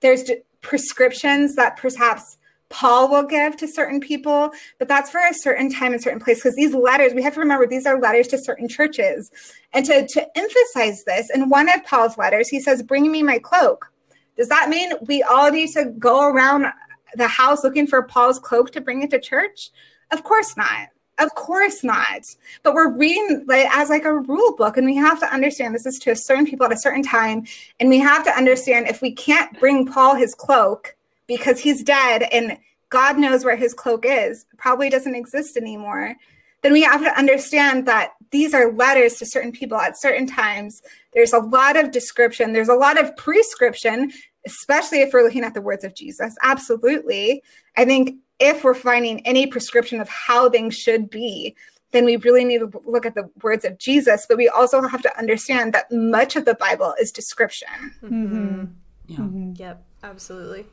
there's 0.00 0.30
prescriptions 0.62 1.54
that 1.56 1.76
perhaps 1.76 2.38
Paul 2.68 3.08
will 3.08 3.22
give 3.22 3.56
to 3.58 3.68
certain 3.68 4.00
people, 4.00 4.50
but 4.78 4.88
that's 4.88 5.10
for 5.10 5.20
a 5.20 5.32
certain 5.32 5.70
time 5.70 5.92
and 5.92 6.02
certain 6.02 6.20
place. 6.20 6.38
Because 6.38 6.56
these 6.56 6.74
letters, 6.74 7.14
we 7.14 7.22
have 7.22 7.34
to 7.34 7.40
remember 7.40 7.66
these 7.66 7.86
are 7.86 8.00
letters 8.00 8.28
to 8.28 8.38
certain 8.38 8.68
churches. 8.68 9.30
And 9.72 9.84
to, 9.86 10.06
to 10.06 10.38
emphasize 10.38 11.04
this, 11.04 11.30
in 11.30 11.48
one 11.48 11.68
of 11.68 11.84
Paul's 11.84 12.18
letters, 12.18 12.48
he 12.48 12.60
says, 12.60 12.82
Bring 12.82 13.10
me 13.10 13.22
my 13.22 13.38
cloak. 13.38 13.92
Does 14.36 14.48
that 14.48 14.68
mean 14.68 14.92
we 15.06 15.22
all 15.22 15.50
need 15.50 15.70
to 15.72 15.86
go 15.98 16.28
around 16.28 16.66
the 17.14 17.28
house 17.28 17.64
looking 17.64 17.86
for 17.86 18.02
Paul's 18.02 18.38
cloak 18.38 18.72
to 18.72 18.80
bring 18.80 19.02
it 19.02 19.10
to 19.10 19.20
church? 19.20 19.70
Of 20.10 20.24
course 20.24 20.56
not. 20.56 20.88
Of 21.18 21.34
course 21.34 21.82
not. 21.82 22.22
But 22.62 22.74
we're 22.74 22.94
reading 22.94 23.44
like 23.46 23.68
as 23.74 23.88
like 23.88 24.04
a 24.04 24.18
rule 24.18 24.54
book, 24.56 24.76
and 24.76 24.84
we 24.84 24.96
have 24.96 25.18
to 25.20 25.32
understand 25.32 25.74
this 25.74 25.86
is 25.86 25.98
to 26.00 26.10
a 26.10 26.16
certain 26.16 26.46
people 26.46 26.66
at 26.66 26.72
a 26.72 26.78
certain 26.78 27.02
time, 27.02 27.46
and 27.80 27.88
we 27.88 27.98
have 27.98 28.24
to 28.24 28.36
understand 28.36 28.86
if 28.86 29.00
we 29.00 29.12
can't 29.12 29.58
bring 29.58 29.86
Paul 29.86 30.16
his 30.16 30.34
cloak, 30.34 30.94
because 31.26 31.60
he's 31.60 31.82
dead 31.82 32.28
and 32.32 32.58
God 32.88 33.18
knows 33.18 33.44
where 33.44 33.56
his 33.56 33.74
cloak 33.74 34.04
is, 34.06 34.46
probably 34.58 34.88
doesn't 34.88 35.14
exist 35.14 35.56
anymore, 35.56 36.14
then 36.62 36.72
we 36.72 36.82
have 36.82 37.02
to 37.02 37.18
understand 37.18 37.86
that 37.86 38.12
these 38.30 38.54
are 38.54 38.72
letters 38.72 39.16
to 39.16 39.26
certain 39.26 39.52
people 39.52 39.78
at 39.78 39.98
certain 39.98 40.26
times. 40.26 40.82
There's 41.12 41.32
a 41.32 41.38
lot 41.38 41.76
of 41.76 41.90
description, 41.90 42.52
there's 42.52 42.68
a 42.68 42.74
lot 42.74 43.00
of 43.00 43.16
prescription, 43.16 44.12
especially 44.46 45.00
if 45.00 45.12
we're 45.12 45.22
looking 45.22 45.44
at 45.44 45.54
the 45.54 45.60
words 45.60 45.84
of 45.84 45.94
Jesus. 45.94 46.34
Absolutely. 46.42 47.42
I 47.76 47.84
think 47.84 48.16
if 48.38 48.64
we're 48.64 48.74
finding 48.74 49.26
any 49.26 49.46
prescription 49.46 50.00
of 50.00 50.08
how 50.08 50.50
things 50.50 50.76
should 50.76 51.10
be, 51.10 51.56
then 51.92 52.04
we 52.04 52.16
really 52.16 52.44
need 52.44 52.58
to 52.58 52.82
look 52.84 53.06
at 53.06 53.14
the 53.14 53.30
words 53.42 53.64
of 53.64 53.78
Jesus, 53.78 54.26
but 54.28 54.36
we 54.36 54.48
also 54.48 54.82
have 54.86 55.02
to 55.02 55.18
understand 55.18 55.72
that 55.72 55.90
much 55.90 56.36
of 56.36 56.44
the 56.44 56.54
Bible 56.54 56.94
is 57.00 57.10
description. 57.10 57.68
Mm-hmm. 58.02 58.64
Yeah. 59.06 59.18
Mm-hmm. 59.18 59.52
Yep, 59.56 59.84
absolutely. 60.02 60.66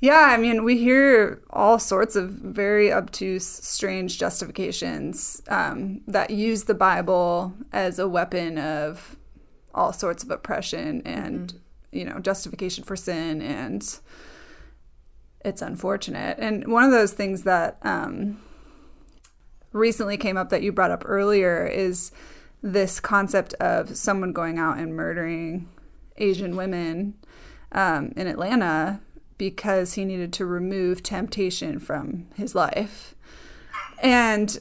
Yeah, 0.00 0.28
I 0.30 0.36
mean, 0.36 0.62
we 0.62 0.76
hear 0.76 1.42
all 1.48 1.78
sorts 1.78 2.16
of 2.16 2.30
very 2.30 2.92
obtuse, 2.92 3.46
strange 3.46 4.18
justifications 4.18 5.40
um, 5.48 6.02
that 6.06 6.30
use 6.30 6.64
the 6.64 6.74
Bible 6.74 7.54
as 7.72 7.98
a 7.98 8.06
weapon 8.06 8.58
of 8.58 9.16
all 9.74 9.94
sorts 9.94 10.22
of 10.22 10.30
oppression 10.30 11.02
and, 11.06 11.54
mm-hmm. 11.54 11.98
you 11.98 12.04
know, 12.04 12.18
justification 12.18 12.84
for 12.84 12.94
sin. 12.94 13.40
And 13.40 13.82
it's 15.42 15.62
unfortunate. 15.62 16.38
And 16.38 16.70
one 16.70 16.84
of 16.84 16.90
those 16.90 17.12
things 17.12 17.44
that 17.44 17.78
um, 17.80 18.42
recently 19.72 20.18
came 20.18 20.36
up 20.36 20.50
that 20.50 20.62
you 20.62 20.72
brought 20.72 20.90
up 20.90 21.04
earlier 21.06 21.66
is 21.66 22.12
this 22.62 23.00
concept 23.00 23.54
of 23.54 23.96
someone 23.96 24.32
going 24.32 24.58
out 24.58 24.76
and 24.76 24.94
murdering 24.94 25.68
Asian 26.18 26.54
women 26.54 27.14
um, 27.72 28.12
in 28.14 28.26
Atlanta 28.26 29.00
because 29.38 29.94
he 29.94 30.04
needed 30.04 30.32
to 30.34 30.46
remove 30.46 31.02
temptation 31.02 31.78
from 31.78 32.26
his 32.34 32.54
life. 32.54 33.14
And 34.02 34.58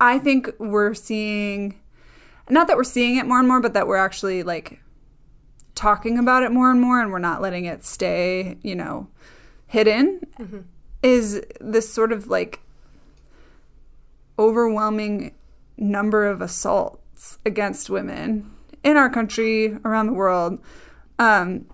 I 0.00 0.18
think 0.18 0.50
we're 0.58 0.94
seeing, 0.94 1.80
not 2.48 2.68
that 2.68 2.76
we're 2.76 2.84
seeing 2.84 3.16
it 3.16 3.26
more 3.26 3.38
and 3.38 3.48
more, 3.48 3.60
but 3.60 3.74
that 3.74 3.86
we're 3.86 3.96
actually 3.96 4.42
like 4.42 4.80
talking 5.74 6.18
about 6.18 6.42
it 6.42 6.50
more 6.50 6.70
and 6.70 6.80
more 6.80 7.00
and 7.00 7.12
we're 7.12 7.18
not 7.18 7.40
letting 7.40 7.64
it 7.64 7.84
stay, 7.84 8.58
you 8.62 8.74
know, 8.74 9.08
hidden 9.66 10.20
is 11.02 11.42
this 11.60 11.92
sort 11.92 12.10
of 12.10 12.26
like 12.26 12.60
overwhelming 14.38 15.34
number 15.76 16.26
of 16.26 16.40
assaults 16.40 17.38
against 17.44 17.90
women 17.90 18.50
in 18.82 18.96
our 18.96 19.10
country, 19.10 19.76
around 19.84 20.06
the 20.06 20.12
world. 20.12 20.58
Um, 21.18 21.66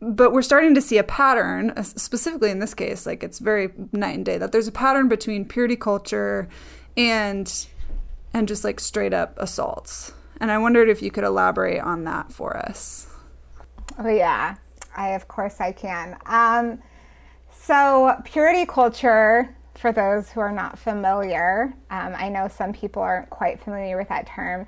but 0.00 0.32
we're 0.32 0.42
starting 0.42 0.74
to 0.74 0.80
see 0.80 0.98
a 0.98 1.04
pattern, 1.04 1.70
uh, 1.76 1.82
specifically 1.82 2.50
in 2.50 2.58
this 2.58 2.74
case, 2.74 3.06
like 3.06 3.22
it's 3.22 3.38
very 3.38 3.70
night 3.92 4.16
and 4.16 4.24
day, 4.24 4.38
that 4.38 4.52
there's 4.52 4.68
a 4.68 4.72
pattern 4.72 5.08
between 5.08 5.44
purity 5.44 5.76
culture 5.76 6.48
and 6.96 7.66
and 8.32 8.46
just 8.46 8.64
like 8.64 8.80
straight 8.80 9.12
up 9.12 9.34
assaults. 9.38 10.12
And 10.40 10.50
I 10.50 10.58
wondered 10.58 10.88
if 10.88 11.02
you 11.02 11.10
could 11.10 11.24
elaborate 11.24 11.80
on 11.80 12.04
that 12.04 12.32
for 12.32 12.56
us. 12.56 13.08
Oh 13.98 14.08
yeah, 14.08 14.56
I 14.96 15.10
of 15.10 15.28
course 15.28 15.60
I 15.60 15.72
can. 15.72 16.16
Um, 16.26 16.82
so 17.52 18.16
purity 18.24 18.64
culture, 18.64 19.54
for 19.76 19.92
those 19.92 20.30
who 20.30 20.40
are 20.40 20.52
not 20.52 20.78
familiar, 20.78 21.74
um, 21.90 22.14
I 22.16 22.28
know 22.28 22.48
some 22.48 22.72
people 22.72 23.02
aren't 23.02 23.28
quite 23.28 23.60
familiar 23.60 23.98
with 23.98 24.08
that 24.08 24.26
term. 24.26 24.66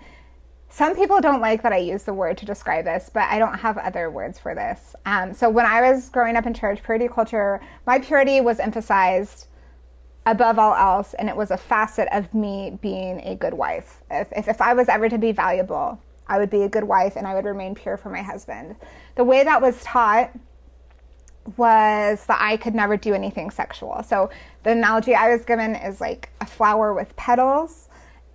Some 0.74 0.96
people 0.96 1.20
don't 1.20 1.42
like 1.42 1.62
that 1.64 1.72
I 1.74 1.76
use 1.76 2.04
the 2.04 2.14
word 2.14 2.38
to 2.38 2.46
describe 2.46 2.86
this, 2.86 3.10
but 3.12 3.24
I 3.24 3.38
don't 3.38 3.58
have 3.58 3.76
other 3.76 4.08
words 4.08 4.38
for 4.38 4.54
this. 4.54 4.96
Um, 5.04 5.34
so 5.34 5.50
when 5.50 5.66
I 5.66 5.82
was 5.82 6.08
growing 6.08 6.34
up 6.34 6.46
in 6.46 6.54
church, 6.54 6.82
purity 6.82 7.08
culture, 7.08 7.60
my 7.86 7.98
purity 7.98 8.40
was 8.40 8.58
emphasized 8.58 9.48
above 10.24 10.58
all 10.58 10.74
else, 10.74 11.12
and 11.12 11.28
it 11.28 11.36
was 11.36 11.50
a 11.50 11.58
facet 11.58 12.08
of 12.10 12.32
me 12.32 12.78
being 12.80 13.20
a 13.20 13.34
good 13.34 13.52
wife. 13.52 14.00
If, 14.10 14.32
if, 14.34 14.48
if 14.48 14.62
I 14.62 14.72
was 14.72 14.88
ever 14.88 15.10
to 15.10 15.18
be 15.18 15.30
valuable, 15.32 16.00
I 16.26 16.38
would 16.38 16.48
be 16.48 16.62
a 16.62 16.70
good 16.70 16.84
wife 16.84 17.16
and 17.16 17.26
I 17.26 17.34
would 17.34 17.44
remain 17.44 17.74
pure 17.74 17.98
for 17.98 18.08
my 18.08 18.22
husband. 18.22 18.76
The 19.16 19.24
way 19.24 19.44
that 19.44 19.60
was 19.60 19.78
taught 19.82 20.30
was 21.58 22.24
that 22.24 22.38
I 22.40 22.56
could 22.56 22.74
never 22.74 22.96
do 22.96 23.12
anything 23.12 23.50
sexual. 23.50 24.02
So 24.04 24.30
the 24.62 24.70
analogy 24.70 25.14
I 25.14 25.30
was 25.34 25.44
given 25.44 25.74
is 25.74 26.00
like 26.00 26.30
a 26.40 26.46
flower 26.46 26.94
with 26.94 27.14
petals. 27.16 27.81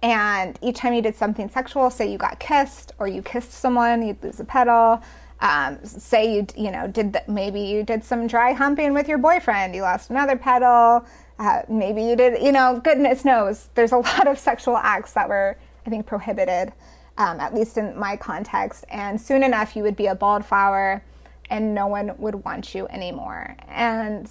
And 0.04 0.58
each 0.62 0.78
time 0.78 0.94
you 0.94 1.02
did 1.02 1.16
something 1.16 1.50
sexual, 1.50 1.90
say 1.90 2.12
you 2.12 2.18
got 2.18 2.40
kissed 2.40 2.94
or 3.00 3.08
you 3.08 3.22
kissed 3.22 3.52
someone, 3.52 4.06
you'd 4.06 4.22
lose 4.24 4.40
a 4.40 4.46
petal. 4.46 5.02
Um, 5.40 5.78
say 5.84 6.34
you 6.34 6.48
you 6.56 6.72
know 6.72 6.88
did 6.88 7.14
the, 7.14 7.24
maybe 7.28 7.60
you 7.62 7.84
did 7.84 8.04
some 8.04 8.26
dry 8.26 8.54
humping 8.54 8.94
with 8.94 9.08
your 9.08 9.20
boyfriend, 9.20 9.76
you 9.76 9.84
lost 9.84 10.10
another 10.10 10.36
petal. 10.36 11.06
Uh, 11.38 11.62
maybe 11.70 12.02
you 12.02 12.16
did 12.16 12.42
you 12.42 12.52
know 12.52 12.82
goodness 12.84 13.24
knows 13.24 13.70
there's 13.76 13.92
a 13.92 13.98
lot 14.12 14.28
of 14.28 14.40
sexual 14.40 14.78
acts 14.78 15.14
that 15.14 15.30
were 15.30 15.58
I 15.88 15.90
think 15.90 16.06
prohibited, 16.06 16.74
um, 17.18 17.40
at 17.40 17.56
least 17.56 17.78
in 17.78 17.98
my 17.98 18.18
context. 18.18 18.84
And 18.90 19.20
soon 19.20 19.42
enough, 19.42 19.76
you 19.76 19.84
would 19.84 19.96
be 19.96 20.08
a 20.08 20.16
bald 20.16 20.46
flower, 20.46 21.02
and 21.50 21.74
no 21.74 21.88
one 21.88 22.12
would 22.18 22.44
want 22.44 22.76
you 22.76 22.88
anymore. 22.90 23.56
And 23.70 24.30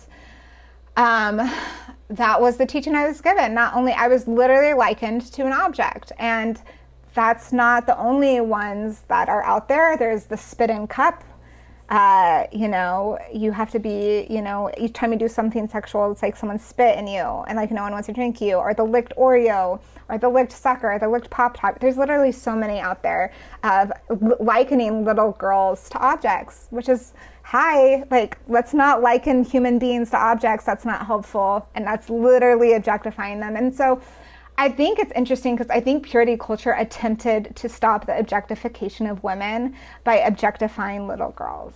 um, 0.97 1.51
that 2.09 2.41
was 2.41 2.57
the 2.57 2.67
teaching 2.67 2.95
I 2.95 3.07
was 3.07 3.21
given. 3.21 3.55
Not 3.55 3.75
only 3.75 3.93
I 3.93 4.09
was 4.09 4.29
literally 4.29 4.75
likened 4.75 5.23
to 5.33 5.45
an 5.45 5.53
object, 5.53 6.13
and 6.19 6.61
that's 7.15 7.53
not 7.53 7.87
the 7.87 7.99
only 7.99 8.41
ones 8.41 9.03
that 9.09 9.29
are 9.29 9.43
out 9.43 9.69
there. 9.69 9.97
There's 9.97 10.25
the 10.25 10.37
spit 10.37 10.71
and 10.71 10.89
cup. 10.89 11.25
Uh, 11.89 12.47
you 12.53 12.67
know, 12.67 13.17
you 13.33 13.53
have 13.53 13.71
to 13.71 13.79
be, 13.79 14.27
you 14.29 14.43
know, 14.43 14.71
each 14.77 14.93
time 14.93 15.13
you 15.13 15.19
do 15.19 15.29
something 15.29 15.69
sexual, 15.69 16.11
it's 16.11 16.21
like 16.21 16.37
someone 16.37 16.59
spit 16.59 16.99
in 16.99 17.07
you 17.07 17.23
and 17.47 17.57
like 17.57 17.71
no 17.71 17.83
one 17.83 17.93
wants 17.93 18.07
to 18.07 18.13
drink 18.13 18.41
you, 18.41 18.57
or 18.57 18.75
the 18.75 18.83
licked 18.83 19.15
Oreo, 19.17 19.81
or 20.09 20.19
the 20.19 20.29
licked 20.29 20.51
sucker, 20.51 20.93
or 20.93 20.99
the 20.99 21.09
licked 21.09 21.31
Pop 21.31 21.57
Tart. 21.57 21.79
There's 21.81 21.97
literally 21.97 22.33
so 22.33 22.57
many 22.57 22.81
out 22.81 23.03
there 23.05 23.33
of 23.63 23.93
likening 24.41 25.05
little 25.05 25.33
girls 25.33 25.89
to 25.91 25.99
objects, 25.99 26.67
which 26.71 26.89
is 26.89 27.15
hi, 27.47 28.03
like, 28.11 28.37
let's 28.49 28.75
not 28.75 29.03
liken 29.03 29.45
human 29.45 29.79
beings 29.79 30.11
to 30.11 30.17
objects. 30.17 30.67
That's 30.67 30.85
not 30.85 31.07
helpful. 31.07 31.69
And 31.77 31.87
that's 31.87 32.11
literally 32.11 32.73
objectifying 32.73 33.39
them. 33.39 33.55
And 33.55 33.73
so 33.73 34.03
I 34.59 34.69
think 34.69 34.99
it's 34.99 35.13
interesting 35.13 35.55
because 35.55 35.71
I 35.71 35.79
think 35.79 36.05
purity 36.05 36.37
culture 36.37 36.73
attempted 36.73 37.55
to 37.55 37.69
stop 37.69 38.05
the 38.05 38.19
objectification 38.19 39.07
of 39.07 39.23
women 39.23 39.77
by 40.03 40.17
objectifying 40.17 41.07
little 41.07 41.31
girls. 41.31 41.75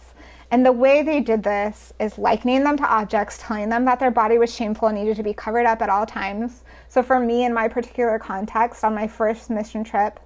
And 0.50 0.66
the 0.66 0.72
way 0.72 1.04
they 1.04 1.20
did 1.20 1.44
this 1.44 1.92
is 2.00 2.18
likening 2.18 2.64
them 2.64 2.76
to 2.76 2.92
objects, 2.92 3.38
telling 3.38 3.68
them 3.68 3.84
that 3.84 4.00
their 4.00 4.10
body 4.10 4.38
was 4.38 4.52
shameful 4.52 4.88
and 4.88 4.98
needed 4.98 5.14
to 5.18 5.22
be 5.22 5.32
covered 5.32 5.66
up 5.66 5.82
at 5.82 5.88
all 5.88 6.04
times. 6.04 6.64
So, 6.88 7.00
for 7.00 7.20
me, 7.20 7.44
in 7.44 7.54
my 7.54 7.68
particular 7.68 8.18
context, 8.18 8.82
on 8.82 8.92
my 8.92 9.06
first 9.06 9.50
mission 9.50 9.84
trip, 9.84 10.18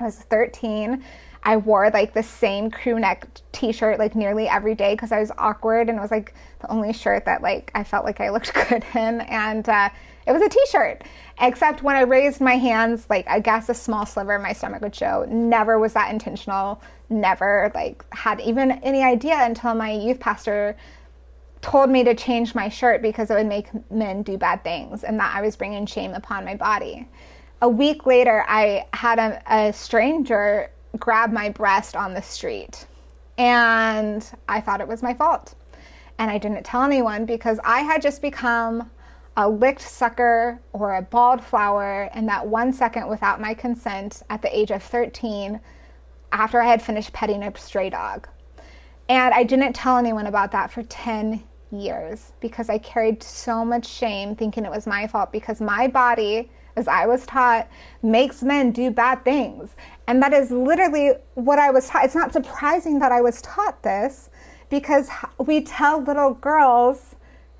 I 0.00 0.04
was 0.04 0.16
13. 0.16 1.04
I 1.46 1.58
wore 1.58 1.88
like 1.90 2.12
the 2.12 2.24
same 2.24 2.72
crew 2.72 2.98
neck 2.98 3.28
t-shirt 3.52 4.00
like 4.00 4.16
nearly 4.16 4.48
every 4.48 4.74
day 4.74 4.94
because 4.94 5.12
I 5.12 5.20
was 5.20 5.30
awkward 5.38 5.88
and 5.88 5.96
it 5.96 6.02
was 6.02 6.10
like 6.10 6.34
the 6.58 6.68
only 6.68 6.92
shirt 6.92 7.24
that 7.26 7.40
like 7.40 7.70
I 7.72 7.84
felt 7.84 8.04
like 8.04 8.20
I 8.20 8.30
looked 8.30 8.52
good 8.68 8.84
in. 8.96 9.20
And 9.20 9.66
uh, 9.68 9.88
it 10.26 10.32
was 10.32 10.42
a 10.42 10.48
t-shirt 10.48 11.04
except 11.40 11.84
when 11.84 11.94
I 11.94 12.00
raised 12.00 12.40
my 12.40 12.56
hands 12.56 13.06
like 13.08 13.28
I 13.28 13.38
guess 13.38 13.68
a 13.68 13.74
small 13.74 14.04
sliver 14.04 14.34
of 14.34 14.42
my 14.42 14.52
stomach 14.52 14.82
would 14.82 14.94
show. 14.94 15.24
Never 15.28 15.78
was 15.78 15.92
that 15.92 16.10
intentional. 16.10 16.82
Never 17.10 17.70
like 17.76 18.04
had 18.12 18.40
even 18.40 18.72
any 18.82 19.04
idea 19.04 19.36
until 19.38 19.72
my 19.76 19.92
youth 19.92 20.18
pastor 20.18 20.76
told 21.60 21.90
me 21.90 22.02
to 22.02 22.14
change 22.16 22.56
my 22.56 22.68
shirt 22.68 23.02
because 23.02 23.30
it 23.30 23.34
would 23.34 23.46
make 23.46 23.68
men 23.92 24.24
do 24.24 24.36
bad 24.36 24.64
things 24.64 25.04
and 25.04 25.18
that 25.20 25.32
I 25.32 25.42
was 25.42 25.54
bringing 25.54 25.86
shame 25.86 26.12
upon 26.12 26.44
my 26.44 26.56
body. 26.56 27.06
A 27.62 27.68
week 27.68 28.04
later 28.04 28.44
I 28.48 28.86
had 28.92 29.20
a, 29.20 29.42
a 29.46 29.72
stranger 29.72 30.70
grab 30.96 31.32
my 31.32 31.48
breast 31.48 31.96
on 31.96 32.14
the 32.14 32.22
street. 32.22 32.86
And 33.38 34.28
I 34.48 34.60
thought 34.60 34.80
it 34.80 34.88
was 34.88 35.02
my 35.02 35.14
fault. 35.14 35.54
And 36.18 36.30
I 36.30 36.38
didn't 36.38 36.64
tell 36.64 36.82
anyone 36.82 37.26
because 37.26 37.60
I 37.64 37.80
had 37.80 38.00
just 38.00 38.22
become 38.22 38.90
a 39.36 39.48
licked 39.48 39.82
sucker 39.82 40.58
or 40.72 40.96
a 40.96 41.02
bald 41.02 41.44
flower 41.44 42.10
in 42.14 42.26
that 42.26 42.46
one 42.46 42.72
second 42.72 43.06
without 43.08 43.40
my 43.40 43.52
consent 43.52 44.22
at 44.30 44.40
the 44.40 44.58
age 44.58 44.70
of 44.70 44.82
13 44.82 45.60
after 46.32 46.60
I 46.60 46.66
had 46.66 46.82
finished 46.82 47.12
petting 47.12 47.42
a 47.42 47.56
stray 47.58 47.90
dog. 47.90 48.28
And 49.08 49.34
I 49.34 49.44
didn't 49.44 49.74
tell 49.74 49.98
anyone 49.98 50.26
about 50.26 50.52
that 50.52 50.70
for 50.70 50.82
10 50.82 51.42
years 51.70 52.32
because 52.40 52.68
I 52.68 52.78
carried 52.78 53.22
so 53.22 53.64
much 53.64 53.86
shame 53.86 54.34
thinking 54.34 54.64
it 54.64 54.70
was 54.70 54.86
my 54.86 55.06
fault 55.06 55.32
because 55.32 55.60
my 55.60 55.86
body, 55.86 56.50
as 56.76 56.88
I 56.88 57.06
was 57.06 57.26
taught, 57.26 57.68
makes 58.02 58.42
men 58.42 58.70
do 58.70 58.90
bad 58.90 59.24
things. 59.24 59.76
And 60.06 60.22
that 60.22 60.32
is 60.32 60.50
literally 60.50 61.12
what 61.34 61.58
I 61.58 61.70
was 61.70 61.88
taught. 61.88 62.04
It's 62.04 62.14
not 62.14 62.32
surprising 62.32 62.98
that 63.00 63.12
I 63.12 63.20
was 63.20 63.42
taught 63.42 63.82
this 63.82 64.30
because 64.68 65.08
we 65.38 65.62
tell 65.62 66.02
little 66.02 66.34
girls 66.34 67.16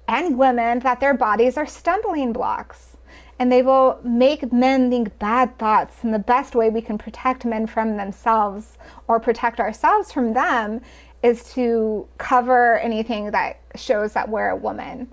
and 0.09 0.39
women 0.39 0.81
that 0.81 1.01
their 1.01 1.15
bodies 1.15 1.57
are 1.57 1.67
stumbling 1.67 2.33
blocks 2.33 2.97
and 3.39 3.53
they 3.53 3.63
will 3.63 3.99
make 4.03 4.53
men 4.53 4.91
think 4.91 5.19
bad 5.19 5.59
thoughts. 5.59 5.97
And 6.03 6.15
the 6.15 6.19
best 6.19 6.55
way 6.55 6.71
we 6.71 6.81
can 6.81 6.97
protect 6.97 7.45
men 7.45 7.67
from 7.67 7.97
themselves 7.97 8.79
or 9.09 9.21
protect 9.21 9.61
ourselves 9.61 10.11
from 10.11 10.33
them 10.33 10.81
is 11.23 11.53
to 11.55 12.07
cover 12.19 12.79
anything 12.79 13.33
that 13.33 13.61
shows 13.75 14.13
that 14.15 14.29
we're 14.29 14.51
a 14.51 14.57
woman. 14.57 15.09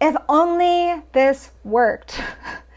If 0.00 0.16
only 0.28 1.02
this 1.12 1.50
worked. 1.64 2.20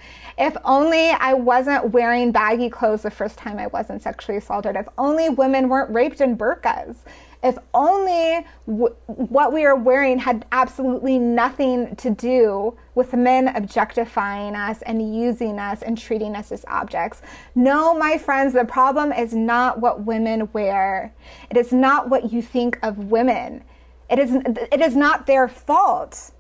If 0.41 0.57
only 0.65 1.11
I 1.11 1.35
wasn't 1.35 1.91
wearing 1.91 2.31
baggy 2.31 2.67
clothes 2.67 3.03
the 3.03 3.11
first 3.11 3.37
time 3.37 3.59
I 3.59 3.67
wasn't 3.67 4.01
sexually 4.01 4.39
assaulted. 4.39 4.75
If 4.75 4.87
only 4.97 5.29
women 5.29 5.69
weren't 5.69 5.93
raped 5.93 6.19
in 6.19 6.35
burqas. 6.35 6.95
If 7.43 7.59
only 7.75 8.47
w- 8.65 8.95
what 9.05 9.53
we 9.53 9.65
are 9.65 9.75
wearing 9.75 10.17
had 10.17 10.47
absolutely 10.51 11.19
nothing 11.19 11.95
to 11.97 12.09
do 12.09 12.75
with 12.95 13.13
men 13.13 13.49
objectifying 13.49 14.55
us 14.55 14.81
and 14.81 15.15
using 15.15 15.59
us 15.59 15.83
and 15.83 15.95
treating 15.95 16.35
us 16.35 16.51
as 16.51 16.65
objects. 16.67 17.21
No, 17.53 17.95
my 17.95 18.17
friends, 18.17 18.53
the 18.53 18.65
problem 18.65 19.11
is 19.11 19.35
not 19.35 19.79
what 19.79 20.05
women 20.05 20.49
wear. 20.53 21.13
It 21.51 21.57
is 21.57 21.71
not 21.71 22.09
what 22.09 22.33
you 22.33 22.41
think 22.41 22.79
of 22.81 22.97
women. 22.97 23.63
It 24.09 24.17
is, 24.17 24.33
it 24.33 24.81
is 24.81 24.95
not 24.95 25.27
their 25.27 25.47
fault. 25.47 26.31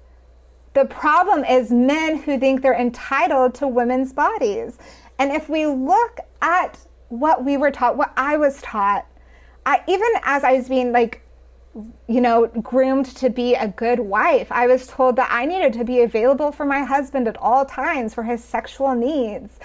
The 0.73 0.85
problem 0.85 1.43
is 1.43 1.71
men 1.71 2.17
who 2.17 2.39
think 2.39 2.61
they're 2.61 2.79
entitled 2.79 3.55
to 3.55 3.67
women's 3.67 4.13
bodies. 4.13 4.77
And 5.19 5.31
if 5.31 5.49
we 5.49 5.65
look 5.65 6.19
at 6.41 6.79
what 7.09 7.43
we 7.43 7.57
were 7.57 7.71
taught, 7.71 7.97
what 7.97 8.13
I 8.15 8.37
was 8.37 8.61
taught, 8.61 9.05
I, 9.65 9.81
even 9.87 10.07
as 10.23 10.43
I 10.43 10.53
was 10.53 10.69
being 10.69 10.91
like, 10.91 11.21
you 12.07 12.21
know, 12.21 12.47
groomed 12.47 13.05
to 13.17 13.29
be 13.29 13.55
a 13.55 13.67
good 13.67 13.99
wife, 13.99 14.51
I 14.51 14.67
was 14.67 14.87
told 14.87 15.17
that 15.17 15.29
I 15.31 15.45
needed 15.45 15.73
to 15.73 15.83
be 15.83 16.01
available 16.01 16.51
for 16.51 16.65
my 16.65 16.83
husband 16.83 17.27
at 17.27 17.37
all 17.37 17.65
times 17.65 18.13
for 18.13 18.23
his 18.23 18.43
sexual 18.43 18.95
needs. 18.95 19.59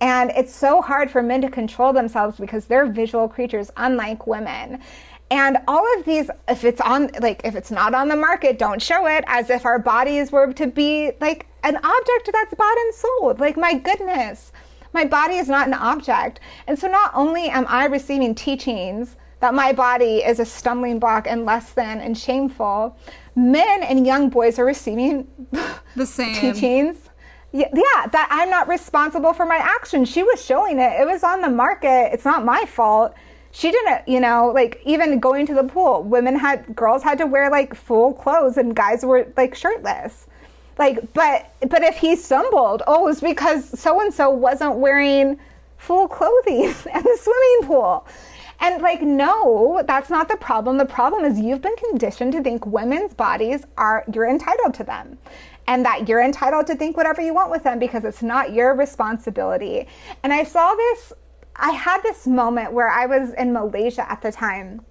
And 0.00 0.30
it's 0.36 0.54
so 0.54 0.82
hard 0.82 1.10
for 1.10 1.22
men 1.22 1.40
to 1.42 1.50
control 1.50 1.92
themselves 1.92 2.38
because 2.38 2.66
they're 2.66 2.86
visual 2.86 3.28
creatures, 3.28 3.70
unlike 3.76 4.26
women. 4.26 4.80
And 5.34 5.58
all 5.66 5.84
of 5.98 6.04
these, 6.04 6.30
if 6.46 6.62
it's 6.62 6.80
on, 6.80 7.10
like, 7.20 7.40
if 7.42 7.56
it's 7.56 7.72
not 7.72 7.92
on 7.92 8.06
the 8.06 8.14
market, 8.14 8.56
don't 8.56 8.80
show 8.80 9.06
it 9.06 9.24
as 9.26 9.50
if 9.50 9.66
our 9.66 9.80
bodies 9.80 10.30
were 10.30 10.52
to 10.52 10.68
be 10.68 11.10
like 11.20 11.48
an 11.64 11.74
object 11.76 12.30
that's 12.32 12.54
bought 12.54 12.78
and 12.78 12.94
sold. 12.94 13.40
Like, 13.40 13.56
my 13.56 13.74
goodness, 13.74 14.52
my 14.92 15.04
body 15.04 15.34
is 15.34 15.48
not 15.48 15.66
an 15.66 15.74
object. 15.74 16.38
And 16.68 16.78
so 16.78 16.86
not 16.86 17.10
only 17.14 17.48
am 17.48 17.66
I 17.68 17.86
receiving 17.86 18.36
teachings 18.36 19.16
that 19.40 19.54
my 19.54 19.72
body 19.72 20.18
is 20.18 20.38
a 20.38 20.44
stumbling 20.44 21.00
block 21.00 21.26
and 21.26 21.44
less 21.44 21.72
than 21.72 22.00
and 22.00 22.16
shameful, 22.16 22.96
men 23.34 23.82
and 23.82 24.06
young 24.06 24.30
boys 24.30 24.60
are 24.60 24.64
receiving 24.64 25.26
The 25.96 26.06
same. 26.06 26.36
teachings. 26.36 26.96
Yeah, 27.50 27.70
yeah, 27.74 28.06
that 28.06 28.28
I'm 28.30 28.50
not 28.50 28.68
responsible 28.68 29.32
for 29.32 29.46
my 29.46 29.56
actions. 29.56 30.08
She 30.08 30.22
was 30.22 30.44
showing 30.44 30.78
it. 30.78 31.00
It 31.00 31.06
was 31.08 31.24
on 31.24 31.40
the 31.40 31.50
market. 31.50 32.10
It's 32.12 32.24
not 32.24 32.44
my 32.44 32.66
fault. 32.66 33.14
She 33.56 33.70
didn't, 33.70 34.08
you 34.08 34.18
know, 34.18 34.50
like 34.52 34.80
even 34.84 35.20
going 35.20 35.46
to 35.46 35.54
the 35.54 35.62
pool, 35.62 36.02
women 36.02 36.36
had 36.36 36.74
girls 36.74 37.04
had 37.04 37.18
to 37.18 37.26
wear 37.26 37.50
like 37.50 37.72
full 37.72 38.12
clothes 38.12 38.56
and 38.56 38.74
guys 38.74 39.04
were 39.04 39.32
like 39.36 39.54
shirtless. 39.54 40.26
Like, 40.76 41.12
but 41.12 41.54
but 41.60 41.84
if 41.84 41.96
he 41.96 42.16
stumbled, 42.16 42.82
oh, 42.88 43.02
it 43.02 43.04
was 43.04 43.20
because 43.20 43.78
so 43.78 44.00
and 44.00 44.12
so 44.12 44.28
wasn't 44.28 44.76
wearing 44.78 45.38
full 45.78 46.08
clothing 46.08 46.64
at 46.92 47.04
the 47.04 47.18
swimming 47.22 47.68
pool. 47.68 48.04
And 48.58 48.82
like, 48.82 49.02
no, 49.02 49.84
that's 49.86 50.10
not 50.10 50.28
the 50.28 50.36
problem. 50.36 50.76
The 50.76 50.84
problem 50.84 51.24
is 51.24 51.38
you've 51.38 51.62
been 51.62 51.76
conditioned 51.90 52.32
to 52.32 52.42
think 52.42 52.66
women's 52.66 53.14
bodies 53.14 53.64
are, 53.76 54.04
you're 54.12 54.28
entitled 54.28 54.74
to 54.74 54.84
them. 54.84 55.16
And 55.66 55.84
that 55.84 56.08
you're 56.08 56.22
entitled 56.22 56.66
to 56.66 56.74
think 56.74 56.96
whatever 56.96 57.22
you 57.22 57.32
want 57.32 57.50
with 57.50 57.62
them 57.62 57.78
because 57.78 58.04
it's 58.04 58.22
not 58.22 58.52
your 58.52 58.74
responsibility. 58.74 59.86
And 60.22 60.32
I 60.32 60.44
saw 60.44 60.74
this, 60.74 61.12
I 61.56 61.70
had 61.70 62.02
this 62.02 62.26
moment 62.26 62.72
where 62.72 62.88
I 62.88 63.06
was 63.06 63.32
in 63.34 63.52
Malaysia 63.52 64.10
at 64.10 64.22
the 64.22 64.32
time. 64.32 64.84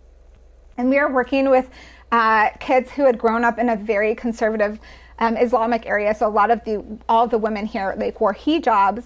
And 0.77 0.90
we 0.90 0.99
were 0.99 1.11
working 1.11 1.49
with 1.49 1.69
uh, 2.11 2.49
kids 2.60 2.91
who 2.91 3.06
had 3.06 3.18
grown 3.18 3.44
up 3.44 3.60
in 3.60 3.69
a 3.69 3.76
very 3.76 4.15
conservative 4.15 4.80
um, 5.19 5.38
Islamic 5.38 5.85
area. 5.85 6.14
So 6.15 6.27
a 6.27 6.30
lot 6.30 6.52
of 6.52 6.64
the, 6.64 6.84
all 7.07 7.27
the 7.27 7.38
women 7.38 7.65
here, 7.65 7.95
like 7.98 8.19
wore 8.19 8.34
hijabs. 8.34 9.03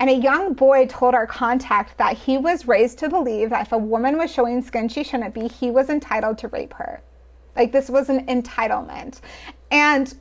And 0.00 0.10
a 0.10 0.14
young 0.14 0.54
boy 0.54 0.86
told 0.86 1.14
our 1.14 1.26
contact 1.26 1.98
that 1.98 2.16
he 2.16 2.38
was 2.38 2.66
raised 2.66 2.98
to 3.00 3.08
believe 3.08 3.50
that 3.50 3.66
if 3.66 3.72
a 3.72 3.78
woman 3.78 4.18
was 4.18 4.32
showing 4.32 4.62
skin 4.62 4.88
she 4.88 5.04
shouldn't 5.04 5.34
be, 5.34 5.48
he 5.48 5.70
was 5.70 5.90
entitled 5.90 6.38
to 6.38 6.48
rape 6.48 6.74
her. 6.74 7.02
Like 7.54 7.72
this 7.72 7.88
was 7.88 8.08
an 8.08 8.26
entitlement. 8.26 9.20
And 9.70 10.14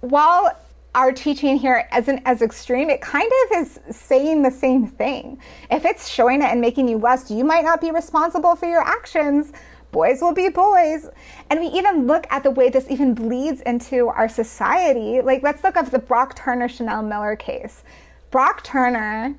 while 0.00 0.56
our 0.96 1.12
teaching 1.12 1.58
here 1.58 1.86
isn't 1.94 2.22
as 2.24 2.40
extreme, 2.40 2.88
it 2.88 3.02
kind 3.02 3.30
of 3.44 3.58
is 3.58 3.78
saying 3.90 4.42
the 4.42 4.50
same 4.50 4.86
thing. 4.86 5.38
If 5.70 5.84
it's 5.84 6.08
showing 6.08 6.40
it 6.40 6.46
and 6.46 6.58
making 6.60 6.88
you 6.88 6.96
lust, 6.96 7.30
you 7.30 7.44
might 7.44 7.64
not 7.64 7.82
be 7.82 7.90
responsible 7.90 8.56
for 8.56 8.66
your 8.66 8.80
actions. 8.80 9.52
Boys 9.92 10.22
will 10.22 10.32
be 10.32 10.48
boys. 10.48 11.10
And 11.50 11.60
we 11.60 11.66
even 11.66 12.06
look 12.06 12.26
at 12.30 12.42
the 12.42 12.50
way 12.50 12.70
this 12.70 12.86
even 12.90 13.14
bleeds 13.14 13.60
into 13.60 14.08
our 14.08 14.26
society. 14.26 15.20
Like, 15.20 15.42
let's 15.42 15.62
look 15.62 15.76
at 15.76 15.90
the 15.90 15.98
Brock 15.98 16.34
Turner 16.34 16.68
Chanel 16.68 17.02
Miller 17.02 17.36
case. 17.36 17.84
Brock 18.30 18.64
Turner 18.64 19.36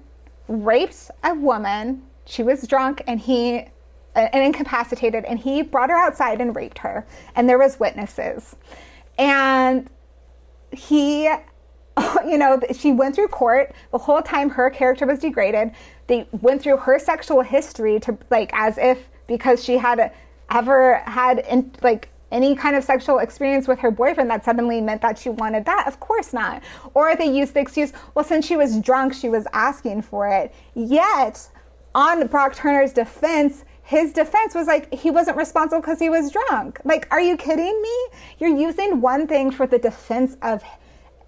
raped 0.47 1.09
a 1.23 1.33
woman. 1.33 2.03
She 2.25 2.43
was 2.43 2.67
drunk 2.67 3.01
and 3.07 3.19
he 3.19 3.65
uh, 4.15 4.27
and 4.31 4.43
incapacitated 4.43 5.25
and 5.25 5.39
he 5.39 5.63
brought 5.63 5.89
her 5.89 5.97
outside 5.97 6.39
and 6.39 6.55
raped 6.55 6.77
her 6.79 7.05
and 7.35 7.49
there 7.49 7.57
was 7.57 7.79
witnesses. 7.79 8.55
And 9.17 9.89
he 10.77 11.29
you 12.25 12.37
know 12.37 12.59
she 12.73 12.91
went 12.91 13.15
through 13.15 13.27
court 13.27 13.73
the 13.91 13.97
whole 13.97 14.21
time 14.21 14.49
her 14.49 14.69
character 14.69 15.05
was 15.05 15.19
degraded. 15.19 15.71
They 16.07 16.27
went 16.31 16.61
through 16.61 16.77
her 16.77 16.99
sexual 16.99 17.41
history 17.41 17.99
to 18.01 18.17
like 18.29 18.51
as 18.53 18.77
if 18.77 19.09
because 19.27 19.63
she 19.63 19.77
had 19.77 20.11
ever 20.49 20.95
had 21.05 21.39
in, 21.39 21.71
like 21.81 22.09
any 22.31 22.55
kind 22.55 22.75
of 22.75 22.83
sexual 22.83 23.19
experience 23.19 23.67
with 23.67 23.79
her 23.79 23.89
boyfriend 23.89 24.29
that 24.29 24.43
suddenly 24.43 24.81
meant 24.81 25.01
that 25.01 25.17
she 25.17 25.29
wanted 25.29 25.65
that. 25.65 25.85
Of 25.87 25.99
course 25.99 26.33
not. 26.33 26.61
Or 26.93 27.15
they 27.15 27.29
used 27.29 27.53
the 27.53 27.61
excuse 27.61 27.93
well 28.15 28.25
since 28.25 28.45
she 28.45 28.57
was 28.57 28.79
drunk 28.79 29.13
she 29.13 29.29
was 29.29 29.47
asking 29.53 30.03
for 30.03 30.27
it. 30.27 30.53
Yet 30.75 31.49
on 31.95 32.27
brock 32.27 32.53
turner's 32.55 32.93
defense 32.93 33.65
his 33.87 34.11
defense 34.11 34.53
was 34.53 34.67
like 34.67 34.93
he 34.93 35.09
wasn't 35.09 35.37
responsible 35.37 35.79
because 35.79 35.97
he 35.97 36.09
was 36.09 36.29
drunk. 36.29 36.81
Like, 36.83 37.07
are 37.09 37.21
you 37.21 37.37
kidding 37.37 37.81
me? 37.81 38.07
You're 38.37 38.57
using 38.57 38.99
one 38.99 39.27
thing 39.27 39.49
for 39.49 39.65
the 39.65 39.79
defense 39.79 40.35
of 40.41 40.61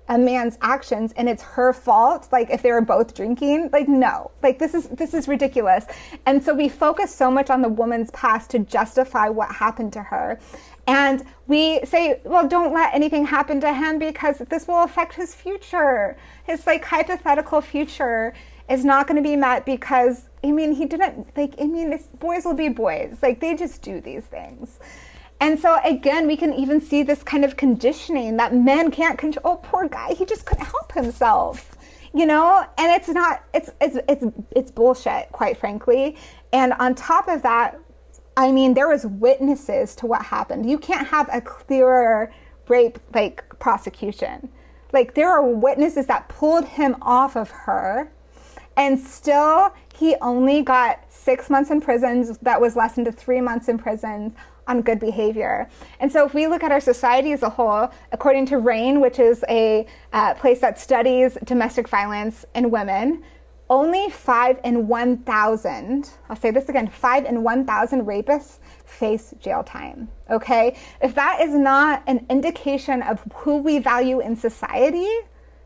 a 0.09 0.17
man's 0.17 0.57
actions 0.61 1.13
and 1.15 1.29
it's 1.29 1.41
her 1.41 1.71
fault 1.71 2.27
like 2.33 2.49
if 2.49 2.61
they 2.61 2.73
were 2.73 2.81
both 2.81 3.15
drinking? 3.15 3.69
Like 3.71 3.87
no. 3.87 4.31
Like 4.43 4.59
this 4.59 4.73
is 4.73 4.89
this 4.89 5.13
is 5.13 5.25
ridiculous. 5.29 5.85
And 6.25 6.43
so 6.43 6.53
we 6.53 6.67
focus 6.67 7.15
so 7.15 7.31
much 7.31 7.49
on 7.49 7.61
the 7.61 7.69
woman's 7.69 8.11
past 8.11 8.49
to 8.49 8.59
justify 8.59 9.29
what 9.29 9.49
happened 9.55 9.93
to 9.93 10.03
her. 10.03 10.37
And 10.85 11.23
we 11.47 11.79
say 11.85 12.19
well 12.25 12.45
don't 12.45 12.73
let 12.73 12.93
anything 12.93 13.25
happen 13.25 13.61
to 13.61 13.73
him 13.73 13.99
because 13.99 14.39
this 14.49 14.67
will 14.67 14.83
affect 14.83 15.13
his 15.13 15.33
future. 15.33 16.17
His 16.43 16.67
like 16.67 16.83
hypothetical 16.83 17.61
future 17.61 18.33
is 18.69 18.83
not 18.83 19.07
going 19.07 19.15
to 19.15 19.27
be 19.27 19.37
met 19.37 19.65
because 19.65 20.28
I 20.43 20.51
mean, 20.51 20.73
he 20.73 20.85
didn't 20.85 21.35
like. 21.35 21.55
I 21.59 21.65
mean, 21.65 21.97
boys 22.19 22.45
will 22.45 22.53
be 22.53 22.69
boys. 22.69 23.17
Like 23.21 23.39
they 23.39 23.55
just 23.55 23.81
do 23.81 23.99
these 24.01 24.23
things. 24.23 24.79
And 25.41 25.59
so 25.59 25.79
again, 25.83 26.27
we 26.27 26.35
can 26.35 26.53
even 26.53 26.81
see 26.81 27.03
this 27.03 27.23
kind 27.23 27.45
of 27.45 27.55
conditioning 27.55 28.37
that 28.37 28.53
men 28.53 28.91
can't 28.91 29.17
control. 29.17 29.53
Oh, 29.53 29.55
poor 29.57 29.87
guy, 29.87 30.13
he 30.13 30.25
just 30.25 30.45
couldn't 30.45 30.65
help 30.65 30.91
himself, 30.93 31.77
you 32.13 32.25
know. 32.25 32.65
And 32.77 32.91
it's 32.91 33.09
not. 33.09 33.43
It's 33.53 33.69
it's 33.81 33.97
it's 34.07 34.25
it's 34.51 34.71
bullshit, 34.71 35.31
quite 35.31 35.57
frankly. 35.57 36.17
And 36.51 36.73
on 36.73 36.95
top 36.95 37.27
of 37.27 37.41
that, 37.43 37.79
I 38.35 38.51
mean, 38.51 38.73
there 38.73 38.87
was 38.87 39.05
witnesses 39.05 39.95
to 39.97 40.07
what 40.07 40.21
happened. 40.21 40.69
You 40.69 40.77
can't 40.77 41.07
have 41.07 41.29
a 41.31 41.41
clearer 41.41 42.31
rape 42.67 42.99
like 43.13 43.43
prosecution. 43.59 44.49
Like 44.93 45.13
there 45.13 45.29
are 45.29 45.43
witnesses 45.43 46.07
that 46.07 46.29
pulled 46.29 46.65
him 46.65 46.95
off 47.01 47.35
of 47.35 47.49
her, 47.51 48.11
and 48.79 48.97
still 48.97 49.73
he 49.93 50.15
only 50.21 50.61
got 50.61 51.03
six 51.11 51.49
months 51.49 51.69
in 51.69 51.81
prison 51.81 52.35
that 52.41 52.59
was 52.59 52.77
lessened 52.77 53.05
to 53.05 53.11
three 53.11 53.41
months 53.41 53.67
in 53.67 53.77
prison 53.77 54.33
on 54.67 54.81
good 54.81 54.99
behavior. 54.99 55.69
And 55.99 56.09
so, 56.09 56.25
if 56.25 56.33
we 56.33 56.47
look 56.47 56.63
at 56.63 56.71
our 56.71 56.79
society 56.79 57.33
as 57.33 57.43
a 57.43 57.49
whole, 57.49 57.91
according 58.13 58.45
to 58.47 58.57
RAINN, 58.57 59.01
which 59.01 59.19
is 59.19 59.43
a 59.49 59.85
uh, 60.13 60.33
place 60.35 60.61
that 60.61 60.79
studies 60.79 61.37
domestic 61.43 61.89
violence 61.89 62.45
in 62.55 62.71
women, 62.71 63.23
only 63.69 64.09
five 64.09 64.59
in 64.63 64.87
1,000, 64.87 66.09
I'll 66.29 66.35
say 66.35 66.49
this 66.49 66.69
again, 66.69 66.87
five 66.87 67.25
in 67.25 67.43
1,000 67.43 68.05
rapists 68.05 68.59
face 68.85 69.33
jail 69.39 69.63
time. 69.63 70.09
Okay? 70.31 70.77
If 71.01 71.13
that 71.15 71.41
is 71.41 71.53
not 71.53 72.01
an 72.07 72.25
indication 72.29 73.03
of 73.03 73.21
who 73.33 73.57
we 73.57 73.79
value 73.79 74.21
in 74.21 74.35
society, 74.35 75.07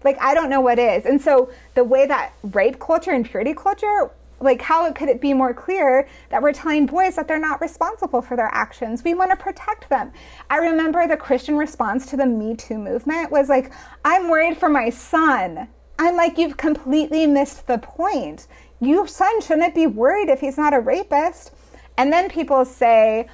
like 0.03 0.21
I 0.21 0.33
don't 0.33 0.49
know 0.49 0.61
what 0.61 0.79
is. 0.79 1.05
And 1.05 1.21
so, 1.21 1.51
the 1.75 1.83
way 1.83 2.05
that 2.07 2.33
rape 2.43 2.79
culture 2.79 3.11
and 3.11 3.25
purity 3.25 3.53
culture 3.53 4.11
like 4.43 4.61
how 4.61 4.91
could 4.91 5.09
it 5.09 5.21
be 5.21 5.33
more 5.33 5.53
clear 5.53 6.07
that 6.29 6.41
we're 6.41 6.53
telling 6.53 6.85
boys 6.85 7.15
that 7.15 7.27
they're 7.27 7.39
not 7.39 7.61
responsible 7.61 8.21
for 8.21 8.35
their 8.35 8.49
actions? 8.53 9.03
We 9.03 9.13
want 9.13 9.31
to 9.31 9.37
protect 9.37 9.89
them. 9.89 10.11
I 10.49 10.57
remember 10.57 11.07
the 11.07 11.17
christian 11.17 11.57
response 11.57 12.05
to 12.07 12.17
the 12.17 12.25
me 12.25 12.55
too 12.55 12.77
movement 12.77 13.31
was 13.31 13.49
like 13.49 13.71
i'm 14.05 14.29
worried 14.29 14.57
for 14.57 14.69
my 14.69 14.89
son. 14.89 15.67
I'm 15.99 16.15
like 16.15 16.37
you've 16.37 16.57
completely 16.57 17.25
missed 17.27 17.67
the 17.67 17.77
point. 17.77 18.47
Your 18.79 19.07
son 19.07 19.41
shouldn't 19.41 19.75
be 19.75 19.87
worried 19.87 20.29
if 20.29 20.39
he's 20.41 20.57
not 20.57 20.73
a 20.73 20.79
rapist. 20.79 21.51
And 21.97 22.11
then 22.11 22.29
people 22.29 22.65
say 22.65 23.27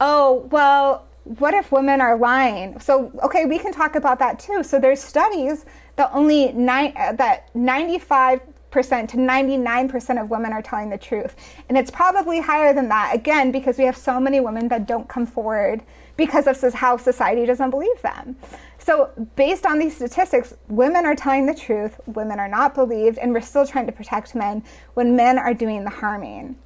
oh 0.00 0.48
well 0.50 1.04
what 1.24 1.52
if 1.52 1.70
women 1.70 2.00
are 2.00 2.16
lying? 2.16 2.80
So 2.80 3.12
okay 3.22 3.44
we 3.44 3.58
can 3.58 3.72
talk 3.72 3.94
about 3.94 4.18
that 4.18 4.38
too. 4.38 4.62
So 4.62 4.80
there's 4.80 5.00
studies 5.00 5.64
that 5.98 6.10
only 6.14 6.52
nine 6.52 6.94
uh, 6.96 7.12
that 7.12 7.54
95 7.54 8.40
percent 8.70 9.08
to 9.10 9.16
99% 9.16 10.20
of 10.20 10.30
women 10.30 10.52
are 10.52 10.62
telling 10.62 10.90
the 10.90 10.98
truth. 10.98 11.34
And 11.68 11.78
it's 11.78 11.90
probably 11.90 12.40
higher 12.40 12.74
than 12.74 12.88
that, 12.88 13.14
again, 13.14 13.50
because 13.50 13.78
we 13.78 13.84
have 13.84 13.96
so 13.96 14.20
many 14.20 14.40
women 14.40 14.68
that 14.68 14.86
don't 14.86 15.08
come 15.08 15.26
forward 15.26 15.82
because 16.16 16.46
of 16.46 16.74
how 16.74 16.96
society 16.96 17.46
doesn't 17.46 17.70
believe 17.70 18.02
them. 18.02 18.36
So, 18.78 19.10
based 19.36 19.66
on 19.66 19.78
these 19.78 19.94
statistics, 19.94 20.54
women 20.68 21.06
are 21.06 21.14
telling 21.14 21.46
the 21.46 21.54
truth, 21.54 22.00
women 22.06 22.38
are 22.38 22.48
not 22.48 22.74
believed, 22.74 23.18
and 23.18 23.32
we're 23.32 23.40
still 23.40 23.66
trying 23.66 23.86
to 23.86 23.92
protect 23.92 24.34
men 24.34 24.64
when 24.94 25.16
men 25.16 25.38
are 25.38 25.54
doing 25.54 25.84
the 25.84 25.90
harming. 25.90 26.56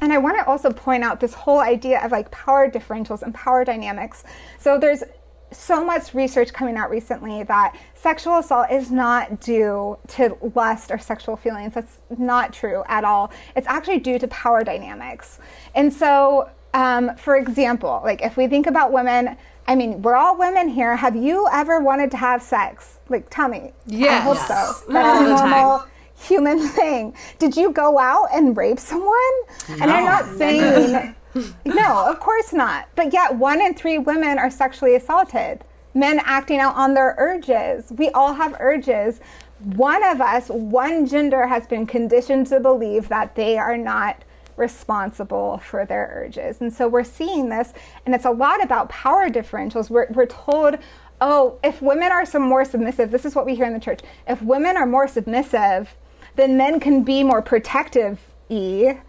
And 0.00 0.12
I 0.12 0.18
want 0.18 0.36
to 0.38 0.46
also 0.46 0.70
point 0.70 1.04
out 1.04 1.20
this 1.20 1.32
whole 1.32 1.60
idea 1.60 2.04
of 2.04 2.12
like 2.12 2.30
power 2.30 2.70
differentials 2.70 3.22
and 3.22 3.34
power 3.34 3.64
dynamics. 3.64 4.24
So, 4.58 4.78
there's 4.78 5.02
so 5.52 5.84
much 5.84 6.14
research 6.14 6.52
coming 6.52 6.76
out 6.76 6.90
recently 6.90 7.42
that 7.44 7.76
sexual 7.94 8.38
assault 8.38 8.70
is 8.70 8.90
not 8.90 9.40
due 9.40 9.98
to 10.08 10.36
lust 10.54 10.90
or 10.90 10.98
sexual 10.98 11.36
feelings. 11.36 11.74
That's 11.74 11.98
not 12.18 12.52
true 12.52 12.82
at 12.88 13.04
all. 13.04 13.32
It's 13.54 13.66
actually 13.66 14.00
due 14.00 14.18
to 14.18 14.28
power 14.28 14.64
dynamics. 14.64 15.38
And 15.74 15.92
so, 15.92 16.50
um, 16.74 17.16
for 17.16 17.36
example, 17.36 18.00
like 18.04 18.22
if 18.22 18.36
we 18.36 18.48
think 18.48 18.66
about 18.66 18.92
women, 18.92 19.36
I 19.68 19.74
mean, 19.74 20.02
we're 20.02 20.14
all 20.14 20.36
women 20.36 20.68
here. 20.68 20.94
Have 20.96 21.16
you 21.16 21.48
ever 21.52 21.80
wanted 21.80 22.10
to 22.12 22.16
have 22.16 22.42
sex? 22.42 23.00
Like, 23.08 23.28
tell 23.30 23.48
me. 23.48 23.72
Yes. 23.86 24.20
I 24.20 24.24
hope 24.24 24.38
so. 24.38 24.92
That's 24.92 25.20
a 25.20 25.28
normal 25.28 25.84
human 26.16 26.68
thing. 26.68 27.14
Did 27.38 27.56
you 27.56 27.72
go 27.72 27.98
out 27.98 28.28
and 28.32 28.56
rape 28.56 28.78
someone? 28.78 29.10
No. 29.68 29.74
And 29.80 29.90
I'm 29.90 30.04
not 30.04 30.36
saying 30.36 31.14
no, 31.64 32.06
of 32.06 32.20
course 32.20 32.52
not. 32.52 32.88
But 32.94 33.12
yet, 33.12 33.34
one 33.36 33.60
in 33.60 33.74
three 33.74 33.98
women 33.98 34.38
are 34.38 34.50
sexually 34.50 34.94
assaulted. 34.94 35.64
Men 35.94 36.20
acting 36.24 36.58
out 36.58 36.76
on 36.76 36.94
their 36.94 37.14
urges. 37.18 37.90
We 37.92 38.10
all 38.10 38.34
have 38.34 38.56
urges. 38.60 39.20
One 39.60 40.04
of 40.04 40.20
us, 40.20 40.48
one 40.48 41.06
gender, 41.06 41.46
has 41.46 41.66
been 41.66 41.86
conditioned 41.86 42.46
to 42.48 42.60
believe 42.60 43.08
that 43.08 43.34
they 43.34 43.56
are 43.56 43.76
not 43.76 44.22
responsible 44.56 45.58
for 45.58 45.84
their 45.84 46.10
urges. 46.14 46.60
And 46.60 46.72
so 46.72 46.88
we're 46.88 47.04
seeing 47.04 47.48
this, 47.48 47.72
and 48.04 48.14
it's 48.14 48.24
a 48.24 48.30
lot 48.30 48.62
about 48.62 48.88
power 48.88 49.28
differentials. 49.28 49.90
We're, 49.90 50.06
we're 50.10 50.26
told, 50.26 50.78
oh, 51.20 51.58
if 51.62 51.80
women 51.80 52.12
are 52.12 52.26
some 52.26 52.42
more 52.42 52.64
submissive, 52.64 53.10
this 53.10 53.24
is 53.24 53.34
what 53.34 53.46
we 53.46 53.54
hear 53.54 53.66
in 53.66 53.72
the 53.72 53.80
church. 53.80 54.00
If 54.26 54.42
women 54.42 54.76
are 54.76 54.86
more 54.86 55.08
submissive, 55.08 55.94
then 56.36 56.56
men 56.56 56.80
can 56.80 57.02
be 57.02 57.22
more 57.22 57.42
protective 57.42 58.20
y 58.48 59.00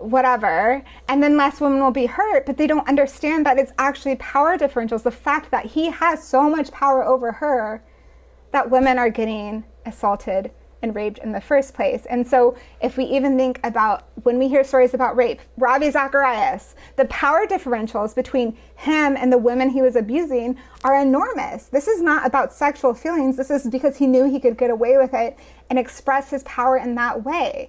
whatever 0.00 0.82
and 1.08 1.22
then 1.22 1.36
less 1.36 1.60
women 1.60 1.80
will 1.80 1.90
be 1.90 2.06
hurt 2.06 2.46
but 2.46 2.56
they 2.56 2.66
don't 2.66 2.88
understand 2.88 3.44
that 3.44 3.58
it's 3.58 3.72
actually 3.78 4.16
power 4.16 4.56
differentials 4.56 5.02
the 5.02 5.10
fact 5.10 5.50
that 5.50 5.66
he 5.66 5.90
has 5.90 6.26
so 6.26 6.48
much 6.48 6.70
power 6.70 7.04
over 7.04 7.32
her 7.32 7.82
that 8.52 8.70
women 8.70 8.98
are 8.98 9.10
getting 9.10 9.64
assaulted 9.86 10.50
and 10.82 10.94
raped 10.94 11.18
in 11.18 11.32
the 11.32 11.40
first 11.40 11.74
place. 11.74 12.06
And 12.06 12.26
so, 12.26 12.56
if 12.80 12.96
we 12.96 13.04
even 13.04 13.36
think 13.36 13.60
about 13.64 14.08
when 14.22 14.38
we 14.38 14.48
hear 14.48 14.64
stories 14.64 14.94
about 14.94 15.16
rape, 15.16 15.40
Ravi 15.56 15.90
Zacharias, 15.90 16.74
the 16.96 17.04
power 17.06 17.46
differentials 17.46 18.14
between 18.14 18.56
him 18.76 19.16
and 19.16 19.32
the 19.32 19.38
women 19.38 19.70
he 19.70 19.82
was 19.82 19.96
abusing 19.96 20.56
are 20.84 21.00
enormous. 21.00 21.66
This 21.66 21.88
is 21.88 22.00
not 22.00 22.26
about 22.26 22.52
sexual 22.52 22.94
feelings, 22.94 23.36
this 23.36 23.50
is 23.50 23.66
because 23.66 23.96
he 23.96 24.06
knew 24.06 24.24
he 24.24 24.40
could 24.40 24.56
get 24.56 24.70
away 24.70 24.96
with 24.96 25.14
it 25.14 25.38
and 25.68 25.78
express 25.78 26.30
his 26.30 26.42
power 26.44 26.76
in 26.76 26.94
that 26.94 27.24
way. 27.24 27.68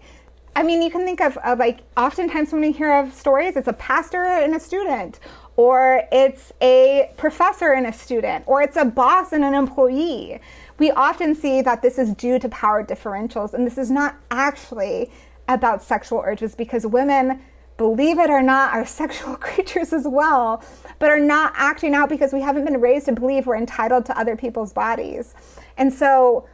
I 0.55 0.63
mean, 0.63 0.81
you 0.81 0.91
can 0.91 1.05
think 1.05 1.21
of, 1.21 1.37
of 1.37 1.59
like 1.59 1.79
oftentimes 1.95 2.51
when 2.51 2.61
we 2.61 2.71
hear 2.71 2.93
of 2.93 3.13
stories, 3.13 3.55
it's 3.55 3.67
a 3.67 3.73
pastor 3.73 4.23
and 4.23 4.53
a 4.53 4.59
student, 4.59 5.19
or 5.55 6.03
it's 6.11 6.51
a 6.61 7.11
professor 7.17 7.71
and 7.71 7.87
a 7.87 7.93
student, 7.93 8.43
or 8.47 8.61
it's 8.61 8.75
a 8.75 8.85
boss 8.85 9.31
and 9.31 9.43
an 9.43 9.53
employee 9.53 10.41
we 10.81 10.89
often 10.89 11.35
see 11.35 11.61
that 11.61 11.83
this 11.83 11.99
is 11.99 12.11
due 12.15 12.39
to 12.39 12.49
power 12.49 12.83
differentials, 12.83 13.53
and 13.53 13.67
this 13.67 13.77
is 13.77 13.91
not 13.91 14.15
actually 14.31 15.11
about 15.47 15.83
sexual 15.83 16.23
urges 16.25 16.55
because 16.55 16.87
women, 16.87 17.39
believe 17.77 18.17
it 18.17 18.31
or 18.31 18.41
not, 18.41 18.73
are 18.73 18.83
sexual 19.01 19.35
creatures 19.35 19.93
as 19.93 20.07
well, 20.07 20.63
but 20.97 21.11
are 21.11 21.19
not 21.19 21.53
acting 21.55 21.93
out 21.93 22.09
because 22.09 22.33
we 22.33 22.41
haven't 22.41 22.65
been 22.65 22.81
raised 22.81 23.05
to 23.05 23.11
believe 23.11 23.45
we're 23.45 23.57
entitled 23.57 24.07
to 24.07 24.17
other 24.17 24.35
people's 24.35 24.73
bodies. 24.73 25.35
And 25.77 25.93
so, 25.93 26.47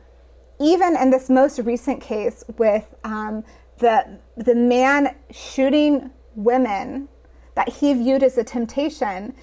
even 0.60 0.98
in 0.98 1.10
this 1.10 1.30
most 1.30 1.60
recent 1.60 2.02
case 2.02 2.44
with 2.57 2.94
um, 3.06 3.45
the 3.80 4.20
the 4.36 4.56
man 4.56 5.16
shooting 5.32 6.12
women 6.36 7.08
that 7.56 7.70
he 7.70 7.94
viewed 7.94 8.24
as 8.24 8.38
a 8.38 8.44
temptation, 8.44 9.34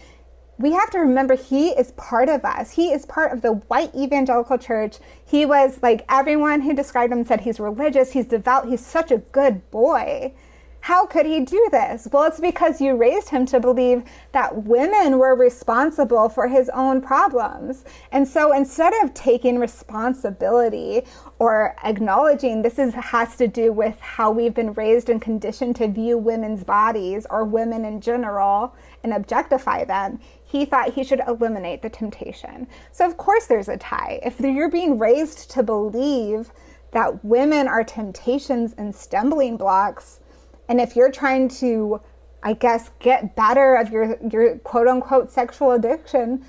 we 0.58 0.72
have 0.72 0.90
to 0.90 0.98
remember 0.98 1.34
he 1.34 1.70
is 1.70 1.92
part 1.92 2.28
of 2.28 2.44
us. 2.44 2.70
He 2.70 2.92
is 2.92 3.04
part 3.06 3.32
of 3.32 3.42
the 3.42 3.54
white 3.54 3.94
evangelical 3.94 4.56
church. 4.56 4.98
He 5.24 5.44
was 5.44 5.80
like 5.82 6.04
everyone 6.08 6.60
who 6.60 6.74
described 6.74 7.12
him 7.12 7.24
said 7.24 7.40
he's 7.40 7.58
religious, 7.58 8.12
he's 8.12 8.26
devout, 8.26 8.68
he's 8.68 8.84
such 8.84 9.10
a 9.10 9.18
good 9.18 9.68
boy. 9.70 10.32
How 10.84 11.06
could 11.06 11.24
he 11.24 11.40
do 11.40 11.66
this? 11.70 12.06
Well, 12.12 12.24
it's 12.24 12.38
because 12.38 12.78
you 12.78 12.94
raised 12.94 13.30
him 13.30 13.46
to 13.46 13.58
believe 13.58 14.02
that 14.32 14.64
women 14.64 15.18
were 15.18 15.34
responsible 15.34 16.28
for 16.28 16.46
his 16.46 16.68
own 16.74 17.00
problems. 17.00 17.86
And 18.12 18.28
so 18.28 18.52
instead 18.52 18.92
of 19.02 19.14
taking 19.14 19.58
responsibility 19.58 21.06
or 21.38 21.74
acknowledging 21.84 22.60
this 22.60 22.78
is, 22.78 22.92
has 22.92 23.34
to 23.36 23.48
do 23.48 23.72
with 23.72 23.98
how 23.98 24.30
we've 24.30 24.52
been 24.52 24.74
raised 24.74 25.08
and 25.08 25.22
conditioned 25.22 25.76
to 25.76 25.88
view 25.88 26.18
women's 26.18 26.64
bodies 26.64 27.26
or 27.30 27.44
women 27.44 27.86
in 27.86 28.02
general 28.02 28.76
and 29.02 29.14
objectify 29.14 29.84
them, 29.84 30.20
he 30.44 30.66
thought 30.66 30.92
he 30.92 31.02
should 31.02 31.22
eliminate 31.26 31.80
the 31.80 31.88
temptation. 31.88 32.66
So, 32.92 33.06
of 33.06 33.16
course, 33.16 33.46
there's 33.46 33.70
a 33.70 33.78
tie. 33.78 34.20
If 34.22 34.38
you're 34.38 34.70
being 34.70 34.98
raised 34.98 35.50
to 35.52 35.62
believe 35.62 36.52
that 36.90 37.24
women 37.24 37.68
are 37.68 37.84
temptations 37.84 38.74
and 38.76 38.94
stumbling 38.94 39.56
blocks, 39.56 40.20
and 40.68 40.80
if 40.80 40.96
you're 40.96 41.10
trying 41.10 41.48
to, 41.60 42.00
I 42.42 42.54
guess, 42.54 42.90
get 43.00 43.36
better 43.36 43.76
of 43.76 43.90
your, 43.90 44.16
your 44.30 44.58
quote 44.58 44.88
unquote 44.88 45.30
sexual 45.30 45.72
addiction, 45.72 46.44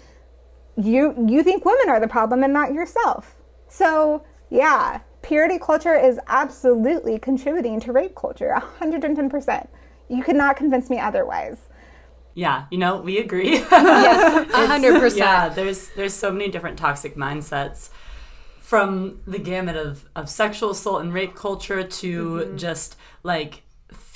you, 0.77 1.15
you 1.27 1.43
think 1.43 1.65
women 1.65 1.89
are 1.89 1.99
the 1.99 2.07
problem 2.07 2.43
and 2.43 2.53
not 2.53 2.73
yourself. 2.73 3.35
So, 3.67 4.23
yeah, 4.49 5.01
purity 5.21 5.57
culture 5.59 5.95
is 5.95 6.19
absolutely 6.27 7.19
contributing 7.19 7.79
to 7.81 7.91
rape 7.91 8.15
culture, 8.15 8.55
110%. 8.79 9.67
You 10.09 10.23
could 10.23 10.35
not 10.35 10.55
convince 10.55 10.89
me 10.89 10.99
otherwise. 10.99 11.57
Yeah, 12.35 12.65
you 12.69 12.77
know, 12.77 12.97
we 12.97 13.17
agree. 13.17 13.51
yes, 13.51 14.51
hundred 14.51 14.99
percent. 14.99 15.19
Yeah, 15.19 15.49
there's 15.49 15.87
there's 15.95 16.13
so 16.13 16.33
many 16.33 16.51
different 16.51 16.77
toxic 16.77 17.15
mindsets 17.15 17.89
from 18.59 19.19
the 19.25 19.39
gamut 19.39 19.77
of, 19.77 20.05
of 20.15 20.27
sexual 20.29 20.71
assault 20.71 21.01
and 21.01 21.13
rape 21.13 21.33
culture 21.33 21.83
to 21.83 22.23
mm-hmm. 22.23 22.57
just 22.57 22.97
like 23.23 23.61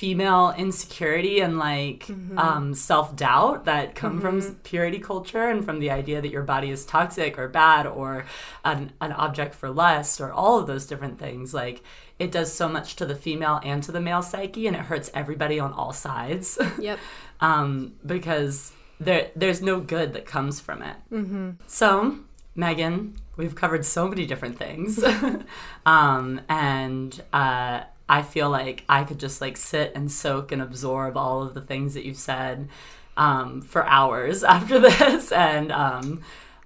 female 0.00 0.54
insecurity 0.56 1.40
and 1.40 1.58
like 1.58 2.06
mm-hmm. 2.06 2.38
um, 2.38 2.74
self 2.74 3.14
doubt 3.14 3.66
that 3.66 3.94
come 3.94 4.18
mm-hmm. 4.18 4.40
from 4.40 4.54
purity 4.62 4.98
culture 4.98 5.50
and 5.50 5.62
from 5.62 5.78
the 5.78 5.90
idea 5.90 6.22
that 6.22 6.30
your 6.30 6.42
body 6.42 6.70
is 6.70 6.86
toxic 6.86 7.38
or 7.38 7.48
bad 7.48 7.86
or 7.86 8.24
an, 8.64 8.90
an 9.02 9.12
object 9.12 9.54
for 9.54 9.68
lust 9.68 10.18
or 10.18 10.32
all 10.32 10.58
of 10.58 10.66
those 10.66 10.86
different 10.86 11.18
things. 11.18 11.52
Like 11.52 11.82
it 12.18 12.32
does 12.32 12.50
so 12.50 12.66
much 12.66 12.96
to 12.96 13.04
the 13.04 13.14
female 13.14 13.60
and 13.62 13.82
to 13.82 13.92
the 13.92 14.00
male 14.00 14.22
psyche 14.22 14.66
and 14.66 14.74
it 14.74 14.86
hurts 14.86 15.10
everybody 15.12 15.60
on 15.60 15.74
all 15.74 15.92
sides. 15.92 16.58
Yep. 16.78 16.98
um, 17.42 17.92
because 18.06 18.72
there 18.98 19.30
there's 19.36 19.60
no 19.60 19.80
good 19.80 20.14
that 20.14 20.24
comes 20.24 20.60
from 20.60 20.80
it. 20.80 20.96
Mm-hmm. 21.12 21.50
So, 21.66 22.20
Megan, 22.54 23.16
we've 23.36 23.54
covered 23.54 23.84
so 23.84 24.08
many 24.08 24.24
different 24.24 24.56
things, 24.58 25.04
um, 25.84 26.40
and 26.48 27.22
uh, 27.34 27.82
I 28.10 28.22
feel 28.22 28.50
like 28.50 28.82
I 28.88 29.04
could 29.04 29.20
just 29.20 29.40
like 29.40 29.56
sit 29.56 29.92
and 29.94 30.10
soak 30.10 30.50
and 30.50 30.60
absorb 30.60 31.16
all 31.16 31.44
of 31.44 31.54
the 31.54 31.60
things 31.60 31.94
that 31.94 32.04
you've 32.04 32.16
said 32.16 32.68
um, 33.16 33.62
for 33.62 33.86
hours 33.86 34.42
after 34.56 34.80
this, 34.80 35.30
and 35.30 35.70
um, 35.70 36.20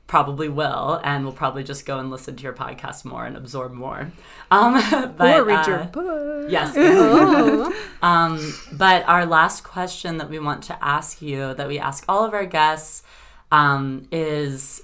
probably 0.07 0.49
will, 0.49 1.03
and 1.05 1.23
we'll 1.23 1.35
probably 1.35 1.63
just 1.63 1.85
go 1.85 1.99
and 1.99 2.11
listen 2.11 2.35
to 2.37 2.43
your 2.43 2.55
podcast 2.55 3.05
more 3.05 3.27
and 3.27 3.37
absorb 3.37 3.75
more. 3.75 4.11
Um, 4.51 4.83
but, 5.19 5.41
or 5.41 5.45
read 5.45 5.69
uh, 5.69 5.71
your 5.71 5.85
book. 5.85 6.51
Yes. 6.51 6.75
Um, 8.03 8.55
but 8.71 9.09
our 9.09 9.25
last 9.25 9.65
question 9.65 10.19
that 10.19 10.29
we 10.29 10.39
want 10.39 10.63
to 10.65 10.85
ask 10.85 11.23
you, 11.23 11.55
that 11.55 11.67
we 11.67 11.79
ask 11.79 12.05
all 12.07 12.23
of 12.23 12.35
our 12.35 12.45
guests, 12.45 13.03
um, 13.51 14.07
is 14.13 14.83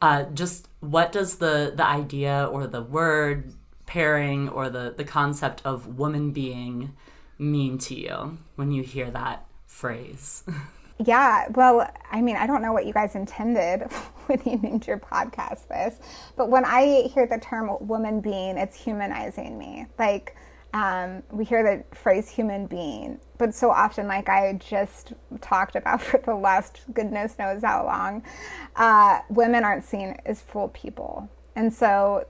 uh, 0.00 0.24
just 0.32 0.66
what 0.80 1.12
does 1.12 1.36
the 1.36 1.74
the 1.76 1.84
idea 1.84 2.48
or 2.50 2.66
the 2.66 2.80
word 2.80 3.52
pairing 3.90 4.48
or 4.48 4.70
the 4.70 4.94
the 4.96 5.02
concept 5.02 5.60
of 5.64 5.98
woman 5.98 6.30
being 6.30 6.94
mean 7.38 7.76
to 7.76 7.92
you 7.92 8.38
when 8.54 8.70
you 8.70 8.82
hear 8.84 9.10
that 9.10 9.44
phrase? 9.66 10.44
Yeah, 11.02 11.46
well, 11.54 11.90
I 12.10 12.20
mean, 12.20 12.36
I 12.36 12.46
don't 12.46 12.60
know 12.60 12.74
what 12.74 12.84
you 12.84 12.92
guys 12.92 13.14
intended 13.14 13.84
when 14.26 14.38
you 14.44 14.58
named 14.58 14.86
your 14.86 14.98
podcast 14.98 15.66
this, 15.66 15.98
but 16.36 16.50
when 16.50 16.66
I 16.66 17.08
hear 17.14 17.26
the 17.26 17.38
term 17.38 17.74
woman 17.80 18.20
being, 18.20 18.58
it's 18.58 18.76
humanizing 18.76 19.56
me. 19.58 19.86
Like, 19.98 20.36
um, 20.74 21.22
we 21.30 21.46
hear 21.46 21.62
the 21.62 21.96
phrase 21.96 22.28
human 22.28 22.66
being, 22.66 23.18
but 23.38 23.54
so 23.54 23.70
often, 23.70 24.08
like 24.08 24.28
I 24.28 24.52
just 24.60 25.14
talked 25.40 25.74
about 25.74 26.02
for 26.08 26.18
the 26.18 26.34
last 26.34 26.82
goodness 26.92 27.38
knows 27.38 27.62
how 27.62 27.86
long, 27.86 28.22
uh, 28.76 29.20
women 29.30 29.64
aren't 29.64 29.84
seen 29.84 30.18
as 30.26 30.42
full 30.42 30.68
people. 30.68 31.30
And 31.56 31.72
so, 31.72 32.26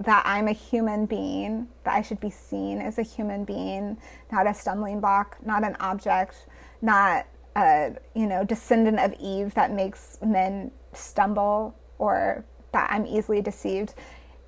that 0.00 0.22
I'm 0.24 0.48
a 0.48 0.52
human 0.52 1.06
being, 1.06 1.68
that 1.84 1.94
I 1.94 2.02
should 2.02 2.20
be 2.20 2.30
seen 2.30 2.80
as 2.80 2.98
a 2.98 3.02
human 3.02 3.44
being, 3.44 3.98
not 4.32 4.46
a 4.46 4.54
stumbling 4.54 5.00
block, 5.00 5.36
not 5.44 5.62
an 5.62 5.76
object, 5.78 6.46
not 6.80 7.26
a 7.56 7.92
you 8.14 8.26
know 8.26 8.44
descendant 8.44 8.98
of 8.98 9.12
Eve 9.20 9.54
that 9.54 9.72
makes 9.72 10.18
men 10.24 10.70
stumble 10.92 11.74
or 11.98 12.44
that 12.72 12.90
I'm 12.90 13.04
easily 13.06 13.42
deceived. 13.42 13.94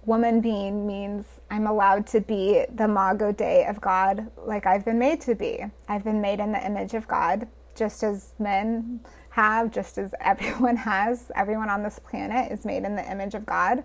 Woman 0.05 0.41
being 0.41 0.87
means 0.87 1.27
I'm 1.51 1.66
allowed 1.66 2.07
to 2.09 2.20
be 2.20 2.65
the 2.74 2.85
imago 2.85 3.31
Dei 3.31 3.66
of 3.66 3.81
God 3.81 4.31
like 4.39 4.66
I've 4.66 4.85
been 4.85 4.99
made 4.99 5.20
to 5.23 5.35
be. 5.35 5.65
I've 5.87 6.03
been 6.03 6.20
made 6.20 6.41
in 6.41 6.51
the 6.51 6.65
image 6.65 6.95
of 6.95 7.07
God, 7.07 7.47
just 7.77 8.03
as 8.03 8.33
men 8.39 9.01
have, 9.31 9.70
just 9.70 9.99
as 9.99 10.15
everyone 10.20 10.77
has. 10.77 11.31
Everyone 11.37 11.69
on 11.69 11.83
this 11.83 11.99
planet 11.99 12.51
is 12.51 12.65
made 12.65 12.85
in 12.85 12.97
the 12.97 13.11
image 13.11 13.35
of 13.35 13.45
God. 13.45 13.85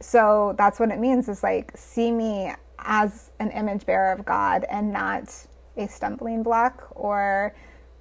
So 0.00 0.54
that's 0.56 0.78
what 0.78 0.90
it 0.90 0.98
means 0.98 1.28
is 1.28 1.42
like 1.42 1.72
see 1.76 2.10
me 2.10 2.52
as 2.78 3.30
an 3.40 3.50
image 3.50 3.84
bearer 3.84 4.12
of 4.12 4.24
God 4.24 4.64
and 4.70 4.92
not 4.92 5.34
a 5.76 5.88
stumbling 5.88 6.42
block 6.42 6.88
or 6.92 7.54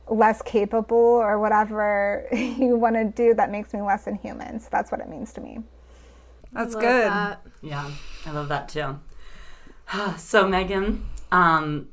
less 0.09 0.41
capable 0.41 0.97
or 0.97 1.39
whatever 1.39 2.27
you 2.31 2.77
want 2.77 2.95
to 2.95 3.05
do 3.05 3.33
that 3.33 3.51
makes 3.51 3.73
me 3.73 3.81
less 3.81 4.05
than 4.05 4.15
human. 4.15 4.59
So 4.59 4.69
that's 4.71 4.91
what 4.91 5.01
it 5.01 5.09
means 5.09 5.33
to 5.33 5.41
me. 5.41 5.59
That's 6.53 6.75
good. 6.75 7.07
That. 7.07 7.41
Yeah, 7.61 7.89
I 8.25 8.31
love 8.31 8.47
that 8.49 8.69
too. 8.69 8.99
so, 10.17 10.47
Megan, 10.47 11.05
um, 11.31 11.89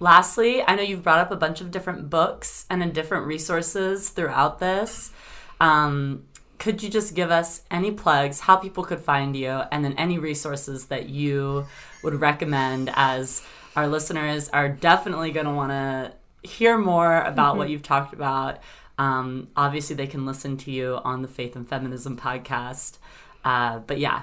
lastly, 0.00 0.62
I 0.62 0.74
know 0.74 0.82
you've 0.82 1.02
brought 1.02 1.20
up 1.20 1.30
a 1.30 1.36
bunch 1.36 1.60
of 1.60 1.70
different 1.70 2.10
books 2.10 2.66
and 2.68 2.92
different 2.92 3.26
resources 3.26 4.10
throughout 4.10 4.58
this. 4.58 5.12
Um, 5.60 6.24
could 6.58 6.82
you 6.82 6.88
just 6.88 7.14
give 7.14 7.30
us 7.30 7.62
any 7.70 7.90
plugs, 7.90 8.40
how 8.40 8.56
people 8.56 8.84
could 8.84 9.00
find 9.00 9.36
you, 9.36 9.62
and 9.70 9.84
then 9.84 9.92
any 9.94 10.18
resources 10.18 10.86
that 10.86 11.08
you 11.08 11.66
would 12.02 12.20
recommend 12.20 12.90
as 12.94 13.42
our 13.74 13.86
listeners 13.86 14.48
are 14.50 14.68
definitely 14.68 15.30
going 15.30 15.46
to 15.46 15.52
want 15.52 15.70
to 15.70 16.12
hear 16.48 16.78
more 16.78 17.20
about 17.20 17.50
mm-hmm. 17.50 17.58
what 17.58 17.68
you've 17.68 17.82
talked 17.82 18.14
about. 18.14 18.58
Um, 18.98 19.48
obviously, 19.56 19.96
they 19.96 20.06
can 20.06 20.24
listen 20.24 20.56
to 20.58 20.70
you 20.70 21.00
on 21.04 21.22
the 21.22 21.28
Faith 21.28 21.56
and 21.56 21.68
Feminism 21.68 22.16
podcast. 22.16 22.98
Uh, 23.44 23.80
but 23.80 23.98
yeah, 23.98 24.22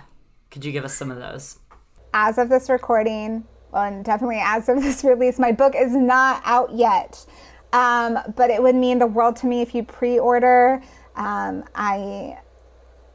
could 0.50 0.66
you 0.66 0.72
give 0.72 0.84
us 0.84 0.96
some 0.96 1.12
of 1.12 1.18
those? 1.18 1.60
As 2.14 2.38
of 2.38 2.50
this 2.50 2.70
recording, 2.70 3.46
well, 3.72 3.84
and 3.84 4.04
definitely 4.04 4.42
as 4.44 4.70
of 4.70 4.82
this 4.82 5.04
release, 5.04 5.40
my 5.40 5.52
book 5.52 5.74
is 5.76 5.96
not 5.96 6.42
out 6.46 6.72
yet. 6.74 7.26
Um, 7.74 8.20
but 8.36 8.52
it 8.52 8.62
would 8.62 8.76
mean 8.76 9.00
the 9.00 9.08
world 9.08 9.36
to 9.38 9.48
me 9.48 9.62
if 9.62 9.74
you 9.74 9.84
pre 9.84 10.20
order. 10.20 10.82
Um, 11.16 11.64
I 11.76 12.38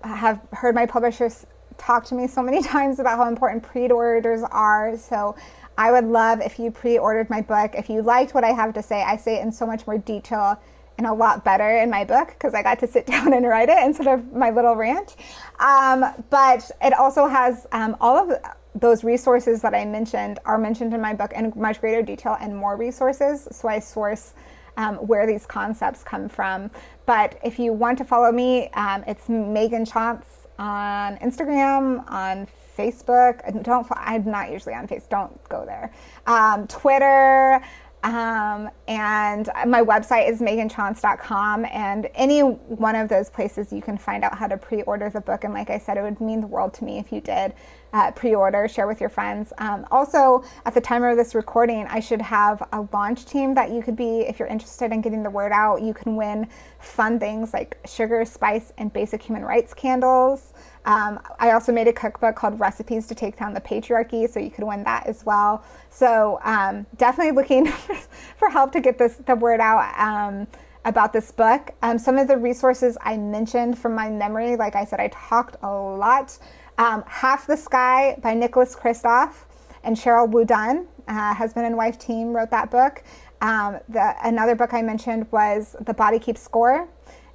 have 0.02 0.40
heard 0.52 0.74
my 0.74 0.86
publishers 0.86 1.46
talk 1.76 2.04
to 2.06 2.14
me 2.14 2.26
so 2.26 2.42
many 2.42 2.62
times 2.74 2.98
about 2.98 3.18
how 3.18 3.28
important 3.28 3.62
pre 3.62 3.88
orders 3.88 4.42
are. 4.50 4.96
So 4.96 5.36
I 5.76 5.92
would 5.92 6.04
love 6.04 6.40
if 6.40 6.58
you 6.58 6.70
pre 6.70 6.98
ordered 6.98 7.30
my 7.30 7.40
book. 7.40 7.74
If 7.74 7.88
you 7.88 8.02
liked 8.02 8.34
what 8.34 8.44
I 8.44 8.52
have 8.52 8.74
to 8.74 8.82
say, 8.82 9.02
I 9.02 9.16
say 9.16 9.36
it 9.36 9.42
in 9.42 9.52
so 9.52 9.66
much 9.66 9.86
more 9.86 9.98
detail 9.98 10.60
and 10.98 11.06
a 11.06 11.12
lot 11.12 11.44
better 11.44 11.78
in 11.78 11.88
my 11.88 12.04
book 12.04 12.28
because 12.30 12.54
I 12.54 12.62
got 12.62 12.80
to 12.80 12.86
sit 12.86 13.06
down 13.14 13.32
and 13.32 13.46
write 13.46 13.68
it 13.68 13.78
instead 13.84 14.08
of 14.08 14.32
my 14.32 14.50
little 14.50 14.74
rant. 14.74 15.16
Um, 15.60 16.04
but 16.30 16.70
it 16.82 16.92
also 16.92 17.26
has 17.26 17.66
um, 17.72 17.96
all 18.00 18.16
of 18.16 18.38
those 18.74 19.02
resources 19.02 19.62
that 19.62 19.74
I 19.74 19.84
mentioned 19.84 20.38
are 20.44 20.58
mentioned 20.58 20.92
in 20.94 21.00
my 21.00 21.14
book 21.14 21.32
in 21.32 21.52
much 21.56 21.80
greater 21.80 22.02
detail 22.02 22.36
and 22.40 22.56
more 22.56 22.76
resources. 22.76 23.48
So 23.50 23.68
I 23.68 23.78
source 23.78 24.34
um, 24.76 24.96
where 24.96 25.26
these 25.26 25.46
concepts 25.46 26.04
come 26.04 26.28
from. 26.28 26.70
But 27.08 27.38
if 27.42 27.58
you 27.58 27.72
want 27.72 27.96
to 27.98 28.04
follow 28.04 28.30
me, 28.30 28.68
um, 28.74 29.02
it's 29.06 29.30
Megan 29.30 29.86
Chance 29.86 30.26
on 30.58 31.16
Instagram, 31.16 32.06
on 32.06 32.46
Facebook. 32.76 33.62
Don't. 33.62 33.86
I'm 33.92 34.30
not 34.30 34.52
usually 34.52 34.74
on 34.74 34.86
Facebook. 34.86 35.08
Don't 35.08 35.48
go 35.48 35.64
there. 35.64 35.90
Um, 36.26 36.66
Twitter. 36.66 37.62
Um, 38.02 38.68
and 38.88 39.48
my 39.66 39.80
website 39.80 40.28
is 40.28 40.42
meganchance.com. 40.42 41.64
And 41.72 42.10
any 42.14 42.40
one 42.40 42.94
of 42.94 43.08
those 43.08 43.30
places 43.30 43.72
you 43.72 43.80
can 43.80 43.96
find 43.96 44.22
out 44.22 44.36
how 44.36 44.46
to 44.46 44.58
pre 44.58 44.82
order 44.82 45.08
the 45.08 45.22
book. 45.22 45.44
And 45.44 45.54
like 45.54 45.70
I 45.70 45.78
said, 45.78 45.96
it 45.96 46.02
would 46.02 46.20
mean 46.20 46.42
the 46.42 46.46
world 46.46 46.74
to 46.74 46.84
me 46.84 46.98
if 46.98 47.10
you 47.10 47.22
did 47.22 47.54
uh, 47.92 48.10
pre 48.12 48.34
order, 48.34 48.68
share 48.68 48.86
with 48.86 49.00
your 49.00 49.10
friends. 49.10 49.52
Um, 49.58 49.86
also, 49.90 50.44
at 50.64 50.74
the 50.74 50.80
time 50.80 51.02
of 51.02 51.16
this 51.16 51.34
recording, 51.34 51.86
I 51.88 52.00
should 52.00 52.22
have 52.22 52.66
a 52.72 52.86
launch 52.92 53.24
team 53.24 53.54
that 53.54 53.70
you 53.70 53.82
could 53.82 53.96
be, 53.96 54.20
if 54.20 54.38
you're 54.38 54.48
interested 54.48 54.92
in 54.92 55.00
getting 55.00 55.22
the 55.22 55.30
word 55.30 55.52
out, 55.52 55.82
you 55.82 55.94
can 55.94 56.16
win 56.16 56.48
fun 56.80 57.18
things 57.18 57.52
like 57.52 57.78
sugar, 57.86 58.24
spice, 58.24 58.72
and 58.78 58.92
basic 58.92 59.22
human 59.22 59.42
rights 59.42 59.74
candles. 59.74 60.52
Um, 60.84 61.20
I 61.38 61.50
also 61.50 61.72
made 61.72 61.88
a 61.88 61.92
cookbook 61.92 62.36
called 62.36 62.58
Recipes 62.58 63.06
to 63.08 63.14
Take 63.14 63.38
Down 63.38 63.52
the 63.52 63.60
Patriarchy, 63.60 64.28
so 64.28 64.40
you 64.40 64.50
could 64.50 64.64
win 64.64 64.84
that 64.84 65.06
as 65.06 65.24
well. 65.24 65.64
So 65.90 66.40
um, 66.44 66.86
definitely 66.96 67.32
looking 67.32 67.66
for 68.36 68.48
help 68.48 68.72
to 68.72 68.80
get 68.80 68.98
this 68.98 69.16
the 69.26 69.34
word 69.34 69.60
out 69.60 69.98
um, 69.98 70.46
about 70.84 71.12
this 71.12 71.30
book. 71.30 71.72
Um, 71.82 71.98
some 71.98 72.16
of 72.16 72.28
the 72.28 72.36
resources 72.36 72.96
I 73.02 73.16
mentioned 73.16 73.78
from 73.78 73.94
my 73.94 74.08
memory, 74.08 74.56
like 74.56 74.76
I 74.76 74.84
said, 74.84 75.00
I 75.00 75.08
talked 75.08 75.56
a 75.62 75.70
lot. 75.70 76.38
Um, 76.78 77.04
Half 77.06 77.46
the 77.46 77.56
Sky 77.56 78.18
by 78.22 78.34
Nicholas 78.34 78.74
Kristof 78.74 79.32
and 79.82 79.96
Sheryl 79.96 80.30
WuDunn, 80.30 80.86
uh, 81.08 81.34
husband 81.34 81.66
and 81.66 81.76
wife 81.76 81.98
team, 81.98 82.32
wrote 82.32 82.50
that 82.50 82.70
book. 82.70 83.02
Um, 83.40 83.78
the, 83.88 84.14
another 84.24 84.54
book 84.54 84.72
I 84.72 84.82
mentioned 84.82 85.30
was 85.30 85.76
The 85.80 85.94
Body 85.94 86.18
Keeps 86.18 86.40
Score 86.40 86.88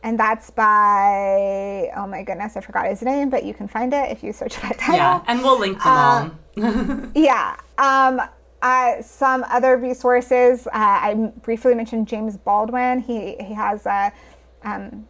and 0.04 0.20
that's 0.20 0.50
by 0.50 1.90
oh 1.96 2.06
my 2.06 2.24
goodness, 2.24 2.58
I 2.58 2.62
forgot 2.62 2.88
his 2.88 3.02
name, 3.02 3.30
but 3.30 3.46
you 3.46 3.54
can 3.54 3.68
find 3.68 3.94
it 3.94 4.12
if 4.12 4.22
you 4.22 4.34
search 4.34 4.60
that 4.62 4.78
title. 4.78 4.98
Yeah, 4.98 5.24
and 5.28 5.42
we'll 5.42 5.58
link 5.58 5.82
them 5.82 5.92
um, 5.92 6.40
all. 6.58 7.12
yeah. 7.16 7.56
Um, 7.78 8.22
uh, 8.62 9.02
some 9.02 9.44
other 9.50 9.78
resources. 9.78 10.68
Uh, 10.68 10.72
I 10.74 11.32
briefly 11.42 11.74
mentioned 11.74 12.08
James 12.08 12.38
Baldwin. 12.38 13.00
He 13.00 13.36
he 13.40 13.54
has 13.54 13.86
a 13.86 14.12
um, 14.64 15.08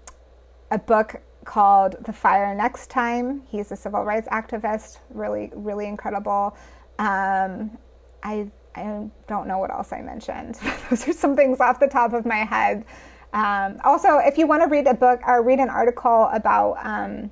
a 0.72 0.78
book 0.78 1.16
called 1.46 1.96
The 2.06 2.14
Fire 2.14 2.54
Next 2.56 2.90
Time. 2.90 3.44
He's 3.48 3.72
a 3.72 3.76
civil 3.76 4.04
rights 4.04 4.28
activist. 4.30 5.00
Really, 5.10 5.52
really 5.54 5.88
incredible. 5.88 6.58
Um, 7.00 7.78
I 8.24 8.52
I 8.76 9.08
don't 9.28 9.48
know 9.48 9.60
what 9.60 9.72
else 9.72 9.94
I 9.94 10.02
mentioned. 10.02 10.56
Those 10.90 11.08
are 11.08 11.14
some 11.14 11.36
things 11.36 11.60
off 11.60 11.80
the 11.80 11.88
top 11.88 12.14
of 12.14 12.26
my 12.26 12.44
head 12.44 12.86
um, 13.34 13.80
also, 13.84 14.20
if 14.20 14.38
you 14.38 14.46
want 14.46 14.62
to 14.62 14.70
read 14.70 14.86
a 14.86 14.94
book 14.94 15.22
or 15.26 15.42
read 15.42 15.60
an 15.60 15.70
article 15.70 16.30
about 16.32 16.78
um, 16.86 17.32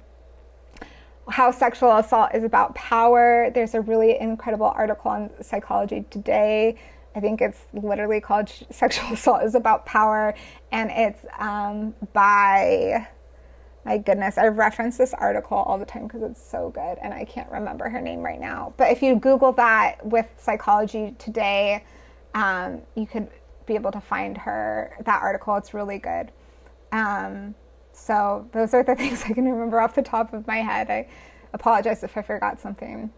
how 1.29 1.51
sexual 1.51 1.95
assault 1.97 2.31
is 2.33 2.43
about 2.43 2.73
power, 2.73 3.51
there's 3.53 3.75
a 3.75 3.81
really 3.81 4.19
incredible 4.19 4.65
article 4.65 5.11
on 5.11 5.29
Psychology 5.41 6.03
Today. 6.09 6.75
I 7.15 7.19
think 7.19 7.39
it's 7.41 7.59
literally 7.73 8.19
called 8.19 8.51
Sexual 8.71 9.09
Assault 9.13 9.43
is 9.43 9.53
About 9.53 9.85
Power, 9.85 10.33
and 10.71 10.89
it's 10.91 11.23
um, 11.38 11.93
by, 12.13 13.07
my 13.85 13.97
goodness, 13.97 14.37
I 14.37 14.47
reference 14.47 14.97
this 14.97 15.13
article 15.13 15.57
all 15.57 15.77
the 15.77 15.85
time 15.85 16.07
because 16.07 16.21
it's 16.21 16.41
so 16.41 16.69
good, 16.69 16.97
and 17.01 17.13
I 17.13 17.25
can't 17.25 17.49
remember 17.51 17.89
her 17.89 17.99
name 17.99 18.21
right 18.21 18.39
now. 18.39 18.73
But 18.77 18.91
if 18.91 19.01
you 19.01 19.15
Google 19.15 19.51
that 19.53 20.05
with 20.05 20.27
Psychology 20.37 21.15
Today, 21.17 21.83
um, 22.35 22.81
you 22.95 23.07
could 23.07 23.27
be 23.65 23.75
able 23.75 23.91
to 23.91 24.01
find 24.01 24.37
her 24.37 24.97
that 25.05 25.21
article. 25.21 25.55
It's 25.55 25.73
really 25.73 25.97
good. 25.97 26.31
Um, 26.91 27.55
so 27.91 28.47
those 28.51 28.73
are 28.73 28.83
the 28.83 28.95
things 29.01 29.23
I 29.23 29.33
can 29.33 29.45
remember 29.45 29.81
off 29.81 29.95
the 29.95 30.01
top 30.01 30.33
of 30.33 30.45
my 30.45 30.57
head. 30.57 30.89
I 30.89 31.07
apologize 31.53 32.03
if 32.03 32.15
I 32.17 32.21
forgot 32.21 32.59
something. 32.59 33.11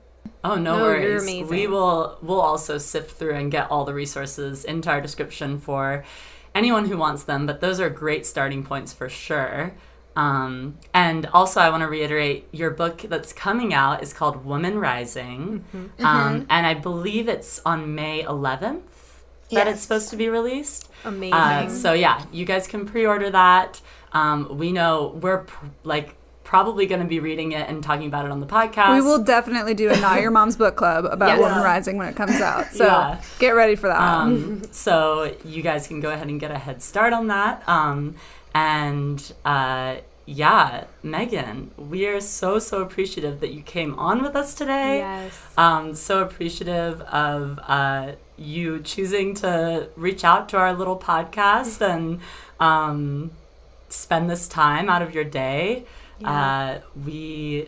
Oh 0.45 0.56
no, 0.56 0.77
no 0.77 0.84
worries. 0.84 1.49
We 1.49 1.68
will 1.68 2.18
we'll 2.22 2.41
also 2.41 2.77
sift 2.77 3.11
through 3.18 3.35
and 3.35 3.52
get 3.52 3.69
all 3.69 3.85
the 3.85 3.94
resources 3.94 4.64
into 4.64 4.90
our 4.90 5.02
description 5.02 5.60
for 5.60 6.03
anyone 6.56 6.85
who 6.85 6.98
wants 6.98 7.23
them. 7.23 7.45
But 7.45 7.61
those 7.61 7.80
are 7.80 7.90
great 7.90 8.26
starting 8.26 8.64
points 8.64 8.94
for 8.94 9.10
sure. 9.10 9.73
Um, 10.15 10.77
and 10.94 11.26
also, 11.27 11.60
I 11.60 11.69
want 11.69 11.81
to 11.81 11.88
reiterate 11.88 12.48
your 12.52 12.69
book 12.69 12.99
that's 13.02 13.34
coming 13.34 13.73
out 13.73 14.03
is 14.03 14.14
called 14.14 14.45
Woman 14.45 14.77
Rising, 14.77 15.65
mm-hmm. 15.73 16.06
Um, 16.06 16.41
mm-hmm. 16.41 16.45
and 16.49 16.68
I 16.68 16.76
believe 16.76 17.27
it's 17.27 17.60
on 17.65 17.95
May 17.95 18.23
11th 18.23 18.81
that 19.52 19.68
it's 19.68 19.81
supposed 19.81 20.10
to 20.10 20.15
be 20.15 20.30
released. 20.30 20.90
Amazing. 21.06 21.34
Uh, 21.34 21.69
so 21.69 21.94
yeah, 21.94 22.26
you 22.31 22.45
guys 22.45 22.68
can 22.68 22.85
pre-order 22.85 23.30
that. 23.30 23.81
Um, 24.11 24.57
we 24.57 24.72
know 24.72 25.18
we're 25.22 25.40
pr- 25.40 25.68
like 25.84 26.15
probably 26.44 26.85
going 26.85 27.02
to 27.02 27.07
be 27.07 27.19
reading 27.19 27.53
it 27.53 27.68
and 27.68 27.84
talking 27.84 28.06
about 28.06 28.26
it 28.26 28.31
on 28.31 28.40
the 28.40 28.45
podcast. 28.45 28.94
We 28.94 29.02
will 29.02 29.23
definitely 29.23 29.73
do 29.73 29.90
a 29.90 29.99
Not 29.99 30.22
Your 30.22 30.30
Mom's 30.30 30.56
Book 30.56 30.76
Club 30.76 31.06
about 31.06 31.30
yes. 31.30 31.40
Woman 31.40 31.64
Rising 31.64 31.98
when 31.98 32.07
it 32.07 32.15
comes 32.15 32.40
out. 32.41 32.72
So 32.73 32.85
yeah. 32.85 33.22
get 33.40 33.52
ready 33.52 33.76
for 33.76 33.88
that. 33.88 33.99
Um, 33.99 34.61
so 34.72 35.35
you 35.44 35.64
guys 35.64 35.88
can 35.88 35.99
go 35.99 36.11
ahead 36.11 36.27
and 36.27 36.40
get 36.40 36.52
a 36.52 36.57
head 36.57 36.81
start 36.84 37.14
on 37.14 37.27
that. 37.27 37.68
Um, 37.68 38.15
and 38.54 39.34
uh, 39.44 39.98
yeah, 40.26 40.86
Megan, 41.02 41.72
we 41.78 42.06
are 42.08 42.22
so, 42.22 42.60
so 42.60 42.82
appreciative 42.82 43.42
that 43.42 43.52
you 43.52 43.62
came 43.62 43.98
on 44.00 44.22
with 44.24 44.36
us 44.36 44.54
today. 44.54 45.00
Yes. 45.00 45.40
Um, 45.58 45.96
so 45.96 46.22
appreciative 46.22 47.02
of 47.02 47.60
uh, 47.64 48.14
you 48.38 48.80
choosing 48.80 49.34
to 49.36 49.90
reach 49.96 50.24
out 50.24 50.48
to 50.50 50.58
our 50.58 50.74
little 50.74 50.98
podcast 50.98 51.82
and 51.88 52.20
um, 52.60 53.32
spend 53.90 54.30
this 54.30 54.48
time 54.48 54.90
out 54.90 55.02
of 55.02 55.14
your 55.14 55.26
day. 55.26 55.86
Yeah. 56.20 56.32
Uh, 56.32 56.82
we 57.04 57.68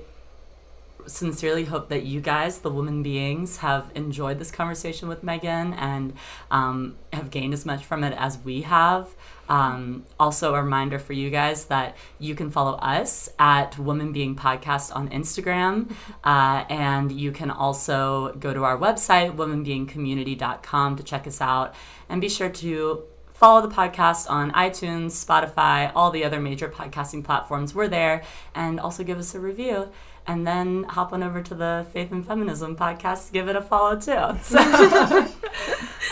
sincerely 1.07 1.65
hope 1.65 1.89
that 1.89 2.05
you 2.05 2.21
guys, 2.21 2.59
the 2.59 2.71
woman 2.71 3.03
beings, 3.03 3.57
have 3.57 3.91
enjoyed 3.95 4.39
this 4.39 4.51
conversation 4.51 5.07
with 5.07 5.23
Megan 5.23 5.73
and 5.73 6.13
um, 6.49 6.95
have 7.13 7.29
gained 7.29 7.53
as 7.53 7.65
much 7.65 7.83
from 7.83 8.03
it 8.03 8.13
as 8.17 8.37
we 8.39 8.61
have. 8.61 9.09
Um, 9.47 10.05
also, 10.19 10.55
a 10.55 10.63
reminder 10.63 10.99
for 10.99 11.13
you 11.13 11.29
guys 11.29 11.65
that 11.65 11.95
you 12.19 12.35
can 12.35 12.49
follow 12.49 12.73
us 12.77 13.29
at 13.37 13.77
Woman 13.77 14.11
Being 14.11 14.35
Podcast 14.35 14.95
on 14.95 15.09
Instagram. 15.09 15.91
Uh, 16.23 16.65
and 16.69 17.11
you 17.11 17.31
can 17.31 17.51
also 17.51 18.33
go 18.39 18.51
to 18.51 18.63
our 18.63 18.77
website, 18.77 19.35
womanbeingcommunity.com, 19.35 20.95
to 20.95 21.03
check 21.03 21.27
us 21.27 21.39
out. 21.39 21.75
And 22.09 22.19
be 22.19 22.29
sure 22.29 22.49
to 22.49 23.03
follow 23.35 23.61
the 23.61 23.73
podcast 23.73 24.29
on 24.29 24.51
iTunes, 24.53 25.11
Spotify, 25.11 25.91
all 25.93 26.09
the 26.09 26.23
other 26.23 26.39
major 26.39 26.67
podcasting 26.67 27.23
platforms. 27.23 27.75
We're 27.75 27.87
there. 27.87 28.23
And 28.55 28.79
also 28.79 29.03
give 29.03 29.19
us 29.19 29.35
a 29.35 29.39
review 29.39 29.91
and 30.27 30.45
then 30.45 30.83
hop 30.83 31.13
on 31.13 31.23
over 31.23 31.41
to 31.41 31.55
the 31.55 31.85
Faith 31.93 32.11
and 32.11 32.25
Feminism 32.25 32.75
podcast 32.75 33.31
give 33.31 33.47
it 33.47 33.55
a 33.55 33.61
follow 33.61 33.99
too. 33.99 34.15
So, 34.43 35.27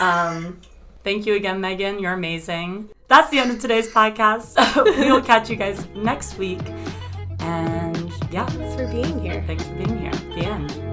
um, 0.00 0.60
thank 1.04 1.26
you 1.26 1.34
again, 1.34 1.60
Megan. 1.60 1.98
You're 2.00 2.14
amazing. 2.14 2.88
That's 3.08 3.30
the 3.30 3.38
end 3.38 3.50
of 3.52 3.60
today's 3.60 3.88
podcast. 3.88 4.56
we'll 4.84 5.22
catch 5.22 5.48
you 5.48 5.56
guys 5.56 5.86
next 5.94 6.38
week. 6.38 6.60
And 7.40 8.12
yeah. 8.30 8.46
Thanks 8.46 8.74
for 8.74 8.88
being 8.88 9.20
here. 9.20 9.44
Thanks 9.46 9.64
for 9.64 9.74
being 9.74 9.98
here. 9.98 10.12
The 10.34 10.46
end. 10.46 10.83